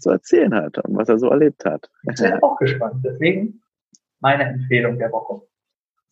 zu 0.00 0.10
erzählen 0.10 0.54
hat 0.54 0.78
und 0.78 0.96
was 0.96 1.08
er 1.08 1.18
so 1.18 1.28
erlebt 1.28 1.64
hat. 1.64 1.90
Ich 2.10 2.20
bin 2.20 2.34
auch 2.42 2.56
gespannt. 2.58 3.04
Deswegen 3.04 3.62
meine 4.20 4.44
Empfehlung 4.44 4.98
der 4.98 5.10
Woche. 5.12 5.42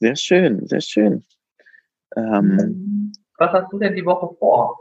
Sehr 0.01 0.17
schön, 0.17 0.67
sehr 0.67 0.81
schön. 0.81 1.25
Ähm, 2.17 3.13
Was 3.39 3.53
hast 3.53 3.73
du 3.73 3.79
denn 3.79 3.95
die 3.95 4.05
Woche 4.05 4.35
vor? 4.37 4.81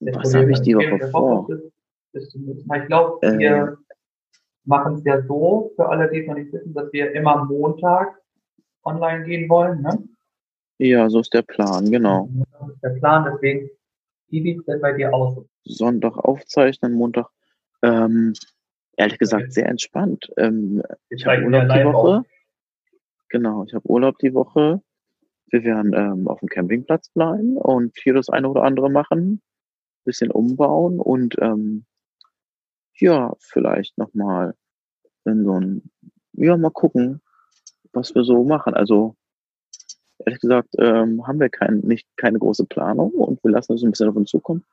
Jetzt, 0.00 0.16
was 0.18 0.34
habe 0.34 0.50
ich 0.50 0.60
die 0.60 0.76
Woche 0.76 0.98
der 0.98 1.08
vor? 1.08 1.46
bist, 1.46 1.72
bist 2.12 2.34
du 2.34 2.52
Ich 2.52 2.86
glaube, 2.86 3.26
Äh. 3.26 3.38
wir 3.38 3.78
machen 4.64 4.94
es 4.94 5.04
ja 5.04 5.22
so, 5.22 5.72
für 5.76 5.88
alle, 5.88 6.10
die 6.10 6.20
es 6.20 6.26
noch 6.26 6.34
nicht 6.34 6.52
wissen, 6.52 6.74
dass 6.74 6.92
wir 6.92 7.12
immer 7.12 7.44
Montag 7.44 8.18
online 8.86 9.24
gehen 9.24 9.48
wollen. 9.48 9.82
Ne? 9.82 10.08
Ja, 10.78 11.08
so 11.10 11.20
ist 11.20 11.34
der 11.34 11.42
Plan, 11.42 11.90
genau. 11.90 12.28
Das 12.52 12.68
ist 12.70 12.82
der 12.82 12.90
Plan. 12.90 13.30
Deswegen, 13.32 13.70
wie 14.28 14.42
sieht 14.42 14.60
es 14.60 14.64
denn 14.66 14.80
bei 14.80 14.92
dir 14.92 15.12
aus? 15.12 15.44
Sonntag 15.64 16.16
aufzeichnen, 16.16 16.92
Montag. 16.92 17.28
Ähm, 17.82 18.34
ehrlich 18.96 19.18
gesagt, 19.18 19.52
sehr 19.52 19.68
entspannt. 19.68 20.30
Ähm, 20.36 20.82
ich 21.08 21.26
habe 21.26 21.42
Urlaub 21.42 21.68
die 21.68 21.84
Woche. 21.84 22.18
auf. 22.18 22.26
Genau, 23.28 23.64
ich 23.64 23.74
habe 23.74 23.88
Urlaub 23.88 24.18
die 24.18 24.34
Woche. 24.34 24.80
Wir 25.48 25.64
werden 25.64 25.92
ähm, 25.94 26.28
auf 26.28 26.40
dem 26.40 26.48
Campingplatz 26.48 27.10
bleiben 27.10 27.56
und 27.56 27.96
hier 28.02 28.14
das 28.14 28.28
eine 28.28 28.48
oder 28.48 28.64
andere 28.64 28.90
machen, 28.90 29.40
bisschen 30.04 30.30
umbauen 30.30 30.98
und 30.98 31.36
ähm, 31.40 31.86
ja, 32.94 33.34
vielleicht 33.38 33.96
nochmal 33.98 34.54
in 35.24 35.44
so 35.44 35.52
ein, 35.52 35.90
ja, 36.32 36.56
mal 36.56 36.70
gucken, 36.70 37.20
was 37.96 38.14
wir 38.14 38.24
so 38.24 38.44
machen. 38.44 38.74
Also 38.74 39.16
ehrlich 40.24 40.40
gesagt, 40.40 40.68
ähm, 40.78 41.26
haben 41.26 41.40
wir 41.40 41.48
kein, 41.48 41.80
nicht 41.80 42.06
keine 42.16 42.38
große 42.38 42.66
Planung 42.66 43.10
und 43.12 43.42
wir 43.42 43.50
lassen 43.50 43.74
es 43.74 43.82
ein 43.82 43.90
bisschen 43.90 44.08
auf 44.08 44.16
uns 44.16 44.30
zukommen 44.30 44.64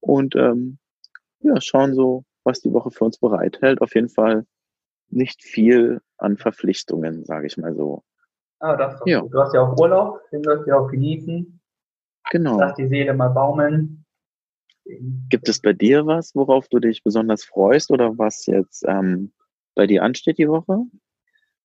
und 0.00 0.34
ähm, 0.36 0.78
ja, 1.40 1.60
schauen 1.60 1.94
so, 1.94 2.24
was 2.44 2.60
die 2.60 2.72
Woche 2.72 2.90
für 2.90 3.04
uns 3.04 3.18
bereithält. 3.18 3.80
Auf 3.80 3.94
jeden 3.94 4.08
Fall 4.08 4.46
nicht 5.08 5.42
viel 5.42 6.00
an 6.18 6.36
Verpflichtungen, 6.36 7.24
sage 7.24 7.46
ich 7.46 7.56
mal 7.56 7.74
so. 7.74 8.02
Ah, 8.60 8.76
das 8.76 8.94
ist 8.94 9.02
Ja. 9.06 9.20
gut. 9.20 9.32
Du 9.34 9.40
hast 9.40 9.54
ja 9.54 9.60
auch 9.62 9.76
Urlaub, 9.78 10.20
den 10.30 10.44
wirst 10.44 10.64
du 10.66 10.70
ja 10.70 10.78
auch 10.78 10.88
genießen. 10.88 11.60
Genau. 12.30 12.58
Lass 12.58 12.74
die 12.74 12.88
Seele 12.88 13.12
mal 13.14 13.28
baumeln. 13.28 14.04
Gibt 15.28 15.48
es 15.48 15.60
bei 15.60 15.72
dir 15.72 16.06
was, 16.06 16.34
worauf 16.34 16.68
du 16.68 16.78
dich 16.78 17.02
besonders 17.02 17.44
freust 17.44 17.90
oder 17.90 18.18
was 18.18 18.46
jetzt 18.46 18.84
ähm, 18.86 19.32
bei 19.74 19.86
dir 19.86 20.02
ansteht 20.02 20.38
die 20.38 20.48
Woche? 20.48 20.84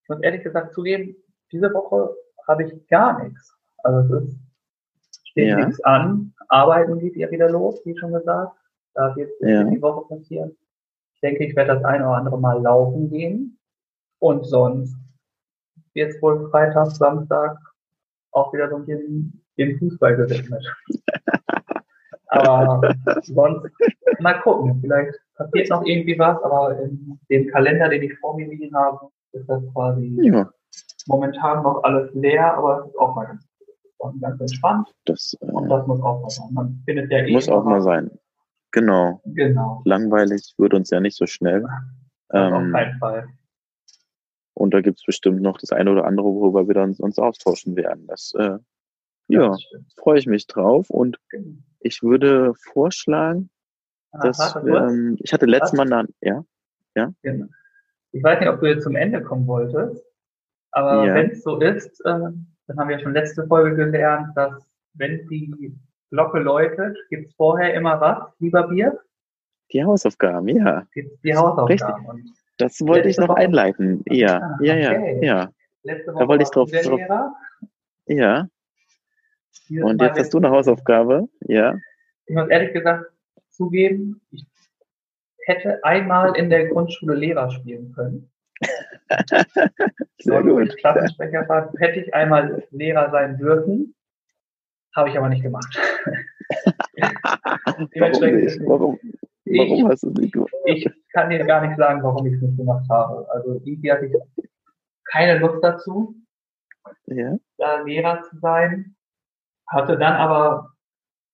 Ich 0.08 0.10
muss 0.10 0.22
ehrlich 0.22 0.42
gesagt 0.42 0.74
zugeben, 0.74 1.18
diese 1.52 1.74
Woche 1.74 2.16
habe 2.48 2.64
ich 2.64 2.88
gar 2.88 3.22
nichts. 3.22 3.54
Also 3.84 4.16
es 4.16 4.24
ist, 4.30 4.40
steht 5.28 5.50
Ja. 5.50 5.66
nichts 5.66 5.84
an. 5.84 6.34
Arbeiten 6.48 6.98
geht 7.00 7.18
ja 7.18 7.30
wieder 7.30 7.50
los, 7.50 7.82
wie 7.86 7.98
schon 7.98 8.14
gesagt. 8.14 8.56
Da 8.94 9.14
wird 9.18 9.30
jetzt 9.32 9.42
Ja. 9.42 9.66
die 9.66 9.82
Woche 9.82 10.08
passieren. 10.08 10.56
Ich 11.16 11.20
denke, 11.20 11.44
ich 11.44 11.58
werde 11.58 11.74
das 11.74 11.84
ein 11.84 12.02
oder 12.04 12.16
andere 12.16 12.40
Mal 12.40 12.62
laufen 12.62 13.10
gehen. 13.10 13.60
Und 14.20 14.46
sonst 14.46 14.96
wird 15.94 16.14
es 16.14 16.22
wohl 16.22 16.50
Freitag, 16.52 16.88
Samstag 16.92 17.58
auch 18.32 18.54
wieder 18.54 18.70
so 18.70 18.78
ein 18.78 18.86
bisschen 18.86 19.44
dem 19.58 19.78
Fußball 19.78 20.16
gewidmet. 20.16 20.64
aber 22.28 22.96
sonst 23.24 23.70
mal 24.22 24.40
gucken. 24.40 24.80
Vielleicht 24.80 25.18
passiert 25.36 25.70
noch 25.70 25.84
irgendwie 25.86 26.18
was, 26.18 26.42
aber 26.44 26.80
in 26.80 27.20
dem 27.30 27.48
Kalender, 27.50 27.90
den 27.90 28.04
ich 28.04 28.18
vor 28.20 28.38
mir 28.38 28.48
liegen 28.48 28.74
habe, 28.74 29.10
ist 29.34 29.48
das 29.50 29.64
quasi 29.74 30.18
Ja, 30.22 30.50
momentan 31.08 31.64
noch 31.64 31.84
alles 31.84 32.14
leer, 32.14 32.54
aber 32.56 32.82
es 32.84 32.90
ist 32.90 32.98
auch 32.98 33.16
mal 33.16 33.26
ganz, 33.26 33.46
ganz 34.22 34.42
entspannt. 34.42 34.88
das 35.06 35.34
Und 35.40 35.66
äh, 35.66 35.70
das 35.70 35.88
muss 35.88 36.02
auch 36.02 36.22
mal 36.22 36.30
sein. 36.30 36.54
Man 36.54 36.82
findet 36.86 37.12
ja 37.12 37.20
eh 37.20 37.32
muss 37.34 37.50
auch 37.50 37.64
mal 37.64 37.82
sein. 37.82 38.12
Genau. 38.72 39.22
Genau. 39.26 39.82
Langweilig 39.86 40.54
wird 40.58 40.74
uns 40.74 40.90
ja 40.90 41.00
nicht 41.00 41.18
so 41.18 41.26
schnell. 41.26 41.66
Das 42.30 42.52
auf 42.52 42.62
Ähm, 42.62 42.72
keinen 42.74 43.00
Fall. 43.00 43.28
und 44.54 44.74
da 44.74 44.82
gibt's 44.82 45.06
bestimmt 45.06 45.42
noch 45.42 45.58
das 45.60 45.72
eine 45.72 45.90
oder 45.94 46.04
andere, 46.04 46.26
worüber 46.28 46.68
wir 46.68 46.74
dann 46.74 46.94
uns 46.96 47.18
austauschen 47.18 47.78
werden. 47.78 48.06
Das, 48.08 48.34
äh, 48.38 48.58
ja, 49.30 49.48
Das 49.52 49.64
freue 49.98 50.20
ich 50.20 50.28
mich 50.28 50.46
drauf. 50.46 50.90
Und 50.90 51.18
Genau. 51.30 51.56
ich 51.80 52.04
würde 52.04 52.54
vorschlagen, 52.74 53.50
Ah, 54.12 54.20
dass 54.28 54.56
wir, 54.62 54.88
ähm, 54.90 55.16
ich 55.22 55.32
hatte 55.32 55.46
letztes? 55.46 55.72
Mal, 55.78 55.86
na, 55.86 56.04
ja, 56.22 56.44
Genau. 57.22 57.46
Ich 58.12 58.24
weiß 58.24 58.40
nicht, 58.40 58.50
ob 58.50 58.60
du 58.60 58.68
jetzt 58.68 58.84
zum 58.84 58.96
Ende 58.96 59.22
kommen 59.22 59.46
wolltest, 59.48 60.04
aber 60.72 61.06
Ja. 61.06 61.14
wenn 61.16 61.32
es 61.32 61.44
so 61.44 61.60
ist, 61.60 62.00
äh, 62.06 62.10
dann 62.68 62.78
haben 62.78 62.90
wir 62.90 62.98
ja 62.98 63.04
schon 63.04 63.14
letzte 63.14 63.46
Folge 63.48 63.76
gelernt, 63.76 64.36
dass 64.36 64.54
wenn 64.94 65.28
die 65.28 65.76
Glocke 66.10 66.40
läutet, 66.40 66.98
gibt's 67.10 67.34
vorher 67.36 67.74
immer 67.74 68.00
was, 68.02 68.32
lieber 68.40 68.68
Bier, 68.68 69.00
die 69.74 69.84
Hausaufgaben, 69.84 70.48
ja. 70.48 70.86
gibt's 70.94 71.20
die 71.22 71.36
Hausaufgaben. 71.36 72.06
Und 72.06 72.34
Das 72.58 72.80
wollte 72.82 73.10
ich 73.10 73.18
noch 73.18 73.28
Woche- 73.30 73.38
einleiten. 73.40 74.04
Ja, 74.10 74.38
Ah, 74.42 74.58
ja, 74.62 74.76
ja, 74.76 74.92
okay. 74.92 75.20
ja, 75.26 75.50
letzte 75.84 76.14
Da 76.14 76.28
wollte 76.28 76.44
ich 76.44 76.50
drauf- 76.50 76.72
drauf- 76.72 77.00
ja. 78.08 78.48
Dieses 79.70 79.84
Und 79.84 79.98
Mal 79.98 80.08
jetzt 80.08 80.20
hast 80.20 80.34
du 80.34 80.38
eine 80.38 80.50
Hausaufgabe, 80.50 81.28
ja. 81.42 81.76
Ich 82.26 82.36
muss 82.36 82.48
ehrlich 82.50 82.74
gesagt 82.74 83.06
zugeben, 83.50 84.22
ich 84.32 84.46
hätte 85.48 85.84
einmal 85.84 86.36
in 86.38 86.50
der 86.50 86.68
Grundschule 86.68 87.16
Lehrer 87.16 87.50
spielen 87.52 87.94
können. 87.94 88.30
Sehr 90.20 90.42
gut. 90.44 90.70
ich 90.70 90.78
Klassensprecher 90.78 91.48
war, 91.48 91.72
hätte 91.78 92.00
ich 92.02 92.14
einmal 92.14 92.64
Lehrer 92.72 93.10
sein 93.12 93.38
dürfen. 93.38 93.94
Habe 94.96 95.10
ich 95.10 95.18
aber 95.18 95.30
nicht 95.30 95.44
gemacht. 95.44 95.78
Warum 98.00 98.36
nicht? 98.36 98.46
es- 98.48 98.60
Warum, 98.66 99.00
Ich, 99.46 99.60
warum 99.60 99.88
hast 99.90 100.04
du 100.04 100.10
es 100.10 100.14
nicht 100.16 100.34
gemacht? 100.34 100.52
ich 100.66 100.90
kann 101.14 101.30
dir 101.30 101.44
gar 101.46 101.66
nicht 101.66 101.78
sagen, 101.78 102.02
warum 102.04 102.26
ich 102.26 102.34
es 102.34 102.42
nicht 102.42 102.58
gemacht 102.58 102.86
habe. 102.90 103.28
Also 103.32 103.62
irgendwie 103.64 103.92
hatte 103.92 104.06
ich 104.08 104.16
keine 105.12 105.38
Lust 105.40 105.64
dazu, 105.64 106.16
Ja, 107.06 107.38
da 107.58 107.82
Lehrer 107.82 108.24
zu 108.24 108.38
sein. 108.40 108.96
Hatte 109.68 109.98
dann 109.98 110.14
aber 110.14 110.72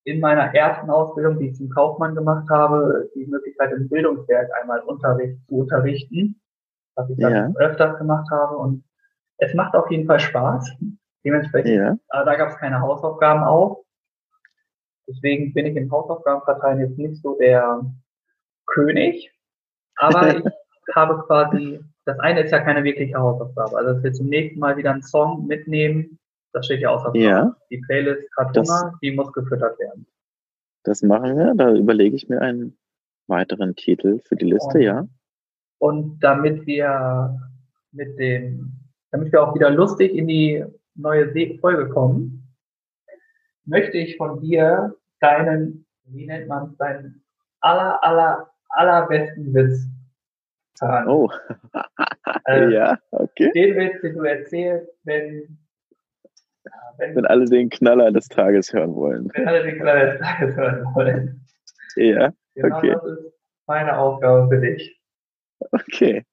in 0.04 0.20
meiner 0.20 0.54
ersten 0.54 0.90
Ausbildung, 0.90 1.38
die 1.38 1.48
ich 1.48 1.56
zum 1.56 1.70
Kaufmann 1.70 2.14
gemacht 2.14 2.48
habe, 2.50 3.10
die 3.14 3.26
Möglichkeit 3.26 3.72
im 3.72 3.88
Bildungswerk 3.88 4.50
einmal 4.60 4.80
Unterricht 4.80 5.38
zu 5.48 5.56
unterrichten, 5.56 6.40
was 6.94 7.08
ich 7.08 7.18
dann 7.18 7.32
Ja. 7.32 7.52
öfters 7.56 7.98
gemacht 7.98 8.30
habe. 8.30 8.56
Und 8.56 8.84
es 9.38 9.54
macht 9.54 9.74
auf 9.74 9.90
jeden 9.90 10.06
Fall 10.06 10.20
Spaß. 10.20 10.76
Dementsprechend 11.24 11.74
ja, 11.74 11.96
Aber 12.08 12.24
da 12.26 12.36
gab 12.36 12.50
es 12.50 12.56
keine 12.58 12.80
Hausaufgaben 12.80 13.44
auch. 13.44 13.82
Deswegen 15.08 15.54
bin 15.54 15.66
ich 15.66 15.76
im 15.76 15.90
Hausaufgabenverteilen 15.90 16.80
jetzt 16.80 16.98
nicht 16.98 17.22
so 17.22 17.36
der 17.38 17.80
König. 18.66 19.32
Aber 19.96 20.36
ich 20.36 20.44
habe 20.94 21.22
quasi, 21.26 21.80
das 22.04 22.18
eine 22.18 22.42
ist 22.42 22.50
ja 22.50 22.60
keine 22.60 22.84
wirkliche 22.84 23.16
Hausaufgabe. 23.16 23.76
Also, 23.78 23.94
dass 23.94 24.02
wir 24.02 24.12
zum 24.12 24.26
nächsten 24.26 24.58
Mal 24.58 24.76
wieder 24.76 24.92
einen 24.92 25.02
Song 25.02 25.46
mitnehmen, 25.46 26.18
das 26.54 26.64
steht 26.66 26.80
ja 26.80 26.90
außer 26.90 27.06
Frage. 27.06 27.18
Ja. 27.20 27.56
Die 27.70 27.78
Playlist 27.86 28.22
hat 28.38 28.56
Das- 28.56 28.68
Hunger, 28.68 28.98
die 29.02 29.10
muss 29.12 29.32
gefüttert 29.32 29.78
werden. 29.78 30.06
das 30.84 31.02
machen 31.02 31.36
wir. 31.36 31.54
Da 31.54 31.72
überlege 31.74 32.14
ich 32.16 32.28
mir 32.28 32.40
einen 32.40 32.76
weiteren 33.26 33.74
Titel 33.74 34.20
für 34.20 34.36
die 34.36 34.44
Liste, 34.46 34.78
Und- 34.78 34.82
ja. 34.84 35.06
Und 35.78 36.20
damit 36.20 36.66
wir 36.66 37.38
mit 37.92 38.18
dem, 38.18 38.72
damit 39.10 39.32
wir 39.32 39.42
auch 39.42 39.54
wieder 39.54 39.70
lustig 39.70 40.14
in 40.14 40.26
die 40.28 40.64
neue 40.94 41.32
Folge 41.58 41.88
kommen, 41.88 42.54
möchte 43.64 43.98
ich 43.98 44.16
von 44.16 44.40
dir 44.40 44.94
deinen, 45.20 45.86
wie 46.04 46.26
nennt 46.26 46.48
man 46.48 46.70
es, 46.70 46.76
deinen 46.76 47.24
aller, 47.60 48.02
aller, 48.04 48.50
allerbesten 48.68 49.52
Witz 49.54 49.86
hören. 50.80 51.08
Oh, 51.08 51.30
Also, 52.44 52.70
ja, 52.74 52.98
okay. 53.10 53.50
Den 53.54 53.76
Witz, 53.76 54.00
den 54.02 54.14
du 54.16 54.22
erzählst, 54.24 54.88
wenn, 55.04 55.58
wenn, 56.98 57.14
Wenn 57.16 57.26
alle 57.26 57.44
den 57.46 57.70
Knaller 57.70 58.10
des 58.12 58.28
Tages 58.28 58.72
hören 58.72 58.94
wollen. 58.94 59.30
wenn 59.34 59.48
alle 59.48 59.62
den 59.64 59.76
kleinen 59.80 60.18
Tages 60.18 60.56
hören 60.56 60.84
wollen. 60.94 61.44
Ja, 61.96 62.32
Genau 62.54 62.78
Okay. 62.78 62.92
das 62.92 63.04
ist 63.04 63.32
meine 63.66 63.96
Aufgabe 63.98 64.48
für 64.48 64.60
dich. 64.60 65.00
okay. 65.72 66.24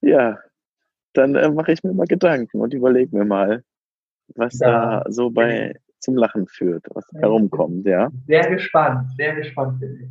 Ja, 0.00 0.38
dann 1.14 1.34
äh, 1.34 1.50
mache 1.50 1.72
ich 1.72 1.82
mir 1.82 1.92
mal 1.92 2.06
Gedanken 2.06 2.60
und 2.60 2.72
überlege 2.74 3.16
mir 3.16 3.24
mal, 3.24 3.62
was 4.36 4.58
Ja. 4.58 5.02
da 5.02 5.10
so 5.10 5.30
bei 5.30 5.74
zum 5.98 6.16
Lachen 6.16 6.46
führt, 6.46 6.86
was 6.94 7.06
herumkommt, 7.14 7.84
ja. 7.86 8.10
Sehr 8.26 8.48
gespannt, 8.48 9.10
sehr 9.16 9.34
gespannt 9.34 9.80
bin 9.80 10.00
ich. 10.00 10.10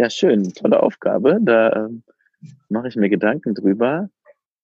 Ja, 0.00 0.08
schön, 0.08 0.44
tolle 0.54 0.82
Aufgabe. 0.82 1.38
Da 1.42 1.72
ähm, 1.86 2.02
mache 2.70 2.88
ich 2.88 2.96
mir 2.96 3.08
Gedanken 3.10 3.54
drüber. 3.54 4.08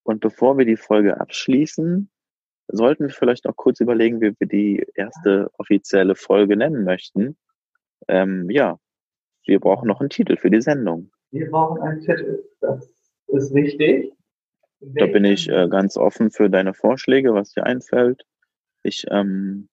Und 0.05 0.21
bevor 0.21 0.57
wir 0.57 0.65
die 0.65 0.77
Folge 0.77 1.21
abschließen, 1.21 2.09
sollten 2.69 3.05
wir 3.05 3.15
vielleicht 3.15 3.45
noch 3.45 3.57
kurz 3.57 3.81
überlegen, 3.81 4.20
wie 4.20 4.35
wir 4.39 4.47
die 4.47 4.86
erste 4.95 5.51
offizielle 5.59 6.15
Folge 6.15 6.57
nennen 6.57 6.85
möchten. 6.85 7.36
Ähm, 8.09 8.49
ja, 8.51 8.78
wir 9.47 9.61
brauchen 9.61 9.89
noch 9.89 10.01
einen 10.01 10.11
Titel 10.11 10.36
für 10.36 10.51
die 10.51 10.62
Sendung. 10.62 11.11
Wir 11.31 11.51
brauchen 11.51 11.82
einen 11.82 12.01
Titel. 12.01 12.45
Das 12.61 12.89
ist 13.28 13.55
wichtig. 13.55 14.12
Da 14.81 15.07
bin 15.07 15.24
ich 15.24 15.49
äh, 15.49 15.69
ganz 15.69 15.97
offen 15.97 16.31
für 16.31 16.51
deine 16.51 16.74
Vorschläge, 16.74 17.32
was 17.35 17.53
dir 17.53 17.65
einfällt. 17.65 18.23
Ich 18.82 19.07
ähm, 19.11 19.69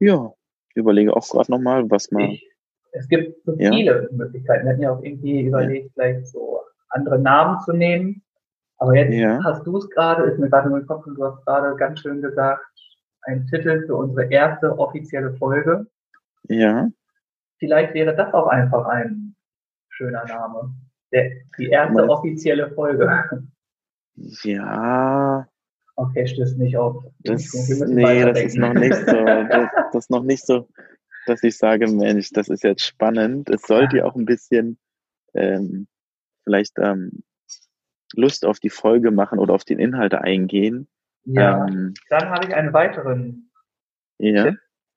ja, 0.00 0.32
überlege 0.74 1.16
auch 1.16 1.28
gerade 1.28 1.50
nochmal, 1.50 1.88
was 1.90 2.10
man. 2.10 2.30
Ich, 2.30 2.48
es 2.92 3.08
gibt 3.08 3.44
so 3.44 3.54
Ja. 3.58 3.70
viele 3.72 4.08
Möglichkeiten. 4.12 4.64
Wir 4.64 4.72
hatten 4.72 4.82
ja 4.82 4.92
auch 4.92 5.02
irgendwie 5.02 5.42
überlegt, 5.42 5.92
vielleicht 5.94 6.26
so 6.26 6.60
andere 6.88 7.18
Namen 7.18 7.60
zu 7.60 7.72
nehmen. 7.72 8.22
Aber 8.78 8.94
jetzt 8.94 9.14
Ja. 9.14 9.40
hast 9.44 9.66
du 9.66 9.76
es 9.78 9.88
gerade, 9.90 10.24
ist 10.24 10.38
mir 10.38 10.50
gerade 10.50 10.68
nur 10.68 10.78
im 10.78 10.86
Kopf 10.86 11.06
und 11.06 11.14
du 11.16 11.24
hast 11.24 11.44
gerade 11.46 11.74
ganz 11.76 12.00
schön 12.00 12.20
gesagt, 12.20 12.62
ein 13.22 13.46
Titel 13.46 13.84
für 13.86 13.96
unsere 13.96 14.30
erste 14.30 14.78
offizielle 14.78 15.32
Folge. 15.34 15.86
Ja, 16.48 16.88
Vielleicht 17.58 17.94
wäre 17.94 18.14
das 18.14 18.34
auch 18.34 18.48
einfach 18.48 18.84
ein 18.86 19.34
schöner 19.88 20.24
Name. 20.26 20.74
Der, 21.10 21.30
die 21.58 21.68
erste 21.70 21.94
Meinst- 21.94 22.10
offizielle 22.10 22.70
Folge. 22.72 23.08
ja, 24.44 25.46
Okay, 25.98 26.26
stößt 26.26 26.58
nicht 26.58 26.76
auf. 26.76 27.02
das, 27.20 27.50
nee, 27.88 28.22
das 28.22 28.38
ist 28.42 28.58
noch 28.58 28.74
nicht 28.74 28.94
so, 28.94 29.24
das, 29.50 29.68
das 29.92 29.94
ist 30.04 30.10
noch 30.10 30.22
nicht 30.22 30.44
so, 30.44 30.68
dass 31.26 31.42
ich 31.42 31.56
sage, 31.56 31.86
Mensch, 31.90 32.30
das 32.32 32.48
ist 32.50 32.62
jetzt 32.62 32.82
spannend. 32.84 33.48
Es 33.48 33.62
sollte 33.62 33.96
ja 33.98 34.04
auch 34.04 34.14
ein 34.14 34.26
bisschen 34.26 34.78
ähm, 35.32 35.86
vielleicht 36.44 36.74
ähm, 36.78 37.22
Lust 38.14 38.44
auf 38.46 38.60
die 38.60 38.70
Folge 38.70 39.10
machen 39.10 39.38
oder 39.38 39.54
auf 39.54 39.64
den 39.64 39.78
Inhalt 39.78 40.14
eingehen. 40.14 40.88
ja, 41.24 41.66
Ähm, 41.66 41.94
dann 42.08 42.30
habe 42.30 42.46
ich 42.46 42.54
einen 42.54 42.72
weiteren 42.72 43.50
ja, 44.18 44.52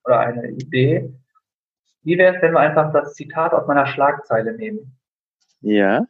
oder 0.05 0.19
eine 0.19 0.49
Idee. 0.51 1.13
Wie 2.03 2.17
wäre 2.17 2.35
es, 2.35 2.41
wenn 2.41 2.53
wir 2.53 2.59
einfach 2.59 2.93
das 2.93 3.13
Zitat 3.15 3.51
aus 3.53 3.67
meiner 3.67 3.85
Schlagzeile 3.87 4.53
nehmen? 4.55 4.95
ja, 5.61 6.05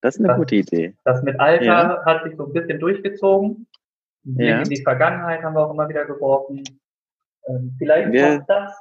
das 0.00 0.14
ist 0.14 0.20
eine 0.20 0.28
Das- 0.28 0.36
gute 0.38 0.54
Idee. 0.56 0.94
Das 1.04 1.22
mit 1.22 1.38
Alter 1.40 1.64
Ja. 1.64 2.04
hat 2.06 2.22
sich 2.24 2.36
so 2.36 2.46
ein 2.46 2.52
bisschen 2.52 2.78
durchgezogen. 2.78 3.66
Ja. 4.24 4.58
In 4.62 4.68
die 4.68 4.82
Vergangenheit 4.82 5.42
haben 5.42 5.54
wir 5.54 5.66
auch 5.66 5.72
immer 5.72 5.88
wieder 5.88 6.04
geworfen. 6.04 6.62
Ähm, 7.48 7.74
vielleicht 7.78 8.12
Wer- 8.12 8.36
passt 8.38 8.48
das 8.48 8.78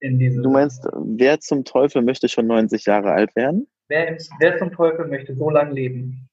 in 0.00 0.18
diese. 0.18 0.40
Du 0.42 0.50
meinst, 0.50 0.86
wer 0.94 1.40
zum 1.40 1.64
Teufel 1.64 2.02
möchte 2.02 2.28
schon 2.28 2.46
90 2.46 2.86
Jahre 2.86 3.12
alt 3.12 3.34
werden? 3.36 3.68
wer, 3.88 4.16
wer 4.40 4.56
zum 4.58 4.72
Teufel 4.72 5.06
möchte 5.08 5.34
so 5.34 5.50
lange 5.50 5.72
leben? 5.72 6.28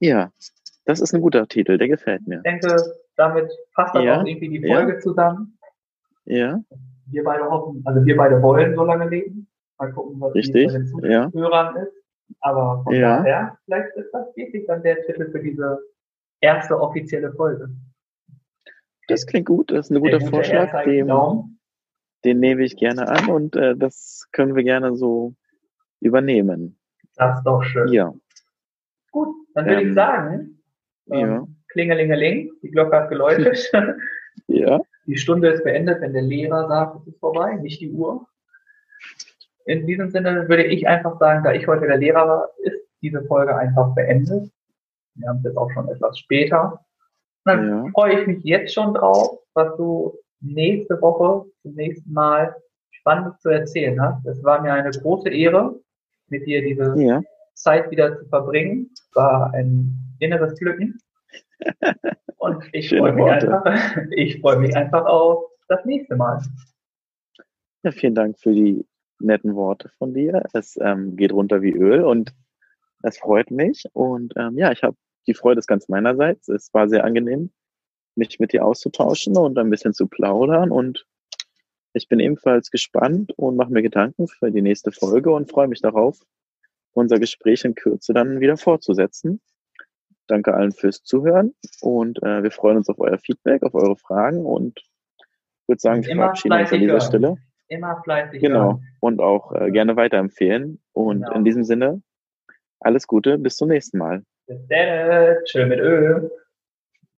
Ja, 0.00 0.30
das 0.86 1.00
ist 1.00 1.14
ein 1.14 1.20
guter 1.20 1.46
Titel, 1.46 1.78
der 1.78 1.88
gefällt 1.88 2.26
mir. 2.26 2.36
Ich 2.38 2.42
denke, 2.42 2.76
damit 3.16 3.50
passt 3.74 3.94
das 3.94 4.04
Ja. 4.04 4.20
auch 4.20 4.26
irgendwie 4.26 4.48
die 4.58 4.66
Ja. 4.66 4.76
Folge 4.76 4.98
zusammen. 5.00 5.58
Ja, 6.24 6.60
Wir 7.06 7.24
beide 7.24 7.44
hoffen, 7.44 7.82
also 7.86 8.04
wir 8.04 8.16
beide 8.16 8.40
wollen 8.40 8.74
so 8.76 8.84
lange 8.84 9.08
leben. 9.08 9.48
Mal 9.78 9.92
gucken, 9.92 10.20
was 10.20 10.34
Richtig, 10.34 10.66
bei 10.68 10.72
den 10.78 11.10
ja. 11.10 11.30
Zuhörern 11.30 11.76
ist. 11.76 11.92
Aber 12.40 12.82
von 12.84 12.94
Ja. 12.94 13.18
daher, 13.18 13.58
vielleicht 13.64 13.96
ist 13.96 14.10
das 14.12 14.36
wirklich 14.36 14.66
dann 14.66 14.82
der 14.82 15.02
Titel 15.04 15.30
für 15.32 15.40
diese 15.40 15.80
erste 16.40 16.80
offizielle 16.80 17.32
Folge. 17.32 17.68
das 19.08 19.26
klingt 19.26 19.46
gut, 19.48 19.72
das 19.72 19.86
ist 19.86 19.90
ein 19.90 20.00
Der 20.02 20.18
guter 20.18 20.30
Vorschlag, 20.30 20.84
den, 20.84 21.08
Daumen. 21.08 21.58
den 22.24 22.38
nehme 22.38 22.62
ich 22.62 22.76
gerne 22.76 23.08
an 23.08 23.28
und 23.28 23.56
äh, 23.56 23.74
das 23.76 24.28
können 24.30 24.54
wir 24.54 24.62
gerne 24.62 24.94
so 24.94 25.34
übernehmen. 26.00 26.78
Das 27.16 27.38
ist 27.38 27.44
doch 27.44 27.60
schön. 27.64 27.88
Ja. 27.88 28.14
Gut, 29.10 29.28
dann 29.54 29.66
würde 29.66 29.82
Ähm, 29.82 29.88
ich 29.88 29.94
sagen, 29.94 30.62
ähm, 31.10 31.20
ja. 31.30 31.46
Klingelingeling, 31.68 32.50
die 32.62 32.70
Glocke 32.70 32.96
hat 32.96 33.08
geläutet. 33.08 33.70
Ja. 34.46 34.80
die 35.06 35.16
Stunde 35.18 35.48
ist 35.48 35.64
beendet, 35.64 36.00
wenn 36.00 36.12
der 36.12 36.22
Lehrer 36.22 36.66
sagt, 36.68 37.00
es 37.00 37.08
ist 37.08 37.20
vorbei, 37.20 37.54
nicht 37.56 37.80
die 37.80 37.90
Uhr. 37.90 38.26
In 39.66 39.86
diesem 39.86 40.10
Sinne 40.10 40.48
würde 40.48 40.64
ich 40.64 40.86
einfach 40.88 41.18
sagen, 41.18 41.44
da 41.44 41.52
ich 41.52 41.66
heute 41.66 41.86
der 41.86 41.98
Lehrer 41.98 42.26
war, 42.26 42.48
ist 42.62 42.80
diese 43.02 43.22
Folge 43.24 43.54
einfach 43.56 43.94
beendet. 43.94 44.50
Wir 45.14 45.28
haben 45.28 45.38
es 45.38 45.44
jetzt 45.44 45.56
auch 45.56 45.70
schon 45.72 45.88
etwas 45.88 46.18
später. 46.18 46.84
Dann 47.44 47.68
Ja. 47.68 47.90
freue 47.92 48.20
ich 48.20 48.26
mich 48.26 48.44
jetzt 48.44 48.72
schon 48.74 48.94
drauf, 48.94 49.40
was 49.54 49.76
du 49.76 50.16
nächste 50.40 51.00
Woche 51.00 51.48
zum 51.62 51.74
nächsten 51.74 52.12
Mal 52.12 52.54
Spannendes 52.92 53.38
zu 53.40 53.50
erzählen 53.50 54.00
hast. 54.00 54.24
Es 54.26 54.42
war 54.42 54.62
mir 54.62 54.72
eine 54.72 54.90
große 54.90 55.28
Ehre, 55.28 55.74
mit 56.28 56.46
dir 56.46 56.62
diese 56.62 56.94
Ja. 56.96 57.20
Zeit 57.62 57.90
wieder 57.90 58.18
zu 58.18 58.26
verbringen. 58.26 58.90
War 59.14 59.52
ein 59.54 60.16
inneres 60.18 60.58
Glücken. 60.58 60.98
Und 62.38 62.64
ich 62.72 62.88
freue 62.88 63.12
mich, 63.12 63.26
einfach, 63.26 63.96
ich 64.10 64.40
freue 64.40 64.58
mich 64.58 64.74
einfach 64.74 65.04
auf 65.04 65.44
das 65.68 65.84
nächste 65.84 66.16
Mal. 66.16 66.42
Ja, 67.82 67.90
vielen 67.92 68.14
Dank 68.14 68.38
für 68.38 68.52
die 68.52 68.86
netten 69.20 69.54
Worte 69.54 69.90
von 69.98 70.14
dir. 70.14 70.42
Es 70.54 70.78
ähm, 70.80 71.16
geht 71.16 71.32
runter 71.32 71.60
wie 71.62 71.72
Öl 71.72 72.02
und 72.02 72.34
es 73.02 73.18
freut 73.18 73.50
mich. 73.50 73.84
Und 73.92 74.32
ähm, 74.36 74.56
ja, 74.56 74.72
ich 74.72 74.82
habe 74.82 74.96
die 75.26 75.34
Freude 75.34 75.58
ist 75.58 75.66
ganz 75.66 75.88
meinerseits. 75.88 76.48
Es 76.48 76.72
war 76.72 76.88
sehr 76.88 77.04
angenehm, 77.04 77.50
mich 78.16 78.38
mit 78.40 78.52
dir 78.52 78.64
auszutauschen 78.64 79.36
und 79.36 79.58
ein 79.58 79.70
bisschen 79.70 79.92
zu 79.92 80.08
plaudern. 80.08 80.70
Und 80.70 81.06
ich 81.92 82.08
bin 82.08 82.20
ebenfalls 82.20 82.70
gespannt 82.70 83.32
und 83.36 83.56
mache 83.56 83.72
mir 83.72 83.82
Gedanken 83.82 84.28
für 84.28 84.50
die 84.50 84.62
nächste 84.62 84.92
Folge 84.92 85.30
und 85.30 85.50
freue 85.50 85.68
mich 85.68 85.80
darauf, 85.80 86.18
unser 86.92 87.18
Gespräch 87.18 87.64
in 87.64 87.74
Kürze 87.74 88.12
dann 88.12 88.40
wieder 88.40 88.56
fortzusetzen. 88.56 89.40
Danke 90.26 90.54
allen 90.54 90.72
fürs 90.72 91.02
Zuhören 91.02 91.54
und 91.80 92.22
äh, 92.22 92.42
wir 92.42 92.50
freuen 92.50 92.76
uns 92.76 92.88
auf 92.88 93.00
euer 93.00 93.18
Feedback, 93.18 93.62
auf 93.62 93.74
eure 93.74 93.96
Fragen 93.96 94.44
und 94.44 94.80
würde 95.66 95.80
sagen, 95.80 96.04
wir 96.04 96.14
verabschieden 96.14 96.58
uns 96.60 96.72
an 96.72 96.80
dieser. 96.80 97.00
Stelle. 97.00 97.36
Immer 97.68 98.00
fleißig. 98.02 98.40
Genau. 98.40 98.60
hören. 98.60 98.84
Und 99.00 99.20
auch 99.20 99.52
äh, 99.52 99.70
gerne 99.70 99.96
weiterempfehlen. 99.96 100.80
Und 100.92 101.22
Genau. 101.22 101.32
in 101.36 101.44
diesem 101.44 101.64
Sinne, 101.64 102.02
alles 102.80 103.06
Gute, 103.06 103.38
bis 103.38 103.56
zum 103.56 103.68
nächsten 103.68 103.98
Mal. 103.98 104.24
Bis 104.46 104.66
dann. 104.68 105.36
Tschö 105.44 105.66
mit 105.66 105.78
Öl. 105.78 106.30